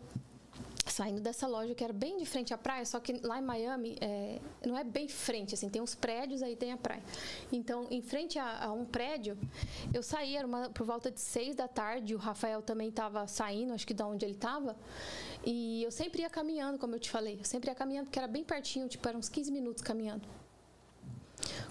saindo 0.85 1.19
dessa 1.19 1.47
loja 1.47 1.73
que 1.73 1.83
era 1.83 1.93
bem 1.93 2.17
de 2.17 2.25
frente 2.25 2.53
à 2.53 2.57
praia, 2.57 2.85
só 2.85 2.99
que 2.99 3.13
lá 3.23 3.39
em 3.39 3.41
Miami 3.41 3.97
é, 3.99 4.39
não 4.65 4.77
é 4.77 4.83
bem 4.83 5.07
frente, 5.07 5.53
assim, 5.53 5.69
tem 5.69 5.81
uns 5.81 5.95
prédios, 5.95 6.41
aí 6.43 6.55
tem 6.55 6.71
a 6.71 6.77
praia. 6.77 7.03
Então, 7.51 7.87
em 7.89 8.01
frente 8.01 8.37
a, 8.37 8.65
a 8.65 8.71
um 8.71 8.85
prédio, 8.85 9.37
eu 9.93 10.03
saí, 10.03 10.35
era 10.35 10.47
uma, 10.47 10.69
por 10.69 10.85
volta 10.85 11.09
de 11.09 11.19
seis 11.19 11.55
da 11.55 11.67
tarde, 11.67 12.13
o 12.13 12.17
Rafael 12.17 12.61
também 12.61 12.89
estava 12.89 13.27
saindo, 13.27 13.73
acho 13.73 13.85
que 13.85 13.93
da 13.93 14.05
onde 14.05 14.25
ele 14.25 14.35
estava, 14.35 14.75
e 15.43 15.83
eu 15.83 15.91
sempre 15.91 16.21
ia 16.21 16.29
caminhando, 16.29 16.77
como 16.77 16.95
eu 16.95 16.99
te 16.99 17.09
falei, 17.09 17.39
eu 17.39 17.45
sempre 17.45 17.69
ia 17.69 17.75
caminhando, 17.75 18.05
porque 18.05 18.19
era 18.19 18.27
bem 18.27 18.43
pertinho, 18.43 18.87
tipo, 18.87 19.07
eram 19.07 19.19
uns 19.19 19.29
15 19.29 19.51
minutos 19.51 19.83
caminhando. 19.83 20.27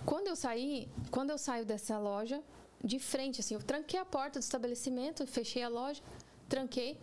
Quando 0.04 0.28
eu 0.28 0.36
saí, 0.36 0.88
quando 1.10 1.30
eu 1.30 1.38
saio 1.38 1.64
dessa 1.64 1.98
loja, 1.98 2.42
de 2.82 2.98
frente, 2.98 3.40
assim, 3.40 3.54
eu 3.54 3.62
tranquei 3.62 3.98
a 3.98 4.04
porta 4.04 4.38
do 4.38 4.42
estabelecimento, 4.42 5.26
fechei 5.26 5.62
a 5.62 5.68
loja, 5.68 6.02
tranquei, 6.48 6.98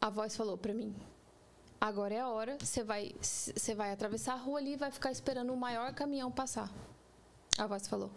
a 0.00 0.08
voz 0.08 0.34
falou 0.36 0.56
para 0.56 0.72
mim: 0.72 0.94
agora 1.80 2.14
é 2.14 2.20
a 2.20 2.28
hora, 2.28 2.56
você 2.58 2.82
vai, 2.82 3.14
você 3.20 3.74
vai 3.74 3.92
atravessar 3.92 4.34
a 4.34 4.36
rua 4.36 4.58
ali 4.58 4.72
e 4.72 4.76
vai 4.76 4.90
ficar 4.90 5.12
esperando 5.12 5.52
o 5.52 5.56
maior 5.56 5.92
caminhão 5.92 6.30
passar. 6.30 6.72
A 7.58 7.66
voz 7.66 7.86
falou. 7.86 8.10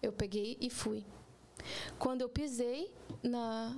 Eu 0.00 0.12
peguei 0.12 0.56
e 0.60 0.70
fui. 0.70 1.04
Quando 1.98 2.20
eu 2.20 2.28
pisei 2.28 2.94
na, 3.22 3.76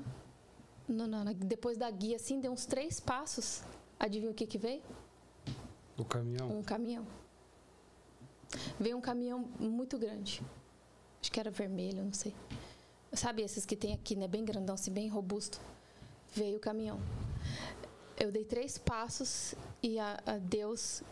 na, 0.86 1.06
na 1.06 1.32
depois 1.32 1.78
da 1.78 1.90
guia, 1.90 2.16
assim, 2.16 2.38
deu 2.38 2.52
uns 2.52 2.66
três 2.66 3.00
passos. 3.00 3.62
Adivinha 3.98 4.30
o 4.30 4.34
que 4.34 4.46
que 4.46 4.58
veio? 4.58 4.82
O 5.96 6.04
caminhão. 6.04 6.58
Um 6.58 6.62
caminhão. 6.62 7.06
Veio 8.78 8.98
um 8.98 9.00
caminhão 9.00 9.48
muito 9.58 9.98
grande. 9.98 10.42
Acho 11.22 11.32
que 11.32 11.40
era 11.40 11.50
vermelho, 11.50 12.04
não 12.04 12.12
sei. 12.12 12.34
Sabe 13.12 13.42
esses 13.42 13.64
que 13.64 13.76
tem 13.76 13.94
aqui, 13.94 14.14
né? 14.14 14.28
Bem 14.28 14.44
grandão, 14.44 14.74
assim, 14.74 14.90
bem 14.90 15.08
robusto 15.08 15.60
veio 16.32 16.56
o 16.56 16.60
caminhão. 16.60 17.00
Eu 18.18 18.30
dei 18.30 18.44
três 18.44 18.78
passos 18.78 19.54
e 19.82 19.98
a, 19.98 20.20
a 20.26 20.38
Deus 20.38 21.02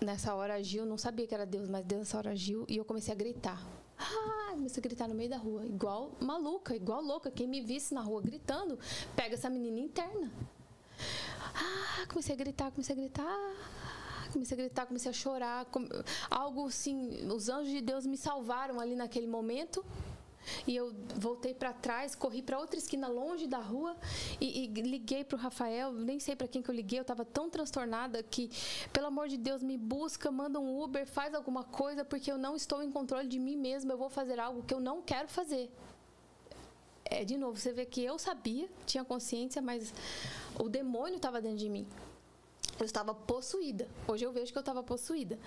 nessa 0.00 0.34
hora 0.34 0.54
agiu, 0.54 0.84
não 0.84 0.98
sabia 0.98 1.26
que 1.26 1.34
era 1.34 1.46
Deus, 1.46 1.68
mas 1.68 1.84
Deus 1.84 2.00
nessa 2.00 2.18
hora 2.18 2.30
agiu 2.30 2.64
e 2.68 2.76
eu 2.76 2.84
comecei 2.84 3.12
a 3.12 3.16
gritar. 3.16 3.64
Ah, 3.98 4.50
comecei 4.52 4.80
a 4.80 4.82
gritar 4.82 5.08
no 5.08 5.14
meio 5.14 5.30
da 5.30 5.36
rua, 5.36 5.64
igual 5.64 6.12
maluca, 6.20 6.74
igual 6.74 7.02
louca. 7.02 7.30
Quem 7.30 7.46
me 7.46 7.60
visse 7.60 7.94
na 7.94 8.00
rua 8.00 8.20
gritando, 8.20 8.78
pega 9.14 9.34
essa 9.34 9.48
menina 9.48 9.78
interna. 9.78 10.30
Ah, 11.54 12.06
comecei 12.08 12.34
a 12.34 12.38
gritar, 12.38 12.70
comecei 12.70 12.94
a 12.94 12.98
gritar. 12.98 13.54
Comecei 14.32 14.54
a 14.54 14.60
gritar, 14.60 14.86
comecei 14.86 15.10
a 15.10 15.14
chorar. 15.14 15.66
Algo 16.30 16.66
assim, 16.66 17.26
os 17.30 17.48
anjos 17.48 17.72
de 17.72 17.80
Deus 17.80 18.06
me 18.06 18.18
salvaram 18.18 18.78
ali 18.78 18.94
naquele 18.94 19.26
momento. 19.26 19.82
E 20.66 20.74
eu 20.76 20.94
voltei 21.16 21.54
para 21.54 21.72
trás, 21.72 22.14
corri 22.14 22.42
para 22.42 22.58
outra 22.58 22.78
esquina 22.78 23.08
longe 23.08 23.46
da 23.46 23.58
rua 23.58 23.96
e, 24.40 24.64
e 24.64 24.66
liguei 24.82 25.24
para 25.24 25.36
o 25.36 25.38
Rafael. 25.38 25.92
Nem 25.92 26.18
sei 26.20 26.36
para 26.36 26.48
quem 26.48 26.62
que 26.62 26.70
eu 26.70 26.74
liguei, 26.74 26.98
eu 26.98 27.02
estava 27.02 27.24
tão 27.24 27.48
transtornada 27.48 28.22
que, 28.22 28.50
pelo 28.92 29.06
amor 29.06 29.28
de 29.28 29.36
Deus, 29.36 29.62
me 29.62 29.76
busca, 29.76 30.30
manda 30.30 30.58
um 30.58 30.82
Uber, 30.82 31.06
faz 31.06 31.34
alguma 31.34 31.64
coisa, 31.64 32.04
porque 32.04 32.30
eu 32.30 32.38
não 32.38 32.56
estou 32.56 32.82
em 32.82 32.90
controle 32.90 33.28
de 33.28 33.38
mim 33.38 33.56
mesma. 33.56 33.92
Eu 33.92 33.98
vou 33.98 34.08
fazer 34.08 34.38
algo 34.38 34.62
que 34.62 34.74
eu 34.74 34.80
não 34.80 35.02
quero 35.02 35.28
fazer. 35.28 35.70
É, 37.04 37.24
de 37.24 37.36
novo, 37.36 37.56
você 37.56 37.72
vê 37.72 37.86
que 37.86 38.02
eu 38.02 38.18
sabia, 38.18 38.68
tinha 38.84 39.04
consciência, 39.04 39.62
mas 39.62 39.94
o 40.58 40.68
demônio 40.68 41.16
estava 41.16 41.40
dentro 41.40 41.58
de 41.58 41.68
mim. 41.68 41.86
Eu 42.78 42.84
estava 42.84 43.14
possuída. 43.14 43.88
Hoje 44.06 44.24
eu 44.24 44.32
vejo 44.32 44.52
que 44.52 44.58
eu 44.58 44.60
estava 44.60 44.82
possuída. 44.82 45.38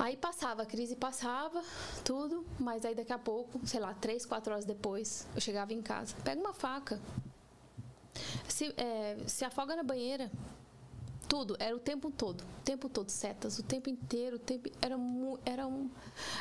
Aí 0.00 0.16
passava, 0.16 0.62
a 0.62 0.66
crise 0.66 0.96
passava, 0.96 1.62
tudo, 2.02 2.46
mas 2.58 2.86
aí 2.86 2.94
daqui 2.94 3.12
a 3.12 3.18
pouco, 3.18 3.60
sei 3.66 3.78
lá, 3.78 3.92
três, 3.92 4.24
quatro 4.24 4.50
horas 4.50 4.64
depois, 4.64 5.26
eu 5.34 5.42
chegava 5.42 5.74
em 5.74 5.82
casa. 5.82 6.16
Pega 6.24 6.40
uma 6.40 6.54
faca, 6.54 6.98
se, 8.48 8.72
é, 8.78 9.18
se 9.26 9.44
afoga 9.44 9.76
na 9.76 9.82
banheira, 9.82 10.32
tudo, 11.28 11.54
era 11.58 11.76
o 11.76 11.78
tempo 11.78 12.10
todo, 12.10 12.40
o 12.40 12.62
tempo 12.64 12.88
todo, 12.88 13.10
setas, 13.10 13.58
o 13.58 13.62
tempo 13.62 13.90
inteiro, 13.90 14.36
o 14.36 14.38
tempo, 14.38 14.70
era, 14.80 14.96
era, 15.44 15.66
um, 15.66 15.90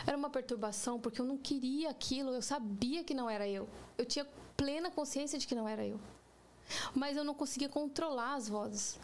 era 0.07 0.17
uma 0.17 0.29
perturbação, 0.29 0.97
porque 0.97 1.19
eu 1.19 1.25
não 1.25 1.37
queria 1.37 1.89
aquilo, 1.89 2.31
eu 2.31 2.41
sabia 2.41 3.03
que 3.03 3.13
não 3.13 3.29
era 3.29 3.45
eu. 3.45 3.67
Eu 3.97 4.05
tinha 4.05 4.25
plena 4.55 4.89
consciência 4.89 5.37
de 5.37 5.45
que 5.45 5.53
não 5.53 5.67
era 5.67 5.85
eu. 5.85 5.99
Mas 6.95 7.17
eu 7.17 7.25
não 7.25 7.33
conseguia 7.33 7.67
controlar 7.67 8.35
as 8.35 8.47
vozes. 8.47 8.97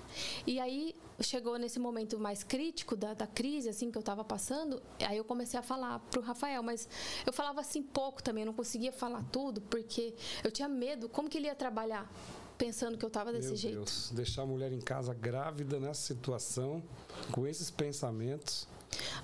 E 0.47 0.61
aí 0.61 0.95
chegou 1.21 1.57
nesse 1.57 1.79
momento 1.79 2.19
mais 2.19 2.43
crítico 2.43 2.95
da, 2.95 3.13
da 3.13 3.27
crise, 3.27 3.69
assim, 3.69 3.89
que 3.91 3.97
eu 3.97 4.01
estava 4.01 4.23
passando, 4.23 4.81
aí 4.99 5.17
eu 5.17 5.23
comecei 5.23 5.59
a 5.59 5.63
falar 5.63 5.99
pro 6.11 6.21
Rafael, 6.21 6.61
mas 6.61 6.87
eu 7.25 7.31
falava 7.31 7.61
assim 7.61 7.81
pouco 7.81 8.21
também, 8.21 8.43
eu 8.43 8.47
não 8.47 8.53
conseguia 8.53 8.91
falar 8.91 9.23
tudo, 9.31 9.61
porque 9.61 10.13
eu 10.43 10.51
tinha 10.51 10.67
medo, 10.67 11.07
como 11.07 11.29
que 11.29 11.37
ele 11.37 11.47
ia 11.47 11.55
trabalhar? 11.55 12.09
pensando 12.57 12.97
que 12.97 13.03
eu 13.03 13.07
estava 13.07 13.33
desse 13.33 13.49
Meu 13.49 13.57
jeito. 13.57 13.75
Deus, 13.75 14.11
deixar 14.11 14.43
a 14.43 14.45
mulher 14.45 14.71
em 14.71 14.79
casa 14.79 15.13
grávida 15.13 15.77
nessa 15.77 16.01
situação, 16.01 16.81
com 17.31 17.45
esses 17.45 17.69
pensamentos. 17.69 18.67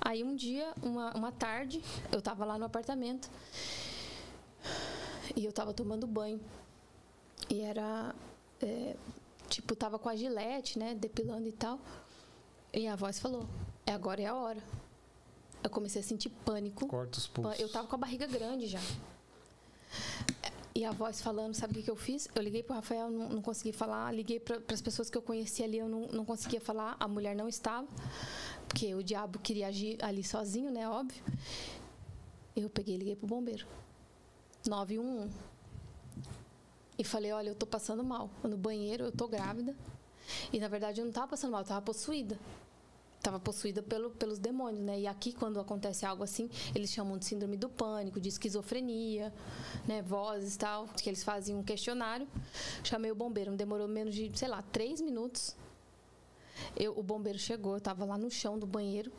Aí 0.02 0.24
um 0.24 0.36
dia, 0.36 0.74
uma, 0.82 1.16
uma 1.16 1.32
tarde, 1.32 1.82
eu 2.12 2.20
estava 2.20 2.44
lá 2.44 2.58
no 2.58 2.66
apartamento 2.66 3.30
e 5.36 5.44
eu 5.46 5.50
estava 5.50 5.74
tomando 5.74 6.06
banho. 6.06 6.40
E 7.50 7.62
era. 7.62 8.14
É, 8.62 8.96
tipo, 9.52 9.76
tava 9.76 10.00
com 10.00 10.10
a 10.10 10.16
gilete, 10.16 10.80
né? 10.80 10.96
Depilando 10.96 11.48
e 11.48 11.52
tal. 11.52 11.80
E 12.74 12.88
a 12.88 12.96
voz 12.96 13.20
falou: 13.20 13.46
é 13.86 13.92
agora 13.92 14.22
é 14.22 14.26
a 14.26 14.36
hora. 14.36 14.64
Eu 15.64 15.70
comecei 15.70 16.02
a 16.02 16.04
sentir 16.04 16.30
pânico. 16.30 16.88
Corta 16.88 17.20
os 17.20 17.28
pulsos. 17.28 17.60
Eu 17.60 17.70
tava 17.70 17.88
com 17.88 17.96
a 17.96 18.00
barriga 18.00 18.26
grande 18.26 18.66
já. 18.68 18.80
E 20.74 20.86
a 20.86 20.92
voz 20.92 21.22
falando, 21.22 21.54
sabe 21.54 21.80
o 21.80 21.84
que, 21.84 21.92
eu 21.92 21.98
fiz? 21.98 22.30
Eu 22.34 22.42
liguei 22.42 22.64
para 22.64 22.74
o 22.74 22.76
Rafael, 22.78 23.12
não, 23.12 23.28
não 23.28 23.42
consegui 23.42 23.74
falar. 23.74 24.12
Liguei 24.14 24.40
para 24.40 24.62
as 24.74 24.82
pessoas 24.82 25.10
que 25.10 25.18
eu 25.18 25.22
conhecia 25.22 25.66
ali, 25.66 25.78
eu 25.78 25.90
não, 25.90 26.08
não 26.08 26.26
conseguia 26.26 26.62
falar. 26.62 26.96
A 26.98 27.08
mulher 27.08 27.36
não 27.36 27.48
estava, 27.48 27.88
porque 28.68 28.96
o 28.96 29.04
diabo 29.04 29.38
queria 29.38 29.68
agir 29.68 30.04
ali 30.04 30.24
sozinho, 30.24 30.72
né? 30.72 30.90
Óbvio. 30.90 31.22
Eu 32.56 32.70
peguei 32.70 32.96
e 32.96 32.98
liguei 32.98 33.16
para 33.16 33.26
o 33.26 33.28
bombeiro. 33.28 33.68
911. 34.66 35.51
E 37.02 37.04
falei: 37.04 37.32
olha, 37.32 37.50
eu 37.50 37.54
estou 37.54 37.68
passando 37.68 38.04
mal. 38.04 38.30
No 38.44 38.56
banheiro, 38.56 39.06
eu 39.06 39.10
estou 39.10 39.28
grávida. 39.28 39.76
E 40.54 40.60
na 40.60 40.68
verdade 40.68 41.02
eu 41.02 41.04
não 41.04 41.10
estava 41.10 41.30
passando 41.30 41.50
mal, 41.50 41.62
eu 41.62 41.64
estava 41.64 41.82
possuída 41.82 42.40
estava 43.18 43.40
possuída 43.40 43.84
pelo, 43.84 44.10
pelos 44.10 44.40
demônios, 44.40 44.84
né? 44.84 45.02
E 45.02 45.06
aqui, 45.06 45.32
quando 45.32 45.60
acontece 45.60 46.08
algo 46.08 46.24
assim, 46.24 46.50
eles 46.74 46.90
chamam 46.90 47.20
de 47.20 47.26
síndrome 47.26 47.56
do 47.56 47.70
pânico, 47.70 48.20
de 48.20 48.30
esquizofrenia, 48.30 49.32
né? 49.88 50.02
Vozes 50.02 50.56
e 50.56 50.58
tal, 50.58 50.88
que 50.88 51.08
eles 51.08 51.24
faziam 51.24 51.60
um 51.60 51.64
questionário. 51.64 52.28
Chamei 52.84 53.12
o 53.12 53.16
bombeiro, 53.16 53.56
demorou 53.56 53.88
menos 53.88 54.16
de, 54.16 54.32
sei 54.34 54.48
lá, 54.48 54.64
três 54.72 55.00
minutos. 55.00 55.56
Eu, 56.76 56.98
o 56.98 57.04
bombeiro 57.04 57.38
chegou, 57.38 57.74
eu 57.74 57.78
estava 57.78 58.06
lá 58.06 58.18
no 58.18 58.32
chão 58.32 58.58
do 58.58 58.66
banheiro, 58.66 59.12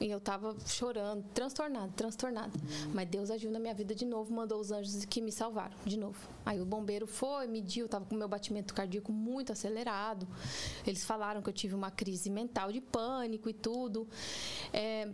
e 0.00 0.10
eu 0.10 0.20
tava 0.20 0.54
chorando, 0.66 1.24
transtornada, 1.32 1.92
transtornada. 1.96 2.52
Mas 2.92 3.08
Deus 3.08 3.30
agiu 3.30 3.50
na 3.50 3.58
minha 3.58 3.74
vida 3.74 3.94
de 3.94 4.04
novo, 4.04 4.32
mandou 4.32 4.60
os 4.60 4.70
anjos 4.70 5.04
que 5.04 5.20
me 5.20 5.32
salvaram, 5.32 5.76
de 5.84 5.96
novo. 5.96 6.18
Aí 6.44 6.60
o 6.60 6.66
bombeiro 6.66 7.06
foi, 7.06 7.46
mediu, 7.46 7.88
tava 7.88 8.04
com 8.04 8.14
meu 8.14 8.28
batimento 8.28 8.74
cardíaco 8.74 9.12
muito 9.12 9.52
acelerado. 9.52 10.28
Eles 10.86 11.04
falaram 11.04 11.40
que 11.40 11.48
eu 11.48 11.54
tive 11.54 11.74
uma 11.74 11.90
crise 11.90 12.28
mental 12.28 12.70
de 12.70 12.80
pânico 12.80 13.48
e 13.48 13.54
tudo. 13.54 14.06
É, 14.72 15.08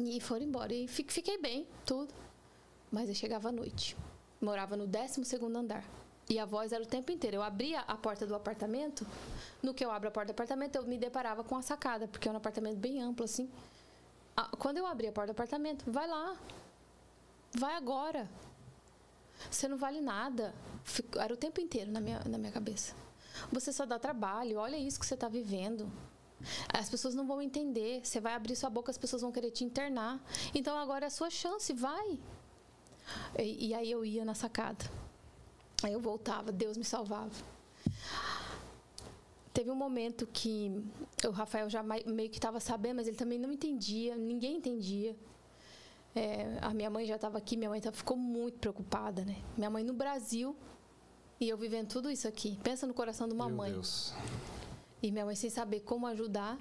e 0.00 0.20
foram 0.20 0.44
embora. 0.44 0.72
E 0.74 0.88
fiquei 0.88 1.38
bem, 1.38 1.66
tudo. 1.86 2.12
Mas 2.90 3.08
eu 3.08 3.14
chegava 3.14 3.48
à 3.48 3.52
noite. 3.52 3.96
Morava 4.40 4.76
no 4.76 4.86
12 4.86 5.22
andar. 5.56 5.84
E 6.28 6.38
a 6.38 6.44
voz 6.44 6.72
era 6.72 6.82
o 6.82 6.86
tempo 6.86 7.10
inteiro. 7.10 7.36
Eu 7.36 7.42
abria 7.42 7.80
a 7.80 7.96
porta 7.96 8.26
do 8.26 8.34
apartamento. 8.34 9.06
No 9.62 9.72
que 9.72 9.84
eu 9.84 9.90
abro 9.90 10.08
a 10.08 10.12
porta 10.12 10.32
do 10.32 10.36
apartamento, 10.36 10.76
eu 10.76 10.82
me 10.82 10.98
deparava 10.98 11.42
com 11.42 11.56
a 11.56 11.62
sacada, 11.62 12.06
porque 12.06 12.28
é 12.28 12.32
um 12.32 12.36
apartamento 12.36 12.76
bem 12.76 13.00
amplo, 13.00 13.24
assim. 13.24 13.50
Quando 14.58 14.76
eu 14.76 14.86
abri 14.86 15.08
a 15.08 15.12
porta 15.12 15.28
do 15.28 15.36
apartamento, 15.36 15.90
vai 15.90 16.06
lá. 16.06 16.36
Vai 17.52 17.74
agora. 17.74 18.28
Você 19.50 19.66
não 19.68 19.78
vale 19.78 20.00
nada. 20.00 20.54
Era 21.16 21.32
o 21.32 21.36
tempo 21.36 21.60
inteiro 21.60 21.90
na 21.90 22.00
minha, 22.00 22.20
na 22.26 22.36
minha 22.36 22.52
cabeça. 22.52 22.94
Você 23.50 23.72
só 23.72 23.86
dá 23.86 23.98
trabalho. 23.98 24.58
Olha 24.58 24.76
isso 24.76 25.00
que 25.00 25.06
você 25.06 25.14
está 25.14 25.28
vivendo. 25.28 25.90
As 26.72 26.90
pessoas 26.90 27.14
não 27.14 27.26
vão 27.26 27.40
entender. 27.40 28.04
Você 28.04 28.20
vai 28.20 28.34
abrir 28.34 28.54
sua 28.54 28.70
boca, 28.70 28.90
as 28.90 28.98
pessoas 28.98 29.22
vão 29.22 29.32
querer 29.32 29.50
te 29.50 29.64
internar. 29.64 30.20
Então 30.54 30.76
agora 30.76 31.06
é 31.06 31.08
a 31.08 31.10
sua 31.10 31.30
chance, 31.30 31.72
vai. 31.72 32.18
E, 33.38 33.68
e 33.68 33.74
aí 33.74 33.90
eu 33.90 34.04
ia 34.04 34.24
na 34.24 34.34
sacada. 34.34 34.84
Aí 35.82 35.92
eu 35.92 36.00
voltava, 36.00 36.50
Deus 36.50 36.76
me 36.76 36.84
salvava. 36.84 37.30
Teve 39.52 39.70
um 39.70 39.74
momento 39.74 40.26
que 40.26 40.84
o 41.26 41.30
Rafael 41.30 41.68
já 41.70 41.82
meio 41.82 42.30
que 42.30 42.38
estava 42.38 42.60
sabendo, 42.60 42.96
mas 42.96 43.08
ele 43.08 43.16
também 43.16 43.38
não 43.38 43.52
entendia, 43.52 44.16
ninguém 44.16 44.56
entendia. 44.56 45.16
É, 46.14 46.58
a 46.60 46.74
minha 46.74 46.90
mãe 46.90 47.06
já 47.06 47.16
estava 47.16 47.38
aqui, 47.38 47.56
minha 47.56 47.70
mãe 47.70 47.80
ficou 47.92 48.16
muito 48.16 48.58
preocupada, 48.58 49.24
né? 49.24 49.36
Minha 49.56 49.70
mãe 49.70 49.84
no 49.84 49.92
Brasil 49.92 50.56
e 51.40 51.48
eu 51.48 51.56
vivendo 51.56 51.88
tudo 51.88 52.10
isso 52.10 52.26
aqui. 52.26 52.58
Pensa 52.62 52.86
no 52.86 52.94
coração 52.94 53.28
de 53.28 53.34
uma 53.34 53.46
Meu 53.46 53.56
mãe. 53.56 53.72
Deus. 53.72 54.12
E 55.00 55.12
minha 55.12 55.24
mãe 55.24 55.36
sem 55.36 55.48
saber 55.48 55.80
como 55.80 56.08
ajudar. 56.08 56.58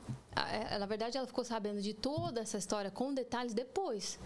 Na 0.80 0.86
verdade, 0.86 1.18
ela 1.18 1.26
ficou 1.26 1.44
sabendo 1.44 1.82
de 1.82 1.94
toda 1.94 2.42
essa 2.42 2.58
história 2.58 2.92
com 2.92 3.12
detalhes 3.12 3.54
depois 3.54 4.20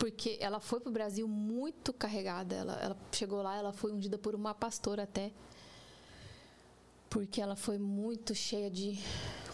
porque 0.00 0.38
ela 0.40 0.60
foi 0.60 0.80
para 0.80 0.88
o 0.88 0.92
Brasil 0.92 1.28
muito 1.28 1.92
carregada. 1.92 2.56
Ela, 2.56 2.72
ela 2.80 2.96
chegou 3.12 3.42
lá, 3.42 3.58
ela 3.58 3.70
foi 3.70 3.92
ungida 3.92 4.16
por 4.16 4.34
uma 4.34 4.54
pastora 4.54 5.02
até, 5.02 5.30
porque 7.10 7.38
ela 7.38 7.54
foi 7.54 7.76
muito 7.76 8.34
cheia 8.34 8.70
de 8.70 8.98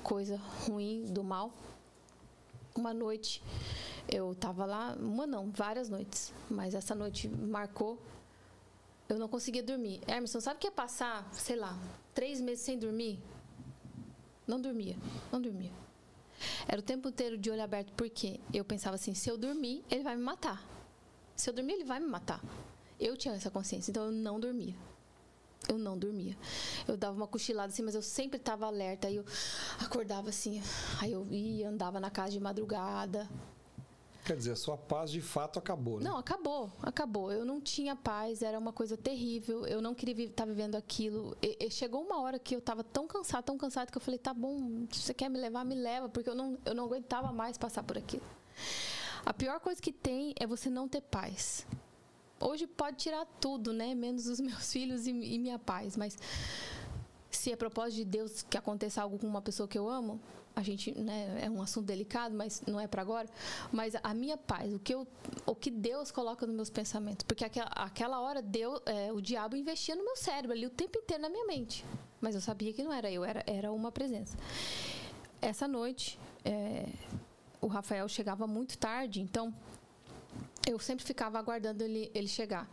coisa 0.05 0.37
ruim, 0.65 1.05
do 1.07 1.25
mal. 1.25 1.53
Uma 2.77 2.95
noite 2.95 3.43
eu 4.09 4.33
estava 4.33 4.65
lá, 4.65 4.97
uma 5.01 5.27
não, 5.27 5.51
várias 5.51 5.89
noites, 5.89 6.33
mas 6.49 6.77
essa 6.77 6.95
noite 6.95 7.29
marcou. 7.29 7.99
Eu 9.09 9.19
não 9.19 9.29
conseguia 9.29 9.65
dormir. 9.65 10.01
Emerson, 10.07 10.41
sabe 10.41 10.59
o 10.59 10.61
que 10.61 10.69
é 10.69 10.71
passar, 10.71 11.29
sei 11.33 11.57
lá, 11.57 11.77
três 12.15 12.41
meses 12.41 12.65
sem 12.65 12.79
dormir? 12.79 13.19
Não 14.47 14.61
dormia, 14.61 14.97
não 15.33 15.41
dormia. 15.41 15.73
Era 16.67 16.81
o 16.81 16.83
tempo 16.83 17.09
inteiro 17.09 17.37
de 17.37 17.51
olho 17.51 17.63
aberto, 17.63 17.93
porque 17.95 18.41
eu 18.53 18.65
pensava 18.65 18.97
assim: 18.97 19.15
se 19.15 19.29
eu 19.29 19.37
dormir, 19.37 19.85
ele 19.91 20.03
vai 20.03 20.17
me 20.17 20.23
matar. 20.23 20.65
Se 21.35 21.51
eu 21.51 21.55
dormir, 21.55 21.75
ele 21.75 21.85
vai 21.85 22.01
me 22.01 22.07
matar. 22.07 22.43
Eu 22.99 23.17
tinha 23.17 23.35
essa 23.35 23.51
consciência, 23.51 23.91
então 23.91 24.07
eu 24.07 24.13
não 24.13 24.41
dormia. 24.41 24.75
Eu 25.69 25.79
não 25.79 25.99
dormia. 25.99 26.37
Eu 26.87 26.97
dava 26.97 27.17
uma 27.17 27.27
cochilada 27.27 27.73
assim, 27.73 27.83
mas 27.83 27.95
eu 27.95 28.03
sempre 28.03 28.39
estava 28.39 28.67
alerta. 28.67 29.09
Aí 29.09 29.17
eu 29.17 29.25
acordava 29.81 30.29
assim, 30.29 30.63
aí 31.01 31.13
eu 31.13 31.27
ia, 31.31 31.69
andava 31.69 32.01
na 32.01 32.11
casa 32.11 32.31
de 32.33 32.41
madrugada, 32.41 33.29
Quer 34.27 34.37
dizer, 34.37 34.51
a 34.51 34.57
sua 34.57 34.77
paz 34.77 35.13
de 35.13 35.21
fato 35.21 35.57
acabou, 35.57 36.01
né? 36.01 36.11
Não, 36.11 36.19
acabou, 36.19 36.73
acabou. 36.83 37.31
Eu 37.31 37.45
não 37.45 37.61
tinha 37.61 37.95
paz, 37.95 38.43
era 38.43 38.59
uma 38.59 38.73
coisa 38.73 38.97
terrível. 38.97 39.65
Eu 39.65 39.81
não 39.81 39.95
queria 39.95 40.25
estar 40.25 40.43
tá 40.43 40.51
vivendo 40.51 40.75
aquilo. 40.75 41.37
E, 41.41 41.57
e 41.61 41.71
chegou 41.71 42.03
uma 42.03 42.21
hora 42.21 42.37
que 42.37 42.53
eu 42.53 42.59
estava 42.59 42.83
tão 42.83 43.07
cansada, 43.07 43.45
tão 43.45 43.57
cansada 43.57 43.89
que 43.89 43.97
eu 43.97 44.03
falei: 44.03 44.19
"Tá 44.19 44.35
bom, 44.35 44.85
se 44.91 45.01
você 45.01 45.15
quer 45.15 45.29
me 45.29 45.39
levar, 45.39 45.65
me 45.65 45.77
leva", 45.77 46.09
porque 46.09 46.29
eu 46.29 46.35
não 46.35 46.59
eu 46.65 46.75
não 46.75 46.87
aguentava 46.87 47.33
mais 47.33 47.57
passar 47.57 47.85
por 47.85 47.97
aquilo. 47.97 48.25
A 49.25 49.33
pior 49.33 49.61
coisa 49.61 49.81
que 49.81 49.93
tem 49.93 50.35
é 50.41 50.45
você 50.45 50.69
não 50.69 50.89
ter 50.89 51.03
paz. 51.03 51.65
Hoje 52.41 52.67
pode 52.67 52.97
tirar 52.97 53.25
tudo, 53.41 53.73
né? 53.73 53.95
Menos 53.95 54.27
os 54.27 54.41
meus 54.43 54.73
filhos 54.73 55.07
e, 55.07 55.11
e 55.11 55.39
minha 55.39 55.59
paz, 55.61 55.97
mas 55.97 56.19
se 57.31 57.53
é 57.53 57.55
propósito 57.55 57.99
de 57.99 58.05
Deus 58.05 58.43
que 58.43 58.59
aconteça 58.59 59.03
algo 59.03 59.21
com 59.21 59.27
uma 59.29 59.41
pessoa 59.41 59.69
que 59.69 59.79
eu 59.79 59.89
amo, 59.89 60.21
a 60.57 60.63
gente 60.63 60.99
né, 60.99 61.39
é 61.43 61.51
um 61.51 61.61
assunto 61.61 61.85
delicado, 61.85 62.35
mas 62.35 62.63
não 62.67 62.81
é 62.81 62.87
para 62.87 63.03
agora. 63.03 63.29
Mas 63.71 63.95
a 64.03 64.15
minha 64.15 64.39
paz, 64.39 64.73
o 64.73 64.79
que, 64.79 64.95
eu, 64.95 65.07
o 65.45 65.55
que 65.55 65.71
Deus 65.71 66.11
coloca 66.11 66.47
nos 66.47 66.57
meus 66.57 66.71
pensamentos, 66.71 67.25
porque 67.25 67.45
aquela, 67.45 67.69
aquela 67.69 68.21
hora 68.21 68.41
Deus, 68.41 68.81
é, 68.87 69.13
o 69.13 69.21
diabo 69.21 69.55
investia 69.55 69.95
no 69.95 70.03
meu 70.03 70.17
cérebro 70.17 70.57
ali 70.57 70.67
o 70.67 70.71
tempo 70.71 70.99
inteiro 70.99 71.23
na 71.23 71.29
minha 71.29 71.47
mente, 71.47 71.85
mas 72.23 72.35
eu 72.35 72.41
sabia 72.41 72.73
que 72.73 72.83
não 72.83 72.91
era 72.91 73.11
eu, 73.11 73.23
era, 73.23 73.45
era 73.47 73.71
uma 73.71 73.93
presença. 73.93 74.35
Essa 75.43 75.69
noite, 75.69 76.19
é, 76.43 76.89
o 77.61 77.67
Rafael 77.67 78.09
chegava 78.09 78.47
muito 78.47 78.79
tarde, 78.79 79.21
então 79.21 79.55
eu 80.67 80.79
sempre 80.79 81.05
ficava 81.05 81.39
aguardando 81.39 81.85
ele, 81.85 82.11
ele 82.15 82.29
chegar. 82.29 82.67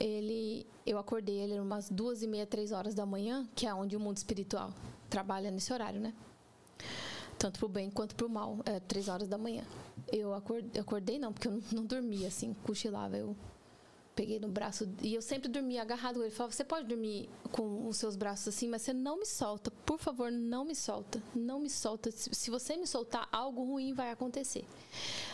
Ele, 0.00 0.66
eu 0.86 0.98
acordei 0.98 1.38
ele 1.38 1.60
umas 1.60 1.90
duas 1.90 2.22
e 2.22 2.26
meia, 2.26 2.46
três 2.46 2.72
horas 2.72 2.94
da 2.94 3.04
manhã, 3.04 3.46
que 3.54 3.66
é 3.66 3.74
onde 3.74 3.94
o 3.94 4.00
mundo 4.00 4.16
espiritual 4.16 4.72
trabalha 5.10 5.50
nesse 5.50 5.70
horário, 5.70 6.00
né? 6.00 6.14
Tanto 7.42 7.58
para 7.58 7.66
o 7.66 7.68
bem 7.68 7.90
quanto 7.90 8.14
para 8.14 8.24
o 8.24 8.30
mal, 8.30 8.60
é, 8.64 8.78
três 8.78 9.08
horas 9.08 9.26
da 9.26 9.36
manhã. 9.36 9.64
Eu 10.12 10.32
acordei, 10.32 11.18
não, 11.18 11.32
porque 11.32 11.48
eu 11.48 11.60
não, 11.72 11.84
dormia 11.84 12.28
assim, 12.28 12.54
cochilava. 12.62 13.16
Eu 13.16 13.36
peguei 14.14 14.38
no 14.38 14.46
braço 14.46 14.88
e 15.00 15.12
eu 15.12 15.20
sempre 15.20 15.48
dormia 15.48 15.82
agarrado 15.82 16.22
ele. 16.22 16.30
Falava: 16.30 16.54
"Você 16.54 16.62
pode 16.62 16.86
dormir 16.86 17.28
com 17.50 17.88
os 17.88 17.96
seus 17.96 18.14
braços 18.14 18.54
assim, 18.54 18.68
mas 18.68 18.82
você 18.82 18.92
não 18.92 19.18
me 19.18 19.26
solta. 19.26 19.72
Por 19.84 19.98
favor, 19.98 20.30
não 20.30 20.64
me 20.64 20.74
solta. 20.76 21.20
Não 21.34 21.58
me 21.58 21.68
solta. 21.68 22.12
Se 22.12 22.48
você 22.48 22.76
me 22.76 22.86
soltar, 22.86 23.28
algo 23.32 23.64
ruim 23.64 23.92
vai 23.92 24.12
acontecer." 24.12 24.64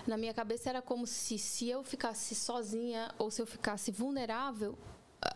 Na 0.07 0.17
minha 0.17 0.33
cabeça 0.33 0.71
era 0.71 0.81
como 0.81 1.07
se 1.07 1.37
se 1.37 1.69
eu 1.69 1.85
ficasse 1.85 2.35
sozinha 2.35 3.13
ou 3.19 3.31
se 3.31 3.43
eu 3.43 3.47
ficasse 3.47 3.91
vulnerável, 3.91 4.79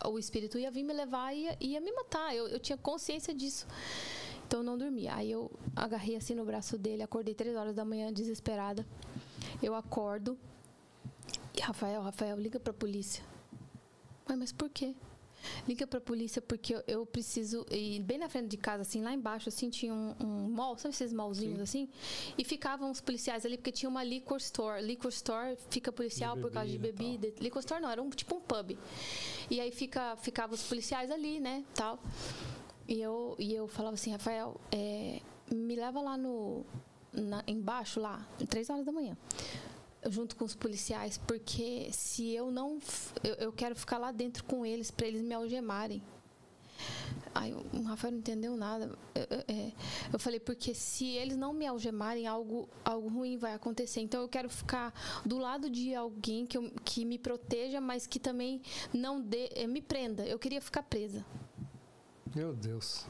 o 0.05 0.17
espírito 0.17 0.57
ia 0.57 0.71
vir 0.71 0.83
me 0.83 0.93
levar 0.93 1.35
e 1.35 1.43
ia, 1.43 1.57
ia 1.59 1.81
me 1.81 1.91
matar. 1.91 2.35
Eu, 2.35 2.47
eu 2.47 2.59
tinha 2.59 2.77
consciência 2.77 3.31
disso. 3.31 3.67
Então 4.53 4.61
eu 4.61 4.65
não 4.65 4.77
dormia. 4.77 5.15
Aí 5.15 5.31
eu 5.31 5.49
agarrei 5.75 6.15
assim 6.15 6.35
no 6.35 6.45
braço 6.45 6.77
dele, 6.77 7.01
acordei 7.01 7.33
três 7.33 7.55
horas 7.55 7.73
da 7.73 7.83
manhã 7.83 8.13
desesperada. 8.13 8.85
Eu 9.63 9.73
acordo 9.73 10.37
e 11.57 11.59
Rafael, 11.59 12.03
Rafael, 12.03 12.37
liga 12.37 12.59
para 12.59 12.69
a 12.69 12.73
polícia. 12.75 13.23
Mas, 14.27 14.37
mas 14.37 14.51
por 14.51 14.69
quê? 14.69 14.93
Liga 15.67 15.87
pra 15.87 15.99
polícia 15.99 16.39
porque 16.39 16.75
eu, 16.75 16.83
eu, 16.85 17.03
preciso. 17.03 17.65
E 17.71 17.99
bem 18.01 18.19
na 18.19 18.29
frente 18.29 18.49
de 18.49 18.57
casa, 18.57 18.83
assim, 18.83 19.01
lá 19.01 19.11
embaixo, 19.11 19.49
assim, 19.49 19.71
tinha 19.71 19.91
um, 19.91 20.13
um 20.19 20.49
mall, 20.51 20.77
sabe 20.77 20.93
esses 20.93 21.11
mallzinhos 21.11 21.57
Sim. 21.57 21.63
assim? 21.63 21.89
E 22.37 22.43
ficavam 22.43 22.91
os 22.91 23.01
policiais 23.01 23.47
ali, 23.47 23.57
porque 23.57 23.71
tinha 23.71 23.89
uma 23.89 24.03
liquor 24.03 24.37
store. 24.37 24.83
Liquor 24.83 25.09
store 25.09 25.57
fica 25.71 25.91
policial 25.91 26.37
por 26.37 26.51
causa 26.51 26.69
de 26.69 26.77
bebida. 26.77 27.27
Liquor 27.41 27.59
store 27.59 27.81
não, 27.81 27.89
era 27.89 28.03
um, 28.03 28.09
tipo 28.11 28.35
um 28.35 28.41
pub. 28.41 28.77
E 29.49 29.59
aí 29.59 29.71
fica, 29.71 30.15
ficavam 30.17 30.53
os 30.53 30.61
policiais 30.61 31.09
ali, 31.09 31.39
né? 31.39 31.65
Tal. 31.73 31.99
E 32.87 33.01
eu, 33.01 33.35
e 33.39 33.53
eu 33.53 33.67
falava 33.67 33.95
assim, 33.95 34.11
Rafael, 34.11 34.59
é, 34.71 35.21
me 35.51 35.75
leva 35.75 36.01
lá 36.01 36.17
no. 36.17 36.65
Na, 37.11 37.43
embaixo 37.45 37.99
lá, 37.99 38.27
três 38.49 38.69
horas 38.71 38.83
da 38.85 38.91
manhã 38.91 39.15
junto 40.09 40.35
com 40.35 40.43
os 40.43 40.55
policiais, 40.55 41.17
porque 41.17 41.89
se 41.91 42.31
eu 42.31 42.51
não. 42.51 42.79
Eu, 43.23 43.35
eu 43.35 43.53
quero 43.53 43.75
ficar 43.75 43.97
lá 43.97 44.11
dentro 44.11 44.43
com 44.43 44.65
eles, 44.65 44.91
para 44.91 45.07
eles 45.07 45.21
me 45.21 45.33
algemarem. 45.33 46.01
Aí 47.33 47.53
o 47.53 47.81
Rafael 47.83 48.11
não 48.11 48.19
entendeu 48.19 48.55
nada. 48.55 48.95
Eu, 49.15 49.21
eu, 49.21 49.43
é, 49.47 49.71
eu, 50.11 50.19
falei, 50.19 50.39
porque 50.39 50.75
se 50.75 51.07
eles 51.11 51.35
não 51.35 51.51
me 51.51 51.65
algemarem, 51.65 52.27
algo, 52.27 52.69
algo 52.85 53.07
ruim 53.09 53.37
vai 53.37 53.53
acontecer. 53.53 54.01
Então 54.01 54.21
eu 54.21 54.27
quero 54.27 54.49
ficar 54.49 54.93
do 55.25 55.37
lado 55.39 55.69
de 55.69 55.95
alguém 55.95 56.45
que, 56.45 56.59
que 56.83 57.05
me 57.05 57.17
proteja, 57.17 57.81
mas 57.81 58.05
que 58.05 58.19
também 58.19 58.61
não 58.93 59.19
dê, 59.19 59.49
é, 59.55 59.65
me 59.65 59.81
prenda. 59.81 60.25
Eu 60.27 60.37
queria 60.37 60.61
ficar 60.61 60.83
presa. 60.83 61.25
Meu 62.35 62.53
Deus. 62.53 63.05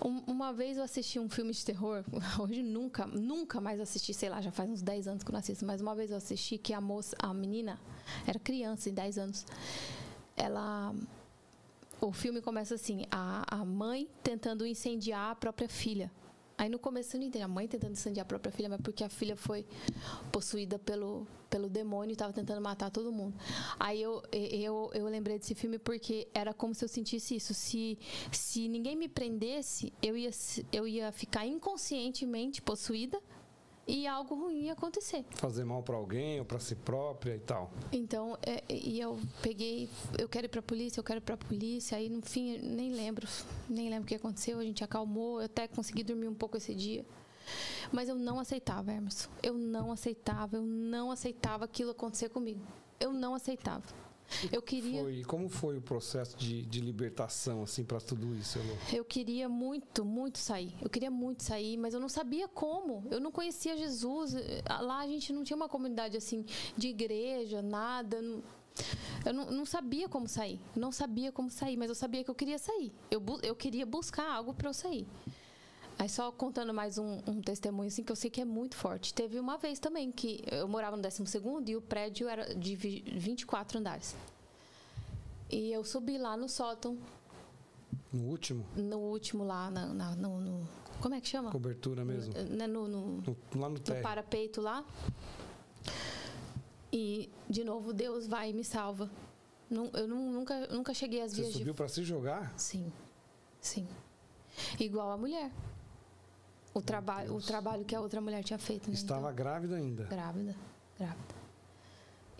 Uma 0.00 0.52
vez 0.52 0.78
eu 0.78 0.82
assisti 0.82 1.18
um 1.18 1.28
filme 1.28 1.52
de 1.52 1.64
terror, 1.64 2.04
hoje 2.40 2.62
nunca, 2.62 3.06
nunca 3.06 3.60
mais 3.60 3.80
assisti, 3.80 4.14
sei 4.14 4.28
lá, 4.28 4.40
já 4.40 4.50
faz 4.50 4.70
uns 4.70 4.82
10 4.82 5.08
anos 5.08 5.22
que 5.22 5.30
eu 5.30 5.32
não 5.32 5.40
assisto, 5.40 5.64
mas 5.66 5.80
uma 5.80 5.94
vez 5.94 6.10
eu 6.10 6.16
assisti 6.16 6.56
que 6.56 6.72
a 6.72 6.80
moça, 6.80 7.14
a 7.18 7.34
menina, 7.34 7.78
era 8.26 8.38
criança, 8.38 8.88
em 8.88 8.94
10 8.94 9.18
anos, 9.18 9.46
ela. 10.36 10.94
O 12.00 12.12
filme 12.12 12.40
começa 12.40 12.74
assim: 12.74 13.06
a, 13.10 13.44
a 13.60 13.64
mãe 13.64 14.08
tentando 14.22 14.66
incendiar 14.66 15.30
a 15.30 15.34
própria 15.34 15.68
filha. 15.68 16.10
Aí 16.64 16.70
no 16.70 16.78
começo 16.78 17.14
eu 17.14 17.20
não 17.20 17.26
entendi. 17.26 17.44
A 17.44 17.48
mãe 17.48 17.68
tentando 17.68 17.92
incendiar 17.92 18.24
a 18.24 18.26
própria 18.26 18.50
filha, 18.50 18.70
mas 18.70 18.80
porque 18.80 19.04
a 19.04 19.08
filha 19.10 19.36
foi 19.36 19.66
possuída 20.32 20.78
pelo, 20.78 21.26
pelo 21.50 21.68
demônio 21.68 22.12
e 22.12 22.14
estava 22.14 22.32
tentando 22.32 22.58
matar 22.62 22.90
todo 22.90 23.12
mundo. 23.12 23.34
Aí 23.78 24.00
eu, 24.00 24.22
eu, 24.32 24.90
eu 24.94 25.04
lembrei 25.04 25.38
desse 25.38 25.54
filme 25.54 25.78
porque 25.78 26.26
era 26.32 26.54
como 26.54 26.74
se 26.74 26.82
eu 26.82 26.88
sentisse 26.88 27.36
isso. 27.36 27.52
Se, 27.52 27.98
se 28.32 28.66
ninguém 28.66 28.96
me 28.96 29.08
prendesse, 29.08 29.92
eu 30.02 30.16
ia, 30.16 30.30
eu 30.72 30.88
ia 30.88 31.12
ficar 31.12 31.46
inconscientemente 31.46 32.62
possuída 32.62 33.20
e 33.86 34.06
algo 34.06 34.34
ruim 34.34 34.70
acontecer. 34.70 35.24
Fazer 35.36 35.64
mal 35.64 35.82
para 35.82 35.96
alguém 35.96 36.38
ou 36.38 36.44
para 36.44 36.58
si 36.58 36.74
própria 36.74 37.34
e 37.34 37.40
tal. 37.40 37.70
Então, 37.92 38.38
é, 38.42 38.62
e 38.68 39.00
eu 39.00 39.18
peguei, 39.42 39.88
eu 40.18 40.28
quero 40.28 40.46
ir 40.46 40.48
para 40.48 40.60
a 40.60 40.62
polícia, 40.62 41.00
eu 41.00 41.04
quero 41.04 41.18
ir 41.18 41.22
para 41.22 41.34
a 41.34 41.38
polícia, 41.38 41.96
aí 41.96 42.08
no 42.08 42.22
fim 42.22 42.58
nem 42.58 42.92
lembro, 42.92 43.26
nem 43.68 43.88
lembro 43.88 44.04
o 44.04 44.06
que 44.06 44.14
aconteceu, 44.14 44.58
a 44.58 44.64
gente 44.64 44.82
acalmou, 44.82 45.40
eu 45.40 45.46
até 45.46 45.68
consegui 45.68 46.02
dormir 46.02 46.28
um 46.28 46.34
pouco 46.34 46.56
esse 46.56 46.74
dia. 46.74 47.04
Mas 47.92 48.08
eu 48.08 48.14
não 48.14 48.40
aceitava, 48.40 48.92
Emerson. 48.92 49.28
Eu 49.42 49.54
não 49.54 49.92
aceitava, 49.92 50.56
eu 50.56 50.62
não 50.62 51.10
aceitava 51.10 51.64
aquilo 51.64 51.90
acontecer 51.90 52.28
comigo. 52.28 52.60
Eu 52.98 53.12
não 53.12 53.34
aceitava. 53.34 53.84
Eu 54.52 54.62
queria. 54.62 55.02
Foi, 55.02 55.24
como 55.24 55.48
foi 55.48 55.78
o 55.78 55.82
processo 55.82 56.36
de, 56.36 56.62
de 56.62 56.80
libertação 56.80 57.62
assim 57.62 57.84
para 57.84 58.00
tudo 58.00 58.34
isso, 58.34 58.58
Elô? 58.58 58.74
Eu 58.92 59.04
queria 59.04 59.48
muito, 59.48 60.04
muito 60.04 60.38
sair. 60.38 60.74
Eu 60.80 60.90
queria 60.90 61.10
muito 61.10 61.42
sair, 61.42 61.76
mas 61.76 61.94
eu 61.94 62.00
não 62.00 62.08
sabia 62.08 62.48
como. 62.48 63.04
Eu 63.10 63.20
não 63.20 63.30
conhecia 63.30 63.76
Jesus. 63.76 64.34
Lá 64.80 65.00
a 65.00 65.06
gente 65.06 65.32
não 65.32 65.44
tinha 65.44 65.56
uma 65.56 65.68
comunidade 65.68 66.16
assim 66.16 66.44
de 66.76 66.88
igreja, 66.88 67.62
nada. 67.62 68.18
Eu 69.24 69.32
não, 69.32 69.50
não 69.50 69.66
sabia 69.66 70.08
como 70.08 70.28
sair. 70.28 70.60
Não 70.74 70.90
sabia 70.90 71.30
como 71.30 71.50
sair, 71.50 71.76
mas 71.76 71.88
eu 71.88 71.94
sabia 71.94 72.24
que 72.24 72.30
eu 72.30 72.34
queria 72.34 72.58
sair. 72.58 72.92
Eu, 73.10 73.22
eu 73.42 73.54
queria 73.54 73.86
buscar 73.86 74.30
algo 74.30 74.52
para 74.52 74.68
eu 74.68 74.74
sair. 74.74 75.06
Aí 75.98 76.08
só 76.08 76.32
contando 76.32 76.74
mais 76.74 76.98
um, 76.98 77.20
um, 77.26 77.40
testemunho 77.40 77.86
assim 77.88 78.02
que 78.02 78.10
eu 78.10 78.16
sei 78.16 78.28
que 78.28 78.40
é 78.40 78.44
muito 78.44 78.76
forte. 78.76 79.14
Teve 79.14 79.38
uma 79.38 79.56
vez 79.56 79.78
também 79.78 80.10
que 80.10 80.42
eu 80.50 80.66
morava 80.66 80.96
no 80.96 81.02
12 81.02 81.26
segundo 81.26 81.68
e 81.68 81.76
o 81.76 81.80
prédio 81.80 82.28
era 82.28 82.54
de 82.54 82.74
24 82.74 83.78
andares. 83.78 84.16
E 85.50 85.72
eu 85.72 85.84
subi 85.84 86.18
lá 86.18 86.36
no 86.36 86.48
sótão. 86.48 86.98
No 88.12 88.24
último? 88.24 88.64
No 88.76 88.98
último 88.98 89.44
lá, 89.44 89.70
na, 89.70 89.86
na 89.86 90.16
no, 90.16 90.40
no, 90.40 90.68
Como 91.00 91.14
é 91.14 91.20
que 91.20 91.28
chama? 91.28 91.50
Cobertura 91.50 92.04
mesmo. 92.04 92.34
Né, 92.34 92.66
no, 92.66 92.88
no, 92.88 93.06
no, 93.18 93.36
lá 93.54 93.68
no, 93.68 93.76
no 93.76 94.02
parapeito 94.02 94.60
lá. 94.60 94.84
E, 96.92 97.30
de 97.48 97.64
novo, 97.64 97.92
Deus 97.92 98.26
vai 98.26 98.50
e 98.50 98.52
me 98.52 98.64
salva. 98.64 99.10
eu 99.70 100.08
nunca, 100.08 100.66
nunca 100.68 100.94
cheguei 100.94 101.22
às 101.22 101.32
Você 101.32 101.42
vias 101.42 101.52
subiu 101.52 101.72
de... 101.72 101.76
para 101.76 101.88
se 101.88 102.02
jogar? 102.04 102.52
Sim, 102.56 102.92
sim. 103.60 103.86
Igual 104.78 105.10
a 105.10 105.16
mulher. 105.16 105.50
O 106.74 106.82
trabalho, 106.82 107.32
o 107.32 107.40
trabalho 107.40 107.84
que 107.84 107.94
a 107.94 108.00
outra 108.00 108.20
mulher 108.20 108.42
tinha 108.42 108.58
feito. 108.58 108.88
Né? 108.88 108.94
Estava 108.94 109.20
então, 109.20 109.34
grávida 109.34 109.76
ainda. 109.76 110.04
Grávida, 110.04 110.56
grávida. 110.98 111.34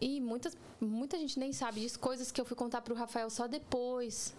E 0.00 0.20
muitas, 0.20 0.56
muita 0.80 1.16
gente 1.16 1.38
nem 1.38 1.52
sabe 1.52 1.80
disso, 1.80 1.98
coisas 2.00 2.32
que 2.32 2.40
eu 2.40 2.44
fui 2.44 2.56
contar 2.56 2.82
para 2.82 2.92
o 2.92 2.96
Rafael 2.96 3.30
só 3.30 3.46
depois. 3.46 4.34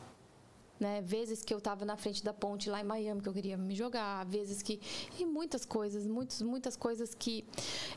Né? 0.78 1.02
Vezes 1.02 1.42
que 1.42 1.54
eu 1.54 1.60
estava 1.60 1.86
na 1.86 1.96
frente 1.96 2.22
da 2.22 2.34
ponte 2.34 2.70
lá 2.70 2.82
em 2.82 2.84
Miami 2.84 3.22
que 3.22 3.30
eu 3.30 3.34
queria 3.34 3.56
me 3.56 3.74
jogar, 3.74 4.26
vezes 4.26 4.62
que 4.62 4.82
e 5.18 5.26
muitas 5.26 5.64
coisas, 5.64 6.06
muitas 6.06 6.42
muitas 6.42 6.76
coisas 6.76 7.16
que 7.16 7.46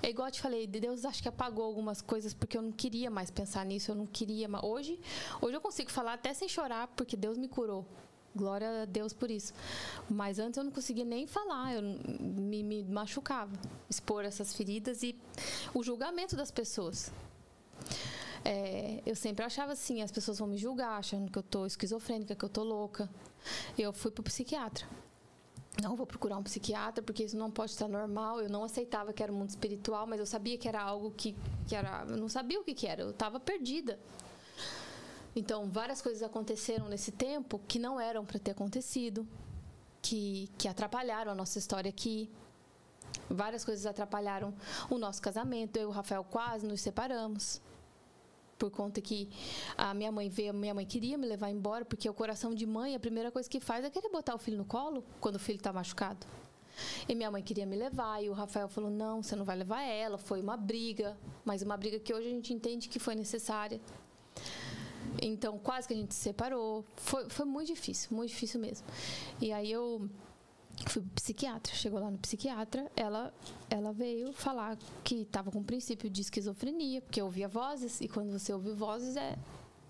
é 0.01 0.09
igual 0.09 0.29
eu 0.29 0.33
te 0.33 0.41
falei, 0.41 0.65
Deus 0.65 1.05
acho 1.05 1.20
que 1.20 1.29
apagou 1.29 1.65
algumas 1.65 2.01
coisas 2.01 2.33
porque 2.33 2.57
eu 2.57 2.62
não 2.62 2.70
queria 2.70 3.11
mais 3.11 3.33
pensar 3.33 3.66
nisso, 3.66 3.91
eu 3.91 3.97
não 3.97 4.07
queria, 4.07 4.47
mas 4.47 4.62
hoje, 4.62 5.01
hoje 5.43 5.57
eu 5.57 5.61
consigo 5.61 5.91
falar 5.91 6.12
até 6.12 6.33
sem 6.33 6.49
chorar 6.49 6.87
porque 6.95 7.16
Deus 7.16 7.37
me 7.37 7.49
curou. 7.49 7.85
Glória 8.39 8.82
a 8.82 8.85
Deus 8.85 9.12
por 9.12 9.31
isso. 9.31 9.52
Mas 10.09 10.39
antes 10.39 10.56
eu 10.56 10.65
não 10.65 10.70
conseguia 10.70 11.05
nem 11.05 11.27
falar, 11.27 11.74
eu 11.74 11.82
me, 11.82 12.62
me 12.62 12.85
machucava 12.85 13.52
expor 13.90 14.24
essas 14.24 14.55
feridas 14.55 15.02
e 15.02 15.16
o 15.74 15.82
julgamento 15.82 16.36
das 16.36 16.52
pessoas. 16.52 17.12
É, 18.44 19.02
eu 19.05 19.16
sempre 19.16 19.44
achava 19.44 19.73
assim, 19.73 20.01
as 20.02 20.12
pessoas 20.12 20.39
vão 20.39 20.47
me 20.47 20.56
julgar 20.56 20.98
achando 20.98 21.31
que 21.31 21.39
eu 21.39 21.43
tô 21.43 21.66
esquizofrênica, 21.66 22.36
que 22.36 22.44
eu 22.44 22.48
tô 22.48 22.62
louca. 22.62 23.10
Eu 23.77 23.93
fui 23.93 24.12
pro 24.12 24.23
psiquiatra. 24.23 24.86
Não 25.82 25.97
vou 25.97 26.06
procurar 26.06 26.36
um 26.36 26.43
psiquiatra 26.43 27.02
porque 27.02 27.24
isso 27.24 27.36
não 27.36 27.51
pode 27.51 27.73
estar 27.73 27.89
normal. 27.89 28.40
Eu 28.40 28.48
não 28.48 28.62
aceitava 28.62 29.12
que 29.12 29.23
era 29.23 29.32
o 29.32 29.35
mundo 29.35 29.51
espiritual, 29.51 30.06
mas 30.06 30.20
eu 30.20 30.27
sabia 30.27 30.56
que 30.56 30.69
era 30.69 30.81
algo 30.81 31.10
que, 31.10 31.36
que 31.66 31.74
era. 31.74 32.05
Eu 32.09 32.16
não 32.16 32.28
sabia 32.28 32.60
o 32.60 32.65
que, 32.65 32.74
que 32.74 32.86
era. 32.86 33.02
Eu 33.02 33.10
estava 33.10 33.40
perdida. 33.40 33.98
Então, 35.39 35.70
várias 35.70 36.02
coisas 36.02 36.20
aconteceram 36.20 36.89
nesse 36.89 37.12
tempo 37.12 37.60
que 37.69 37.78
não 37.78 38.01
eram 38.01 38.24
para 38.24 38.40
ter 38.40 38.51
acontecido, 38.51 39.24
que, 40.02 40.51
que 40.59 40.66
atrapalharam 40.66 41.31
a 41.31 41.35
nossa 41.35 41.60
história 41.60 41.89
aqui. 41.89 42.28
Várias 43.31 43.65
coisas 43.65 43.86
atrapalharam 43.86 44.52
o 44.90 44.98
nosso 44.98 45.23
casamento. 45.23 45.77
Eu 45.77 45.82
e 45.82 45.86
o 45.86 45.90
Rafael 45.90 46.24
quase 46.24 46.66
nos 46.66 46.81
separamos. 46.81 47.60
Por 48.59 48.69
conta 48.73 49.01
que 49.01 49.31
a 49.77 49.94
minha 49.94 50.10
mãe 50.10 50.28
veio, 50.28 50.52
minha 50.52 50.74
mãe 50.74 50.85
queria 50.85 51.16
me 51.16 51.24
levar 51.24 51.51
embora, 51.51 51.85
porque 51.85 52.10
o 52.10 52.15
coração 52.15 52.52
de 52.52 52.66
mãe, 52.66 52.97
a 52.97 53.01
primeira 53.01 53.31
coisa 53.31 53.48
que 53.48 53.60
faz 53.60 53.85
é 53.85 53.90
querer 53.90 54.09
botar 54.09 54.35
o 54.35 54.39
filho 54.39 54.59
no 54.59 54.65
colo 54.65 55.05
quando 55.20 55.36
o 55.36 55.39
filho 55.39 55.59
está 55.59 55.73
machucado. 55.73 56.27
E 57.09 57.15
minha 57.15 57.31
mãe 57.31 57.44
queria 57.44 57.65
me 57.65 57.77
levar, 57.77 58.20
e 58.24 58.28
o 58.28 58.32
Rafael 58.32 58.69
falou: 58.69 58.90
não, 58.90 59.23
você 59.23 59.36
não 59.36 59.44
vai 59.44 59.56
levar 59.56 59.82
ela. 59.82 60.19
Foi 60.19 60.43
uma 60.43 60.56
briga, 60.56 61.16
mas 61.44 61.62
uma 61.62 61.77
briga 61.77 62.01
que 62.01 62.12
hoje 62.12 62.27
a 62.27 62.31
gente 62.31 62.52
entende 62.52 62.89
que 62.89 62.98
foi 62.98 63.15
necessária. 63.15 63.81
Então, 65.20 65.59
quase 65.59 65.89
que 65.89 65.95
a 65.95 65.97
gente 65.97 66.15
se 66.15 66.20
separou. 66.20 66.85
Foi, 66.97 67.28
foi 67.28 67.47
muito 67.47 67.69
difícil, 67.69 68.16
muito 68.16 68.31
difícil 68.31 68.61
mesmo. 68.61 68.86
E 69.40 69.53
aí 69.53 69.70
eu 69.70 70.09
fui 70.86 71.03
pro 71.03 71.11
psiquiatra. 71.11 71.74
Chegou 71.74 71.99
lá 71.99 72.11
no 72.11 72.19
psiquiatra, 72.19 72.90
ela, 72.97 73.32
ela 73.69 73.93
veio 73.93 74.32
falar 74.32 74.78
que 75.03 75.23
estava 75.23 75.51
com 75.51 75.62
princípio 75.62 76.09
de 76.09 76.20
esquizofrenia, 76.23 77.01
porque 77.03 77.20
ouvia 77.20 77.49
vozes, 77.49 78.01
e 78.01 78.09
quando 78.09 78.31
você 78.31 78.53
ouve 78.53 78.73
vozes 78.73 79.16
é 79.16 79.36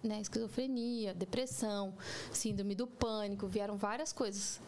né, 0.02 0.20
esquizofrenia, 0.20 1.14
depressão, 1.14 1.94
síndrome 2.32 2.74
do 2.74 2.86
pânico, 2.86 3.46
vieram 3.46 3.76
várias 3.76 4.12
coisas. 4.12 4.60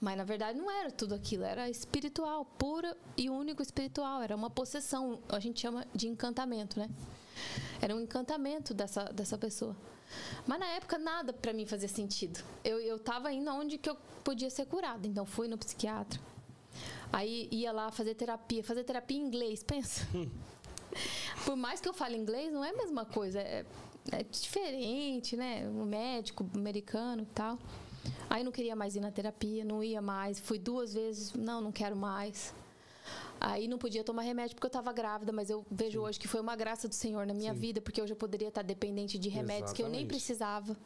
Mas 0.00 0.16
na 0.16 0.24
verdade 0.24 0.58
não 0.58 0.70
era 0.70 0.90
tudo 0.90 1.14
aquilo, 1.14 1.44
era 1.44 1.70
espiritual, 1.70 2.44
pura 2.44 2.96
e 3.16 3.30
único 3.30 3.62
espiritual, 3.62 4.22
era 4.22 4.36
uma 4.36 4.50
possessão, 4.50 5.18
a 5.28 5.40
gente 5.40 5.60
chama 5.60 5.86
de 5.94 6.06
encantamento, 6.06 6.78
né? 6.78 6.90
Era 7.80 7.94
um 7.94 8.00
encantamento 8.00 8.74
dessa, 8.74 9.04
dessa 9.04 9.38
pessoa. 9.38 9.74
Mas 10.46 10.58
na 10.58 10.66
época 10.66 10.98
nada 10.98 11.32
para 11.32 11.52
mim 11.52 11.66
fazia 11.66 11.88
sentido. 11.88 12.42
Eu, 12.64 12.80
eu 12.80 12.98
tava 12.98 13.32
indo 13.32 13.50
onde 13.50 13.78
que 13.78 13.90
eu 13.90 13.96
podia 14.22 14.50
ser 14.50 14.66
curada. 14.66 15.06
Então 15.06 15.24
fui 15.24 15.48
no 15.48 15.58
psiquiatra. 15.58 16.20
Aí 17.12 17.48
ia 17.50 17.72
lá 17.72 17.90
fazer 17.90 18.14
terapia. 18.14 18.62
Fazer 18.62 18.84
terapia 18.84 19.16
em 19.16 19.22
inglês, 19.22 19.62
pensa. 19.62 20.06
Por 21.44 21.56
mais 21.56 21.80
que 21.80 21.88
eu 21.88 21.94
fale 21.94 22.16
inglês, 22.16 22.52
não 22.52 22.64
é 22.64 22.70
a 22.70 22.76
mesma 22.76 23.04
coisa. 23.04 23.40
É, 23.40 23.64
é 24.12 24.22
diferente, 24.22 25.36
né? 25.36 25.68
O 25.68 25.84
médico 25.84 26.48
americano 26.54 27.22
e 27.22 27.26
tal. 27.26 27.58
Aí 28.28 28.42
não 28.42 28.52
queria 28.52 28.76
mais 28.76 28.96
ir 28.96 29.00
na 29.00 29.10
terapia, 29.10 29.64
não 29.64 29.82
ia 29.82 30.00
mais. 30.00 30.38
Fui 30.38 30.58
duas 30.58 30.94
vezes, 30.94 31.32
não, 31.34 31.60
não 31.60 31.72
quero 31.72 31.96
mais. 31.96 32.54
Aí 33.40 33.68
não 33.68 33.78
podia 33.78 34.02
tomar 34.02 34.22
remédio 34.22 34.54
porque 34.54 34.66
eu 34.66 34.68
estava 34.68 34.92
grávida, 34.92 35.32
mas 35.32 35.50
eu 35.50 35.64
vejo 35.70 36.00
Sim. 36.00 36.06
hoje 36.06 36.20
que 36.20 36.28
foi 36.28 36.40
uma 36.40 36.56
graça 36.56 36.88
do 36.88 36.94
Senhor 36.94 37.26
na 37.26 37.34
minha 37.34 37.52
Sim. 37.52 37.60
vida, 37.60 37.80
porque 37.80 38.00
hoje 38.00 38.12
eu 38.12 38.16
poderia 38.16 38.48
estar 38.48 38.62
dependente 38.62 39.18
de 39.18 39.28
remédios 39.28 39.70
Exatamente. 39.70 39.76
que 39.76 39.82
eu 39.82 39.88
nem 39.88 40.06
precisava. 40.06 40.76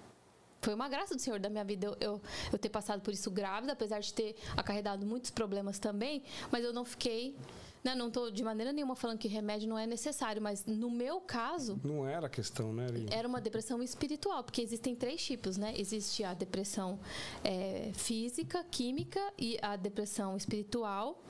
Foi 0.62 0.74
uma 0.74 0.88
graça 0.88 1.14
do 1.14 1.20
Senhor 1.20 1.40
da 1.40 1.48
minha 1.48 1.64
vida 1.64 1.86
eu, 1.86 1.96
eu, 2.00 2.22
eu 2.52 2.58
ter 2.58 2.68
passado 2.68 3.00
por 3.00 3.14
isso 3.14 3.30
grávida, 3.30 3.72
apesar 3.72 4.00
de 4.00 4.12
ter 4.12 4.36
acarretado 4.56 5.06
muitos 5.06 5.30
problemas 5.30 5.78
também, 5.78 6.22
mas 6.50 6.62
eu 6.62 6.72
não 6.72 6.84
fiquei 6.84 7.34
né, 7.82 7.94
não 7.94 8.08
estou 8.08 8.30
de 8.30 8.42
maneira 8.42 8.72
nenhuma 8.72 8.94
falando 8.94 9.18
que 9.18 9.28
remédio 9.28 9.68
não 9.68 9.78
é 9.78 9.86
necessário, 9.86 10.40
mas 10.40 10.66
no 10.66 10.90
meu 10.90 11.20
caso. 11.20 11.80
Não 11.82 12.06
era 12.06 12.26
a 12.26 12.30
questão, 12.30 12.72
né, 12.72 12.86
Lili? 12.86 13.08
Era 13.10 13.26
uma 13.26 13.40
depressão 13.40 13.82
espiritual, 13.82 14.44
porque 14.44 14.60
existem 14.60 14.94
três 14.94 15.24
tipos, 15.24 15.56
né? 15.56 15.72
Existe 15.76 16.22
a 16.22 16.34
depressão 16.34 16.98
é, 17.42 17.90
física, 17.94 18.64
química 18.70 19.20
e 19.38 19.58
a 19.62 19.76
depressão 19.76 20.36
espiritual 20.36 21.22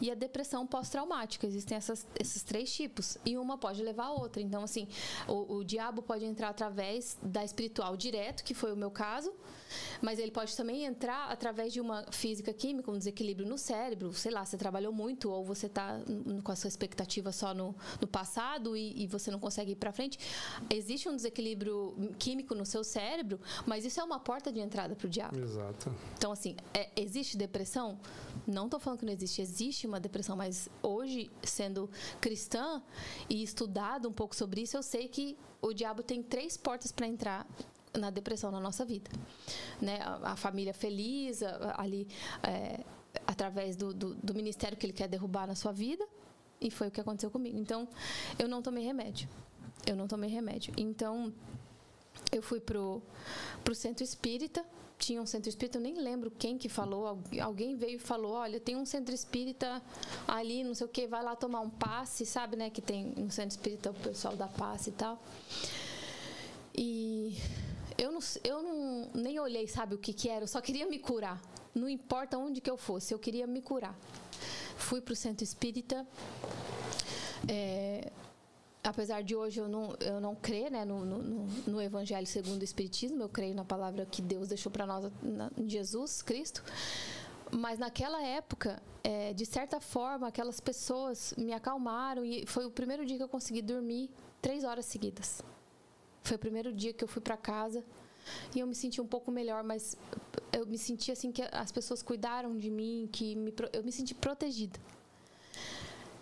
e 0.00 0.10
a 0.10 0.14
depressão 0.14 0.66
pós-traumática. 0.66 1.46
Existem 1.46 1.76
essas, 1.76 2.06
esses 2.18 2.42
três 2.42 2.72
tipos. 2.72 3.18
E 3.24 3.36
uma 3.36 3.58
pode 3.58 3.82
levar 3.82 4.06
a 4.06 4.12
outra. 4.12 4.42
Então, 4.42 4.62
assim, 4.62 4.88
o, 5.26 5.56
o 5.56 5.64
diabo 5.64 6.02
pode 6.02 6.24
entrar 6.24 6.48
através 6.48 7.18
da 7.22 7.44
espiritual 7.44 7.96
direto, 7.96 8.44
que 8.44 8.54
foi 8.54 8.72
o 8.72 8.76
meu 8.76 8.90
caso, 8.90 9.32
mas 10.00 10.18
ele 10.18 10.30
pode 10.30 10.56
também 10.56 10.84
entrar 10.84 11.30
através 11.30 11.72
de 11.72 11.80
uma 11.80 12.04
física 12.10 12.52
química, 12.52 12.90
um 12.90 12.98
desequilíbrio 12.98 13.46
no 13.46 13.58
cérebro. 13.58 14.12
Sei 14.12 14.30
lá, 14.30 14.44
você 14.44 14.56
trabalhou 14.56 14.92
muito 14.92 15.30
ou 15.30 15.44
você 15.44 15.66
está 15.66 16.00
com 16.42 16.52
a 16.52 16.56
sua 16.56 16.68
expectativa 16.68 17.32
só 17.32 17.54
no, 17.54 17.74
no 18.00 18.06
passado 18.06 18.76
e, 18.76 19.02
e 19.02 19.06
você 19.06 19.30
não 19.30 19.38
consegue 19.38 19.72
ir 19.72 19.76
para 19.76 19.92
frente. 19.92 20.18
Existe 20.70 21.08
um 21.08 21.16
desequilíbrio 21.16 21.94
químico 22.18 22.54
no 22.54 22.64
seu 22.64 22.84
cérebro, 22.84 23.40
mas 23.66 23.84
isso 23.84 24.00
é 24.00 24.04
uma 24.04 24.18
porta 24.18 24.52
de 24.52 24.60
entrada 24.60 24.94
para 24.94 25.06
o 25.06 25.10
diabo. 25.10 25.38
Exato. 25.38 25.94
Então, 26.16 26.32
assim, 26.32 26.56
é, 26.74 26.90
existe 26.96 27.36
depressão? 27.36 27.98
Não 28.46 28.66
estou 28.66 28.80
falando 28.80 29.00
que 29.00 29.06
não 29.06 29.12
existe. 29.12 29.40
Existe 29.40 29.86
uma 29.86 30.00
depressão, 30.00 30.36
mas 30.36 30.68
hoje, 30.82 31.30
sendo 31.42 31.88
cristã 32.20 32.82
e 33.28 33.42
estudado 33.42 34.08
um 34.08 34.12
pouco 34.12 34.34
sobre 34.34 34.62
isso, 34.62 34.76
eu 34.76 34.82
sei 34.82 35.08
que 35.08 35.36
o 35.60 35.72
diabo 35.72 36.02
tem 36.02 36.22
três 36.22 36.56
portas 36.56 36.90
para 36.90 37.06
entrar 37.06 37.46
na 37.98 38.10
depressão 38.10 38.50
na 38.50 38.60
nossa 38.60 38.84
vida. 38.84 39.10
Né? 39.80 39.98
A, 40.02 40.32
a 40.32 40.36
família 40.36 40.72
feliz, 40.72 41.42
a, 41.42 41.80
ali, 41.80 42.08
é, 42.42 42.80
através 43.26 43.76
do, 43.76 43.92
do, 43.92 44.14
do 44.14 44.34
ministério 44.34 44.76
que 44.76 44.86
ele 44.86 44.92
quer 44.92 45.08
derrubar 45.08 45.46
na 45.46 45.54
sua 45.54 45.72
vida. 45.72 46.06
E 46.60 46.70
foi 46.70 46.88
o 46.88 46.90
que 46.90 47.00
aconteceu 47.00 47.30
comigo. 47.30 47.58
Então, 47.58 47.88
eu 48.38 48.48
não 48.48 48.62
tomei 48.62 48.84
remédio. 48.84 49.28
Eu 49.86 49.96
não 49.96 50.06
tomei 50.06 50.30
remédio. 50.30 50.72
Então, 50.76 51.32
eu 52.30 52.42
fui 52.42 52.60
pro, 52.60 53.02
pro 53.64 53.74
centro 53.74 54.04
espírita. 54.04 54.64
Tinha 54.96 55.20
um 55.20 55.26
centro 55.26 55.48
espírita, 55.48 55.78
eu 55.78 55.82
nem 55.82 55.94
lembro 55.98 56.30
quem 56.30 56.56
que 56.56 56.68
falou. 56.68 57.20
Alguém 57.40 57.74
veio 57.74 57.96
e 57.96 57.98
falou: 57.98 58.34
Olha, 58.34 58.60
tem 58.60 58.76
um 58.76 58.86
centro 58.86 59.12
espírita 59.12 59.82
ali, 60.28 60.62
não 60.62 60.74
sei 60.74 60.86
o 60.86 60.88
que, 60.88 61.08
vai 61.08 61.24
lá 61.24 61.34
tomar 61.34 61.60
um 61.60 61.68
passe, 61.68 62.24
sabe, 62.24 62.54
né? 62.54 62.70
Que 62.70 62.80
tem 62.80 63.06
no 63.16 63.30
centro 63.32 63.50
espírita 63.50 63.90
o 63.90 63.94
pessoal 63.94 64.36
da 64.36 64.46
passe 64.46 64.90
e 64.90 64.92
tal. 64.92 65.20
E 66.72 67.36
eu 68.02 68.10
não, 68.10 68.20
eu 68.42 68.62
não 68.62 69.10
nem 69.14 69.38
olhei, 69.38 69.68
sabe, 69.68 69.94
o 69.94 69.98
que, 69.98 70.12
que 70.12 70.28
era, 70.28 70.42
eu 70.42 70.48
só 70.48 70.60
queria 70.60 70.86
me 70.86 70.98
curar. 70.98 71.40
Não 71.72 71.88
importa 71.88 72.36
onde 72.36 72.60
que 72.60 72.68
eu 72.68 72.76
fosse, 72.76 73.14
eu 73.14 73.18
queria 73.18 73.46
me 73.46 73.62
curar. 73.62 73.96
Fui 74.76 75.00
para 75.00 75.12
o 75.12 75.16
centro 75.16 75.44
espírita. 75.44 76.04
É, 77.48 78.10
apesar 78.82 79.22
de 79.22 79.36
hoje 79.36 79.60
eu 79.60 79.68
não, 79.68 79.94
eu 80.00 80.20
não 80.20 80.34
crer 80.34 80.68
né, 80.68 80.84
no, 80.84 81.04
no, 81.04 81.46
no, 81.66 81.80
Evangelho 81.80 82.26
segundo 82.26 82.60
o 82.60 82.64
Espiritismo, 82.64 83.22
eu 83.22 83.28
creio 83.28 83.54
na 83.54 83.64
palavra 83.64 84.04
que 84.04 84.20
Deus 84.20 84.48
deixou 84.48 84.70
para 84.72 84.84
nós, 84.84 85.10
na, 85.22 85.50
em 85.56 85.68
Jesus 85.68 86.22
Cristo. 86.22 86.64
Mas 87.52 87.78
naquela 87.78 88.20
época, 88.20 88.82
é, 89.04 89.32
de 89.32 89.46
certa 89.46 89.80
forma, 89.80 90.26
aquelas 90.26 90.58
pessoas 90.58 91.34
me 91.38 91.52
acalmaram 91.52 92.24
e 92.24 92.46
foi 92.46 92.66
o 92.66 92.70
primeiro 92.70 93.06
dia 93.06 93.16
que 93.16 93.22
eu 93.22 93.28
consegui 93.28 93.62
dormir 93.62 94.10
três 94.40 94.64
horas 94.64 94.86
seguidas. 94.86 95.42
Foi 96.22 96.36
o 96.36 96.38
primeiro 96.38 96.72
dia 96.72 96.92
que 96.92 97.02
eu 97.02 97.08
fui 97.08 97.20
para 97.20 97.36
casa 97.36 97.84
e 98.54 98.60
eu 98.60 98.66
me 98.66 98.74
senti 98.74 99.00
um 99.00 99.06
pouco 99.06 99.30
melhor, 99.30 99.64
mas 99.64 99.96
eu 100.52 100.66
me 100.66 100.78
senti 100.78 101.10
assim 101.10 101.32
que 101.32 101.42
as 101.50 101.72
pessoas 101.72 102.02
cuidaram 102.02 102.56
de 102.56 102.70
mim, 102.70 103.08
que 103.10 103.34
me, 103.34 103.52
eu 103.72 103.82
me 103.82 103.90
senti 103.90 104.14
protegida. 104.14 104.78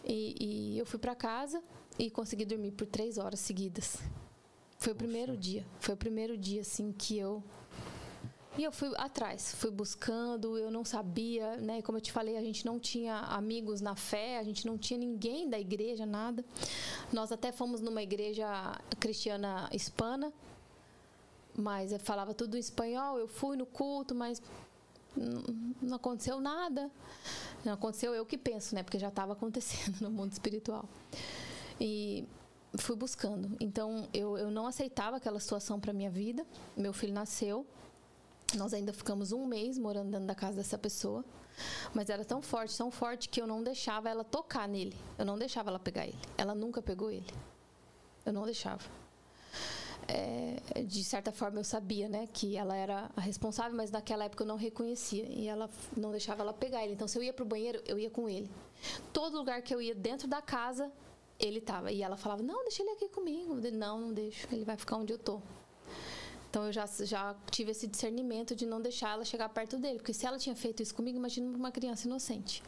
E, 0.04 0.74
e 0.74 0.78
eu 0.78 0.86
fui 0.86 0.98
para 0.98 1.14
casa 1.14 1.62
e 1.98 2.10
consegui 2.10 2.44
dormir 2.44 2.72
por 2.72 2.86
três 2.86 3.18
horas 3.18 3.40
seguidas. 3.40 3.98
Foi 4.78 4.92
o 4.92 4.96
primeiro 4.96 5.36
dia. 5.36 5.66
Foi 5.78 5.94
o 5.94 5.96
primeiro 5.96 6.36
dia 6.38 6.62
assim 6.62 6.92
que 6.92 7.18
eu 7.18 7.44
e 8.58 8.64
eu 8.64 8.72
fui 8.72 8.90
atrás, 8.96 9.54
fui 9.54 9.70
buscando, 9.70 10.58
eu 10.58 10.70
não 10.70 10.84
sabia, 10.84 11.56
né? 11.56 11.80
Como 11.82 11.98
eu 11.98 12.02
te 12.02 12.10
falei, 12.10 12.36
a 12.36 12.42
gente 12.42 12.66
não 12.66 12.80
tinha 12.80 13.16
amigos 13.16 13.80
na 13.80 13.94
fé, 13.94 14.38
a 14.38 14.42
gente 14.42 14.66
não 14.66 14.76
tinha 14.76 14.98
ninguém 14.98 15.48
da 15.48 15.58
igreja, 15.58 16.04
nada. 16.04 16.44
Nós 17.12 17.30
até 17.30 17.52
fomos 17.52 17.80
numa 17.80 18.02
igreja 18.02 18.46
cristiana 18.98 19.68
hispana, 19.72 20.32
mas 21.56 21.92
eu 21.92 22.00
falava 22.00 22.34
tudo 22.34 22.56
em 22.56 22.60
espanhol. 22.60 23.18
Eu 23.18 23.28
fui 23.28 23.56
no 23.56 23.66
culto, 23.66 24.16
mas 24.16 24.42
não, 25.16 25.94
aconteceu 25.94 26.40
nada. 26.40 26.90
Não 27.64 27.74
aconteceu 27.74 28.12
eu 28.14 28.26
que 28.26 28.36
penso, 28.36 28.74
né? 28.74 28.82
Porque 28.82 28.98
já 28.98 29.08
estava 29.08 29.32
acontecendo 29.32 30.00
no 30.02 30.10
mundo 30.10 30.32
espiritual. 30.32 30.88
E 31.80 32.26
fui 32.78 32.96
buscando. 32.96 33.56
Então 33.60 34.08
eu, 34.12 34.36
eu 34.36 34.50
não 34.50 34.66
aceitava 34.66 35.18
aquela 35.18 35.38
situação 35.38 35.78
para 35.78 35.92
minha 35.92 36.10
vida. 36.10 36.44
Meu 36.76 36.92
filho 36.92 37.12
nasceu 37.12 37.64
nós 38.56 38.74
ainda 38.74 38.92
ficamos 38.92 39.32
um 39.32 39.46
mês 39.46 39.78
morando 39.78 40.10
dentro 40.10 40.26
da 40.26 40.34
casa 40.34 40.56
dessa 40.56 40.78
pessoa. 40.78 41.24
Mas 41.94 42.08
era 42.08 42.24
tão 42.24 42.40
forte, 42.40 42.76
tão 42.76 42.90
forte 42.90 43.28
que 43.28 43.40
eu 43.40 43.46
não 43.46 43.62
deixava 43.62 44.08
ela 44.08 44.24
tocar 44.24 44.68
nele. 44.68 44.96
Eu 45.18 45.24
não 45.24 45.38
deixava 45.38 45.70
ela 45.70 45.78
pegar 45.78 46.06
ele. 46.06 46.18
Ela 46.36 46.54
nunca 46.54 46.80
pegou 46.80 47.10
ele. 47.10 47.26
Eu 48.24 48.32
não 48.32 48.44
deixava. 48.44 48.82
É, 50.08 50.82
de 50.82 51.04
certa 51.04 51.30
forma 51.30 51.60
eu 51.60 51.64
sabia, 51.64 52.08
né, 52.08 52.26
que 52.32 52.56
ela 52.56 52.74
era 52.74 53.10
a 53.14 53.20
responsável, 53.20 53.76
mas 53.76 53.92
naquela 53.92 54.24
época 54.24 54.42
eu 54.42 54.48
não 54.48 54.56
reconhecia 54.56 55.24
e 55.24 55.46
ela 55.46 55.70
não 55.96 56.10
deixava 56.10 56.42
ela 56.42 56.52
pegar 56.52 56.82
ele. 56.82 56.94
Então 56.94 57.06
se 57.06 57.16
eu 57.16 57.22
ia 57.22 57.32
pro 57.32 57.44
banheiro, 57.44 57.80
eu 57.86 57.98
ia 57.98 58.10
com 58.10 58.28
ele. 58.28 58.50
Todo 59.12 59.36
lugar 59.36 59.62
que 59.62 59.72
eu 59.72 59.80
ia 59.80 59.94
dentro 59.94 60.26
da 60.26 60.42
casa, 60.42 60.90
ele 61.38 61.60
tava. 61.60 61.92
E 61.92 62.02
ela 62.02 62.16
falava: 62.16 62.42
"Não, 62.42 62.62
deixa 62.62 62.82
ele 62.82 62.90
aqui 62.90 63.08
comigo". 63.08 63.60
Eu, 63.62 63.72
não, 63.72 64.00
não 64.00 64.12
deixo. 64.12 64.48
Ele 64.50 64.64
vai 64.64 64.76
ficar 64.76 64.96
onde 64.96 65.12
eu 65.12 65.18
tô. 65.18 65.40
Então 66.50 66.66
eu 66.66 66.72
já, 66.72 66.84
já 66.86 67.36
tive 67.48 67.70
esse 67.70 67.86
discernimento 67.86 68.56
de 68.56 68.66
não 68.66 68.82
deixar 68.82 69.10
ela 69.10 69.24
chegar 69.24 69.48
perto 69.48 69.78
dele, 69.78 69.98
porque 69.98 70.12
se 70.12 70.26
ela 70.26 70.36
tinha 70.36 70.56
feito 70.56 70.82
isso 70.82 70.92
comigo, 70.92 71.16
imagina 71.16 71.56
uma 71.56 71.70
criança 71.70 72.08
inocente. 72.08 72.60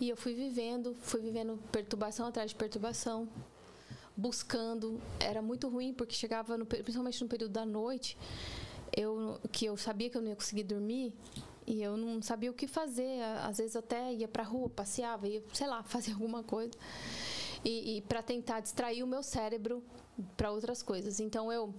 E 0.00 0.08
eu 0.08 0.16
fui 0.16 0.32
vivendo, 0.32 0.96
fui 1.02 1.20
vivendo 1.20 1.58
perturbação 1.70 2.26
atrás 2.26 2.50
de 2.50 2.56
perturbação, 2.56 3.28
buscando. 4.16 4.98
Era 5.20 5.42
muito 5.42 5.68
ruim 5.68 5.92
porque 5.92 6.14
chegava, 6.14 6.56
no, 6.56 6.64
principalmente 6.64 7.22
no 7.22 7.28
período 7.28 7.52
da 7.52 7.66
noite, 7.66 8.16
eu 8.96 9.38
que 9.52 9.66
eu 9.66 9.76
sabia 9.76 10.08
que 10.08 10.16
eu 10.16 10.22
não 10.22 10.30
ia 10.30 10.36
conseguir 10.36 10.62
dormir 10.62 11.12
e 11.66 11.82
eu 11.82 11.98
não 11.98 12.22
sabia 12.22 12.50
o 12.50 12.54
que 12.54 12.66
fazer. 12.66 13.20
Às 13.44 13.58
vezes 13.58 13.76
até 13.76 14.10
ia 14.14 14.26
para 14.26 14.42
rua, 14.42 14.70
passeava, 14.70 15.28
ia, 15.28 15.42
sei 15.52 15.66
lá, 15.66 15.82
fazer 15.84 16.12
alguma 16.12 16.42
coisa. 16.42 16.72
E, 17.62 17.98
e 17.98 18.02
para 18.02 18.22
tentar 18.22 18.60
distrair 18.60 19.02
o 19.02 19.06
meu 19.06 19.22
cérebro 19.22 19.82
para 20.34 20.50
outras 20.50 20.82
coisas. 20.82 21.20
Então 21.20 21.52
eu 21.52 21.74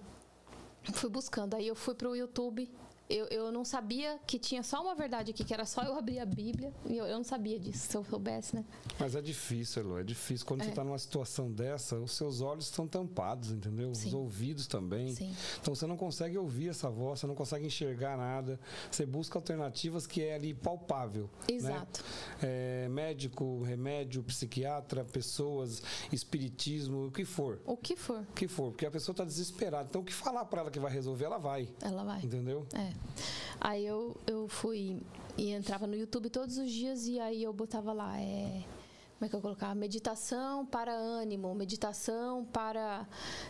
fui 0.93 1.10
buscando. 1.10 1.56
Aí 1.56 1.68
eu 1.68 1.76
fui 1.76 1.95
para 1.95 2.10
o 2.10 2.15
YouTube 2.15 2.69
eu, 3.10 3.26
eu 3.27 3.52
não 3.52 3.65
sabia 3.65 4.19
que 4.27 4.38
tinha 4.38 4.61
só 4.61 4.81
uma 4.84 4.94
verdade 4.94 5.31
aqui, 5.31 5.44
que 5.44 5.52
era 5.53 5.65
só 5.65 5.81
eu 5.81 5.98
abrir 5.98 6.19
a 6.19 6.26
Bíblia. 6.26 6.72
E 6.86 6.95
eu, 6.95 7.07
eu 7.07 7.18
não 7.18 7.23
sabia 7.23 7.60
disso, 7.60 7.88
se 7.90 7.98
eu 7.98 8.03
soubesse, 8.03 8.56
né? 8.56 8.64
Mas 8.99 9.15
é 9.15 9.22
difícil, 9.22 9.81
Elo, 9.81 9.98
é 9.98 10.03
difícil. 10.03 10.45
Quando 10.45 10.61
é. 10.61 10.65
você 10.65 10.69
está 10.69 10.84
numa 10.84 10.98
situação 10.99 11.52
dessa, 11.52 11.98
os 11.98 12.11
seus 12.11 12.40
olhos 12.40 12.65
estão 12.65 12.88
tampados, 12.88 13.52
entendeu? 13.52 13.95
Sim. 13.95 14.10
Os 14.10 14.14
ouvidos 14.14 14.68
também. 14.68 15.15
Sim. 15.15 15.36
Então 15.60 15.73
você 15.73 15.88
não 15.88 15.98
consegue 15.98 16.38
ouvir 16.38 16.69
essa 16.69 16.88
voz, 16.88 17.19
você 17.19 17.26
não 17.26 17.34
consegue 17.34 17.65
enxergar 17.65 18.15
nada. 18.15 18.60
Você 18.91 19.07
busca 19.07 19.40
alternativas 19.40 20.06
que 20.06 20.22
é 20.22 20.36
ali 20.36 20.53
palpável. 20.53 21.30
Né? 21.49 21.56
Exato. 21.56 22.03
Né? 22.41 22.86
É, 22.86 22.90
médico, 22.90 23.64
remédio, 23.64 24.22
psiquiatra, 24.22 25.03
pessoas, 25.03 25.81
espiritismo, 26.11 27.07
o 27.07 27.11
que 27.11 27.26
for. 27.26 27.60
O 27.65 27.76
que 27.76 27.95
for. 27.95 28.19
O 28.19 28.34
que 28.34 28.48
for, 28.48 28.69
porque 28.69 28.86
a 28.86 28.91
pessoa 28.91 29.14
está 29.14 29.23
desesperada. 29.23 29.88
Então 29.90 30.02
o 30.02 30.06
que 30.06 30.14
falar 30.14 30.45
para 30.45 30.61
ela 30.61 30.72
que 30.72 30.80
vai 30.80 30.91
resolver, 30.91 31.26
ela 31.26 31.40
vai. 31.40 31.68
Ela 31.81 32.03
vai. 32.03 32.22
Entendeu? 32.22 32.68
É. 32.76 32.98
Aí 33.59 33.85
eu, 33.85 34.15
eu 34.26 34.47
fui 34.47 35.01
e 35.38 35.51
entrava 35.51 35.85
no 35.85 35.95
YouTube 35.95 36.30
todos 36.30 36.57
os 36.57 36.71
dias 36.71 37.07
e 37.07 37.19
aí 37.19 37.43
eu 37.43 37.51
botava 37.51 37.91
lá, 37.91 38.19
é, 38.19 38.63
como 39.19 39.26
é 39.26 39.30
que 39.30 39.35
eu 39.35 39.41
colocar? 39.41 39.76
Meditação 39.76 40.65
para 40.65 40.93
ânimo, 40.93 41.53
meditação 41.53 42.45
para 42.45 43.05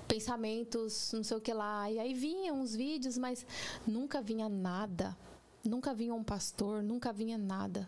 pensamentos, 0.08 1.12
não 1.14 1.24
sei 1.24 1.38
o 1.38 1.40
que 1.40 1.54
lá. 1.54 1.92
E 1.92 2.00
aí 2.00 2.12
vinham 2.12 2.60
uns 2.60 2.76
vídeos, 2.76 3.20
mas 3.20 3.46
nunca 3.86 4.20
vinha 4.20 4.50
nada. 4.50 5.16
Nunca 5.64 5.94
vinha 5.94 6.14
um 6.16 6.24
pastor, 6.24 6.82
nunca 6.82 7.14
vinha 7.14 7.38
nada. 7.38 7.88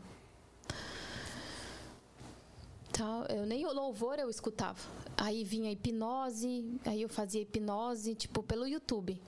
Tá, 2.93 3.25
eu 3.29 3.47
nem 3.47 3.65
o 3.65 3.73
louvor 3.73 4.19
eu 4.19 4.29
escutava. 4.29 4.79
Aí 5.17 5.43
vinha 5.43 5.71
hipnose, 5.71 6.79
aí 6.85 7.01
eu 7.01 7.09
fazia 7.09 7.41
hipnose, 7.41 8.13
tipo, 8.13 8.43
pelo 8.43 8.67
YouTube. 8.67 9.19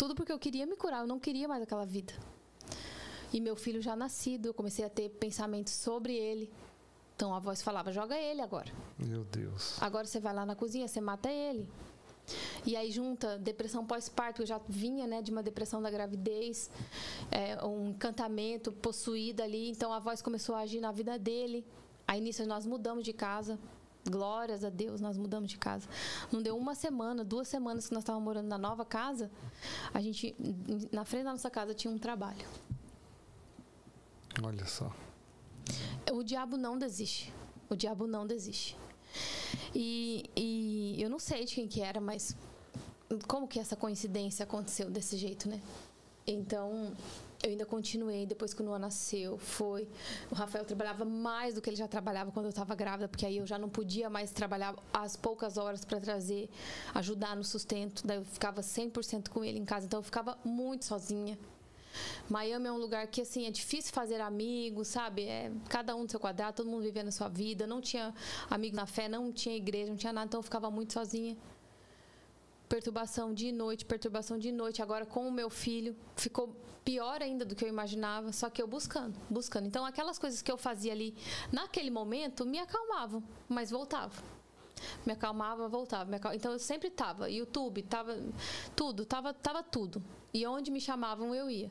Tudo 0.00 0.14
porque 0.14 0.32
eu 0.32 0.38
queria 0.38 0.64
me 0.64 0.76
curar, 0.76 1.02
eu 1.02 1.06
não 1.06 1.20
queria 1.20 1.46
mais 1.46 1.62
aquela 1.62 1.84
vida. 1.84 2.14
E 3.30 3.38
meu 3.38 3.54
filho 3.54 3.82
já 3.82 3.94
nascido, 3.94 4.46
eu 4.46 4.54
comecei 4.54 4.82
a 4.82 4.88
ter 4.88 5.10
pensamentos 5.10 5.74
sobre 5.74 6.14
ele. 6.16 6.50
Então 7.14 7.34
a 7.34 7.38
voz 7.38 7.60
falava: 7.60 7.92
joga 7.92 8.16
ele 8.16 8.40
agora. 8.40 8.72
Meu 8.98 9.24
Deus. 9.24 9.76
Agora 9.78 10.06
você 10.06 10.18
vai 10.18 10.32
lá 10.32 10.46
na 10.46 10.56
cozinha, 10.56 10.88
você 10.88 11.02
mata 11.02 11.30
ele. 11.30 11.68
E 12.64 12.76
aí 12.76 12.90
junta 12.90 13.38
depressão 13.38 13.84
pós-parto, 13.84 14.40
eu 14.40 14.46
já 14.46 14.58
vinha 14.66 15.06
né, 15.06 15.20
de 15.20 15.30
uma 15.30 15.42
depressão 15.42 15.82
da 15.82 15.90
gravidez, 15.90 16.70
é, 17.30 17.62
um 17.62 17.90
encantamento 17.90 18.72
possuído 18.72 19.42
ali, 19.42 19.68
então 19.68 19.92
a 19.92 19.98
voz 19.98 20.22
começou 20.22 20.54
a 20.54 20.60
agir 20.60 20.80
na 20.80 20.92
vida 20.92 21.18
dele. 21.18 21.62
Aí 22.08 22.22
nisso 22.22 22.46
nós 22.46 22.64
mudamos 22.64 23.04
de 23.04 23.12
casa. 23.12 23.58
Glórias 24.08 24.64
a 24.64 24.70
Deus, 24.70 25.00
nós 25.00 25.16
mudamos 25.16 25.50
de 25.50 25.58
casa. 25.58 25.88
Não 26.32 26.42
deu 26.42 26.56
uma 26.56 26.74
semana, 26.74 27.22
duas 27.24 27.48
semanas 27.48 27.86
que 27.88 27.94
nós 27.94 28.02
estávamos 28.02 28.24
morando 28.24 28.48
na 28.48 28.58
nova 28.58 28.84
casa, 28.84 29.30
a 29.92 30.00
gente, 30.00 30.34
na 30.90 31.04
frente 31.04 31.24
da 31.24 31.32
nossa 31.32 31.50
casa, 31.50 31.74
tinha 31.74 31.92
um 31.92 31.98
trabalho. 31.98 32.46
Olha 34.42 34.66
só. 34.66 34.94
O 36.12 36.22
diabo 36.22 36.56
não 36.56 36.78
desiste. 36.78 37.32
O 37.68 37.76
diabo 37.76 38.06
não 38.06 38.26
desiste. 38.26 38.76
E, 39.74 40.30
e 40.36 41.02
eu 41.02 41.10
não 41.10 41.18
sei 41.18 41.44
de 41.44 41.54
quem 41.54 41.68
que 41.68 41.80
era, 41.80 42.00
mas 42.00 42.36
como 43.26 43.46
que 43.46 43.58
essa 43.58 43.76
coincidência 43.76 44.44
aconteceu 44.44 44.90
desse 44.90 45.16
jeito, 45.16 45.48
né? 45.48 45.60
Então, 46.26 46.92
eu 47.42 47.50
ainda 47.50 47.64
continuei 47.64 48.26
depois 48.26 48.52
que 48.52 48.60
o 48.60 48.64
Noah 48.64 48.78
nasceu. 48.78 49.38
Foi. 49.38 49.88
O 50.30 50.34
Rafael 50.34 50.64
trabalhava 50.64 51.04
mais 51.04 51.54
do 51.54 51.62
que 51.62 51.70
ele 51.70 51.76
já 51.76 51.88
trabalhava 51.88 52.30
quando 52.30 52.46
eu 52.46 52.50
estava 52.50 52.74
grávida, 52.74 53.08
porque 53.08 53.24
aí 53.24 53.38
eu 53.38 53.46
já 53.46 53.58
não 53.58 53.68
podia 53.68 54.10
mais 54.10 54.30
trabalhar 54.30 54.74
as 54.92 55.16
poucas 55.16 55.56
horas 55.56 55.84
para 55.84 55.98
trazer, 56.00 56.50
ajudar 56.94 57.34
no 57.34 57.44
sustento. 57.44 58.06
Daí 58.06 58.18
eu 58.18 58.24
ficava 58.24 58.60
100% 58.60 59.28
com 59.28 59.42
ele 59.42 59.58
em 59.58 59.64
casa. 59.64 59.86
Então, 59.86 60.00
eu 60.00 60.04
ficava 60.04 60.38
muito 60.44 60.84
sozinha. 60.84 61.38
Miami 62.28 62.68
é 62.68 62.72
um 62.72 62.76
lugar 62.76 63.06
que 63.08 63.20
assim 63.20 63.46
é 63.46 63.50
difícil 63.50 63.92
fazer 63.92 64.20
amigos, 64.20 64.88
sabe? 64.88 65.24
É 65.24 65.50
cada 65.68 65.96
um 65.96 66.04
do 66.04 66.10
seu 66.10 66.20
quadrado, 66.20 66.56
todo 66.56 66.68
mundo 66.68 66.82
vivendo 66.82 67.08
a 67.08 67.12
sua 67.12 67.28
vida. 67.28 67.66
Não 67.66 67.80
tinha 67.80 68.14
amigo 68.48 68.76
na 68.76 68.86
fé, 68.86 69.08
não 69.08 69.32
tinha 69.32 69.56
igreja, 69.56 69.90
não 69.90 69.96
tinha 69.96 70.12
nada, 70.12 70.26
então 70.26 70.38
eu 70.38 70.42
ficava 70.42 70.70
muito 70.70 70.92
sozinha. 70.92 71.36
Perturbação 72.70 73.34
de 73.34 73.50
noite, 73.50 73.84
perturbação 73.84 74.38
de 74.38 74.52
noite. 74.52 74.80
Agora 74.80 75.04
com 75.04 75.26
o 75.26 75.32
meu 75.32 75.50
filho 75.50 75.96
ficou 76.16 76.54
pior 76.84 77.20
ainda 77.20 77.44
do 77.44 77.56
que 77.56 77.64
eu 77.64 77.68
imaginava, 77.68 78.32
só 78.32 78.48
que 78.48 78.62
eu 78.62 78.66
buscando, 78.66 79.18
buscando. 79.28 79.66
Então 79.66 79.84
aquelas 79.84 80.18
coisas 80.20 80.40
que 80.40 80.50
eu 80.50 80.56
fazia 80.56 80.92
ali 80.92 81.14
naquele 81.50 81.90
momento 81.90 82.46
me 82.46 82.60
acalmavam, 82.60 83.22
mas 83.48 83.70
voltava 83.70 84.22
me 85.04 85.12
acalmava, 85.12 85.68
voltava. 85.68 86.10
Me. 86.10 86.18
Então 86.34 86.52
eu 86.52 86.58
sempre 86.58 86.88
estava. 86.88 87.30
YouTube, 87.30 87.82
tava 87.82 88.18
tudo, 88.74 89.04
tava, 89.04 89.34
tava 89.34 89.62
tudo. 89.62 90.02
E 90.32 90.46
onde 90.46 90.70
me 90.70 90.80
chamavam, 90.80 91.34
eu 91.34 91.50
ia. 91.50 91.70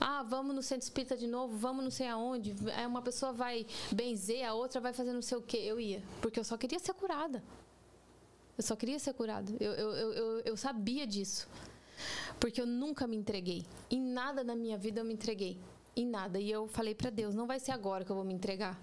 Ah, 0.00 0.22
vamos 0.22 0.54
no 0.54 0.62
centro 0.62 0.84
espírita 0.84 1.16
de 1.16 1.26
novo, 1.26 1.56
vamos 1.56 1.84
não 1.84 1.90
sei 1.90 2.08
aonde. 2.08 2.54
Aí 2.74 2.86
uma 2.86 3.02
pessoa 3.02 3.32
vai 3.32 3.66
benzer, 3.92 4.44
a 4.44 4.54
outra 4.54 4.80
vai 4.80 4.92
fazer 4.92 5.12
não 5.12 5.22
sei 5.22 5.36
o 5.38 5.42
quê. 5.42 5.58
Eu 5.58 5.78
ia. 5.78 6.02
Porque 6.20 6.40
eu 6.40 6.44
só 6.44 6.56
queria 6.56 6.78
ser 6.78 6.94
curada. 6.94 7.42
Eu 8.62 8.66
só 8.66 8.76
queria 8.76 8.98
ser 9.00 9.12
curada. 9.12 9.52
Eu, 9.58 9.72
eu, 9.72 10.12
eu, 10.12 10.40
eu 10.44 10.56
sabia 10.56 11.04
disso. 11.04 11.48
Porque 12.38 12.60
eu 12.60 12.66
nunca 12.66 13.08
me 13.08 13.16
entreguei. 13.16 13.66
Em 13.90 14.00
nada 14.00 14.44
na 14.44 14.54
minha 14.54 14.78
vida 14.78 15.00
eu 15.00 15.04
me 15.04 15.14
entreguei. 15.14 15.58
Em 15.96 16.06
nada. 16.06 16.38
E 16.38 16.48
eu 16.48 16.68
falei 16.68 16.94
para 16.94 17.10
Deus: 17.10 17.34
não 17.34 17.44
vai 17.44 17.58
ser 17.58 17.72
agora 17.72 18.04
que 18.04 18.12
eu 18.12 18.14
vou 18.14 18.24
me 18.24 18.32
entregar. 18.32 18.78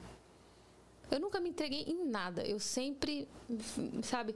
Eu 1.10 1.18
nunca 1.18 1.40
me 1.40 1.50
entreguei 1.50 1.84
em 1.84 2.06
nada. 2.06 2.44
Eu 2.44 2.60
sempre, 2.60 3.26
sabe, 4.04 4.36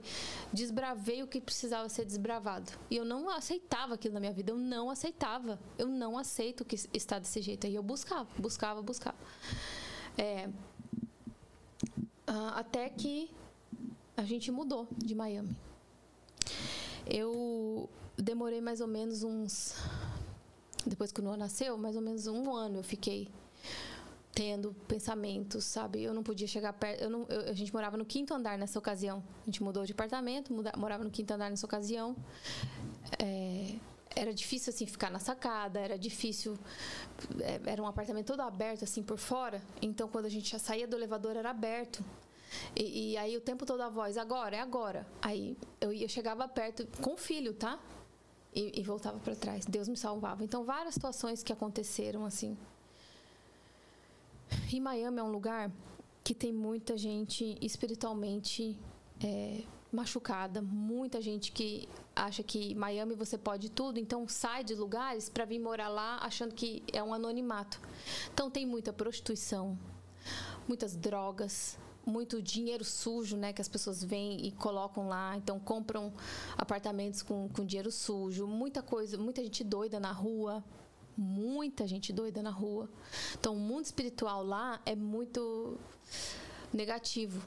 desbravei 0.50 1.22
o 1.22 1.26
que 1.26 1.42
precisava 1.42 1.90
ser 1.90 2.06
desbravado. 2.06 2.72
E 2.90 2.96
eu 2.96 3.04
não 3.04 3.28
aceitava 3.28 3.94
aquilo 3.94 4.14
na 4.14 4.20
minha 4.20 4.32
vida. 4.32 4.50
Eu 4.50 4.56
não 4.56 4.88
aceitava. 4.88 5.60
Eu 5.76 5.88
não 5.88 6.16
aceito 6.16 6.64
que 6.64 6.74
está 6.94 7.18
desse 7.18 7.42
jeito. 7.42 7.66
Aí 7.66 7.74
eu 7.74 7.82
buscava, 7.82 8.28
buscava, 8.38 8.80
buscava. 8.80 9.18
É, 10.16 10.48
até 12.26 12.88
que 12.88 13.30
a 14.16 14.22
gente 14.24 14.50
mudou 14.50 14.88
de 14.96 15.14
Miami. 15.14 15.56
Eu 17.06 17.88
demorei 18.16 18.60
mais 18.60 18.80
ou 18.80 18.86
menos 18.86 19.22
uns. 19.22 19.74
Depois 20.86 21.10
que 21.10 21.20
o 21.20 21.22
Noah 21.22 21.36
nasceu, 21.36 21.76
mais 21.78 21.96
ou 21.96 22.02
menos 22.02 22.26
um 22.26 22.54
ano 22.54 22.78
eu 22.78 22.84
fiquei 22.84 23.28
tendo 24.34 24.74
pensamentos, 24.88 25.64
sabe? 25.64 26.02
Eu 26.02 26.12
não 26.12 26.22
podia 26.22 26.46
chegar 26.46 26.72
perto. 26.72 27.02
Eu 27.02 27.10
não, 27.10 27.26
eu, 27.28 27.50
a 27.50 27.52
gente 27.52 27.72
morava 27.72 27.96
no 27.96 28.04
quinto 28.04 28.34
andar 28.34 28.58
nessa 28.58 28.78
ocasião. 28.78 29.22
A 29.42 29.46
gente 29.46 29.62
mudou 29.62 29.84
de 29.84 29.92
apartamento, 29.92 30.52
muda, 30.52 30.72
morava 30.76 31.04
no 31.04 31.10
quinto 31.10 31.32
andar 31.32 31.50
nessa 31.50 31.64
ocasião. 31.64 32.16
É, 33.18 33.76
era 34.16 34.34
difícil 34.34 34.72
assim 34.72 34.86
ficar 34.86 35.10
na 35.10 35.18
sacada, 35.18 35.80
era 35.80 35.98
difícil. 35.98 36.58
É, 37.40 37.60
era 37.70 37.82
um 37.82 37.86
apartamento 37.86 38.26
todo 38.26 38.40
aberto 38.40 38.84
assim 38.84 39.02
por 39.02 39.18
fora. 39.18 39.62
Então 39.80 40.08
quando 40.08 40.26
a 40.26 40.30
gente 40.30 40.50
já 40.50 40.58
saía 40.58 40.86
do 40.86 40.96
elevador 40.96 41.36
era 41.36 41.50
aberto. 41.50 42.04
E, 42.76 43.12
e 43.12 43.16
aí 43.16 43.36
o 43.36 43.40
tempo 43.40 43.64
todo 43.64 43.80
a 43.82 43.88
voz, 43.88 44.16
agora, 44.16 44.56
é 44.56 44.60
agora. 44.60 45.06
Aí 45.22 45.56
eu, 45.80 45.92
eu 45.92 46.08
chegava 46.08 46.46
perto 46.48 46.86
com 47.00 47.14
o 47.14 47.16
filho, 47.16 47.54
tá? 47.54 47.78
E, 48.54 48.80
e 48.80 48.82
voltava 48.82 49.18
para 49.18 49.34
trás. 49.34 49.66
Deus 49.66 49.88
me 49.88 49.96
salvava. 49.96 50.44
Então 50.44 50.64
várias 50.64 50.94
situações 50.94 51.42
que 51.42 51.52
aconteceram 51.52 52.24
assim. 52.24 52.56
E 54.72 54.80
Miami 54.80 55.18
é 55.18 55.22
um 55.22 55.30
lugar 55.30 55.70
que 56.22 56.34
tem 56.34 56.52
muita 56.52 56.96
gente 56.96 57.56
espiritualmente 57.60 58.78
é, 59.22 59.62
machucada, 59.92 60.60
muita 60.60 61.20
gente 61.20 61.52
que 61.52 61.88
acha 62.14 62.42
que 62.42 62.74
Miami 62.74 63.14
você 63.14 63.38
pode 63.38 63.70
tudo, 63.70 63.98
então 63.98 64.26
sai 64.28 64.64
de 64.64 64.74
lugares 64.74 65.28
para 65.28 65.44
vir 65.44 65.58
morar 65.58 65.88
lá 65.88 66.18
achando 66.22 66.54
que 66.54 66.82
é 66.92 67.02
um 67.02 67.14
anonimato. 67.14 67.80
Então 68.32 68.50
tem 68.50 68.66
muita 68.66 68.92
prostituição, 68.92 69.78
muitas 70.66 70.96
drogas, 70.96 71.78
muito 72.06 72.42
dinheiro 72.42 72.84
sujo, 72.84 73.36
né, 73.36 73.52
que 73.52 73.60
as 73.60 73.68
pessoas 73.68 74.02
vêm 74.02 74.46
e 74.46 74.52
colocam 74.52 75.08
lá, 75.08 75.36
então 75.36 75.58
compram 75.58 76.12
apartamentos 76.56 77.22
com, 77.22 77.48
com 77.48 77.64
dinheiro 77.64 77.90
sujo, 77.90 78.46
muita 78.46 78.82
coisa, 78.82 79.16
muita 79.16 79.42
gente 79.42 79.64
doida 79.64 79.98
na 79.98 80.12
rua, 80.12 80.62
muita 81.16 81.86
gente 81.86 82.12
doida 82.12 82.42
na 82.42 82.50
rua. 82.50 82.88
Então, 83.38 83.54
o 83.54 83.58
mundo 83.58 83.84
espiritual 83.84 84.44
lá 84.44 84.80
é 84.84 84.94
muito 84.94 85.78
negativo. 86.72 87.40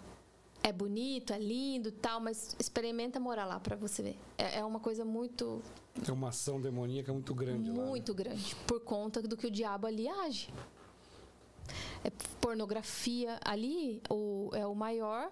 É 0.64 0.72
bonito, 0.72 1.32
é 1.32 1.40
lindo, 1.40 1.92
tal, 1.92 2.20
mas 2.20 2.56
experimenta 2.60 3.20
morar 3.20 3.46
lá 3.46 3.60
para 3.60 3.76
você 3.76 4.02
ver. 4.02 4.20
É, 4.38 4.60
é, 4.60 4.66
uma 4.66 4.80
coisa 4.80 5.06
muito. 5.06 5.62
É 6.06 6.12
uma 6.12 6.30
ação 6.30 6.60
demoníaca 6.60 7.14
muito 7.14 7.34
grande 7.34 7.70
muito 7.70 7.80
lá. 7.80 7.88
Muito 7.88 8.14
né? 8.14 8.24
grande, 8.24 8.56
por 8.68 8.82
conta 8.82 9.22
do 9.22 9.38
que 9.38 9.48
o 9.48 9.52
diabo 9.52 9.88
ali 9.88 10.10
age. 10.10 10.50
É 12.04 12.10
pornografia 12.40 13.40
ali, 13.44 14.02
o, 14.10 14.50
é 14.54 14.66
o 14.66 14.76
maior, 14.76 15.32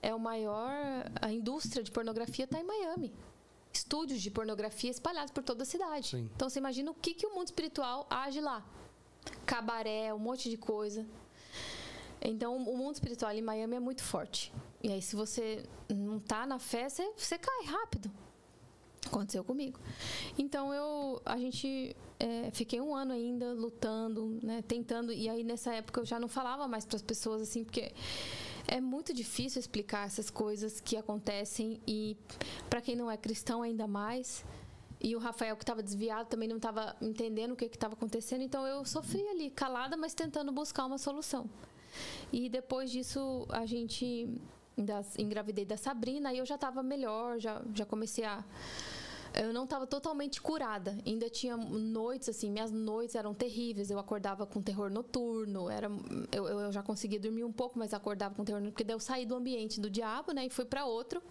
é 0.00 0.14
o 0.14 0.18
maior. 0.18 1.10
A 1.20 1.32
indústria 1.32 1.82
de 1.82 1.90
pornografia 1.90 2.44
está 2.44 2.58
em 2.60 2.64
Miami 2.64 3.12
estúdios 3.72 4.20
de 4.20 4.30
pornografia 4.30 4.90
espalhados 4.90 5.32
por 5.32 5.42
toda 5.42 5.62
a 5.62 5.66
cidade. 5.66 6.08
Sim. 6.08 6.30
Então 6.36 6.48
você 6.48 6.58
imagina 6.58 6.90
o 6.90 6.94
que, 6.94 7.14
que 7.14 7.26
o 7.26 7.34
mundo 7.34 7.46
espiritual 7.46 8.06
age 8.10 8.40
lá. 8.40 8.64
Cabaré, 9.46 10.12
um 10.12 10.18
monte 10.18 10.50
de 10.50 10.56
coisa. 10.56 11.06
Então 12.20 12.56
o 12.56 12.76
mundo 12.76 12.94
espiritual 12.94 13.32
em 13.32 13.42
Miami 13.42 13.76
é 13.76 13.80
muito 13.80 14.02
forte. 14.02 14.52
E 14.82 14.92
aí 14.92 15.02
se 15.02 15.16
você 15.16 15.64
não 15.88 16.18
tá 16.18 16.46
na 16.46 16.58
fé, 16.58 16.88
você, 16.88 17.10
você 17.16 17.38
cai 17.38 17.64
rápido. 17.64 18.10
Aconteceu 19.06 19.42
comigo. 19.42 19.80
Então 20.38 20.72
eu, 20.72 21.20
a 21.24 21.36
gente 21.36 21.96
é, 22.22 22.50
fiquei 22.52 22.80
um 22.80 22.94
ano 22.94 23.12
ainda 23.12 23.52
lutando, 23.52 24.38
né, 24.40 24.62
tentando. 24.62 25.12
E 25.12 25.28
aí 25.28 25.42
nessa 25.42 25.74
época 25.74 26.00
eu 26.00 26.04
já 26.04 26.20
não 26.20 26.28
falava 26.28 26.68
mais 26.68 26.86
para 26.86 26.94
as 26.94 27.02
pessoas 27.02 27.42
assim, 27.42 27.64
porque 27.64 27.92
é 28.68 28.80
muito 28.80 29.12
difícil 29.12 29.58
explicar 29.58 30.06
essas 30.06 30.30
coisas 30.30 30.80
que 30.80 30.96
acontecem 30.96 31.80
e 31.84 32.16
para 32.70 32.80
quem 32.80 32.94
não 32.94 33.10
é 33.10 33.16
cristão 33.16 33.60
ainda 33.62 33.88
mais. 33.88 34.44
E 35.00 35.16
o 35.16 35.18
Rafael 35.18 35.56
que 35.56 35.64
estava 35.64 35.82
desviado 35.82 36.28
também 36.28 36.48
não 36.48 36.58
estava 36.58 36.94
entendendo 37.02 37.52
o 37.52 37.56
que 37.56 37.64
estava 37.64 37.94
acontecendo, 37.94 38.42
então 38.42 38.64
eu 38.64 38.84
sofri 38.84 39.26
ali 39.26 39.50
calada, 39.50 39.96
mas 39.96 40.14
tentando 40.14 40.52
buscar 40.52 40.86
uma 40.86 40.98
solução. 40.98 41.50
E 42.32 42.48
depois 42.48 42.88
disso 42.88 43.44
a 43.48 43.66
gente 43.66 44.28
engravidei 45.18 45.64
da 45.64 45.76
Sabrina 45.76 46.32
e 46.32 46.38
eu 46.38 46.46
já 46.46 46.54
estava 46.54 46.84
melhor, 46.84 47.40
já 47.40 47.60
já 47.74 47.84
comecei 47.84 48.24
a 48.24 48.44
eu 49.34 49.52
não 49.52 49.64
estava 49.64 49.86
totalmente 49.86 50.40
curada. 50.40 50.96
Ainda 51.06 51.28
tinha 51.30 51.56
noites, 51.56 52.28
assim, 52.28 52.50
minhas 52.50 52.70
noites 52.70 53.14
eram 53.14 53.32
terríveis. 53.34 53.90
Eu 53.90 53.98
acordava 53.98 54.46
com 54.46 54.60
terror 54.60 54.90
noturno. 54.90 55.70
Era, 55.70 55.90
eu, 56.30 56.46
eu 56.46 56.72
já 56.72 56.82
conseguia 56.82 57.18
dormir 57.18 57.44
um 57.44 57.52
pouco, 57.52 57.78
mas 57.78 57.94
acordava 57.94 58.34
com 58.34 58.44
terror 58.44 58.60
noturno. 58.60 58.72
Porque 58.72 58.84
daí 58.84 58.94
eu 58.94 59.00
saí 59.00 59.24
do 59.24 59.34
ambiente 59.34 59.80
do 59.80 59.88
diabo, 59.88 60.32
né? 60.32 60.46
E 60.46 60.50
fui 60.50 60.64
para 60.64 60.84
outro. 60.84 61.22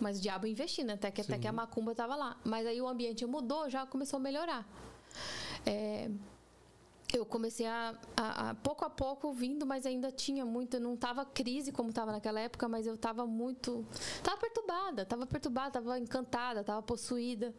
Mas 0.00 0.18
o 0.18 0.22
diabo 0.22 0.46
investindo, 0.46 0.90
até 0.90 1.10
que, 1.10 1.20
até 1.20 1.38
que 1.38 1.46
a 1.46 1.52
macumba 1.52 1.92
estava 1.92 2.14
lá. 2.14 2.36
Mas 2.44 2.66
aí 2.66 2.80
o 2.80 2.88
ambiente 2.88 3.24
mudou, 3.26 3.68
já 3.68 3.86
começou 3.86 4.18
a 4.18 4.20
melhorar. 4.20 4.66
É, 5.66 6.10
eu 7.12 7.26
comecei 7.26 7.66
a, 7.66 7.94
a, 8.16 8.50
a, 8.50 8.54
pouco 8.54 8.84
a 8.84 8.90
pouco 8.90 9.32
vindo, 9.32 9.66
mas 9.66 9.84
ainda 9.84 10.10
tinha 10.10 10.44
muito, 10.44 10.80
não 10.80 10.94
estava 10.94 11.24
crise 11.24 11.70
como 11.70 11.90
estava 11.90 12.12
naquela 12.12 12.40
época, 12.40 12.68
mas 12.68 12.86
eu 12.86 12.94
estava 12.94 13.26
muito, 13.26 13.84
estava 13.92 14.36
perturbada, 14.38 15.02
estava 15.02 15.26
perturbada, 15.26 15.68
estava 15.68 15.98
encantada, 15.98 16.60
estava 16.60 16.82
possuída, 16.82 17.54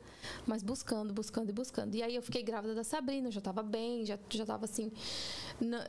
mas 0.47 0.63
buscando, 0.63 1.13
buscando 1.13 1.49
e 1.49 1.53
buscando. 1.53 1.95
E 1.95 2.01
aí 2.01 2.15
eu 2.15 2.21
fiquei 2.21 2.41
grávida 2.43 2.73
da 2.73 2.83
Sabrina, 2.83 3.29
já 3.29 3.39
estava 3.39 3.61
bem, 3.61 4.05
já 4.05 4.17
já 4.29 4.43
estava 4.43 4.65
assim, 4.65 4.91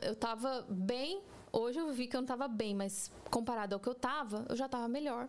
eu 0.01 0.13
estava 0.13 0.65
bem. 0.69 1.21
Hoje 1.51 1.79
eu 1.79 1.91
vi 1.91 2.07
que 2.07 2.15
eu 2.15 2.19
não 2.19 2.25
estava 2.25 2.47
bem, 2.47 2.75
mas 2.75 3.09
comparado 3.31 3.75
ao 3.75 3.79
que 3.79 3.87
eu 3.87 3.93
estava, 3.93 4.45
eu 4.49 4.55
já 4.55 4.65
estava 4.65 4.87
melhor. 4.87 5.27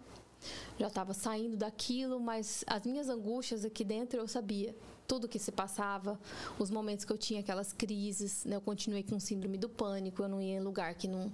Já 0.78 0.88
estava 0.88 1.14
saindo 1.14 1.56
daquilo, 1.56 2.20
mas 2.20 2.64
as 2.66 2.82
minhas 2.84 3.08
angústias 3.08 3.64
aqui 3.64 3.84
dentro 3.84 4.20
eu 4.20 4.28
sabia 4.28 4.74
tudo 5.06 5.28
que 5.28 5.38
se 5.38 5.52
passava, 5.52 6.18
os 6.58 6.70
momentos 6.70 7.04
que 7.04 7.12
eu 7.12 7.18
tinha 7.18 7.40
aquelas 7.40 7.72
crises, 7.72 8.44
né? 8.44 8.56
Eu 8.56 8.60
continuei 8.60 9.02
com 9.02 9.18
síndrome 9.18 9.56
do 9.58 9.68
pânico, 9.68 10.22
eu 10.22 10.28
não 10.28 10.40
ia 10.40 10.56
em 10.56 10.60
lugar 10.60 10.94
que 10.94 11.08
não 11.08 11.30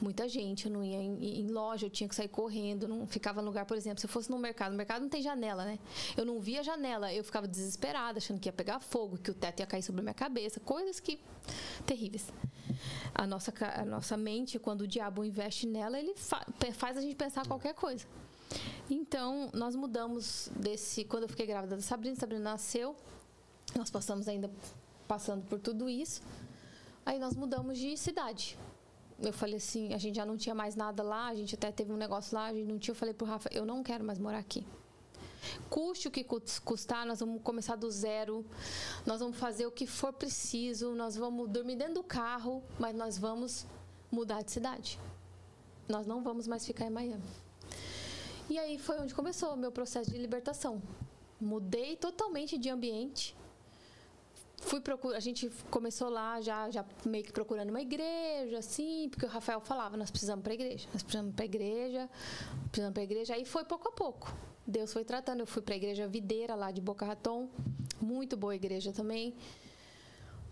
muita 0.00 0.28
gente, 0.28 0.66
eu 0.66 0.72
não 0.72 0.84
ia 0.84 0.98
em, 0.98 1.40
em, 1.40 1.48
loja, 1.48 1.86
eu 1.86 1.90
tinha 1.90 2.08
que 2.08 2.14
sair 2.14 2.28
correndo, 2.28 2.86
não 2.86 3.06
ficava 3.06 3.40
no 3.40 3.48
lugar, 3.48 3.64
por 3.64 3.76
exemplo, 3.76 4.00
se 4.00 4.06
eu 4.06 4.10
fosse 4.10 4.30
no 4.30 4.38
mercado, 4.38 4.72
no 4.72 4.76
mercado 4.76 5.02
não 5.02 5.08
tem 5.08 5.22
janela, 5.22 5.64
né? 5.64 5.78
Eu 6.16 6.24
não 6.24 6.40
via 6.40 6.62
janela, 6.62 7.12
eu 7.12 7.24
ficava 7.24 7.48
desesperada, 7.48 8.18
achando 8.18 8.40
que 8.40 8.48
ia 8.48 8.52
pegar 8.52 8.80
fogo, 8.80 9.16
que 9.16 9.30
o 9.30 9.34
teto 9.34 9.60
ia 9.60 9.66
cair 9.66 9.82
sobre 9.82 10.00
a 10.00 10.04
minha 10.04 10.14
cabeça, 10.14 10.60
coisas 10.60 11.00
que 11.00 11.18
terríveis. 11.86 12.32
A 13.14 13.26
nossa 13.26 13.52
a 13.76 13.84
nossa 13.84 14.16
mente, 14.16 14.58
quando 14.58 14.82
o 14.82 14.86
diabo 14.86 15.24
investe 15.24 15.66
nela, 15.66 15.98
ele 15.98 16.14
fa 16.16 16.44
faz 16.74 16.96
a 16.96 17.00
gente 17.00 17.16
pensar 17.16 17.46
qualquer 17.46 17.74
coisa. 17.74 18.06
Então, 18.90 19.50
nós 19.52 19.74
mudamos 19.74 20.50
desse. 20.54 21.04
Quando 21.04 21.24
eu 21.24 21.28
fiquei 21.28 21.46
grávida 21.46 21.76
da 21.76 21.82
Sabrina, 21.82 22.16
Sabrina 22.16 22.42
nasceu, 22.42 22.94
nós 23.76 23.90
passamos 23.90 24.28
ainda 24.28 24.50
passando 25.08 25.44
por 25.46 25.58
tudo 25.58 25.88
isso. 25.88 26.22
Aí 27.04 27.18
nós 27.18 27.34
mudamos 27.34 27.78
de 27.78 27.96
cidade. 27.96 28.58
Eu 29.20 29.32
falei 29.32 29.56
assim, 29.56 29.94
a 29.94 29.98
gente 29.98 30.16
já 30.16 30.26
não 30.26 30.36
tinha 30.36 30.54
mais 30.54 30.74
nada 30.74 31.02
lá, 31.02 31.28
a 31.28 31.34
gente 31.34 31.54
até 31.54 31.70
teve 31.70 31.92
um 31.92 31.96
negócio 31.96 32.34
lá, 32.34 32.46
a 32.46 32.54
gente 32.54 32.66
não 32.66 32.78
tinha. 32.78 32.92
Eu 32.92 32.96
falei 32.96 33.14
pro 33.14 33.26
Rafa, 33.26 33.48
eu 33.52 33.64
não 33.64 33.82
quero 33.82 34.04
mais 34.04 34.18
morar 34.18 34.38
aqui. 34.38 34.66
Custe 35.68 36.08
o 36.08 36.10
que 36.10 36.24
custar, 36.64 37.04
nós 37.04 37.20
vamos 37.20 37.42
começar 37.42 37.76
do 37.76 37.90
zero, 37.90 38.44
nós 39.04 39.20
vamos 39.20 39.36
fazer 39.36 39.66
o 39.66 39.72
que 39.72 39.86
for 39.86 40.12
preciso, 40.12 40.94
nós 40.94 41.16
vamos 41.16 41.48
dormir 41.48 41.76
dentro 41.76 41.94
do 41.94 42.02
carro, 42.02 42.62
mas 42.78 42.94
nós 42.94 43.18
vamos 43.18 43.66
mudar 44.10 44.42
de 44.42 44.52
cidade. 44.52 44.98
Nós 45.88 46.06
não 46.06 46.22
vamos 46.22 46.46
mais 46.46 46.64
ficar 46.64 46.86
em 46.86 46.90
Miami. 46.90 47.41
E 48.50 48.58
aí 48.58 48.78
foi 48.78 48.98
onde 49.00 49.14
começou 49.14 49.54
o 49.54 49.56
meu 49.56 49.72
processo 49.72 50.10
de 50.10 50.18
libertação. 50.18 50.82
Mudei 51.40 51.96
totalmente 51.96 52.58
de 52.58 52.68
ambiente. 52.68 53.34
Fui 54.58 54.80
procurar, 54.80 55.16
a 55.16 55.20
gente 55.20 55.50
começou 55.70 56.08
lá 56.08 56.40
já, 56.40 56.70
já 56.70 56.84
meio 57.04 57.24
que 57.24 57.32
procurando 57.32 57.70
uma 57.70 57.80
igreja, 57.80 58.58
assim, 58.58 59.08
porque 59.10 59.26
o 59.26 59.28
Rafael 59.28 59.60
falava, 59.60 59.96
nós 59.96 60.08
precisamos 60.08 60.42
para 60.44 60.54
igreja, 60.54 60.88
nós 60.92 61.02
precisamos 61.02 61.34
para 61.34 61.44
igreja, 61.44 62.08
precisamos 62.70 62.94
para 62.94 63.02
igreja. 63.02 63.34
Aí 63.34 63.44
foi 63.44 63.64
pouco 63.64 63.88
a 63.88 63.92
pouco. 63.92 64.32
Deus 64.64 64.92
foi 64.92 65.04
tratando. 65.04 65.40
Eu 65.40 65.46
fui 65.46 65.62
para 65.62 65.74
a 65.74 65.76
igreja 65.76 66.06
Videira 66.06 66.54
lá 66.54 66.70
de 66.70 66.80
Boca 66.80 67.04
Raton, 67.04 67.48
muito 68.00 68.36
boa 68.36 68.54
igreja 68.54 68.92
também. 68.92 69.34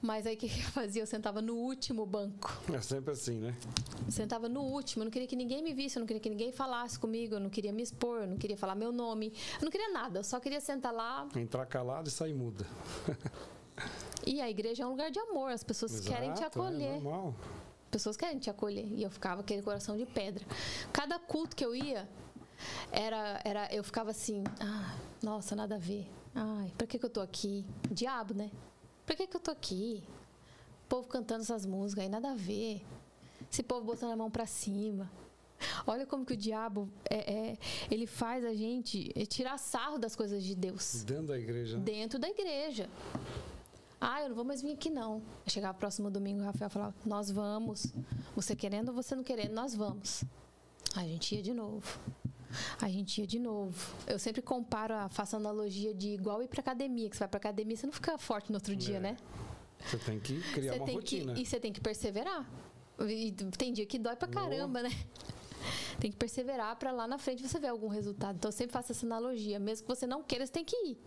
Mas 0.02 0.26
aí 0.26 0.34
o 0.34 0.38
que 0.38 0.46
eu 0.46 0.50
fazia? 0.72 1.02
Eu 1.02 1.06
sentava 1.06 1.42
no 1.42 1.54
último 1.54 2.06
banco. 2.06 2.56
É 2.72 2.80
sempre 2.80 3.12
assim, 3.12 3.38
né? 3.38 3.54
sentava 4.08 4.48
no 4.48 4.62
último, 4.62 5.02
eu 5.02 5.04
não 5.04 5.10
queria 5.10 5.28
que 5.28 5.36
ninguém 5.36 5.62
me 5.62 5.72
visse, 5.72 5.96
eu 5.96 6.00
não 6.00 6.06
queria 6.06 6.20
que 6.20 6.30
ninguém 6.30 6.50
falasse 6.50 6.98
comigo, 6.98 7.36
eu 7.36 7.40
não 7.40 7.50
queria 7.50 7.72
me 7.72 7.82
expor, 7.82 8.22
eu 8.22 8.26
não 8.26 8.36
queria 8.36 8.56
falar 8.56 8.74
meu 8.74 8.90
nome, 8.90 9.32
eu 9.58 9.64
não 9.64 9.70
queria 9.70 9.90
nada, 9.90 10.18
eu 10.20 10.24
só 10.24 10.40
queria 10.40 10.60
sentar 10.60 10.92
lá. 10.92 11.28
Entrar 11.36 11.64
calado 11.66 12.08
e 12.08 12.10
sair 12.10 12.34
muda. 12.34 12.66
e 14.26 14.40
a 14.40 14.50
igreja 14.50 14.82
é 14.82 14.86
um 14.86 14.90
lugar 14.90 15.10
de 15.10 15.18
amor, 15.18 15.50
as 15.50 15.62
pessoas 15.62 15.92
Exato, 15.94 16.10
querem 16.10 16.32
te 16.34 16.42
é 16.42 16.46
acolher. 16.46 16.82
É 16.82 17.00
normal. 17.00 17.34
Pessoas 17.90 18.16
querem 18.16 18.38
te 18.38 18.48
acolher. 18.48 18.86
E 18.86 19.02
eu 19.02 19.10
ficava 19.10 19.40
aquele 19.40 19.62
coração 19.62 19.96
de 19.96 20.06
pedra. 20.06 20.44
Cada 20.92 21.18
culto 21.18 21.56
que 21.56 21.64
eu 21.64 21.74
ia, 21.74 22.08
era, 22.92 23.40
era 23.44 23.74
eu 23.74 23.82
ficava 23.82 24.10
assim, 24.10 24.44
ah, 24.60 24.96
nossa, 25.22 25.56
nada 25.56 25.74
a 25.76 25.78
ver. 25.78 26.08
Ai, 26.34 26.72
pra 26.78 26.86
que, 26.86 26.98
que 26.98 27.04
eu 27.04 27.10
tô 27.10 27.20
aqui? 27.20 27.66
Diabo, 27.90 28.34
né? 28.34 28.50
Por 29.10 29.16
que, 29.16 29.26
que 29.26 29.36
eu 29.36 29.40
tô 29.40 29.50
aqui? 29.50 30.04
O 30.84 30.88
povo 30.88 31.08
cantando 31.08 31.42
essas 31.42 31.66
músicas 31.66 32.04
aí, 32.04 32.08
nada 32.08 32.30
a 32.30 32.36
ver. 32.36 32.80
Esse 33.50 33.60
povo 33.60 33.84
botando 33.84 34.12
a 34.12 34.16
mão 34.16 34.30
para 34.30 34.46
cima. 34.46 35.10
Olha 35.84 36.06
como 36.06 36.24
que 36.24 36.34
o 36.34 36.36
diabo 36.36 36.88
é, 37.10 37.32
é, 37.32 37.58
ele 37.90 38.06
faz 38.06 38.44
a 38.44 38.54
gente 38.54 39.12
tirar 39.26 39.58
sarro 39.58 39.98
das 39.98 40.14
coisas 40.14 40.44
de 40.44 40.54
Deus. 40.54 41.02
Dentro 41.02 41.26
da 41.26 41.36
igreja. 41.36 41.76
Né? 41.76 41.82
Dentro 41.82 42.20
da 42.20 42.28
igreja. 42.28 42.88
Ah, 44.00 44.22
eu 44.22 44.28
não 44.28 44.36
vou 44.36 44.44
mais 44.44 44.62
vir 44.62 44.74
aqui 44.74 44.88
não. 44.88 45.20
Chegava 45.44 45.76
próximo 45.76 46.08
domingo, 46.08 46.42
o 46.42 46.44
Rafael 46.44 46.70
falava: 46.70 46.94
Nós 47.04 47.32
vamos. 47.32 47.92
Você 48.36 48.54
querendo 48.54 48.90
ou 48.90 48.94
você 48.94 49.16
não 49.16 49.24
querendo, 49.24 49.54
nós 49.54 49.74
vamos. 49.74 50.22
A 50.94 51.02
gente 51.02 51.34
ia 51.34 51.42
de 51.42 51.52
novo. 51.52 51.98
A 52.80 52.88
gente 52.88 53.20
ia 53.20 53.26
de 53.26 53.38
novo. 53.38 53.94
Eu 54.06 54.18
sempre 54.18 54.42
comparo, 54.42 54.94
faço 55.10 55.36
analogia 55.36 55.94
de 55.94 56.08
igual 56.08 56.42
ir 56.42 56.48
pra 56.48 56.60
academia, 56.60 57.08
que 57.08 57.16
você 57.16 57.20
vai 57.20 57.28
pra 57.28 57.38
academia, 57.38 57.76
você 57.76 57.86
não 57.86 57.92
fica 57.92 58.18
forte 58.18 58.50
no 58.50 58.56
outro 58.56 58.74
dia, 58.74 58.96
é. 58.96 59.00
né? 59.00 59.16
Você 59.86 59.96
tem 59.98 60.20
que 60.20 60.40
criar 60.52 60.74
você 60.74 60.78
uma 60.78 60.92
rotina. 60.92 61.34
Que, 61.34 61.42
e 61.42 61.46
você 61.46 61.58
tem 61.58 61.72
que 61.72 61.80
perseverar. 61.80 62.48
E 63.08 63.32
tem 63.56 63.72
dia 63.72 63.86
que 63.86 63.98
dói 63.98 64.16
pra 64.16 64.28
caramba, 64.28 64.82
né? 64.82 64.90
Tem 66.00 66.10
que 66.10 66.16
perseverar 66.16 66.74
para 66.76 66.90
lá 66.90 67.06
na 67.06 67.18
frente 67.18 67.46
você 67.46 67.58
ver 67.58 67.68
algum 67.68 67.88
resultado. 67.88 68.36
Então 68.36 68.48
eu 68.48 68.52
sempre 68.52 68.72
faço 68.72 68.92
essa 68.92 69.04
analogia, 69.04 69.58
mesmo 69.58 69.86
que 69.86 69.94
você 69.94 70.06
não 70.06 70.22
queira, 70.22 70.46
você 70.46 70.52
tem 70.52 70.64
que 70.64 70.74
ir. 70.86 70.98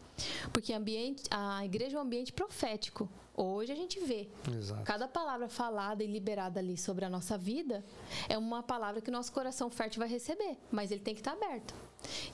Porque 0.51 0.71
ambiente, 0.71 1.23
a 1.31 1.65
igreja 1.65 1.97
é 1.97 1.99
um 1.99 2.03
ambiente 2.03 2.31
profético. 2.31 3.09
Hoje 3.35 3.71
a 3.71 3.75
gente 3.75 3.99
vê. 3.99 4.29
Exato. 4.55 4.83
Cada 4.83 5.07
palavra 5.07 5.49
falada 5.49 6.03
e 6.03 6.07
liberada 6.07 6.59
ali 6.59 6.77
sobre 6.77 7.03
a 7.03 7.09
nossa 7.09 7.37
vida 7.37 7.83
é 8.29 8.37
uma 8.37 8.61
palavra 8.61 9.01
que 9.01 9.09
o 9.09 9.13
nosso 9.13 9.31
coração 9.31 9.69
fértil 9.71 9.99
vai 9.99 10.07
receber, 10.07 10.57
mas 10.71 10.91
ele 10.91 11.01
tem 11.01 11.15
que 11.15 11.21
estar 11.21 11.33
aberto. 11.33 11.73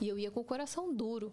E 0.01 0.09
eu 0.09 0.19
ia 0.19 0.29
com 0.29 0.41
o 0.41 0.43
coração 0.43 0.93
duro. 0.93 1.31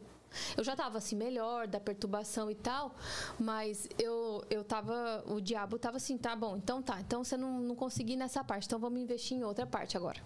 Eu 0.56 0.62
já 0.62 0.72
estava 0.72 0.98
assim 0.98 1.16
melhor 1.16 1.66
da 1.66 1.80
perturbação 1.80 2.50
e 2.50 2.54
tal, 2.54 2.94
mas 3.38 3.88
eu 3.98 4.44
eu 4.50 4.62
tava 4.62 5.24
o 5.26 5.40
diabo 5.40 5.78
tava 5.78 5.96
assim, 5.96 6.18
tá 6.18 6.36
bom, 6.36 6.56
então 6.56 6.82
tá, 6.82 7.00
então 7.00 7.24
você 7.24 7.36
não, 7.36 7.60
não 7.60 7.74
conseguiu 7.74 8.18
nessa 8.18 8.44
parte, 8.44 8.66
então 8.66 8.78
vamos 8.78 9.00
investir 9.00 9.36
em 9.36 9.44
outra 9.44 9.66
parte 9.66 9.96
agora. 9.96 10.20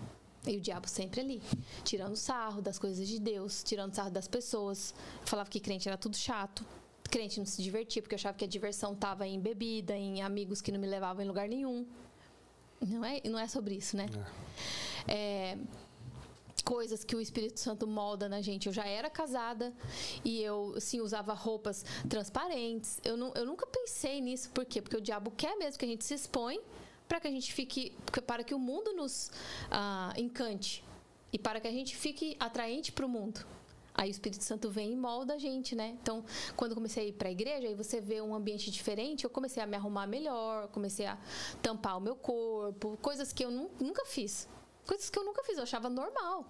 E 0.47 0.57
o 0.57 0.61
diabo 0.61 0.89
sempre 0.89 1.21
ali, 1.21 1.43
tirando 1.85 2.17
sarro 2.17 2.63
das 2.63 2.79
coisas 2.79 3.07
de 3.07 3.21
Deus, 3.21 3.63
tirando 3.63 3.95
sarro 3.95 4.11
das 4.11 4.27
pessoas. 4.27 4.95
Falava 5.25 5.51
que 5.51 5.61
crente 5.61 5.87
era 5.87 5.99
tudo 5.99 6.17
chato. 6.17 6.65
Crente 7.11 7.39
não 7.39 7.47
se 7.47 7.63
divertia, 7.63 8.01
porque 8.01 8.15
eu 8.15 8.19
achava 8.19 8.37
que 8.37 8.45
a 8.45 8.49
diversão 8.49 8.93
estava 8.93 9.27
em 9.27 9.41
bebida, 9.41 9.97
em 9.97 10.23
amigos 10.23 10.61
que 10.61 10.71
não 10.71 10.79
me 10.79 10.87
levavam 10.87 11.25
em 11.25 11.29
lugar 11.29 11.49
nenhum. 11.49 11.87
Não 12.81 13.05
é, 13.05 13.21
não 13.25 13.39
é 13.39 13.47
sobre 13.47 13.75
isso, 13.75 13.97
né? 13.97 14.07
É. 15.07 15.13
É, 15.13 15.59
coisas 16.71 17.03
que 17.03 17.17
o 17.17 17.21
Espírito 17.21 17.59
Santo 17.59 17.87
molda 17.87 18.29
na 18.29 18.41
gente. 18.41 18.67
Eu 18.67 18.73
já 18.73 18.87
era 18.87 19.11
casada 19.11 19.73
e 20.25 20.41
eu, 20.41 20.75
assim, 20.77 21.01
usava 21.01 21.35
roupas 21.35 21.85
transparentes. 22.09 23.01
Eu, 23.05 23.17
não, 23.17 23.33
eu 23.35 23.45
nunca 23.45 23.67
pensei 23.67 24.21
nisso, 24.21 24.51
por 24.51 24.65
quê? 24.65 24.81
Porque 24.81 24.97
o 24.97 25.01
diabo 25.01 25.33
quer 25.33 25.57
mesmo 25.57 25.79
que 25.79 25.85
a 25.85 25.89
gente 25.89 26.05
se 26.05 26.15
expõe 26.15 26.61
para 27.09 27.19
que 27.19 27.27
a 27.27 27.31
gente 27.31 27.53
fique, 27.53 27.93
para 28.25 28.45
que 28.45 28.55
o 28.55 28.59
mundo 28.59 28.93
nos 28.93 29.33
ah, 29.69 30.15
encante 30.17 30.85
e 31.33 31.39
para 31.39 31.61
que 31.61 31.67
a 31.67 31.73
gente 31.73 31.97
fique 31.97 32.37
atraente 32.39 32.93
para 32.93 33.05
o 33.05 33.09
mundo. 33.09 33.45
Aí 34.01 34.09
o 34.09 34.13
Espírito 34.13 34.43
Santo 34.43 34.71
vem 34.71 34.93
e 34.93 34.97
molda 34.97 35.35
a 35.35 35.39
gente, 35.39 35.77
né? 35.77 35.95
Então, 36.01 36.25
quando 36.57 36.71
eu 36.71 36.75
comecei 36.75 37.05
a 37.05 37.07
ir 37.09 37.13
para 37.13 37.29
a 37.29 37.31
igreja, 37.31 37.69
aí 37.69 37.75
você 37.75 38.01
vê 38.01 38.23
um 38.23 38.35
ambiente 38.35 38.71
diferente, 38.71 39.25
eu 39.25 39.31
comecei 39.31 39.63
a 39.63 39.67
me 39.67 39.77
arrumar 39.77 40.07
melhor, 40.07 40.69
comecei 40.69 41.05
a 41.05 41.19
tampar 41.61 41.99
o 41.99 42.01
meu 42.01 42.17
corpo, 42.17 42.97
coisas 43.03 43.31
que 43.31 43.45
eu 43.45 43.51
nunca 43.51 44.07
fiz. 44.07 44.49
Coisas 44.87 45.11
que 45.11 45.19
eu 45.19 45.23
nunca 45.23 45.45
fiz, 45.45 45.59
eu 45.59 45.65
achava 45.65 45.91
normal. 45.91 46.47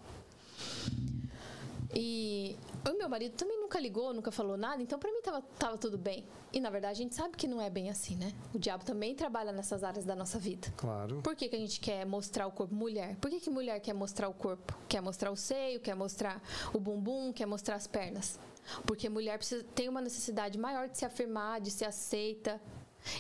E 1.94 2.56
o 2.88 2.96
meu 2.96 3.08
marido 3.08 3.34
também 3.34 3.60
nunca 3.60 3.80
ligou, 3.80 4.14
nunca 4.14 4.30
falou 4.30 4.56
nada, 4.56 4.80
então 4.82 4.98
para 4.98 5.10
mim 5.10 5.20
tava, 5.22 5.42
tava 5.58 5.76
tudo 5.76 5.98
bem. 5.98 6.24
E 6.52 6.60
na 6.60 6.70
verdade 6.70 6.92
a 6.92 7.02
gente 7.02 7.14
sabe 7.14 7.36
que 7.36 7.48
não 7.48 7.60
é 7.60 7.68
bem 7.68 7.90
assim, 7.90 8.14
né? 8.16 8.32
O 8.54 8.58
diabo 8.58 8.84
também 8.84 9.14
trabalha 9.14 9.50
nessas 9.52 9.82
áreas 9.82 10.04
da 10.04 10.14
nossa 10.14 10.38
vida. 10.38 10.72
Claro. 10.76 11.20
Por 11.22 11.34
que, 11.34 11.48
que 11.48 11.56
a 11.56 11.58
gente 11.58 11.80
quer 11.80 12.04
mostrar 12.06 12.46
o 12.46 12.52
corpo 12.52 12.74
mulher? 12.74 13.16
Por 13.16 13.30
que, 13.30 13.40
que 13.40 13.50
mulher 13.50 13.80
quer 13.80 13.92
mostrar 13.92 14.28
o 14.28 14.34
corpo? 14.34 14.76
Quer 14.88 15.00
mostrar 15.00 15.30
o 15.30 15.36
seio, 15.36 15.80
quer 15.80 15.94
mostrar 15.94 16.40
o 16.72 16.78
bumbum, 16.78 17.32
quer 17.32 17.46
mostrar 17.46 17.74
as 17.74 17.86
pernas? 17.86 18.38
Porque 18.86 19.08
mulher 19.08 19.36
precisa, 19.38 19.64
tem 19.74 19.88
uma 19.88 20.00
necessidade 20.00 20.58
maior 20.58 20.88
de 20.88 20.96
se 20.96 21.04
afirmar, 21.04 21.60
de 21.60 21.70
ser 21.70 21.86
aceita 21.86 22.60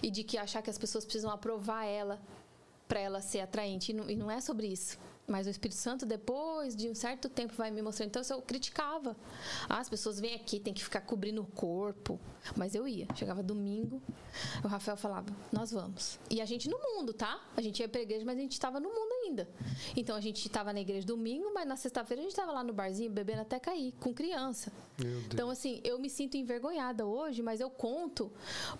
e 0.02 0.10
de 0.10 0.22
que 0.22 0.38
achar 0.38 0.62
que 0.62 0.70
as 0.70 0.78
pessoas 0.78 1.04
precisam 1.04 1.30
aprovar 1.30 1.84
ela 1.84 2.20
para 2.86 3.00
ela 3.00 3.20
ser 3.20 3.40
atraente. 3.40 3.90
E 3.90 3.94
não, 3.94 4.10
e 4.10 4.16
não 4.16 4.30
é 4.30 4.40
sobre 4.40 4.66
isso. 4.66 4.98
Mas 5.30 5.46
o 5.46 5.50
Espírito 5.50 5.78
Santo, 5.78 6.04
depois 6.04 6.74
de 6.74 6.90
um 6.90 6.94
certo 6.94 7.28
tempo, 7.28 7.54
vai 7.54 7.70
me 7.70 7.80
mostrando. 7.80 8.08
Então, 8.08 8.22
eu 8.30 8.42
criticava. 8.42 9.16
Ah, 9.68 9.78
as 9.78 9.88
pessoas 9.88 10.18
vêm 10.18 10.34
aqui, 10.34 10.58
tem 10.58 10.74
que 10.74 10.82
ficar 10.82 11.02
cobrindo 11.02 11.40
o 11.40 11.46
corpo. 11.46 12.18
Mas 12.56 12.74
eu 12.74 12.88
ia. 12.88 13.06
Chegava 13.14 13.40
domingo, 13.40 14.02
o 14.64 14.66
Rafael 14.66 14.96
falava, 14.96 15.30
nós 15.52 15.70
vamos. 15.70 16.18
E 16.28 16.40
a 16.40 16.44
gente 16.44 16.68
no 16.68 16.78
mundo, 16.78 17.12
tá? 17.12 17.40
A 17.56 17.62
gente 17.62 17.78
ia 17.78 17.88
pra 17.88 18.00
igreja, 18.00 18.24
mas 18.24 18.38
a 18.38 18.40
gente 18.40 18.52
estava 18.52 18.80
no 18.80 18.88
mundo 18.88 19.12
ainda. 19.12 19.19
Então, 19.96 20.16
a 20.16 20.20
gente 20.20 20.46
estava 20.46 20.72
na 20.72 20.80
igreja 20.80 21.06
domingo, 21.06 21.52
mas 21.54 21.66
na 21.66 21.76
sexta-feira 21.76 22.20
a 22.20 22.24
gente 22.24 22.32
estava 22.32 22.52
lá 22.52 22.64
no 22.64 22.72
barzinho, 22.72 23.10
bebendo 23.10 23.42
até 23.42 23.58
cair, 23.58 23.92
com 24.00 24.12
criança. 24.12 24.72
Então, 25.32 25.50
assim, 25.50 25.80
eu 25.82 25.98
me 25.98 26.10
sinto 26.10 26.36
envergonhada 26.36 27.06
hoje, 27.06 27.42
mas 27.42 27.60
eu 27.60 27.70
conto 27.70 28.30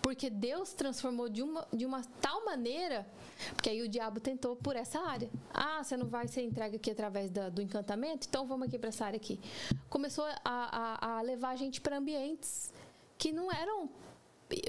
porque 0.02 0.28
Deus 0.28 0.72
transformou 0.72 1.28
de 1.28 1.42
uma, 1.42 1.66
de 1.72 1.86
uma 1.86 2.02
tal 2.20 2.44
maneira, 2.44 3.06
porque 3.54 3.70
aí 3.70 3.82
o 3.82 3.88
diabo 3.88 4.20
tentou 4.20 4.56
por 4.56 4.76
essa 4.76 5.00
área. 5.00 5.30
Ah, 5.52 5.82
você 5.82 5.96
não 5.96 6.06
vai 6.06 6.28
ser 6.28 6.42
entregue 6.42 6.76
aqui 6.76 6.90
através 6.90 7.30
da, 7.30 7.48
do 7.48 7.62
encantamento? 7.62 8.26
Então 8.28 8.46
vamos 8.46 8.68
aqui 8.68 8.78
para 8.78 8.88
essa 8.88 9.06
área 9.06 9.16
aqui. 9.16 9.40
Começou 9.88 10.24
a, 10.24 10.38
a, 10.44 11.18
a 11.18 11.22
levar 11.22 11.50
a 11.50 11.56
gente 11.56 11.80
para 11.80 11.96
ambientes 11.96 12.72
que 13.16 13.32
não 13.32 13.50
eram 13.50 13.88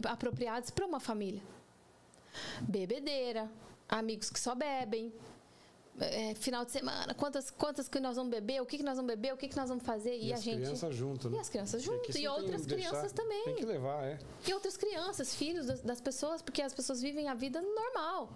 apropriados 0.08 0.70
para 0.70 0.86
uma 0.86 1.00
família. 1.00 1.42
Bebedeira, 2.62 3.50
amigos 3.90 4.30
que 4.30 4.40
só 4.40 4.56
bebem, 4.56 5.12
é, 6.00 6.34
final 6.36 6.64
de 6.64 6.72
semana, 6.72 7.14
quantas, 7.14 7.52
quantas 7.52 7.88
que 7.88 8.00
nós 8.00 8.16
vamos 8.16 8.32
beber, 8.32 8.62
o 8.62 8.66
que, 8.66 8.78
que 8.78 8.84
nós 8.84 8.96
vamos 8.96 9.10
beber, 9.10 9.34
o 9.34 9.38
que, 9.38 9.48
que 9.48 9.56
nós 9.56 9.70
vamos 9.70 9.84
fazer. 9.84 10.16
E, 10.18 10.28
e 10.28 10.34
a 10.34 10.36
as 10.36 10.44
gente. 10.44 10.62
crianças 10.62 10.96
junto, 10.96 11.30
né? 11.30 11.38
E 11.38 11.40
as 11.40 11.50
crianças 11.50 11.84
junto. 11.84 12.18
E 12.18 12.28
outras 12.28 12.66
crianças 12.66 13.12
também. 13.12 13.44
Tem 13.44 13.56
que 13.56 13.66
levar, 13.66 14.04
é. 14.06 14.20
E 14.48 14.54
outras 14.54 14.78
crianças, 14.78 15.36
filhos 15.36 15.66
das, 15.68 15.82
das, 15.82 16.02
pessoas, 16.02 16.42
porque 16.42 16.62
as 16.62 16.74
pessoas 16.74 17.02
vivem 17.02 17.28
a 17.28 17.34
vida 17.34 17.62
normal. 17.62 18.30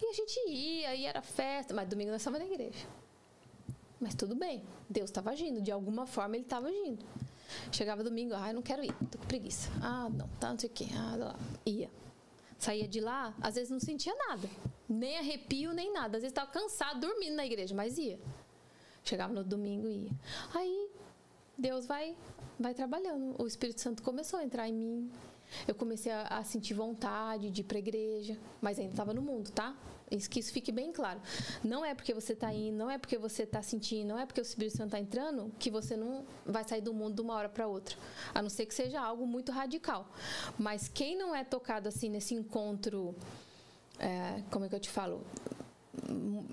E 0.00 0.06
a 0.06 0.12
gente 0.12 0.50
ia, 0.50 0.94
e 0.94 1.04
era 1.04 1.22
festa, 1.22 1.74
mas 1.74 1.88
domingo 1.88 2.10
nós 2.10 2.20
estávamos 2.20 2.46
na 2.46 2.54
igreja. 2.54 2.86
Mas 4.00 4.14
tudo 4.14 4.34
bem, 4.34 4.62
Deus 4.88 5.08
estava 5.10 5.30
agindo, 5.30 5.60
de 5.60 5.70
alguma 5.70 6.06
forma 6.06 6.36
ele 6.36 6.44
estava 6.44 6.68
agindo. 6.68 7.04
Chegava 7.72 8.02
domingo, 8.02 8.34
ah, 8.34 8.48
eu 8.50 8.54
não 8.54 8.62
quero 8.62 8.84
ir, 8.84 8.92
tô 9.10 9.18
com 9.18 9.26
preguiça. 9.26 9.70
Ah, 9.80 10.08
não, 10.10 10.28
tá, 10.40 10.50
não 10.50 10.58
sei 10.58 10.68
o 10.68 10.72
quê. 10.72 10.86
Ah, 10.94 11.16
lá. 11.16 11.36
Ia. 11.64 11.90
Saía 12.64 12.88
de 12.88 12.98
lá, 12.98 13.34
às 13.42 13.56
vezes 13.56 13.68
não 13.68 13.78
sentia 13.78 14.14
nada. 14.26 14.48
Nem 14.88 15.18
arrepio, 15.18 15.74
nem 15.74 15.92
nada. 15.92 16.16
Às 16.16 16.22
vezes 16.22 16.28
estava 16.28 16.50
cansado, 16.50 16.98
dormindo 16.98 17.36
na 17.36 17.44
igreja, 17.44 17.74
mas 17.74 17.98
ia. 17.98 18.18
Chegava 19.04 19.34
no 19.34 19.44
domingo 19.44 19.86
e 19.86 20.04
ia. 20.04 20.10
Aí, 20.54 20.88
Deus 21.58 21.84
vai, 21.84 22.16
vai 22.58 22.72
trabalhando. 22.72 23.34
O 23.38 23.46
Espírito 23.46 23.82
Santo 23.82 24.02
começou 24.02 24.38
a 24.38 24.44
entrar 24.44 24.66
em 24.66 24.72
mim. 24.72 25.10
Eu 25.68 25.74
comecei 25.74 26.10
a, 26.10 26.22
a 26.22 26.42
sentir 26.42 26.72
vontade 26.72 27.50
de 27.50 27.60
ir 27.60 27.64
para 27.64 27.78
igreja, 27.78 28.38
mas 28.62 28.78
ainda 28.78 28.92
estava 28.92 29.12
no 29.12 29.20
mundo, 29.20 29.50
tá? 29.50 29.76
Isso, 30.10 30.28
que 30.28 30.38
isso 30.38 30.52
fique 30.52 30.70
bem 30.70 30.92
claro. 30.92 31.20
Não 31.62 31.84
é 31.84 31.94
porque 31.94 32.12
você 32.12 32.34
está 32.34 32.52
indo, 32.52 32.76
não 32.76 32.90
é 32.90 32.98
porque 32.98 33.18
você 33.18 33.44
está 33.44 33.62
sentindo, 33.62 34.08
não 34.08 34.18
é 34.18 34.26
porque 34.26 34.40
o 34.40 34.42
Espírito 34.42 34.76
Santo 34.76 34.88
está 34.88 35.00
entrando 35.00 35.50
que 35.58 35.70
você 35.70 35.96
não 35.96 36.24
vai 36.44 36.62
sair 36.62 36.80
do 36.80 36.92
mundo 36.92 37.14
de 37.14 37.22
uma 37.22 37.34
hora 37.34 37.48
para 37.48 37.66
outra. 37.66 37.96
A 38.34 38.42
não 38.42 38.50
ser 38.50 38.66
que 38.66 38.74
seja 38.74 39.00
algo 39.00 39.26
muito 39.26 39.50
radical. 39.50 40.08
Mas 40.58 40.88
quem 40.88 41.16
não 41.16 41.34
é 41.34 41.42
tocado 41.42 41.88
assim 41.88 42.08
nesse 42.08 42.34
encontro 42.34 43.14
é, 43.98 44.42
como 44.50 44.64
é 44.64 44.68
que 44.68 44.74
eu 44.74 44.80
te 44.80 44.90
falo? 44.90 45.24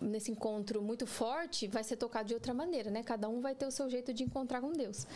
Nesse 0.02 0.32
encontro 0.32 0.82
muito 0.82 1.08
forte, 1.08 1.68
vai 1.68 1.84
ser 1.84 1.96
tocado 1.96 2.28
de 2.28 2.34
outra 2.34 2.54
maneira, 2.54 2.92
né? 2.92 3.04
Cada 3.04 3.28
um 3.28 3.42
vai 3.42 3.56
ter 3.56 3.66
o 3.66 3.72
seu 3.72 3.90
jeito 3.90 4.14
de 4.14 4.24
encontrar 4.24 4.62
com 4.62 4.72
Deus. 4.72 5.08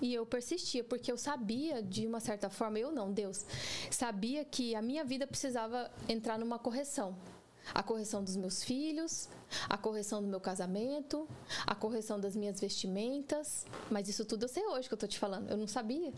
E 0.00 0.12
eu 0.12 0.26
persistia, 0.26 0.82
porque 0.82 1.10
eu 1.10 1.16
sabia, 1.16 1.82
de 1.82 2.06
uma 2.06 2.20
certa 2.20 2.50
forma, 2.50 2.78
eu 2.78 2.90
não, 2.90 3.12
Deus, 3.12 3.46
sabia 3.90 4.44
que 4.44 4.74
a 4.74 4.82
minha 4.82 5.04
vida 5.04 5.26
precisava 5.26 5.90
entrar 6.08 6.38
numa 6.38 6.58
correção. 6.58 7.16
A 7.74 7.82
correção 7.82 8.22
dos 8.22 8.36
meus 8.36 8.62
filhos, 8.62 9.28
a 9.68 9.76
correção 9.76 10.22
do 10.22 10.28
meu 10.28 10.40
casamento, 10.40 11.28
a 11.66 11.74
correção 11.74 12.18
das 12.18 12.36
minhas 12.36 12.60
vestimentas. 12.60 13.66
Mas 13.90 14.08
isso 14.08 14.24
tudo 14.24 14.44
eu 14.44 14.48
sei 14.48 14.66
hoje 14.66 14.88
que 14.88 14.94
eu 14.94 14.98
tô 14.98 15.06
te 15.06 15.18
falando. 15.18 15.50
Eu 15.50 15.56
não 15.56 15.66
sabia. 15.66 16.12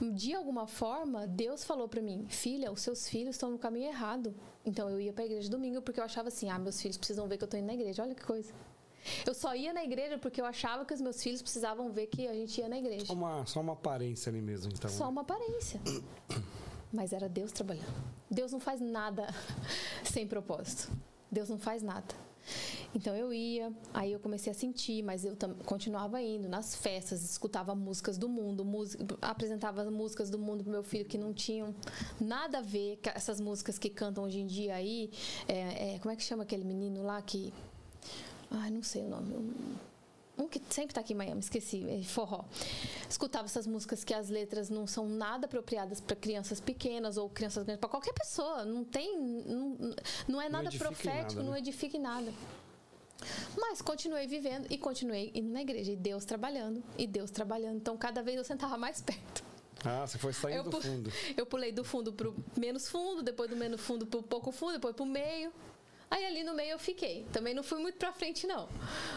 De 0.00 0.34
alguma 0.34 0.66
forma, 0.66 1.26
Deus 1.26 1.64
falou 1.64 1.88
para 1.88 2.00
mim: 2.00 2.26
"Filha, 2.28 2.70
os 2.70 2.80
seus 2.80 3.08
filhos 3.08 3.34
estão 3.34 3.50
no 3.50 3.58
caminho 3.58 3.88
errado". 3.88 4.34
Então 4.64 4.88
eu 4.88 5.00
ia 5.00 5.12
para 5.12 5.24
a 5.24 5.26
igreja 5.26 5.50
domingo 5.50 5.82
porque 5.82 5.98
eu 5.98 6.04
achava 6.04 6.28
assim: 6.28 6.48
"Ah, 6.48 6.58
meus 6.58 6.80
filhos 6.80 6.96
precisam 6.96 7.26
ver 7.26 7.36
que 7.36 7.44
eu 7.44 7.46
estou 7.46 7.58
indo 7.58 7.66
na 7.66 7.74
igreja". 7.74 8.02
Olha 8.02 8.14
que 8.14 8.24
coisa. 8.24 8.52
Eu 9.26 9.34
só 9.34 9.54
ia 9.54 9.72
na 9.72 9.82
igreja 9.84 10.18
porque 10.18 10.40
eu 10.40 10.44
achava 10.44 10.84
que 10.84 10.94
os 10.94 11.00
meus 11.00 11.22
filhos 11.22 11.40
precisavam 11.42 11.90
ver 11.90 12.06
que 12.06 12.26
a 12.26 12.34
gente 12.34 12.60
ia 12.60 12.68
na 12.68 12.78
igreja. 12.78 13.06
Só 13.06 13.12
uma, 13.14 13.46
só 13.46 13.60
uma 13.60 13.72
aparência 13.72 14.30
ali 14.30 14.40
mesmo, 14.40 14.72
então. 14.72 14.90
Só 14.90 15.04
né? 15.04 15.10
uma 15.10 15.22
aparência. 15.22 15.80
Mas 16.92 17.12
era 17.12 17.28
Deus 17.28 17.52
trabalhando. 17.52 17.92
Deus 18.30 18.52
não 18.52 18.60
faz 18.60 18.80
nada 18.80 19.26
sem 20.04 20.26
propósito. 20.26 20.90
Deus 21.30 21.48
não 21.48 21.58
faz 21.58 21.82
nada. 21.82 22.14
Então 22.94 23.14
eu 23.14 23.32
ia, 23.32 23.70
aí 23.92 24.12
eu 24.12 24.18
comecei 24.18 24.50
a 24.50 24.54
sentir, 24.54 25.02
mas 25.02 25.24
eu 25.24 25.36
continuava 25.66 26.20
indo 26.22 26.48
nas 26.48 26.74
festas, 26.74 27.22
escutava 27.22 27.74
músicas 27.74 28.16
do 28.16 28.28
mundo, 28.28 28.66
apresentava 29.20 29.84
músicas 29.90 30.30
do 30.30 30.38
mundo 30.38 30.62
pro 30.64 30.72
meu 30.72 30.82
filho 30.82 31.04
que 31.04 31.18
não 31.18 31.34
tinham 31.34 31.74
nada 32.18 32.58
a 32.58 32.62
ver 32.62 32.98
com 33.02 33.10
essas 33.10 33.40
músicas 33.40 33.78
que 33.78 33.90
cantam 33.90 34.24
hoje 34.24 34.40
em 34.40 34.46
dia 34.46 34.74
aí. 34.74 35.10
É, 35.46 35.94
é, 35.94 35.98
como 35.98 36.12
é 36.12 36.16
que 36.16 36.22
chama 36.22 36.42
aquele 36.42 36.64
menino 36.64 37.02
lá 37.02 37.20
que. 37.20 37.52
Ai, 38.50 38.70
não 38.70 38.82
sei 38.82 39.04
o 39.04 39.08
nome 39.08 39.34
um 40.38 40.48
que 40.48 40.60
sempre 40.70 40.92
está 40.92 41.00
aqui 41.00 41.12
em 41.12 41.16
Miami, 41.16 41.40
esqueci, 41.40 41.88
é 41.88 42.02
forró. 42.02 42.44
Escutava 43.08 43.46
essas 43.46 43.66
músicas 43.66 44.04
que 44.04 44.14
as 44.14 44.28
letras 44.28 44.70
não 44.70 44.86
são 44.86 45.08
nada 45.08 45.46
apropriadas 45.46 46.00
para 46.00 46.14
crianças 46.16 46.60
pequenas 46.60 47.16
ou 47.16 47.28
crianças 47.28 47.64
grandes, 47.64 47.80
para 47.80 47.88
qualquer 47.88 48.12
pessoa. 48.12 48.64
Não 48.64 48.84
tem, 48.84 49.18
não, 49.18 49.94
não 50.28 50.40
é 50.40 50.48
nada 50.48 50.70
não 50.70 50.78
profético, 50.78 51.16
nada, 51.16 51.34
né? 51.34 51.42
não 51.42 51.56
edifica 51.56 51.96
em 51.96 52.00
nada. 52.00 52.32
Mas 53.56 53.82
continuei 53.82 54.26
vivendo 54.26 54.66
e 54.70 54.78
continuei 54.78 55.32
indo 55.34 55.50
na 55.50 55.60
igreja. 55.60 55.92
E 55.92 55.96
Deus 55.96 56.24
trabalhando, 56.24 56.82
e 56.96 57.06
Deus 57.06 57.30
trabalhando. 57.30 57.76
Então, 57.76 57.96
cada 57.96 58.22
vez 58.22 58.36
eu 58.36 58.44
sentava 58.44 58.76
mais 58.76 59.00
perto. 59.02 59.48
Ah, 59.84 60.06
você 60.06 60.18
foi 60.18 60.32
saindo 60.32 60.56
eu, 60.56 60.70
do 60.70 60.80
fundo. 60.80 61.12
Eu 61.36 61.46
pulei 61.46 61.70
do 61.70 61.84
fundo 61.84 62.12
para 62.12 62.28
o 62.28 62.34
menos 62.56 62.88
fundo, 62.88 63.22
depois 63.22 63.48
do 63.48 63.56
menos 63.56 63.80
fundo 63.80 64.06
para 64.06 64.18
o 64.18 64.22
pouco 64.22 64.50
fundo, 64.50 64.72
depois 64.72 64.94
para 64.94 65.04
o 65.04 65.06
meio. 65.06 65.52
Aí 66.10 66.24
ali 66.24 66.42
no 66.42 66.54
meio 66.54 66.72
eu 66.72 66.78
fiquei. 66.78 67.26
Também 67.32 67.54
não 67.54 67.62
fui 67.62 67.78
muito 67.78 67.98
pra 67.98 68.12
frente, 68.12 68.46
não. 68.46 68.68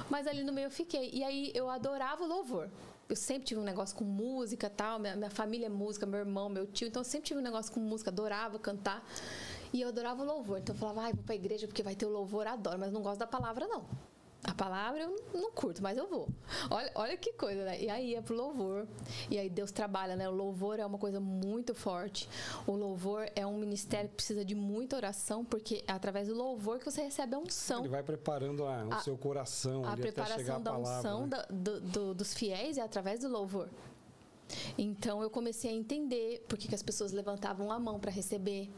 Mas 0.10 0.28
ali 0.28 0.44
no 0.44 0.52
meio 0.52 0.68
eu 0.68 0.72
fiquei. 0.72 1.10
E 1.14 1.24
aí 1.24 1.52
eu 1.54 1.70
adorava 1.70 2.24
o 2.24 2.28
louvor. 2.28 2.70
Eu 3.08 3.16
sempre 3.16 3.44
tive 3.44 3.60
um 3.60 3.64
negócio 3.64 3.96
com 3.96 4.04
música 4.04 4.70
tal. 4.70 5.00
Minha, 5.00 5.16
minha 5.16 5.30
família 5.30 5.68
é 5.68 5.70
música, 5.70 6.06
meu 6.06 6.20
irmão, 6.20 6.50
meu 6.50 6.68
tio. 6.68 6.88
Então 6.88 7.02
eu 7.02 7.06
sempre 7.06 7.28
tive 7.28 7.40
um 7.40 7.44
negócio 7.44 7.72
com 7.72 7.80
música, 7.80 8.10
adorava 8.10 8.60
cantar. 8.60 9.06
E 9.74 9.82
eu 9.82 9.88
adorava 9.88 10.22
o 10.22 10.26
louvor. 10.26 10.60
Então 10.60 10.76
eu 10.76 10.80
falava, 10.80 11.02
ai, 11.04 11.14
vou 11.14 11.24
pra 11.24 11.36
igreja 11.36 11.68
porque 11.68 11.82
vai 11.82 11.96
ter 11.96 12.06
o 12.06 12.10
louvor, 12.10 12.46
adoro. 12.46 12.78
Mas 12.80 12.92
não 12.92 13.02
gosto 13.02 13.20
da 13.20 13.28
palavra, 13.28 13.68
não. 13.68 13.86
A 14.44 14.56
palavra 14.56 15.02
eu 15.02 15.24
não 15.34 15.52
curto, 15.52 15.84
mas 15.84 15.98
eu 15.98 16.08
vou. 16.08 16.28
Olha, 16.70 16.92
olha 16.96 17.18
que 17.18 17.32
coisa, 17.34 17.64
né? 17.64 17.80
E 17.80 17.90
aí 17.90 18.16
é 18.16 18.22
pro 18.22 18.36
louvor. 18.36 18.88
E 19.30 19.38
aí 19.38 19.50
Deus 19.50 19.72
trabalha, 19.72 20.16
né? 20.16 20.28
O 20.28 20.32
louvor 20.32 20.80
é 20.80 20.86
uma 20.86 20.98
coisa 20.98 21.20
muito 21.20 21.76
forte. 21.76 22.28
O 22.66 22.72
louvor 22.72 23.30
é 23.36 23.46
um 23.46 23.58
ministério 23.58 24.10
que 24.10 24.16
precisa 24.16 24.44
de 24.44 24.56
muita 24.56 24.96
oração, 24.96 25.46
porque 25.46 25.84
é 25.88 25.92
através 25.92 26.28
do 26.28 26.34
louvor 26.34 26.80
que 26.80 26.86
você 26.86 27.04
recebe 27.04 27.36
a 27.36 27.38
unção. 27.38 27.82
Ele 27.82 27.90
vai 27.90 28.02
preparando 28.02 28.66
a, 28.66 28.86
o 28.86 28.94
a, 28.94 29.00
seu 29.00 29.16
coração. 29.16 29.86
A 29.86 29.96
preparação 29.96 30.56
a 30.56 30.60
da 30.60 30.72
palavra, 30.72 31.00
unção 31.00 31.22
né? 31.22 31.28
da, 31.28 31.42
do, 31.44 31.82
do, 31.82 32.14
dos 32.16 32.34
fiéis 32.34 32.80
é 32.80 32.82
através 32.82 33.20
do 33.20 33.30
louvor. 33.30 33.70
Então 34.78 35.22
eu 35.22 35.30
comecei 35.30 35.72
a 35.72 35.74
entender 35.74 36.44
por 36.48 36.58
que, 36.58 36.74
as 36.74 36.82
pessoas 36.82 37.12
levantavam 37.12 37.72
a 37.72 37.80
mão 37.80 38.00
para 38.00 38.12
receber. 38.12 38.70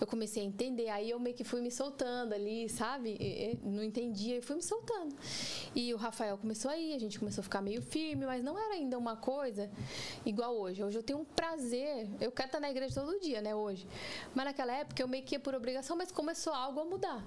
Eu 0.00 0.06
comecei 0.06 0.42
a 0.42 0.46
entender, 0.46 0.88
aí 0.88 1.10
eu 1.10 1.18
meio 1.18 1.34
que 1.34 1.44
fui 1.44 1.60
me 1.60 1.70
soltando 1.70 2.34
ali, 2.34 2.68
sabe? 2.68 3.16
E, 3.20 3.58
não 3.62 3.82
entendia 3.82 4.36
e 4.36 4.40
fui 4.40 4.56
me 4.56 4.62
soltando. 4.62 5.14
E 5.74 5.92
o 5.94 5.96
Rafael 5.96 6.36
começou 6.38 6.70
aí, 6.70 6.94
a 6.94 6.98
gente 6.98 7.18
começou 7.18 7.40
a 7.40 7.44
ficar 7.44 7.62
meio 7.62 7.82
firme, 7.82 8.26
mas 8.26 8.42
não 8.42 8.58
era 8.58 8.74
ainda 8.74 8.98
uma 8.98 9.16
coisa 9.16 9.70
igual 10.24 10.56
hoje. 10.56 10.82
Hoje 10.82 10.98
eu 10.98 11.02
tenho 11.02 11.20
um 11.20 11.24
prazer, 11.24 12.08
eu 12.20 12.30
quero 12.30 12.48
estar 12.48 12.60
na 12.60 12.70
igreja 12.70 13.00
todo 13.00 13.18
dia, 13.20 13.40
né, 13.40 13.54
hoje. 13.54 13.86
Mas 14.34 14.46
naquela 14.46 14.72
época 14.72 15.02
eu 15.02 15.08
meio 15.08 15.24
que 15.24 15.34
ia 15.34 15.40
por 15.40 15.54
obrigação, 15.54 15.96
mas 15.96 16.12
começou 16.12 16.52
algo 16.52 16.80
a 16.80 16.84
mudar. 16.84 17.24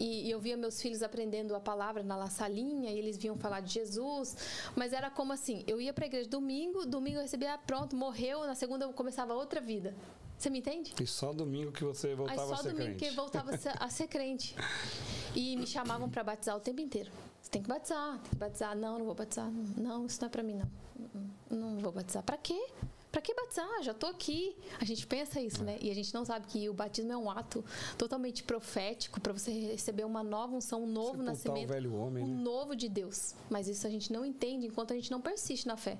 E, 0.00 0.28
e, 0.28 0.30
eu 0.30 0.40
via 0.40 0.56
meus 0.56 0.80
filhos 0.80 1.02
aprendendo 1.02 1.54
a 1.54 1.60
palavra 1.60 2.02
na 2.02 2.26
salinha, 2.28 2.90
e 2.90 2.98
eles 2.98 3.18
vinham 3.18 3.36
falar 3.36 3.60
de 3.60 3.70
Jesus, 3.74 4.34
mas 4.74 4.94
era 4.94 5.10
como 5.10 5.30
assim, 5.30 5.62
eu 5.66 5.78
ia 5.78 5.92
para 5.92 6.06
a 6.06 6.08
igreja 6.08 6.26
domingo, 6.26 6.86
domingo 6.86 7.18
eu 7.18 7.22
recebia, 7.22 7.58
pronto, 7.58 7.94
morreu, 7.94 8.46
na 8.46 8.54
segunda 8.54 8.86
eu 8.86 8.92
começava 8.94 9.34
outra 9.34 9.60
vida. 9.60 9.94
Você 10.38 10.48
me 10.48 10.60
entende? 10.60 10.94
E 10.98 11.06
só 11.06 11.34
domingo 11.34 11.70
que 11.70 11.84
você 11.84 12.14
voltava 12.14 12.54
a 12.54 12.56
ser 12.56 12.62
crente. 12.62 12.62
só 12.62 12.70
domingo 12.70 12.98
que 12.98 13.10
voltava 13.10 13.50
a 13.78 13.90
ser 13.90 14.06
crente. 14.08 14.56
E 15.34 15.54
me 15.54 15.66
chamavam 15.66 16.08
para 16.08 16.24
batizar 16.24 16.56
o 16.56 16.60
tempo 16.60 16.80
inteiro. 16.80 17.10
Você 17.42 17.50
tem 17.50 17.62
que 17.62 17.68
batizar, 17.68 18.18
tem 18.20 18.30
que 18.30 18.36
batizar. 18.36 18.74
Não, 18.74 18.98
não 18.98 19.04
vou 19.04 19.14
batizar. 19.14 19.50
Não, 19.76 20.06
isso 20.06 20.18
não 20.18 20.28
é 20.28 20.30
para 20.30 20.42
mim, 20.42 20.54
não. 20.54 21.58
Não 21.58 21.78
vou 21.78 21.92
batizar. 21.92 22.22
Para 22.22 22.38
quê? 22.38 22.58
Para 23.10 23.20
que 23.20 23.34
batizar? 23.34 23.82
Já 23.82 23.92
estou 23.92 24.08
aqui. 24.08 24.56
A 24.80 24.84
gente 24.84 25.06
pensa 25.06 25.40
isso, 25.40 25.64
né? 25.64 25.78
E 25.80 25.90
a 25.90 25.94
gente 25.94 26.14
não 26.14 26.24
sabe 26.24 26.46
que 26.46 26.68
o 26.68 26.74
batismo 26.74 27.12
é 27.12 27.16
um 27.16 27.30
ato 27.30 27.64
totalmente 27.98 28.42
profético 28.42 29.20
para 29.20 29.32
você 29.32 29.50
receber 29.50 30.04
uma 30.04 30.22
nova 30.22 30.54
unção, 30.54 30.84
um 30.84 30.86
novo 30.86 31.10
Sepultar 31.10 31.24
nascimento, 31.24 31.64
o 31.64 31.72
velho 31.72 31.94
homem, 31.94 32.24
um 32.24 32.28
né? 32.28 32.42
novo 32.42 32.76
de 32.76 32.88
Deus. 32.88 33.34
Mas 33.48 33.66
isso 33.66 33.86
a 33.86 33.90
gente 33.90 34.12
não 34.12 34.24
entende 34.24 34.66
enquanto 34.66 34.92
a 34.92 34.96
gente 34.96 35.10
não 35.10 35.20
persiste 35.20 35.66
na 35.66 35.76
fé. 35.76 35.98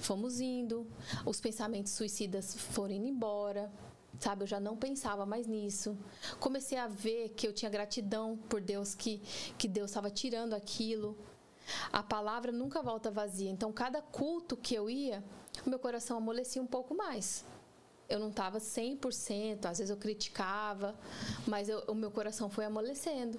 Fomos 0.00 0.40
indo, 0.40 0.86
os 1.24 1.40
pensamentos 1.40 1.92
suicidas 1.92 2.54
foram 2.54 2.94
indo 2.94 3.06
embora, 3.06 3.70
sabe? 4.18 4.42
Eu 4.42 4.46
já 4.46 4.60
não 4.60 4.76
pensava 4.76 5.24
mais 5.24 5.46
nisso. 5.46 5.96
Comecei 6.38 6.76
a 6.76 6.88
ver 6.88 7.30
que 7.30 7.46
eu 7.46 7.52
tinha 7.52 7.70
gratidão 7.70 8.36
por 8.48 8.60
Deus, 8.60 8.94
que, 8.94 9.22
que 9.56 9.66
Deus 9.66 9.90
estava 9.90 10.10
tirando 10.10 10.52
aquilo. 10.54 11.16
A 11.92 12.02
palavra 12.02 12.50
nunca 12.50 12.82
volta 12.82 13.10
vazia. 13.10 13.50
Então, 13.50 13.72
cada 13.72 14.00
culto 14.00 14.56
que 14.56 14.74
eu 14.74 14.88
ia, 14.88 15.22
meu 15.66 15.78
coração 15.78 16.16
amolecia 16.16 16.60
um 16.60 16.66
pouco 16.66 16.94
mais. 16.94 17.44
Eu 18.08 18.18
não 18.18 18.30
estava 18.30 18.58
100%, 18.58 19.66
às 19.66 19.78
vezes 19.78 19.90
eu 19.90 19.96
criticava, 19.96 20.94
mas 21.46 21.68
eu, 21.68 21.80
o 21.88 21.94
meu 21.94 22.10
coração 22.10 22.48
foi 22.48 22.64
amolecendo. 22.64 23.38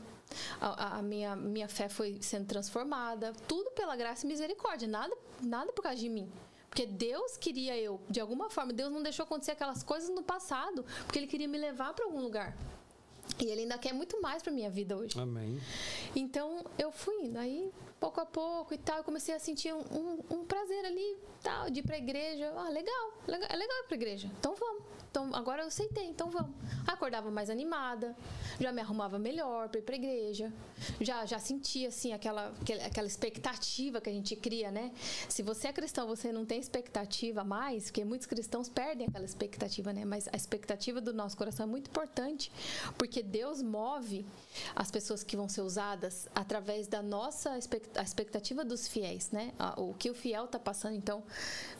A, 0.61 0.97
a, 0.97 1.01
minha, 1.01 1.35
minha 1.35 1.67
fé 1.67 1.89
foi 1.89 2.19
sendo 2.21 2.45
transformada. 2.45 3.33
Tudo 3.47 3.71
pela 3.71 3.95
graça 3.95 4.25
e 4.25 4.27
misericórdia, 4.27 4.87
nada, 4.87 5.15
nada 5.41 5.73
por 5.73 5.81
causa 5.81 5.97
de 5.97 6.07
mim. 6.07 6.31
Porque 6.69 6.85
Deus 6.85 7.35
queria 7.35 7.75
eu, 7.77 7.99
de 8.07 8.19
alguma 8.19 8.49
forma, 8.49 8.71
Deus 8.71 8.91
não 8.91 9.01
deixou 9.01 9.23
acontecer 9.23 9.51
aquelas 9.51 9.81
coisas 9.81 10.09
no 10.09 10.21
passado, 10.21 10.85
porque 11.03 11.17
Ele 11.17 11.27
queria 11.27 11.47
me 11.47 11.57
levar 11.57 11.93
para 11.93 12.05
algum 12.05 12.21
lugar. 12.21 12.55
E 13.39 13.45
Ele 13.45 13.61
ainda 13.61 13.77
quer 13.77 13.93
muito 13.93 14.21
mais 14.21 14.43
para 14.43 14.51
minha 14.51 14.69
vida 14.69 14.95
hoje. 14.95 15.19
Amém. 15.19 15.59
Então 16.15 16.63
eu 16.77 16.91
fui 16.91 17.25
indo. 17.25 17.39
Aí, 17.39 17.71
pouco 17.99 18.21
a 18.21 18.25
pouco 18.25 18.73
e 18.73 18.77
tal, 18.77 18.97
eu 18.97 19.03
comecei 19.03 19.35
a 19.35 19.39
sentir 19.39 19.73
um, 19.73 19.81
um, 19.91 20.19
um 20.37 20.45
prazer 20.45 20.85
ali, 20.85 21.17
tal, 21.43 21.69
de 21.69 21.81
ir 21.81 21.83
para 21.83 21.95
a 21.95 21.99
igreja. 21.99 22.51
Ah, 22.55 22.69
legal, 22.69 23.13
legal, 23.27 23.49
é 23.51 23.55
legal 23.55 23.77
ir 23.79 23.83
para 23.87 23.95
a 23.95 23.99
igreja. 23.99 24.31
Então 24.39 24.55
vamos. 24.55 24.83
Então, 25.11 25.33
agora 25.33 25.63
eu 25.63 25.67
aceitei, 25.67 26.05
então 26.05 26.29
vamos. 26.29 26.51
Acordava 26.85 27.31
mais 27.31 27.49
animada, 27.49 28.15
já 28.59 28.71
me 28.71 28.79
arrumava 28.79 29.17
melhor 29.17 29.67
para 29.67 29.79
ir 29.79 29.83
para 29.83 29.95
igreja. 29.95 30.53
Já 31.01 31.25
já 31.25 31.39
sentia 31.39 31.87
assim 31.87 32.13
aquela 32.13 32.53
aquela 32.85 33.07
expectativa 33.07 33.99
que 33.99 34.09
a 34.09 34.13
gente 34.13 34.35
cria, 34.35 34.69
né? 34.69 34.91
Se 35.27 35.41
você 35.41 35.67
é 35.67 35.73
cristão, 35.73 36.05
você 36.07 36.31
não 36.31 36.45
tem 36.45 36.59
expectativa 36.59 37.43
mais, 37.43 37.85
porque 37.85 38.05
muitos 38.05 38.27
cristãos 38.27 38.69
perdem 38.69 39.07
aquela 39.07 39.25
expectativa, 39.25 39.91
né? 39.91 40.05
Mas 40.05 40.27
a 40.27 40.37
expectativa 40.37 41.01
do 41.01 41.11
nosso 41.11 41.35
coração 41.35 41.63
é 41.63 41.69
muito 41.69 41.89
importante, 41.89 42.51
porque 42.95 43.23
Deus 43.23 43.63
move 43.63 44.23
as 44.75 44.91
pessoas 44.91 45.23
que 45.23 45.35
vão 45.35 45.49
ser 45.49 45.61
usadas 45.61 46.29
através 46.35 46.87
da 46.87 47.01
nossa 47.01 47.57
expectativa 47.57 47.88
dos 48.65 48.87
fiéis, 48.87 49.31
né? 49.31 49.51
O 49.77 49.93
que 49.93 50.09
o 50.09 50.13
fiel 50.13 50.45
está 50.45 50.59
passando, 50.59 50.95
então 50.95 51.23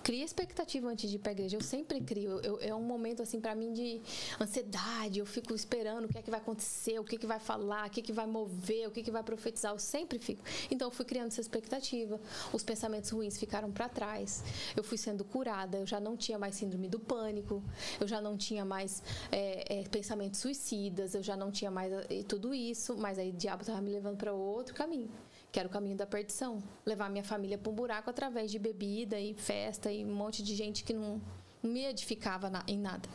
cria 0.03 0.23
expectativa 0.23 0.87
antes 0.87 1.09
de 1.09 1.15
ir 1.17 1.19
para 1.19 1.31
a 1.31 1.33
igreja. 1.33 1.57
Eu 1.57 1.61
sempre 1.61 2.01
crio. 2.01 2.39
Eu, 2.41 2.59
é 2.61 2.73
um 2.73 2.81
momento 2.81 3.21
assim 3.21 3.39
para 3.39 3.55
mim 3.55 3.71
de 3.73 4.01
ansiedade. 4.39 5.19
Eu 5.19 5.25
fico 5.25 5.53
esperando 5.53 6.05
o 6.05 6.07
que 6.07 6.17
é 6.17 6.21
que 6.21 6.29
vai 6.29 6.39
acontecer, 6.39 6.99
o 6.99 7.03
que 7.03 7.15
é 7.15 7.19
que 7.19 7.27
vai 7.27 7.39
falar, 7.39 7.87
o 7.87 7.89
que 7.89 7.99
é 7.99 8.03
que 8.03 8.13
vai 8.13 8.25
mover, 8.25 8.87
o 8.87 8.91
que 8.91 9.01
é 9.01 9.03
que 9.03 9.11
vai 9.11 9.23
profetizar. 9.23 9.71
Eu 9.71 9.79
sempre 9.79 10.19
fico. 10.19 10.41
Então 10.71 10.87
eu 10.87 10.91
fui 10.91 11.05
criando 11.05 11.27
essa 11.27 11.41
expectativa. 11.41 12.19
Os 12.51 12.63
pensamentos 12.63 13.09
ruins 13.09 13.37
ficaram 13.37 13.71
para 13.71 13.89
trás. 13.89 14.43
Eu 14.75 14.83
fui 14.83 14.97
sendo 14.97 15.23
curada. 15.23 15.77
Eu 15.77 15.85
já 15.85 15.99
não 15.99 16.15
tinha 16.15 16.39
mais 16.39 16.55
síndrome 16.55 16.87
do 16.87 16.99
pânico. 16.99 17.63
Eu 17.99 18.07
já 18.07 18.21
não 18.21 18.37
tinha 18.37 18.65
mais 18.65 19.03
é, 19.31 19.81
é, 19.81 19.83
pensamentos 19.89 20.39
suicidas. 20.39 21.13
Eu 21.13 21.23
já 21.23 21.35
não 21.35 21.51
tinha 21.51 21.71
mais 21.71 21.91
tudo 22.27 22.53
isso. 22.53 22.97
Mas 22.97 23.19
aí 23.19 23.29
o 23.29 23.33
diabo 23.33 23.61
estava 23.61 23.81
me 23.81 23.91
levando 23.91 24.17
para 24.17 24.33
outro 24.33 24.73
caminho 24.73 25.09
que 25.51 25.59
era 25.59 25.67
o 25.67 25.71
caminho 25.71 25.95
da 25.95 26.05
perdição. 26.05 26.61
Levar 26.85 27.09
minha 27.09 27.23
família 27.23 27.57
para 27.57 27.71
um 27.71 27.75
buraco 27.75 28.09
através 28.09 28.51
de 28.51 28.59
bebida 28.59 29.19
e 29.19 29.33
festa 29.33 29.91
e 29.91 30.05
um 30.05 30.13
monte 30.13 30.43
de 30.43 30.55
gente 30.55 30.83
que 30.83 30.93
não, 30.93 31.21
me 31.61 31.85
edificava 31.85 32.49
na, 32.49 32.63
em 32.67 32.77
nada. 32.77 33.07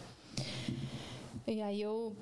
E 1.47 1.61
aí 1.63 1.81
eu 1.81 2.17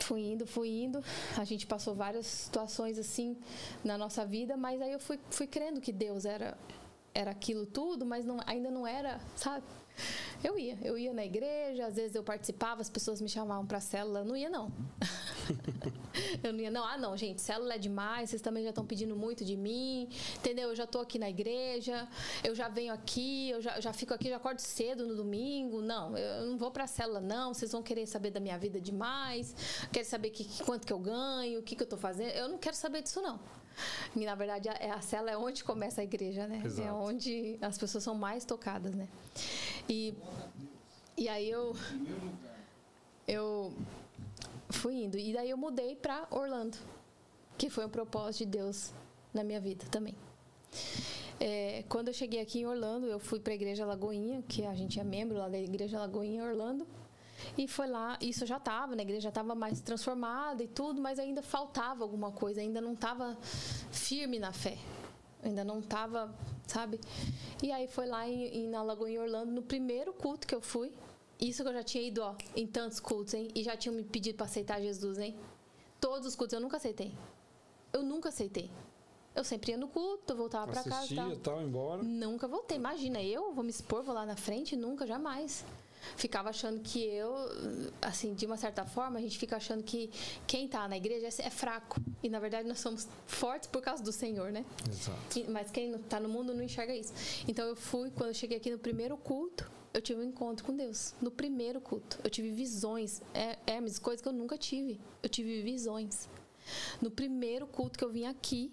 fui 0.00 0.20
indo, 0.20 0.46
fui 0.46 0.68
indo. 0.68 1.02
A 1.36 1.44
gente 1.44 1.66
passou 1.66 1.94
várias 1.94 2.26
situações 2.26 2.98
assim 2.98 3.36
na 3.84 3.98
nossa 3.98 4.24
vida, 4.24 4.56
mas 4.56 4.80
aí 4.80 4.92
eu 4.92 4.98
fui, 4.98 5.18
fui 5.30 5.46
crendo 5.46 5.80
que 5.80 5.92
Deus 5.92 6.24
era 6.24 6.56
era 7.14 7.30
aquilo 7.30 7.64
tudo, 7.64 8.04
mas 8.04 8.26
não, 8.26 8.38
ainda 8.44 8.70
não 8.70 8.84
era, 8.84 9.20
sabe? 9.36 9.64
Eu 10.42 10.58
ia, 10.58 10.76
eu 10.82 10.98
ia 10.98 11.14
na 11.14 11.24
igreja, 11.24 11.86
às 11.86 11.94
vezes 11.94 12.16
eu 12.16 12.24
participava, 12.24 12.80
as 12.82 12.90
pessoas 12.90 13.20
me 13.20 13.28
chamavam 13.28 13.64
para 13.64 13.80
célula, 13.80 14.24
não 14.24 14.36
ia 14.36 14.50
não. 14.50 14.70
eu 16.42 16.52
não 16.52 16.60
ia 16.60 16.70
não. 16.70 16.84
Ah, 16.84 16.96
não, 16.98 17.16
gente, 17.16 17.40
célula 17.40 17.74
é 17.74 17.78
demais, 17.78 18.30
vocês 18.30 18.42
também 18.42 18.62
já 18.62 18.70
estão 18.70 18.84
pedindo 18.84 19.16
muito 19.16 19.44
de 19.44 19.56
mim, 19.56 20.08
entendeu? 20.36 20.70
Eu 20.70 20.76
já 20.76 20.86
tô 20.86 21.00
aqui 21.00 21.18
na 21.18 21.28
igreja, 21.28 22.08
eu 22.42 22.54
já 22.54 22.68
venho 22.68 22.92
aqui, 22.92 23.50
eu 23.50 23.60
já, 23.60 23.80
já 23.80 23.92
fico 23.92 24.14
aqui, 24.14 24.28
já 24.28 24.36
acordo 24.36 24.60
cedo 24.60 25.06
no 25.06 25.16
domingo. 25.16 25.80
Não, 25.80 26.16
eu 26.16 26.46
não 26.46 26.58
vou 26.58 26.70
para 26.70 26.86
célula 26.86 27.20
não, 27.20 27.54
vocês 27.54 27.72
vão 27.72 27.82
querer 27.82 28.06
saber 28.06 28.30
da 28.30 28.40
minha 28.40 28.58
vida 28.58 28.80
demais, 28.80 29.54
querem 29.92 30.08
saber 30.08 30.30
que, 30.30 30.44
quanto 30.64 30.86
que 30.86 30.92
eu 30.92 30.98
ganho, 30.98 31.60
o 31.60 31.62
que 31.62 31.76
que 31.76 31.82
eu 31.82 31.88
tô 31.88 31.96
fazendo. 31.96 32.30
Eu 32.30 32.48
não 32.48 32.58
quero 32.58 32.76
saber 32.76 33.02
disso 33.02 33.20
não. 33.20 33.38
E 34.14 34.24
na 34.24 34.34
verdade 34.34 34.68
a, 34.68 34.94
a 34.94 35.00
cela 35.00 35.30
é 35.30 35.36
onde 35.36 35.64
começa 35.64 36.00
a 36.00 36.04
igreja, 36.04 36.46
né? 36.46 36.60
É 36.62 36.66
Exato. 36.66 36.88
É 36.88 36.92
onde 36.92 37.58
as 37.60 37.76
pessoas 37.76 38.04
são 38.04 38.14
mais 38.14 38.44
tocadas, 38.44 38.94
né? 38.94 39.08
E, 39.88 40.14
e 41.16 41.28
aí 41.28 41.50
eu 41.50 41.74
eu 43.26 43.72
fui 44.74 45.04
indo 45.04 45.16
e 45.16 45.32
daí 45.32 45.50
eu 45.50 45.56
mudei 45.56 45.96
para 45.96 46.26
Orlando, 46.30 46.76
que 47.56 47.70
foi 47.70 47.86
um 47.86 47.88
propósito 47.88 48.44
de 48.44 48.58
Deus 48.58 48.92
na 49.32 49.42
minha 49.42 49.60
vida 49.60 49.84
também. 49.90 50.14
É, 51.40 51.84
quando 51.88 52.08
eu 52.08 52.14
cheguei 52.14 52.40
aqui 52.40 52.60
em 52.60 52.66
Orlando, 52.66 53.06
eu 53.06 53.18
fui 53.18 53.40
para 53.40 53.52
a 53.52 53.56
Igreja 53.56 53.84
Lagoinha, 53.84 54.42
que 54.48 54.64
a 54.64 54.74
gente 54.74 55.00
é 55.00 55.04
membro 55.04 55.38
lá 55.38 55.48
da 55.48 55.58
Igreja 55.58 55.98
Lagoinha 55.98 56.44
Orlando. 56.44 56.86
E 57.58 57.68
foi 57.68 57.86
lá, 57.86 58.16
isso 58.20 58.46
já 58.46 58.56
estava, 58.56 58.94
né? 58.94 59.02
a 59.02 59.04
igreja 59.04 59.22
já 59.22 59.28
estava 59.28 59.54
mais 59.54 59.80
transformada 59.80 60.62
e 60.62 60.68
tudo, 60.68 61.00
mas 61.00 61.18
ainda 61.18 61.42
faltava 61.42 62.02
alguma 62.02 62.30
coisa, 62.30 62.60
ainda 62.60 62.80
não 62.80 62.94
estava 62.94 63.36
firme 63.90 64.38
na 64.38 64.52
fé. 64.52 64.78
Ainda 65.42 65.62
não 65.62 65.80
estava, 65.80 66.34
sabe? 66.66 66.98
E 67.62 67.70
aí 67.70 67.86
foi 67.86 68.06
lá 68.06 68.26
em, 68.26 68.44
em, 68.46 68.68
na 68.68 68.82
Lagoa 68.82 69.10
em 69.10 69.18
Orlando, 69.18 69.52
no 69.52 69.62
primeiro 69.62 70.12
culto 70.14 70.46
que 70.46 70.54
eu 70.54 70.60
fui. 70.60 70.90
Isso 71.40 71.62
que 71.62 71.68
eu 71.68 71.72
já 71.72 71.82
tinha 71.82 72.02
ido, 72.02 72.22
ó, 72.22 72.34
em 72.54 72.66
tantos 72.66 73.00
cultos, 73.00 73.34
hein? 73.34 73.48
E 73.54 73.62
já 73.62 73.76
tinham 73.76 73.94
me 73.94 74.02
pedido 74.02 74.36
para 74.36 74.46
aceitar 74.46 74.80
Jesus, 74.80 75.18
hein? 75.18 75.34
Todos 76.00 76.28
os 76.28 76.36
cultos 76.36 76.54
eu 76.54 76.60
nunca 76.60 76.76
aceitei. 76.76 77.12
Eu 77.92 78.02
nunca 78.02 78.28
aceitei. 78.28 78.70
Eu 79.34 79.42
sempre 79.42 79.72
ia 79.72 79.76
no 79.76 79.88
culto, 79.88 80.34
voltava 80.36 80.70
para 80.70 80.84
casa. 80.84 80.98
Assistia, 80.98 81.36
tal, 81.42 81.60
embora. 81.60 82.02
Nunca 82.02 82.46
voltei. 82.46 82.76
Imagina, 82.76 83.20
eu 83.20 83.52
vou 83.52 83.64
me 83.64 83.70
expor, 83.70 84.02
vou 84.02 84.14
lá 84.14 84.24
na 84.24 84.36
frente? 84.36 84.76
Nunca, 84.76 85.06
jamais 85.06 85.64
ficava 86.16 86.50
achando 86.50 86.80
que 86.80 87.02
eu, 87.02 87.34
assim, 88.02 88.34
de 88.34 88.46
uma 88.46 88.56
certa 88.56 88.84
forma, 88.84 89.18
a 89.18 89.22
gente 89.22 89.38
fica 89.38 89.56
achando 89.56 89.82
que 89.82 90.10
quem 90.46 90.66
está 90.66 90.86
na 90.86 90.96
igreja 90.96 91.26
é 91.26 91.50
fraco. 91.50 92.00
E 92.22 92.28
na 92.28 92.38
verdade 92.38 92.68
nós 92.68 92.80
somos 92.80 93.08
fortes 93.26 93.68
por 93.68 93.82
causa 93.82 94.02
do 94.02 94.12
Senhor, 94.12 94.52
né? 94.52 94.64
Exato. 94.88 95.50
Mas 95.50 95.70
quem 95.70 95.94
está 95.94 96.20
no 96.20 96.28
mundo 96.28 96.54
não 96.54 96.62
enxerga 96.62 96.94
isso. 96.94 97.12
Então 97.48 97.66
eu 97.66 97.76
fui, 97.76 98.10
quando 98.10 98.28
eu 98.28 98.34
cheguei 98.34 98.58
aqui 98.58 98.70
no 98.70 98.78
primeiro 98.78 99.16
culto, 99.16 99.70
eu 99.94 100.02
tive 100.02 100.20
um 100.20 100.24
encontro 100.24 100.66
com 100.66 100.76
Deus. 100.76 101.14
No 101.22 101.30
primeiro 101.30 101.80
culto. 101.80 102.18
Eu 102.24 102.28
tive 102.28 102.50
visões. 102.50 103.22
É, 103.32 103.56
é 103.66 103.80
coisas 104.02 104.20
que 104.20 104.28
eu 104.28 104.32
nunca 104.32 104.58
tive. 104.58 105.00
Eu 105.22 105.28
tive 105.28 105.62
visões. 105.62 106.28
No 107.00 107.10
primeiro 107.10 107.66
culto 107.66 107.96
que 107.96 108.04
eu 108.04 108.10
vim 108.10 108.26
aqui, 108.26 108.72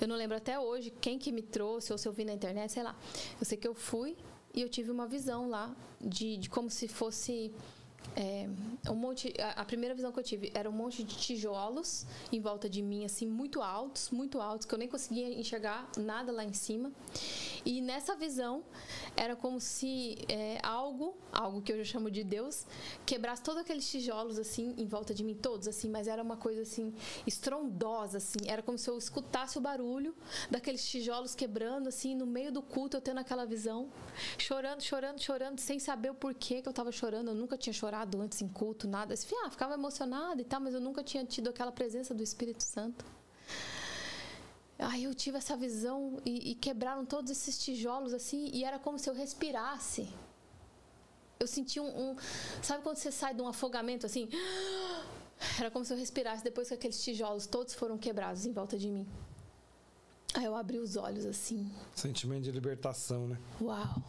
eu 0.00 0.08
não 0.08 0.16
lembro 0.16 0.36
até 0.36 0.58
hoje 0.58 0.90
quem 0.90 1.18
que 1.18 1.30
me 1.30 1.42
trouxe, 1.42 1.92
ou 1.92 1.98
se 1.98 2.08
eu 2.08 2.12
vi 2.12 2.24
na 2.24 2.32
internet, 2.32 2.72
sei 2.72 2.82
lá. 2.82 2.96
Eu 3.38 3.46
sei 3.46 3.56
que 3.56 3.68
eu 3.68 3.74
fui, 3.74 4.16
e 4.52 4.60
eu 4.60 4.68
tive 4.68 4.90
uma 4.90 5.06
visão 5.06 5.48
lá 5.48 5.74
de, 6.00 6.36
de 6.38 6.50
como 6.50 6.68
se 6.68 6.88
fosse 6.88 7.52
é, 8.14 8.48
um 8.88 8.94
monte 8.94 9.32
a, 9.40 9.62
a, 9.62 9.64
primeira 9.64 9.94
visão 9.94 10.12
que 10.12 10.18
eu 10.18 10.24
tive 10.24 10.50
era 10.54 10.68
um 10.68 10.72
monte 10.72 11.02
de 11.02 11.16
tijolos 11.16 12.06
em 12.30 12.40
volta 12.40 12.68
de 12.68 12.82
mim 12.82 13.04
assim 13.04 13.26
muito 13.26 13.60
altos 13.60 14.10
muito 14.10 14.40
altos 14.40 14.66
que 14.66 14.74
eu 14.74 14.78
nem 14.78 14.88
conseguia 14.88 15.28
enxergar 15.28 15.90
nada 15.96 16.30
lá 16.30 16.44
em 16.44 16.52
cima 16.52 16.92
e 17.64 17.80
nessa 17.80 18.14
visão 18.14 18.62
era 19.16 19.34
como 19.34 19.60
se 19.60 20.18
é, 20.28 20.58
algo, 20.62 21.16
algo 21.32 21.60
que 21.62 21.72
eu 21.72 21.78
já 21.78 21.84
chamo 21.84 22.10
de 22.10 22.22
Deus, 22.22 22.64
quebrasse 23.04 23.42
todos 23.42 23.60
aqueles 23.60 23.90
tijolos 23.90 24.38
assim 24.38 24.74
em 24.78 24.86
volta 24.86 25.12
de 25.12 25.24
mim, 25.24 25.34
todos 25.34 25.66
assim, 25.66 25.88
mas 25.90 26.06
era 26.06 26.22
uma 26.22 26.36
coisa 26.36 26.62
assim 26.62 26.94
estrondosa 27.26 28.18
assim. 28.18 28.38
Era 28.46 28.62
como 28.62 28.78
se 28.78 28.88
eu 28.88 28.96
escutasse 28.96 29.58
o 29.58 29.60
barulho 29.60 30.14
daqueles 30.48 30.86
tijolos 30.88 31.34
quebrando 31.34 31.88
assim 31.88 32.14
no 32.14 32.26
meio 32.26 32.52
do 32.52 32.62
culto, 32.62 32.98
eu 32.98 33.00
tendo 33.00 33.18
aquela 33.18 33.44
visão, 33.44 33.88
chorando, 34.38 34.80
chorando, 34.82 35.20
chorando, 35.20 35.58
sem 35.58 35.78
saber 35.80 36.10
o 36.10 36.14
porquê 36.14 36.62
que 36.62 36.68
eu 36.68 36.70
estava 36.70 36.92
chorando. 36.92 37.28
Eu 37.28 37.34
nunca 37.34 37.56
tinha 37.56 37.72
chorado 37.72 37.95
antes 38.20 38.42
em 38.42 38.48
culto, 38.48 38.86
nada. 38.86 39.14
Assim, 39.14 39.34
ah, 39.44 39.50
ficava 39.50 39.74
emocionada 39.74 40.40
e 40.40 40.44
tal, 40.44 40.60
mas 40.60 40.74
eu 40.74 40.80
nunca 40.80 41.02
tinha 41.02 41.24
tido 41.24 41.48
aquela 41.48 41.72
presença 41.72 42.14
do 42.14 42.22
Espírito 42.22 42.62
Santo. 42.62 43.04
Aí 44.78 45.04
eu 45.04 45.14
tive 45.14 45.38
essa 45.38 45.56
visão 45.56 46.20
e, 46.24 46.50
e, 46.50 46.54
quebraram 46.54 47.06
todos 47.06 47.30
esses 47.30 47.58
tijolos 47.58 48.12
assim 48.12 48.50
e 48.52 48.62
era 48.62 48.78
como 48.78 48.98
se 48.98 49.08
eu 49.08 49.14
respirasse. 49.14 50.06
Eu 51.40 51.46
senti 51.46 51.80
um, 51.80 52.10
um, 52.10 52.16
sabe 52.62 52.82
quando 52.82 52.96
você 52.96 53.10
sai 53.10 53.34
de 53.34 53.40
um 53.40 53.48
afogamento 53.48 54.04
assim? 54.06 54.28
Era 55.60 55.70
como 55.70 55.84
se 55.84 55.92
eu 55.92 55.98
respirasse 55.98 56.42
depois 56.42 56.68
que 56.68 56.74
aqueles 56.74 57.02
tijolos 57.02 57.46
todos 57.46 57.74
foram 57.74 57.98
quebrados 57.98 58.46
em 58.46 58.52
volta 58.52 58.78
de 58.78 58.88
mim. 58.88 59.06
Aí 60.34 60.46
eu 60.46 60.56
abri 60.56 60.78
os 60.78 60.96
olhos 60.96 61.26
assim. 61.26 61.70
Sentimento 61.94 62.44
de 62.44 62.50
libertação, 62.50 63.28
né? 63.28 63.38
Uau. 63.60 64.02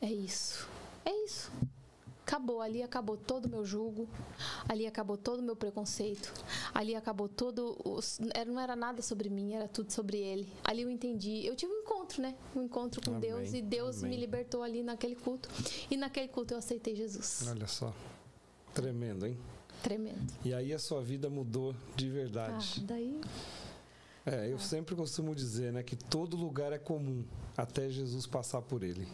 É 0.00 0.06
isso. 0.06 0.68
É 1.04 1.12
isso 1.24 1.50
acabou, 2.30 2.60
ali 2.60 2.80
acabou 2.80 3.16
todo 3.16 3.46
o 3.46 3.48
meu 3.48 3.64
julgo, 3.64 4.08
ali 4.68 4.86
acabou 4.86 5.16
todo 5.16 5.40
o 5.40 5.42
meu 5.42 5.56
preconceito, 5.56 6.32
ali 6.72 6.94
acabou 6.94 7.28
todo. 7.28 7.76
Os, 7.84 8.20
não 8.46 8.60
era 8.60 8.76
nada 8.76 9.02
sobre 9.02 9.28
mim, 9.28 9.54
era 9.54 9.66
tudo 9.66 9.92
sobre 9.92 10.18
ele. 10.18 10.48
Ali 10.62 10.82
eu 10.82 10.90
entendi. 10.90 11.44
Eu 11.44 11.56
tive 11.56 11.72
um 11.72 11.80
encontro, 11.80 12.22
né? 12.22 12.36
Um 12.54 12.62
encontro 12.62 13.00
com 13.02 13.16
Amém. 13.16 13.20
Deus 13.20 13.52
e 13.52 13.60
Deus 13.60 13.98
Amém. 13.98 14.10
me 14.10 14.20
libertou 14.20 14.62
ali 14.62 14.82
naquele 14.82 15.16
culto. 15.16 15.48
E 15.90 15.96
naquele 15.96 16.28
culto 16.28 16.54
eu 16.54 16.58
aceitei 16.58 16.94
Jesus. 16.94 17.46
Olha 17.48 17.66
só. 17.66 17.92
Tremendo, 18.72 19.26
hein? 19.26 19.36
Tremendo. 19.82 20.32
E 20.44 20.54
aí 20.54 20.72
a 20.72 20.78
sua 20.78 21.02
vida 21.02 21.28
mudou 21.28 21.74
de 21.96 22.08
verdade. 22.08 22.76
Ah, 22.78 22.84
daí. 22.86 23.20
É, 24.24 24.52
eu 24.52 24.56
ah. 24.56 24.60
sempre 24.60 24.94
costumo 24.94 25.34
dizer, 25.34 25.72
né, 25.72 25.82
que 25.82 25.96
todo 25.96 26.36
lugar 26.36 26.72
é 26.72 26.78
comum 26.78 27.24
até 27.56 27.88
Jesus 27.88 28.26
passar 28.26 28.62
por 28.62 28.84
ele. 28.84 29.08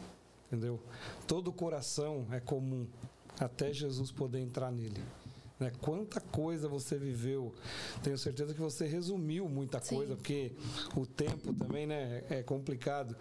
Entendeu? 0.47 0.81
Todo 1.27 1.53
coração 1.53 2.27
é 2.31 2.41
comum 2.41 2.87
até 3.39 3.73
Jesus 3.73 4.11
poder 4.11 4.41
entrar 4.41 4.71
nele. 4.71 5.03
Né? 5.59 5.73
Quanta 5.81 6.21
coisa 6.21 6.69
você 6.69 6.99
viveu. 6.99 7.55
Tenho 8.03 8.19
certeza 8.19 8.55
que 8.55 8.61
você 8.61 8.87
resumiu 8.87 9.49
muita 9.49 9.81
Sim. 9.81 9.97
coisa, 9.97 10.17
porque 10.17 10.53
o 10.95 11.07
tempo 11.07 11.53
também 11.53 11.87
né, 11.87 12.25
é 12.29 12.43
complicado. 12.43 13.17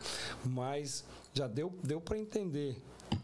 Mas 0.45 1.03
já 1.33 1.47
deu, 1.47 1.73
deu 1.83 2.01
para 2.01 2.17
entender 2.17 2.81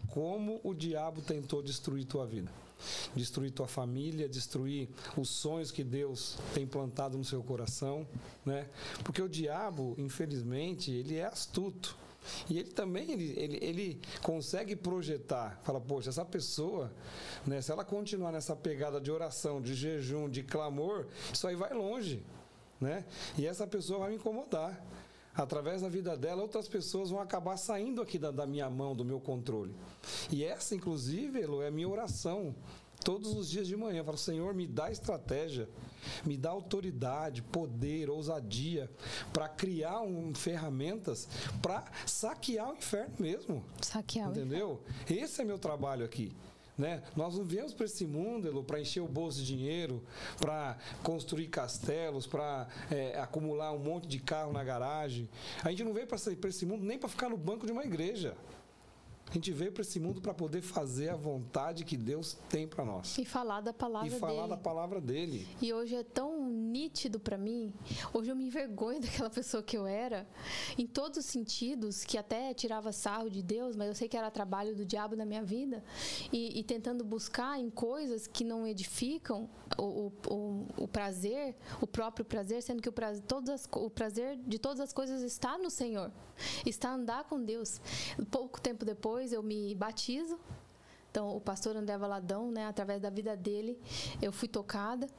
como 0.10 0.60
o 0.64 0.73
diabo 0.73 1.22
tentou 1.22 1.61
destruir 1.61 2.06
tua 2.06 2.26
vida. 2.26 2.52
Destruir 3.15 3.52
tua 3.52 3.68
família, 3.68 4.28
destruir 4.28 4.90
os 5.15 5.30
sonhos 5.30 5.69
que 5.69 5.84
Deus 5.84 6.40
tem 6.53 6.65
plantado 6.65 7.15
no 7.15 7.23
seu 7.23 7.44
coração, 7.44 8.07
né? 8.44 8.68
Porque 9.03 9.22
o 9.22 9.30
diabo, 9.30 9.94
infelizmente, 9.99 10.90
ele 10.90 11.18
é 11.18 11.26
astuto. 11.26 11.95
E 12.49 12.60
ele 12.60 12.69
também 12.72 13.11
ele, 13.11 13.34
ele, 13.38 13.60
ele 13.61 14.02
consegue 14.22 14.76
projetar, 14.76 15.60
fala, 15.64 15.80
poxa, 15.80 16.10
essa 16.10 16.26
pessoa, 16.26 16.91
né, 17.45 17.61
se 17.61 17.72
ela 17.72 17.84
continuar 17.84 18.31
nessa 18.31 18.56
pegada 18.56 18.99
de 18.99 19.11
oração, 19.11 19.61
de 19.61 19.73
jejum, 19.73 20.30
de 20.30 20.43
clamor, 20.43 21.07
isso 21.34 21.48
aí 21.48 21.56
vai 21.56 21.73
longe. 21.73 22.23
Né? 22.80 23.06
E 23.38 23.45
essa 23.45 23.68
pessoa 23.68 23.99
vai 23.99 24.10
me 24.10 24.15
incomodar. 24.15 24.84
Através 25.34 25.81
da 25.81 25.88
vida 25.88 26.18
dela, 26.18 26.41
outras 26.41 26.68
pessoas 26.68 27.10
vão 27.10 27.22
acabar 27.22 27.56
saindo 27.56 28.02
aqui 28.02 28.18
da, 28.18 28.31
da 28.31 28.45
minha 28.45 28.69
mão, 28.69 28.93
do 28.93 29.06
meu 29.06 29.19
controle. 29.19 29.73
E 30.30 30.43
essa, 30.43 30.76
inclusive, 30.76 31.41
Elo, 31.41 31.61
é 31.61 31.68
a 31.68 31.72
minha 31.72 31.88
oração 31.88 32.53
todos 33.03 33.34
os 33.36 33.49
dias 33.49 33.68
de 33.68 33.76
manhã. 33.76 33.99
Eu 33.99 34.06
falo, 34.06 34.18
Senhor, 34.18 34.53
me 34.53 34.68
dá 34.68 34.91
estratégia, 34.91 35.68
me 36.26 36.38
dá 36.38 36.49
autoridade, 36.49 37.41
poder, 37.41 38.10
ousadia 38.10 38.90
para 39.34 39.48
criar 39.49 40.02
um, 40.02 40.34
ferramentas 40.34 41.28
para 41.61 41.84
saquear 42.06 42.72
o 42.72 42.76
inferno 42.76 43.14
mesmo. 43.19 43.64
Saquear 43.82 44.30
Entendeu? 44.30 44.82
Esse 45.10 45.41
é 45.41 45.45
meu 45.45 45.60
trabalho 45.60 46.06
aqui. 46.06 46.32
Né? 46.78 47.03
Nós 47.15 47.38
não 47.38 47.44
viemos 47.44 47.73
para 47.73 47.86
esse 47.86 48.07
mundo 48.07 48.64
para 48.64 48.80
encher 48.80 49.02
o 49.02 49.07
bolso 49.07 49.40
de 49.40 49.45
dinheiro, 49.45 50.03
para 50.40 50.78
construir 51.03 51.48
castelos, 51.48 52.26
para 52.26 52.68
é, 52.90 53.19
acumular 53.19 53.72
um 53.72 53.78
monte 53.78 54.07
de 54.07 54.19
carro 54.19 54.52
na 54.52 54.64
garagem. 54.64 55.30
A 55.64 55.69
gente 55.69 55.84
não 55.84 55.94
veio 55.94 56.07
para 56.07 56.18
esse 56.49 56.65
mundo 56.65 56.84
nem 56.84 56.98
para 56.98 57.10
ficar 57.10 57.30
no 57.30 57.38
banco 57.38 57.65
de 57.65 57.72
uma 57.72 57.84
igreja. 57.84 58.36
A 59.32 59.34
gente 59.36 59.53
veio 59.53 59.72
para 59.72 59.82
esse 59.82 59.98
mundo 59.98 60.20
para 60.20 60.34
poder 60.34 60.62
fazer 60.62 61.08
a 61.08 61.16
vontade 61.16 61.86
que 61.86 61.95
Deus 61.95 62.38
tem 62.49 62.68
para 62.68 62.84
nós. 62.84 63.18
E 63.18 63.24
falar 63.24 63.62
da 63.62 63.72
palavra 63.72 64.10
dele. 64.10 64.18
E 64.18 64.20
falar 64.20 64.34
dele. 64.34 64.48
da 64.49 64.58
palavra 64.58 64.99
dele. 65.02 65.48
E 65.62 65.72
hoje 65.72 65.95
é 65.95 66.03
tão 66.03 66.49
nítido 66.49 67.18
para 67.18 67.38
mim. 67.38 67.74
Hoje 68.14 68.30
eu 68.30 68.36
me 68.36 68.44
envergonho 68.48 68.99
daquela 69.02 69.30
pessoa 69.30 69.64
que 69.64 69.78
eu 69.78 69.88
era, 69.88 70.28
em 70.78 70.86
todos 70.86 71.20
os 71.20 71.26
sentidos, 71.26 72.03
que 72.03 72.18
até 72.18 72.53
tirava 72.53 72.91
sarro 72.91 73.30
de 73.30 73.41
Deus, 73.41 73.78
mas 73.78 73.88
eu 73.88 73.95
sei 73.95 74.10
que 74.10 74.18
era 74.18 74.30
trabalho 74.30 74.76
do 74.76 74.86
diabo 74.86 75.16
na 75.16 75.24
minha 75.24 75.41
vida. 75.41 75.82
E, 76.34 76.60
e 76.60 76.64
tentando 76.64 77.02
buscar 77.06 77.58
em 77.58 77.70
coisas 77.70 78.28
que 78.28 78.44
não 78.44 78.68
edificam 78.68 79.49
o, 79.78 80.12
o, 80.28 80.66
o, 80.76 80.88
prazer, 80.90 81.56
o 81.80 81.88
próprio 81.88 82.26
prazer, 82.26 82.62
sendo 82.62 82.82
que 82.82 82.90
o 82.90 82.91
prazer, 82.91 83.24
todas 83.24 83.49
as, 83.49 83.70
o 83.72 83.90
prazer 83.90 84.38
de 84.45 84.60
todas 84.60 84.82
as 84.82 84.91
coisas 84.91 85.22
está 85.24 85.58
no 85.58 85.70
Senhor. 85.70 86.12
Está 86.66 86.94
andar 86.94 87.26
com 87.26 87.41
Deus. 87.41 87.80
Pouco 88.30 88.60
tempo 88.60 88.84
depois, 88.84 89.20
depois 89.22 89.34
eu 89.34 89.43
me 89.43 89.76
batizo 89.76 90.39
então, 91.12 91.36
o 91.36 91.42
pastor 91.42 91.76
André 91.76 91.98
Valadão, 91.98 92.50
né, 92.52 92.66
através 92.66 93.02
da 93.02 93.10
vida 93.10 93.36
dele, 93.36 93.78
eu 94.22 94.32
fui 94.32 94.48
tocada 94.48 95.10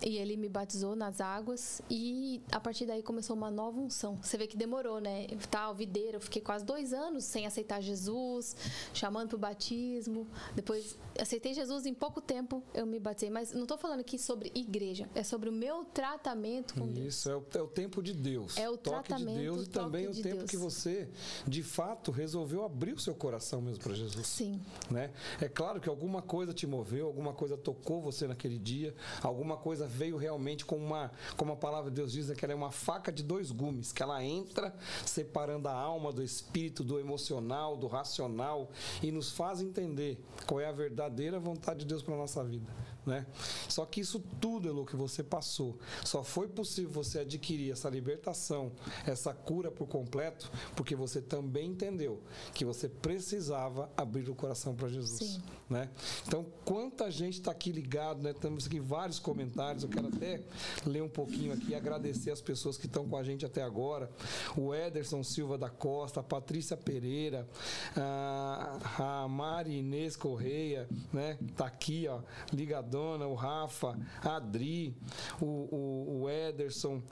e 0.00 0.16
ele 0.16 0.36
me 0.36 0.48
batizou 0.48 0.94
nas 0.94 1.20
águas 1.20 1.82
e 1.90 2.40
a 2.52 2.60
partir 2.60 2.86
daí 2.86 3.02
começou 3.02 3.34
uma 3.34 3.50
nova 3.50 3.80
unção. 3.80 4.16
Você 4.22 4.38
vê 4.38 4.46
que 4.46 4.56
demorou, 4.56 5.00
né? 5.00 5.26
Tal, 5.50 5.74
videira, 5.74 6.18
eu 6.18 6.20
fiquei 6.20 6.40
quase 6.40 6.64
dois 6.64 6.92
anos 6.92 7.24
sem 7.24 7.46
aceitar 7.46 7.80
Jesus, 7.80 8.56
chamando 8.94 9.30
para 9.30 9.36
o 9.36 9.38
batismo. 9.38 10.24
Depois 10.54 10.96
aceitei 11.18 11.52
Jesus 11.52 11.84
em 11.84 11.94
pouco 11.94 12.20
tempo 12.20 12.62
eu 12.72 12.86
me 12.86 13.00
batizei. 13.00 13.30
Mas 13.30 13.52
não 13.52 13.62
estou 13.62 13.76
falando 13.76 14.00
aqui 14.00 14.18
sobre 14.18 14.52
igreja, 14.54 15.08
é 15.16 15.24
sobre 15.24 15.48
o 15.48 15.52
meu 15.52 15.84
tratamento 15.84 16.74
com 16.74 16.86
Deus. 16.86 17.14
Isso 17.14 17.28
é 17.28 17.36
o, 17.36 17.44
é 17.54 17.62
o 17.62 17.66
tempo 17.66 18.00
de 18.02 18.12
Deus. 18.12 18.56
É 18.56 18.70
o 18.70 18.76
toque 18.76 19.08
tratamento 19.08 19.36
de 19.36 19.42
Deus 19.42 19.66
e 19.66 19.70
também 19.70 20.06
o 20.06 20.12
tempo 20.12 20.36
Deus. 20.38 20.50
que 20.50 20.56
você, 20.56 21.08
de 21.46 21.62
fato, 21.64 22.12
resolveu 22.12 22.64
abrir 22.64 22.92
o 22.92 23.00
seu 23.00 23.14
coração 23.14 23.60
mesmo 23.60 23.82
para 23.82 23.94
Jesus. 23.94 24.26
Sim. 24.26 24.60
Né? 24.88 25.10
É 25.40 25.48
claro 25.48 25.80
que 25.80 25.88
alguma 25.88 26.20
coisa 26.20 26.52
te 26.52 26.66
moveu, 26.66 27.06
alguma 27.06 27.32
coisa 27.32 27.56
tocou 27.56 28.02
você 28.02 28.26
naquele 28.26 28.58
dia, 28.58 28.94
alguma 29.22 29.56
coisa 29.56 29.86
veio 29.86 30.16
realmente 30.16 30.66
com 30.66 30.76
uma, 30.76 31.10
como 31.36 31.52
a 31.52 31.56
palavra 31.56 31.90
de 31.90 31.96
Deus 31.96 32.12
diz, 32.12 32.28
é 32.30 32.34
que 32.34 32.44
ela 32.44 32.52
é 32.52 32.56
uma 32.56 32.70
faca 32.70 33.10
de 33.10 33.22
dois 33.22 33.50
gumes, 33.50 33.90
que 33.90 34.02
ela 34.02 34.22
entra 34.22 34.74
separando 35.04 35.68
a 35.68 35.72
alma 35.72 36.12
do 36.12 36.22
espírito, 36.22 36.84
do 36.84 37.00
emocional, 37.00 37.76
do 37.76 37.86
racional 37.86 38.70
e 39.02 39.10
nos 39.10 39.32
faz 39.32 39.62
entender 39.62 40.18
qual 40.46 40.60
é 40.60 40.66
a 40.66 40.72
verdadeira 40.72 41.40
vontade 41.40 41.80
de 41.80 41.86
Deus 41.86 42.02
para 42.02 42.14
nossa 42.16 42.44
vida 42.44 42.70
né? 43.10 43.26
Só 43.68 43.84
que 43.84 44.00
isso 44.00 44.22
tudo, 44.40 44.68
Elo, 44.68 44.86
que 44.86 44.94
você 44.94 45.22
passou, 45.22 45.76
só 46.04 46.22
foi 46.22 46.46
possível 46.46 46.90
você 46.90 47.18
adquirir 47.18 47.72
essa 47.72 47.90
libertação, 47.90 48.70
essa 49.04 49.34
cura 49.34 49.70
por 49.70 49.88
completo, 49.88 50.50
porque 50.76 50.94
você 50.94 51.20
também 51.20 51.70
entendeu 51.70 52.22
que 52.54 52.64
você 52.64 52.88
precisava 52.88 53.90
abrir 53.96 54.30
o 54.30 54.34
coração 54.34 54.76
para 54.76 54.88
Jesus, 54.88 55.18
Sim. 55.18 55.42
né? 55.68 55.90
Então, 56.26 56.46
quanta 56.64 57.10
gente 57.10 57.40
está 57.40 57.50
aqui 57.50 57.72
ligado, 57.72 58.22
né? 58.22 58.32
Temos 58.32 58.66
aqui 58.66 58.78
vários 58.78 59.18
comentários, 59.18 59.82
eu 59.82 59.88
quero 59.88 60.06
até 60.06 60.40
ler 60.86 61.02
um 61.02 61.08
pouquinho 61.08 61.52
aqui, 61.52 61.74
agradecer 61.74 62.30
as 62.30 62.40
pessoas 62.40 62.76
que 62.76 62.86
estão 62.86 63.08
com 63.08 63.16
a 63.16 63.24
gente 63.24 63.44
até 63.44 63.62
agora, 63.62 64.08
o 64.56 64.72
Ederson 64.72 65.24
Silva 65.24 65.58
da 65.58 65.68
Costa, 65.68 66.20
a 66.20 66.22
Patrícia 66.22 66.76
Pereira, 66.76 67.48
a, 67.96 69.24
a 69.24 69.28
Mari 69.28 69.78
Inês 69.78 70.14
Correia, 70.14 70.88
né? 71.12 71.36
Tá 71.56 71.66
aqui, 71.66 72.06
ó, 72.06 72.20
ligado 72.52 72.99
Maradona, 73.00 73.26
o 73.26 73.34
Rafa, 73.34 73.98
Adri, 74.22 74.94
o, 75.40 75.44
o, 75.44 76.20
o 76.22 76.30
Ederson, 76.30 77.02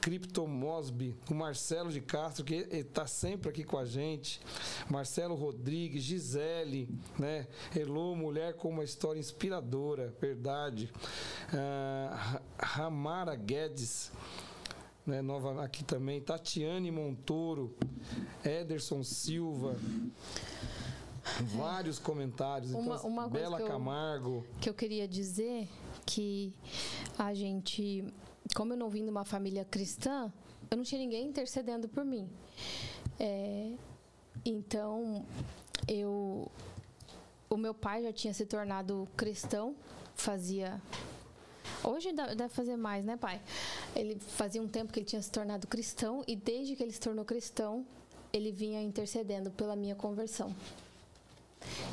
Cripto 0.00 0.46
Mosby, 0.46 1.16
o 1.30 1.34
Marcelo 1.34 1.90
de 1.90 2.00
Castro, 2.00 2.44
que 2.44 2.54
está 2.70 3.06
sempre 3.06 3.48
aqui 3.48 3.64
com 3.64 3.78
a 3.78 3.84
gente, 3.84 4.40
Marcelo 4.88 5.34
Rodrigues, 5.34 6.02
Gisele, 6.02 6.88
né? 7.18 7.46
Elô, 7.74 8.14
mulher 8.14 8.54
com 8.54 8.68
uma 8.68 8.84
história 8.84 9.18
inspiradora, 9.18 10.14
verdade. 10.20 10.92
Uh, 11.52 12.40
Ramara 12.58 13.34
Guedes. 13.34 14.12
Né, 15.06 15.22
nova 15.22 15.64
aqui 15.64 15.82
também, 15.82 16.20
Tatiane 16.20 16.90
Montoro, 16.90 17.74
Ederson 18.44 19.02
Silva, 19.02 19.74
Vários 21.56 21.98
comentários. 21.98 22.70
Então, 22.70 22.82
uma, 22.82 23.00
uma 23.02 23.28
Bela 23.28 23.56
que 23.56 23.62
eu, 23.62 23.66
Camargo. 23.68 24.46
Que 24.60 24.68
eu 24.68 24.74
queria 24.74 25.06
dizer 25.06 25.68
que 26.04 26.54
a 27.18 27.32
gente, 27.34 28.04
como 28.54 28.72
eu 28.72 28.76
não 28.76 28.88
vim 28.88 29.04
de 29.04 29.10
uma 29.10 29.24
família 29.24 29.64
cristã, 29.64 30.32
eu 30.70 30.76
não 30.76 30.84
tinha 30.84 31.00
ninguém 31.00 31.26
intercedendo 31.26 31.88
por 31.88 32.04
mim. 32.04 32.28
É, 33.18 33.72
então, 34.44 35.24
eu, 35.86 36.50
o 37.48 37.56
meu 37.56 37.74
pai 37.74 38.02
já 38.02 38.12
tinha 38.12 38.32
se 38.32 38.46
tornado 38.46 39.08
cristão, 39.16 39.74
fazia 40.14 40.80
Hoje 41.82 42.12
deve 42.12 42.48
fazer 42.48 42.76
mais, 42.76 43.04
né, 43.04 43.16
pai? 43.16 43.40
Ele 43.96 44.18
fazia 44.18 44.60
um 44.60 44.68
tempo 44.68 44.92
que 44.92 44.98
ele 44.98 45.06
tinha 45.06 45.22
se 45.22 45.30
tornado 45.30 45.66
cristão 45.66 46.22
e 46.26 46.36
desde 46.36 46.76
que 46.76 46.82
ele 46.82 46.92
se 46.92 47.00
tornou 47.00 47.24
cristão, 47.24 47.86
ele 48.32 48.52
vinha 48.52 48.82
intercedendo 48.82 49.50
pela 49.50 49.74
minha 49.74 49.94
conversão. 49.94 50.54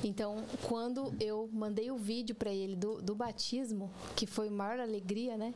Então, 0.03 0.45
quando 0.63 1.13
eu 1.19 1.49
mandei 1.51 1.91
o 1.91 1.97
vídeo 1.97 2.35
para 2.35 2.51
ele 2.51 2.75
do, 2.75 3.01
do 3.01 3.15
batismo, 3.15 3.91
que 4.15 4.25
foi 4.25 4.49
maior 4.49 4.79
alegria, 4.79 5.37
né? 5.37 5.53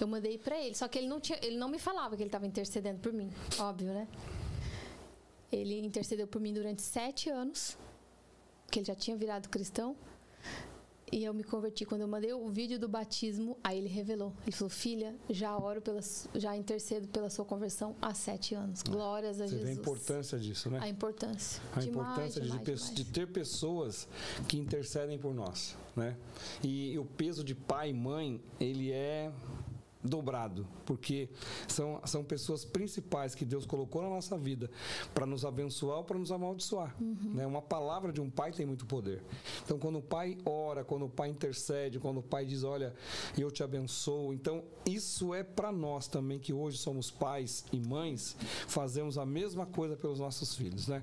Eu 0.00 0.06
mandei 0.06 0.38
para 0.38 0.58
ele, 0.58 0.74
só 0.74 0.88
que 0.88 0.98
ele 0.98 1.08
não 1.08 1.20
tinha, 1.20 1.38
ele 1.42 1.56
não 1.56 1.68
me 1.68 1.78
falava 1.78 2.16
que 2.16 2.22
ele 2.22 2.28
estava 2.28 2.46
intercedendo 2.46 3.00
por 3.00 3.12
mim, 3.12 3.30
óbvio, 3.58 3.92
né? 3.92 4.08
Ele 5.50 5.78
intercedeu 5.80 6.26
por 6.26 6.40
mim 6.40 6.52
durante 6.52 6.82
sete 6.82 7.28
anos, 7.28 7.76
que 8.70 8.78
ele 8.78 8.86
já 8.86 8.94
tinha 8.94 9.16
virado 9.16 9.48
cristão. 9.48 9.94
E 11.12 11.24
eu 11.24 11.34
me 11.34 11.44
converti 11.44 11.84
quando 11.84 12.00
eu 12.00 12.08
mandei 12.08 12.32
o 12.32 12.48
vídeo 12.48 12.78
do 12.78 12.88
batismo, 12.88 13.58
aí 13.62 13.76
ele 13.76 13.88
revelou. 13.88 14.32
Ele 14.44 14.52
falou: 14.52 14.70
"Filha, 14.70 15.14
já 15.28 15.54
oro 15.54 15.82
pela 15.82 16.00
já 16.34 16.56
intercedo 16.56 17.06
pela 17.08 17.28
sua 17.28 17.44
conversão 17.44 17.94
há 18.00 18.14
sete 18.14 18.54
anos. 18.54 18.82
Glórias 18.82 19.38
a 19.38 19.46
Você 19.46 19.58
Jesus." 19.58 19.64
Vê 19.64 19.70
a 19.70 19.74
importância 19.74 20.38
disso, 20.38 20.70
né? 20.70 20.78
A 20.80 20.88
importância. 20.88 21.62
A 21.72 21.80
demais, 21.80 21.86
importância 21.86 22.40
demais, 22.40 22.60
de, 22.60 22.64
demais. 22.64 22.94
de, 22.94 23.04
ter 23.04 23.26
pessoas 23.26 24.08
que 24.48 24.56
intercedem 24.56 25.18
por 25.18 25.34
nós, 25.34 25.76
né? 25.94 26.16
E, 26.62 26.92
e 26.92 26.98
o 26.98 27.04
peso 27.04 27.44
de 27.44 27.54
pai 27.54 27.90
e 27.90 27.92
mãe, 27.92 28.40
ele 28.58 28.90
é 28.90 29.30
dobrado, 30.02 30.66
porque 30.84 31.28
são, 31.68 32.00
são 32.04 32.24
pessoas 32.24 32.64
principais 32.64 33.34
que 33.34 33.44
Deus 33.44 33.64
colocou 33.64 34.02
na 34.02 34.08
nossa 34.08 34.36
vida 34.36 34.70
para 35.14 35.24
nos 35.24 35.44
abençoar 35.44 35.98
ou 35.98 36.04
para 36.04 36.18
nos 36.18 36.32
amaldiçoar. 36.32 36.94
Uhum. 37.00 37.34
Né? 37.34 37.46
Uma 37.46 37.62
palavra 37.62 38.12
de 38.12 38.20
um 38.20 38.28
pai 38.28 38.52
tem 38.52 38.66
muito 38.66 38.84
poder. 38.86 39.22
Então, 39.64 39.78
quando 39.78 39.98
o 39.98 40.02
pai 40.02 40.36
ora, 40.44 40.84
quando 40.84 41.06
o 41.06 41.08
pai 41.08 41.28
intercede, 41.28 41.98
quando 41.98 42.18
o 42.18 42.22
pai 42.22 42.44
diz, 42.44 42.64
olha, 42.64 42.94
eu 43.38 43.50
te 43.50 43.62
abençoo, 43.62 44.32
então 44.32 44.64
isso 44.84 45.32
é 45.34 45.42
para 45.42 45.70
nós 45.70 46.08
também 46.08 46.38
que 46.38 46.52
hoje 46.52 46.78
somos 46.78 47.10
pais 47.10 47.64
e 47.72 47.78
mães, 47.78 48.36
fazemos 48.66 49.16
a 49.18 49.24
mesma 49.24 49.66
coisa 49.66 49.96
pelos 49.96 50.18
nossos 50.18 50.54
filhos, 50.54 50.88
né? 50.88 51.02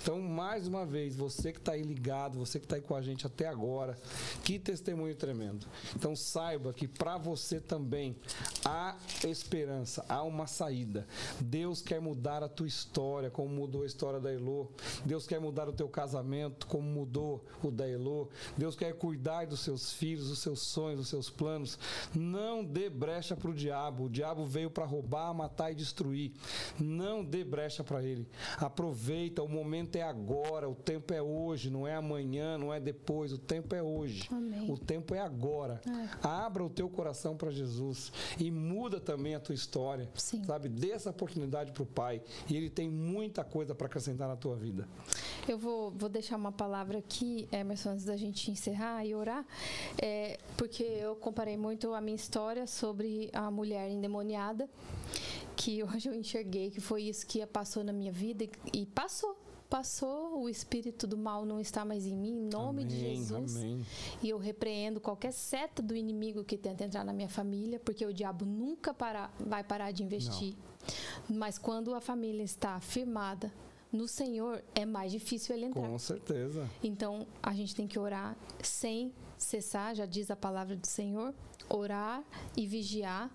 Então, 0.00 0.20
mais 0.20 0.66
uma 0.66 0.86
vez, 0.86 1.14
você 1.14 1.52
que 1.52 1.58
está 1.58 1.72
aí 1.72 1.82
ligado, 1.82 2.38
você 2.38 2.58
que 2.58 2.64
está 2.64 2.76
aí 2.76 2.82
com 2.82 2.94
a 2.94 3.02
gente 3.02 3.26
até 3.26 3.46
agora, 3.46 3.98
que 4.42 4.58
testemunho 4.58 5.14
tremendo. 5.14 5.66
Então, 5.94 6.16
saiba 6.16 6.72
que 6.72 6.88
para 6.88 7.18
você 7.18 7.60
também 7.60 8.16
há 8.64 8.96
esperança, 9.26 10.04
há 10.08 10.22
uma 10.22 10.46
saída. 10.46 11.06
Deus 11.40 11.80
quer 11.80 12.00
mudar 12.00 12.42
a 12.42 12.48
tua 12.48 12.66
história, 12.66 13.30
como 13.30 13.48
mudou 13.48 13.82
a 13.82 13.86
história 13.86 14.20
da 14.20 14.32
Elô. 14.32 14.68
Deus 15.04 15.26
quer 15.26 15.40
mudar 15.40 15.68
o 15.68 15.72
teu 15.72 15.88
casamento, 15.88 16.66
como 16.66 16.88
mudou 16.88 17.44
o 17.62 17.70
da 17.70 17.88
Elô. 17.88 18.28
Deus 18.56 18.76
quer 18.76 18.92
cuidar 18.94 19.46
dos 19.46 19.60
seus 19.60 19.92
filhos, 19.92 20.28
dos 20.28 20.38
seus 20.38 20.60
sonhos, 20.60 21.00
dos 21.00 21.08
seus 21.08 21.30
planos. 21.30 21.78
Não 22.14 22.64
dê 22.64 22.88
brecha 22.88 23.36
para 23.36 23.50
o 23.50 23.54
diabo. 23.54 24.04
O 24.04 24.10
diabo 24.10 24.44
veio 24.44 24.70
para 24.70 24.84
roubar, 24.84 25.32
matar 25.34 25.72
e 25.72 25.74
destruir. 25.74 26.32
Não 26.78 27.24
dê 27.24 27.44
brecha 27.44 27.82
para 27.82 28.02
ele. 28.02 28.28
Aproveita, 28.58 29.42
o 29.42 29.48
momento 29.48 29.96
é 29.96 30.02
agora, 30.02 30.68
o 30.68 30.74
tempo 30.74 31.12
é 31.12 31.22
hoje, 31.22 31.70
não 31.70 31.86
é 31.86 31.94
amanhã, 31.94 32.58
não 32.58 32.72
é 32.72 32.80
depois, 32.80 33.32
o 33.32 33.38
tempo 33.38 33.74
é 33.74 33.82
hoje. 33.82 34.28
Amém. 34.30 34.70
O 34.70 34.76
tempo 34.76 35.14
é 35.14 35.20
agora. 35.20 35.80
É. 35.86 36.26
Abra 36.26 36.64
o 36.64 36.70
teu 36.70 36.88
coração 36.88 37.36
para 37.36 37.50
Jesus 37.50 38.12
e 38.38 38.50
muda 38.50 39.00
também 39.00 39.34
a 39.34 39.40
tua 39.40 39.54
história. 39.54 40.08
Sim. 40.14 40.44
Sabe? 40.44 40.68
Dê 40.68 40.90
essa 40.90 41.10
oportunidade 41.10 41.72
para 41.72 41.82
o 41.82 41.86
Pai 41.86 42.20
e 42.48 42.56
Ele 42.56 42.68
tem 42.68 42.88
muita 42.88 43.44
coisa 43.44 43.74
para 43.74 43.86
acrescentar 43.86 44.28
na 44.28 44.36
tua 44.36 44.56
vida. 44.56 44.88
Eu 45.48 45.58
vou, 45.58 45.90
vou 45.90 46.08
deixar 46.08 46.36
uma 46.36 46.52
palavra 46.52 46.98
aqui, 46.98 47.48
Emerson, 47.50 47.90
antes 47.90 48.04
da 48.04 48.16
gente 48.16 48.50
encerrar 48.50 49.04
e 49.04 49.14
orar, 49.14 49.46
é, 50.00 50.38
porque 50.56 50.82
eu 50.82 51.16
comparei 51.16 51.56
muito 51.56 51.94
a 51.94 52.00
minha 52.00 52.16
história 52.16 52.66
sobre 52.66 53.30
a 53.32 53.50
mulher 53.50 53.88
endemoniada, 53.90 54.68
que 55.56 55.82
hoje 55.84 56.08
eu 56.08 56.14
enxerguei 56.14 56.70
que 56.70 56.80
foi 56.80 57.02
isso 57.04 57.26
que 57.26 57.44
passou 57.46 57.82
na 57.82 57.92
minha 57.92 58.12
vida 58.12 58.44
e, 58.44 58.50
e 58.72 58.86
passou 58.86 59.47
passou, 59.68 60.42
o 60.42 60.48
espírito 60.48 61.06
do 61.06 61.16
mal 61.16 61.44
não 61.44 61.60
está 61.60 61.84
mais 61.84 62.06
em 62.06 62.16
mim, 62.16 62.30
em 62.30 62.48
nome 62.48 62.82
amém, 62.82 62.86
de 62.86 63.00
Jesus. 63.00 63.56
Amém. 63.56 63.84
E 64.22 64.28
eu 64.30 64.38
repreendo 64.38 65.00
qualquer 65.00 65.32
seta 65.32 65.82
do 65.82 65.94
inimigo 65.94 66.44
que 66.44 66.56
tenta 66.56 66.84
entrar 66.84 67.04
na 67.04 67.12
minha 67.12 67.28
família, 67.28 67.78
porque 67.78 68.04
o 68.04 68.12
diabo 68.12 68.44
nunca 68.44 68.94
para, 68.94 69.30
vai 69.38 69.62
parar 69.62 69.92
de 69.92 70.02
investir. 70.02 70.54
Não. 71.28 71.38
Mas 71.38 71.58
quando 71.58 71.94
a 71.94 72.00
família 72.00 72.42
está 72.42 72.80
firmada 72.80 73.52
no 73.92 74.08
Senhor, 74.08 74.62
é 74.74 74.84
mais 74.84 75.12
difícil 75.12 75.54
ele 75.54 75.66
entrar. 75.66 75.88
Com 75.88 75.98
certeza. 75.98 76.68
Então, 76.82 77.26
a 77.42 77.52
gente 77.54 77.74
tem 77.74 77.86
que 77.86 77.98
orar 77.98 78.36
sem 78.62 79.12
cessar, 79.36 79.94
já 79.94 80.06
diz 80.06 80.30
a 80.30 80.36
palavra 80.36 80.76
do 80.76 80.86
Senhor, 80.86 81.34
orar 81.68 82.22
e 82.56 82.66
vigiar 82.66 83.30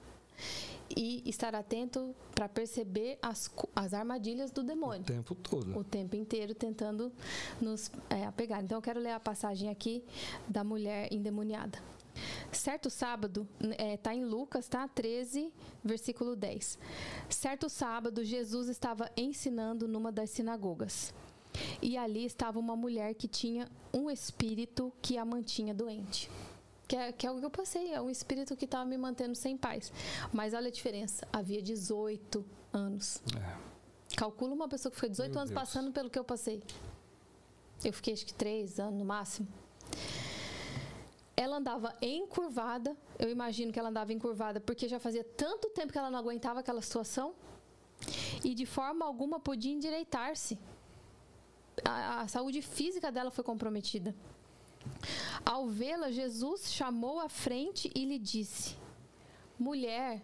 e 0.95 1.23
estar 1.25 1.55
atento 1.55 2.15
para 2.35 2.47
perceber 2.47 3.17
as, 3.21 3.49
as 3.75 3.93
armadilhas 3.93 4.51
do 4.51 4.63
demônio. 4.63 5.01
O 5.01 5.05
tempo 5.05 5.35
todo. 5.35 5.77
O 5.77 5.83
tempo 5.83 6.15
inteiro 6.15 6.53
tentando 6.53 7.11
nos 7.59 7.91
é, 8.09 8.25
apegar. 8.25 8.63
Então 8.63 8.77
eu 8.77 8.81
quero 8.81 8.99
ler 8.99 9.11
a 9.11 9.19
passagem 9.19 9.69
aqui 9.69 10.03
da 10.47 10.63
mulher 10.63 11.11
endemoniada. 11.11 11.79
Certo 12.51 12.91
sábado, 12.91 13.47
está 13.59 13.83
é, 13.83 13.97
tá 13.97 14.13
em 14.13 14.23
Lucas, 14.23 14.67
tá? 14.67 14.87
13, 14.87 15.51
versículo 15.83 16.35
10. 16.35 16.77
Certo 17.27 17.67
sábado, 17.69 18.23
Jesus 18.23 18.69
estava 18.69 19.09
ensinando 19.17 19.87
numa 19.87 20.11
das 20.11 20.29
sinagogas. 20.29 21.13
E 21.81 21.97
ali 21.97 22.25
estava 22.25 22.59
uma 22.59 22.75
mulher 22.75 23.15
que 23.15 23.27
tinha 23.27 23.67
um 23.91 24.09
espírito 24.09 24.91
que 25.01 25.17
a 25.17 25.25
mantinha 25.25 25.73
doente 25.73 26.29
que 26.93 26.97
é, 26.97 27.11
que 27.11 27.25
é 27.25 27.31
o 27.31 27.39
que 27.39 27.45
eu 27.45 27.49
passei, 27.49 27.91
é 27.91 27.99
um 27.99 28.07
espírito 28.07 28.55
que 28.55 28.65
estava 28.65 28.85
me 28.85 28.97
mantendo 28.97 29.33
sem 29.33 29.57
paz. 29.57 29.91
Mas 30.31 30.53
olha 30.53 30.67
a 30.67 30.71
diferença, 30.71 31.27
havia 31.33 31.59
18 31.59 32.45
anos. 32.71 33.19
É. 33.35 34.15
Calcula 34.15 34.53
uma 34.53 34.67
pessoa 34.67 34.91
que 34.91 34.99
foi 34.99 35.09
18 35.09 35.31
Meu 35.31 35.39
anos 35.39 35.49
Deus. 35.49 35.59
passando 35.59 35.91
pelo 35.91 36.07
que 36.07 36.19
eu 36.19 36.23
passei. 36.23 36.61
Eu 37.83 37.91
fiquei 37.91 38.13
acho 38.13 38.23
que 38.27 38.33
3 38.35 38.79
anos 38.79 38.99
no 38.99 39.05
máximo. 39.05 39.47
Ela 41.35 41.57
andava 41.57 41.95
encurvada, 41.99 42.95
eu 43.17 43.27
imagino 43.27 43.73
que 43.73 43.79
ela 43.79 43.89
andava 43.89 44.13
encurvada 44.13 44.61
porque 44.61 44.87
já 44.87 44.99
fazia 44.99 45.23
tanto 45.23 45.69
tempo 45.69 45.91
que 45.91 45.97
ela 45.97 46.11
não 46.11 46.19
aguentava 46.19 46.59
aquela 46.59 46.81
situação 46.83 47.33
e 48.43 48.53
de 48.53 48.67
forma 48.67 49.03
alguma 49.03 49.39
podia 49.39 49.73
endireitar-se. 49.73 50.59
A, 51.83 52.21
a 52.21 52.27
saúde 52.27 52.61
física 52.61 53.11
dela 53.11 53.31
foi 53.31 53.43
comprometida. 53.43 54.13
Ao 55.45 55.67
vê-la, 55.67 56.11
Jesus 56.11 56.71
chamou 56.71 57.19
à 57.19 57.27
frente 57.27 57.91
e 57.93 58.05
lhe 58.05 58.17
disse: 58.17 58.75
Mulher, 59.59 60.21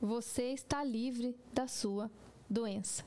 você 0.00 0.52
está 0.52 0.84
livre 0.84 1.36
da 1.52 1.66
sua 1.66 2.10
doença. 2.48 3.04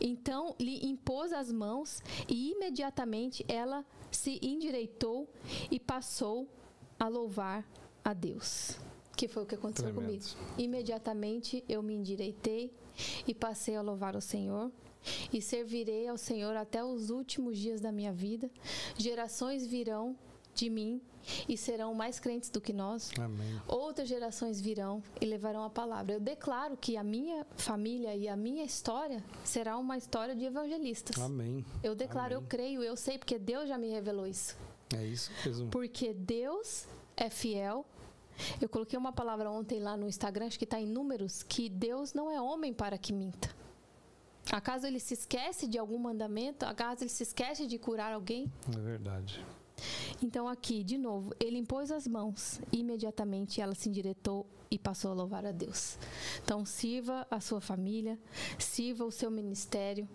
Então 0.00 0.54
lhe 0.58 0.86
impôs 0.86 1.32
as 1.32 1.50
mãos 1.50 2.02
e 2.28 2.52
imediatamente 2.52 3.44
ela 3.48 3.84
se 4.10 4.38
endireitou 4.42 5.28
e 5.70 5.78
passou 5.78 6.48
a 6.98 7.08
louvar 7.08 7.64
a 8.04 8.12
Deus. 8.12 8.78
Que 9.16 9.28
foi 9.28 9.42
o 9.42 9.46
que 9.46 9.54
aconteceu 9.54 9.92
Tremendo. 9.92 10.06
comigo. 10.06 10.24
Imediatamente 10.56 11.64
eu 11.68 11.82
me 11.82 11.94
endireitei 11.94 12.72
e 13.26 13.34
passei 13.34 13.76
a 13.76 13.82
louvar 13.82 14.16
o 14.16 14.20
Senhor 14.20 14.70
e 15.32 15.40
servirei 15.40 16.08
ao 16.08 16.16
Senhor 16.16 16.56
até 16.56 16.84
os 16.84 17.10
últimos 17.10 17.58
dias 17.58 17.80
da 17.80 17.90
minha 17.92 18.12
vida. 18.12 18.50
Gerações 18.96 19.66
virão 19.66 20.16
de 20.54 20.68
mim 20.68 21.00
e 21.48 21.56
serão 21.56 21.94
mais 21.94 22.18
crentes 22.18 22.50
do 22.50 22.60
que 22.60 22.72
nós. 22.72 23.10
Amém. 23.18 23.60
Outras 23.66 24.08
gerações 24.08 24.60
virão 24.60 25.02
e 25.20 25.24
levarão 25.24 25.64
a 25.64 25.70
palavra. 25.70 26.14
Eu 26.14 26.20
declaro 26.20 26.76
que 26.76 26.96
a 26.96 27.04
minha 27.04 27.46
família 27.56 28.14
e 28.16 28.28
a 28.28 28.36
minha 28.36 28.64
história 28.64 29.22
será 29.44 29.76
uma 29.78 29.96
história 29.96 30.34
de 30.34 30.44
evangelistas. 30.44 31.18
Amém. 31.18 31.64
Eu 31.82 31.94
declaro, 31.94 32.34
Amém. 32.34 32.44
eu 32.44 32.48
creio, 32.48 32.82
eu 32.82 32.96
sei 32.96 33.18
porque 33.18 33.38
Deus 33.38 33.68
já 33.68 33.78
me 33.78 33.88
revelou 33.88 34.26
isso. 34.26 34.56
É 34.96 35.04
isso 35.04 35.30
mesmo. 35.44 35.68
Porque 35.68 36.12
Deus 36.12 36.86
é 37.16 37.30
fiel. 37.30 37.86
Eu 38.60 38.68
coloquei 38.68 38.98
uma 38.98 39.12
palavra 39.12 39.50
ontem 39.50 39.78
lá 39.78 39.96
no 39.96 40.08
Instagram, 40.08 40.46
acho 40.46 40.58
que 40.58 40.64
está 40.64 40.80
em 40.80 40.86
números, 40.86 41.42
que 41.42 41.68
Deus 41.68 42.14
não 42.14 42.30
é 42.30 42.40
homem 42.40 42.72
para 42.72 42.96
que 42.96 43.12
minta. 43.12 43.54
Acaso 44.52 44.86
ele 44.86 44.98
se 44.98 45.14
esquece 45.14 45.66
de 45.66 45.78
algum 45.78 45.98
mandamento? 45.98 46.64
Acaso 46.66 47.02
ele 47.02 47.10
se 47.10 47.22
esquece 47.22 47.66
de 47.66 47.78
curar 47.78 48.12
alguém? 48.12 48.50
É 48.68 48.80
verdade. 48.80 49.44
Então, 50.22 50.48
aqui, 50.48 50.84
de 50.84 50.98
novo, 50.98 51.34
ele 51.40 51.56
impôs 51.58 51.90
as 51.90 52.06
mãos. 52.06 52.60
Imediatamente 52.72 53.60
ela 53.60 53.74
se 53.74 53.88
endireitou 53.88 54.46
e 54.70 54.78
passou 54.78 55.10
a 55.10 55.14
louvar 55.14 55.46
a 55.46 55.52
Deus. 55.52 55.98
Então, 56.42 56.64
sirva 56.64 57.26
a 57.30 57.40
sua 57.40 57.60
família, 57.60 58.18
sirva 58.58 59.04
o 59.04 59.10
seu 59.10 59.30
ministério. 59.30 60.08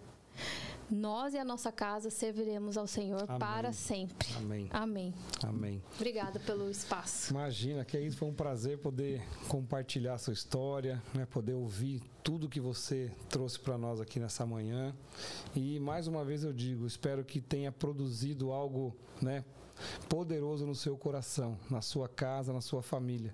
Nós 0.89 1.33
e 1.33 1.37
a 1.37 1.43
nossa 1.43 1.71
casa 1.71 2.11
serviremos 2.11 2.77
ao 2.77 2.85
Senhor 2.85 3.23
Amém. 3.27 3.39
para 3.39 3.73
sempre. 3.73 4.27
Amém. 4.37 4.69
Amém. 4.71 5.13
Amém. 5.43 5.83
Obrigada 5.95 6.39
pelo 6.39 6.69
espaço. 6.69 7.31
Imagina 7.31 7.83
que 7.83 7.99
isso 7.99 8.17
foi 8.17 8.27
um 8.27 8.33
prazer 8.33 8.77
poder 8.77 9.23
compartilhar 9.47 10.13
a 10.13 10.17
sua 10.17 10.33
história, 10.33 11.01
né? 11.13 11.25
poder 11.25 11.53
ouvir 11.53 12.03
tudo 12.21 12.47
que 12.47 12.59
você 12.59 13.11
trouxe 13.29 13.59
para 13.59 13.77
nós 13.77 13.99
aqui 13.99 14.19
nessa 14.19 14.45
manhã. 14.45 14.95
E 15.55 15.79
mais 15.79 16.07
uma 16.07 16.23
vez 16.23 16.43
eu 16.43 16.53
digo, 16.53 16.85
espero 16.85 17.23
que 17.25 17.41
tenha 17.41 17.71
produzido 17.71 18.51
algo, 18.51 18.95
né, 19.21 19.43
poderoso 20.07 20.65
no 20.65 20.75
seu 20.75 20.97
coração, 20.97 21.57
na 21.69 21.81
sua 21.81 22.07
casa, 22.07 22.53
na 22.53 22.61
sua 22.61 22.81
família. 22.81 23.33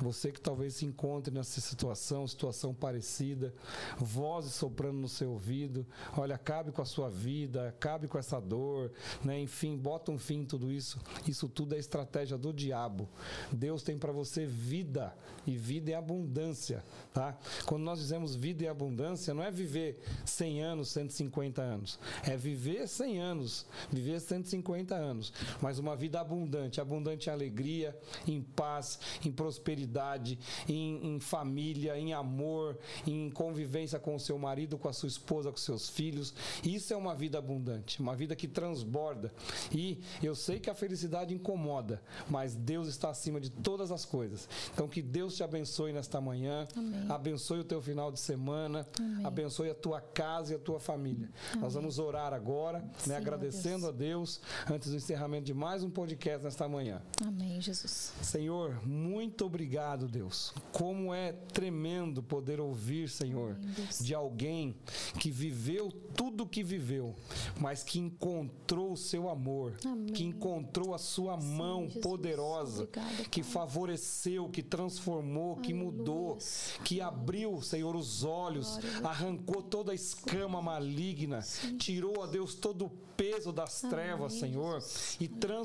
Você 0.00 0.32
que 0.32 0.40
talvez 0.40 0.74
se 0.74 0.86
encontre 0.86 1.32
nessa 1.32 1.60
situação, 1.60 2.26
situação 2.26 2.74
parecida, 2.74 3.54
vozes 3.98 4.54
soprando 4.54 4.98
no 4.98 5.08
seu 5.08 5.30
ouvido, 5.30 5.86
olha, 6.16 6.34
acabe 6.34 6.72
com 6.72 6.82
a 6.82 6.86
sua 6.86 7.08
vida, 7.08 7.68
acabe 7.68 8.08
com 8.08 8.18
essa 8.18 8.40
dor, 8.40 8.92
né? 9.24 9.38
enfim, 9.40 9.76
bota 9.76 10.10
um 10.10 10.18
fim 10.18 10.40
em 10.40 10.44
tudo 10.44 10.70
isso. 10.70 10.98
Isso 11.26 11.48
tudo 11.48 11.74
é 11.74 11.78
estratégia 11.78 12.36
do 12.36 12.52
diabo. 12.52 13.08
Deus 13.52 13.82
tem 13.82 13.98
para 13.98 14.12
você 14.12 14.46
vida 14.46 15.14
e 15.46 15.56
vida 15.56 15.90
em 15.90 15.94
abundância, 15.94 16.82
tá? 17.12 17.36
Quando 17.64 17.82
nós 17.82 17.98
dizemos 17.98 18.34
vida 18.34 18.64
em 18.64 18.68
abundância, 18.68 19.32
não 19.32 19.42
é 19.42 19.50
viver 19.50 19.98
100 20.24 20.62
anos, 20.62 20.88
150 20.88 21.62
anos, 21.62 21.98
é 22.24 22.36
viver 22.36 22.88
100 22.88 23.20
anos, 23.20 23.66
viver 23.90 24.20
150 24.20 24.94
anos, 24.94 25.32
mas 25.60 25.75
mas 25.76 25.78
uma 25.78 25.96
vida 25.96 26.20
abundante, 26.20 26.80
abundante 26.80 27.28
em 27.28 27.32
alegria, 27.32 27.96
em 28.26 28.40
paz, 28.40 28.98
em 29.24 29.30
prosperidade, 29.30 30.38
em, 30.68 31.14
em 31.14 31.20
família, 31.20 31.98
em 31.98 32.14
amor, 32.14 32.78
em 33.06 33.30
convivência 33.30 33.98
com 33.98 34.14
o 34.14 34.20
seu 34.20 34.38
marido, 34.38 34.78
com 34.78 34.88
a 34.88 34.92
sua 34.92 35.08
esposa, 35.08 35.50
com 35.50 35.58
seus 35.58 35.88
filhos. 35.88 36.34
Isso 36.64 36.92
é 36.92 36.96
uma 36.96 37.14
vida 37.14 37.38
abundante, 37.38 38.00
uma 38.00 38.14
vida 38.14 38.34
que 38.34 38.48
transborda. 38.48 39.32
E 39.70 40.00
eu 40.22 40.34
sei 40.34 40.58
que 40.58 40.70
a 40.70 40.74
felicidade 40.74 41.34
incomoda, 41.34 42.02
mas 42.28 42.54
Deus 42.54 42.88
está 42.88 43.10
acima 43.10 43.40
de 43.40 43.50
todas 43.50 43.90
as 43.90 44.04
coisas. 44.04 44.48
Então 44.72 44.88
que 44.88 45.02
Deus 45.02 45.36
te 45.36 45.42
abençoe 45.42 45.92
nesta 45.92 46.20
manhã, 46.20 46.66
Amém. 46.74 47.06
abençoe 47.10 47.60
o 47.60 47.64
teu 47.64 47.82
final 47.82 48.10
de 48.10 48.20
semana, 48.20 48.86
Amém. 48.98 49.26
abençoe 49.26 49.70
a 49.70 49.74
tua 49.74 50.00
casa 50.00 50.52
e 50.52 50.56
a 50.56 50.58
tua 50.58 50.80
família. 50.80 51.28
Amém. 51.50 51.62
Nós 51.62 51.74
vamos 51.74 51.98
orar 51.98 52.32
agora, 52.32 52.82
né, 53.06 53.16
agradecendo 53.16 53.86
a 53.86 53.90
Deus. 53.90 53.96
a 53.96 54.06
Deus 54.06 54.40
antes 54.70 54.90
do 54.90 54.96
encerramento 54.96 55.44
de 55.44 55.54
mais 55.54 55.65
um 55.74 55.90
podcast 55.90 56.44
nesta 56.44 56.68
manhã. 56.68 57.02
Amém, 57.26 57.60
Jesus. 57.60 58.12
Senhor, 58.22 58.86
muito 58.86 59.44
obrigado, 59.44 60.06
Deus. 60.06 60.54
Como 60.70 61.12
é 61.12 61.32
tremendo 61.32 62.22
poder 62.22 62.60
ouvir, 62.60 63.08
Senhor, 63.08 63.56
de 64.00 64.14
alguém 64.14 64.76
que 65.18 65.28
viveu 65.28 65.90
tudo 66.14 66.44
o 66.44 66.46
que 66.46 66.62
viveu, 66.62 67.16
mas 67.60 67.82
que 67.82 67.98
encontrou 67.98 68.92
o 68.92 68.96
seu 68.96 69.28
amor, 69.28 69.74
Amém. 69.84 70.12
que 70.14 70.22
encontrou 70.24 70.94
a 70.94 70.98
sua 70.98 71.38
Sim, 71.40 71.56
mão 71.56 71.84
Jesus. 71.86 72.02
poderosa, 72.02 72.82
Obrigada, 72.84 73.24
que 73.24 73.42
favoreceu, 73.42 74.48
que 74.48 74.62
transformou, 74.62 75.54
Aleluia. 75.54 75.62
que 75.66 75.74
mudou, 75.74 76.38
que 76.84 77.00
abriu, 77.00 77.60
Senhor, 77.60 77.96
os 77.96 78.22
olhos, 78.22 78.76
Glória 78.78 79.08
arrancou 79.08 79.62
toda 79.62 79.90
a 79.90 79.94
escama 79.94 80.62
maligna, 80.62 81.42
Sim. 81.42 81.76
tirou 81.76 82.22
a 82.22 82.26
Deus 82.26 82.54
todo 82.54 82.84
o 82.86 82.90
peso 83.16 83.50
das 83.50 83.82
Amém, 83.82 83.96
trevas, 83.96 84.32
Senhor, 84.34 84.74
Jesus. 84.74 85.16
e 85.18 85.26
transformou 85.26 85.55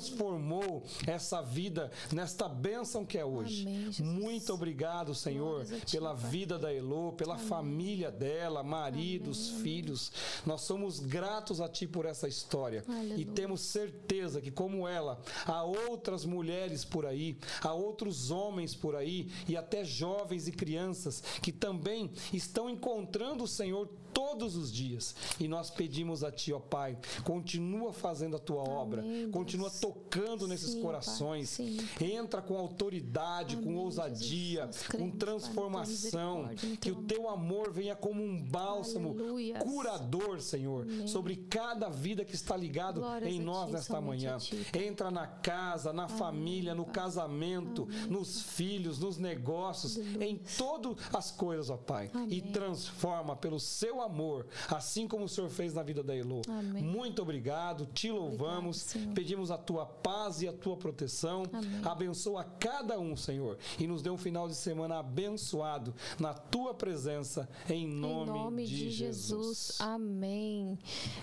essa 1.07 1.41
vida 1.41 1.91
nesta 2.11 2.47
bênção 2.47 3.05
que 3.05 3.18
é 3.18 3.26
hoje. 3.26 3.63
Amém, 3.63 3.91
Muito 3.99 4.53
obrigado, 4.53 5.13
Senhor, 5.13 5.65
pela 5.89 6.13
vida 6.13 6.57
da 6.57 6.73
Elô, 6.73 7.11
pela 7.13 7.35
Amém. 7.35 7.47
família 7.47 8.11
dela, 8.11 8.63
maridos, 8.63 9.49
filhos. 9.61 10.11
Nós 10.45 10.61
somos 10.61 10.99
gratos 10.99 11.59
a 11.59 11.68
Ti 11.68 11.88
por 11.88 12.05
essa 12.05 12.27
história 12.27 12.84
Aleluia. 12.88 13.22
e 13.22 13.26
temos 13.26 13.61
certeza 13.61 14.41
que, 14.41 14.51
como 14.51 14.88
ela, 14.88 15.19
há 15.45 15.63
outras 15.63 16.26
mulheres 16.26 16.85
por 16.85 17.05
aí, 17.05 17.38
há 17.61 17.73
outros 17.73 18.31
homens 18.31 18.76
por 18.76 18.95
aí 18.95 19.30
e 19.47 19.57
até 19.57 19.84
jovens 19.84 20.47
e 20.47 20.51
crianças 20.51 21.22
que 21.41 21.51
também 21.51 22.11
estão 22.34 22.69
encontrando 22.69 23.43
o 23.43 23.47
Senhor 23.47 23.89
todos 24.13 24.55
os 24.55 24.71
dias. 24.71 25.15
E 25.39 25.47
nós 25.47 25.69
pedimos 25.69 26.23
a 26.23 26.31
Ti, 26.31 26.53
ó 26.53 26.59
Pai, 26.59 26.97
continua 27.23 27.91
fazendo 27.93 28.35
a 28.35 28.39
Tua 28.39 28.61
Amém, 28.61 28.73
obra, 28.75 29.01
Deus. 29.01 29.31
continua 29.31 29.69
tocando 29.69 30.47
nesses 30.47 30.71
sim, 30.71 30.81
corações, 30.81 31.59
entra 31.99 32.41
com 32.41 32.57
autoridade, 32.57 33.55
Amém, 33.55 33.65
com 33.65 33.75
ousadia, 33.77 34.69
com 34.91 35.09
transformação, 35.11 36.49
que 36.79 36.91
o 36.91 37.03
Teu 37.03 37.29
amor 37.29 37.71
venha 37.71 37.95
como 37.95 38.23
um 38.23 38.41
bálsamo 38.41 39.09
Aleluia. 39.09 39.59
curador, 39.59 40.41
Senhor, 40.41 40.83
Amém. 40.83 41.07
sobre 41.07 41.35
cada 41.35 41.89
vida 41.89 42.23
que 42.25 42.35
está 42.35 42.55
ligado 42.55 43.01
Glórias 43.01 43.31
em 43.33 43.39
nós 43.39 43.67
ti, 43.67 43.73
nesta 43.73 44.01
manhã. 44.01 44.38
Entra 44.73 45.09
na 45.11 45.27
casa, 45.27 45.93
na 45.93 46.07
família, 46.07 46.73
no 46.75 46.85
casamento, 46.85 47.88
nos 48.09 48.41
filhos, 48.41 48.99
nos 48.99 49.17
negócios, 49.17 49.97
Aleluia. 49.97 50.25
em 50.25 50.38
todas 50.57 50.95
as 51.13 51.31
coisas, 51.31 51.69
ó 51.69 51.77
Pai, 51.77 52.11
e 52.29 52.41
transforma 52.41 53.35
pelo 53.35 53.59
Seu 53.59 54.00
amor, 54.01 54.47
assim 54.69 55.07
como 55.07 55.25
o 55.25 55.29
Senhor 55.29 55.49
fez 55.49 55.73
na 55.73 55.83
vida 55.83 56.03
da 56.03 56.15
Elô. 56.15 56.41
Amém. 56.47 56.83
Muito 56.83 57.21
obrigado, 57.21 57.85
te 57.85 58.11
louvamos, 58.11 58.95
pedimos 59.13 59.51
a 59.51 59.57
tua 59.57 59.85
paz 59.85 60.41
e 60.41 60.47
a 60.47 60.53
tua 60.53 60.77
proteção. 60.77 61.43
Amém. 61.51 61.81
Abençoa 61.83 62.43
cada 62.43 62.99
um, 62.99 63.15
Senhor, 63.15 63.57
e 63.79 63.87
nos 63.87 64.01
dê 64.01 64.09
um 64.09 64.17
final 64.17 64.47
de 64.47 64.55
semana 64.55 64.99
abençoado 64.99 65.93
na 66.19 66.33
tua 66.33 66.73
presença, 66.73 67.47
em 67.69 67.87
nome, 67.87 68.29
em 68.29 68.33
nome 68.33 68.65
de, 68.65 68.77
de 68.77 68.91
Jesus. 68.91 69.21
Jesus. 69.21 69.81
Amém. 69.81 70.77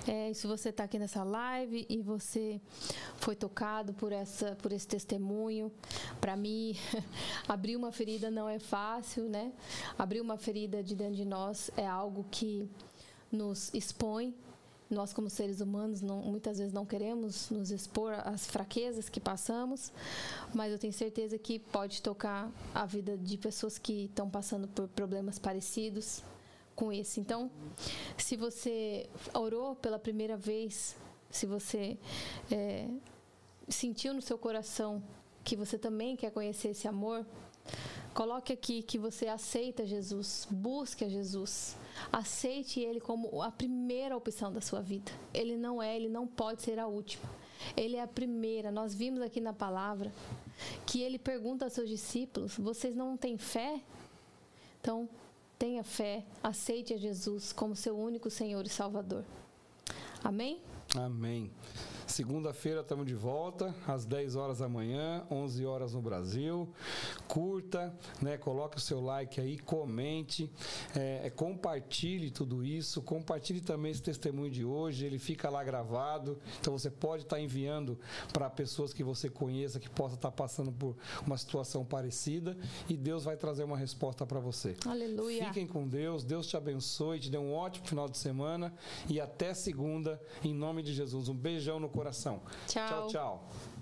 É, 0.06 0.32
se 0.32 0.46
você 0.46 0.70
está 0.70 0.84
aqui 0.84 0.98
nessa 0.98 1.22
live 1.22 1.86
e 1.88 2.00
você 2.00 2.60
foi 3.16 3.34
tocado 3.34 3.92
por, 3.94 4.12
essa, 4.12 4.56
por 4.56 4.72
esse 4.72 4.86
testemunho, 4.86 5.72
para 6.20 6.36
mim, 6.36 6.76
abrir 7.48 7.76
uma 7.76 7.92
ferida 7.92 8.30
não 8.30 8.48
é 8.48 8.58
fácil, 8.58 9.28
né? 9.28 9.52
Abrir 9.98 10.20
uma 10.20 10.36
ferida 10.36 10.82
de 10.82 10.94
dentro 10.94 11.16
de 11.16 11.24
nós 11.24 11.70
é 11.76 11.86
algo 11.86 12.24
que 12.30 12.67
nos 13.30 13.72
expõe. 13.74 14.34
Nós, 14.90 15.12
como 15.12 15.28
seres 15.28 15.60
humanos, 15.60 16.00
não, 16.00 16.22
muitas 16.22 16.56
vezes 16.56 16.72
não 16.72 16.86
queremos 16.86 17.50
nos 17.50 17.70
expor 17.70 18.14
às 18.24 18.46
fraquezas 18.46 19.10
que 19.10 19.20
passamos, 19.20 19.92
mas 20.54 20.72
eu 20.72 20.78
tenho 20.78 20.94
certeza 20.94 21.36
que 21.36 21.58
pode 21.58 22.00
tocar 22.00 22.50
a 22.74 22.86
vida 22.86 23.16
de 23.18 23.36
pessoas 23.36 23.76
que 23.76 24.04
estão 24.06 24.30
passando 24.30 24.66
por 24.68 24.88
problemas 24.88 25.38
parecidos 25.38 26.22
com 26.74 26.90
esse. 26.90 27.20
Então, 27.20 27.50
se 28.16 28.34
você 28.34 29.10
orou 29.34 29.74
pela 29.74 29.98
primeira 29.98 30.38
vez, 30.38 30.96
se 31.30 31.44
você 31.44 31.98
é, 32.50 32.88
sentiu 33.68 34.14
no 34.14 34.22
seu 34.22 34.38
coração 34.38 35.02
que 35.44 35.56
você 35.56 35.76
também 35.76 36.16
quer 36.16 36.30
conhecer 36.30 36.68
esse 36.68 36.88
amor, 36.88 37.26
coloque 38.14 38.52
aqui 38.52 38.82
que 38.82 38.98
você 38.98 39.26
aceita 39.26 39.86
Jesus, 39.86 40.46
busque 40.50 41.04
a 41.04 41.08
Jesus 41.08 41.76
Aceite 42.12 42.80
ele 42.80 43.00
como 43.00 43.42
a 43.42 43.50
primeira 43.50 44.16
opção 44.16 44.52
da 44.52 44.60
sua 44.60 44.80
vida. 44.80 45.10
Ele 45.34 45.56
não 45.56 45.82
é, 45.82 45.94
ele 45.96 46.08
não 46.08 46.26
pode 46.26 46.62
ser 46.62 46.78
a 46.78 46.86
última. 46.86 47.28
Ele 47.76 47.96
é 47.96 48.02
a 48.02 48.06
primeira. 48.06 48.70
Nós 48.70 48.94
vimos 48.94 49.20
aqui 49.20 49.40
na 49.40 49.52
palavra 49.52 50.12
que 50.86 51.02
ele 51.02 51.18
pergunta 51.18 51.64
aos 51.64 51.72
seus 51.72 51.88
discípulos: 51.88 52.56
Vocês 52.56 52.94
não 52.94 53.16
têm 53.16 53.36
fé? 53.36 53.80
Então, 54.80 55.08
tenha 55.58 55.82
fé, 55.82 56.24
aceite 56.42 56.94
a 56.94 56.96
Jesus 56.96 57.52
como 57.52 57.74
seu 57.74 57.98
único 57.98 58.30
Senhor 58.30 58.64
e 58.64 58.68
Salvador. 58.68 59.24
Amém? 60.22 60.60
Amém. 60.96 61.50
Segunda-feira 62.08 62.80
estamos 62.80 63.06
de 63.06 63.14
volta, 63.14 63.74
às 63.86 64.06
10 64.06 64.34
horas 64.34 64.58
da 64.58 64.68
manhã, 64.68 65.26
11 65.30 65.66
horas 65.66 65.92
no 65.92 66.00
Brasil. 66.00 66.66
Curta, 67.28 67.94
né? 68.22 68.38
Coloque 68.38 68.78
o 68.78 68.80
seu 68.80 68.98
like 68.98 69.38
aí, 69.38 69.58
comente, 69.58 70.50
é, 70.96 71.26
é, 71.26 71.30
compartilhe 71.30 72.30
tudo 72.30 72.64
isso, 72.64 73.02
compartilhe 73.02 73.60
também 73.60 73.92
esse 73.92 74.02
testemunho 74.02 74.50
de 74.50 74.64
hoje, 74.64 75.04
ele 75.04 75.18
fica 75.18 75.50
lá 75.50 75.62
gravado, 75.62 76.38
então 76.58 76.76
você 76.76 76.90
pode 76.90 77.24
estar 77.24 77.36
tá 77.36 77.42
enviando 77.42 77.98
para 78.32 78.48
pessoas 78.48 78.94
que 78.94 79.04
você 79.04 79.28
conheça 79.28 79.78
que 79.78 79.90
possa 79.90 80.14
estar 80.14 80.30
tá 80.30 80.36
passando 80.36 80.72
por 80.72 80.96
uma 81.26 81.36
situação 81.36 81.84
parecida 81.84 82.56
e 82.88 82.96
Deus 82.96 83.24
vai 83.24 83.36
trazer 83.36 83.64
uma 83.64 83.76
resposta 83.76 84.24
para 84.24 84.40
você. 84.40 84.74
Aleluia. 84.86 85.46
Fiquem 85.46 85.66
com 85.66 85.86
Deus, 85.86 86.24
Deus 86.24 86.46
te 86.46 86.56
abençoe, 86.56 87.20
te 87.20 87.30
dê 87.30 87.36
um 87.36 87.52
ótimo 87.52 87.86
final 87.86 88.08
de 88.08 88.16
semana 88.16 88.72
e 89.08 89.20
até 89.20 89.52
segunda, 89.52 90.20
em 90.42 90.54
nome 90.54 90.82
de 90.82 90.94
Jesus. 90.94 91.28
Um 91.28 91.36
beijão 91.36 91.78
no 91.78 91.97
coração. 91.98 92.40
Tchau, 92.66 92.88
tchau. 92.88 93.08
tchau. 93.08 93.77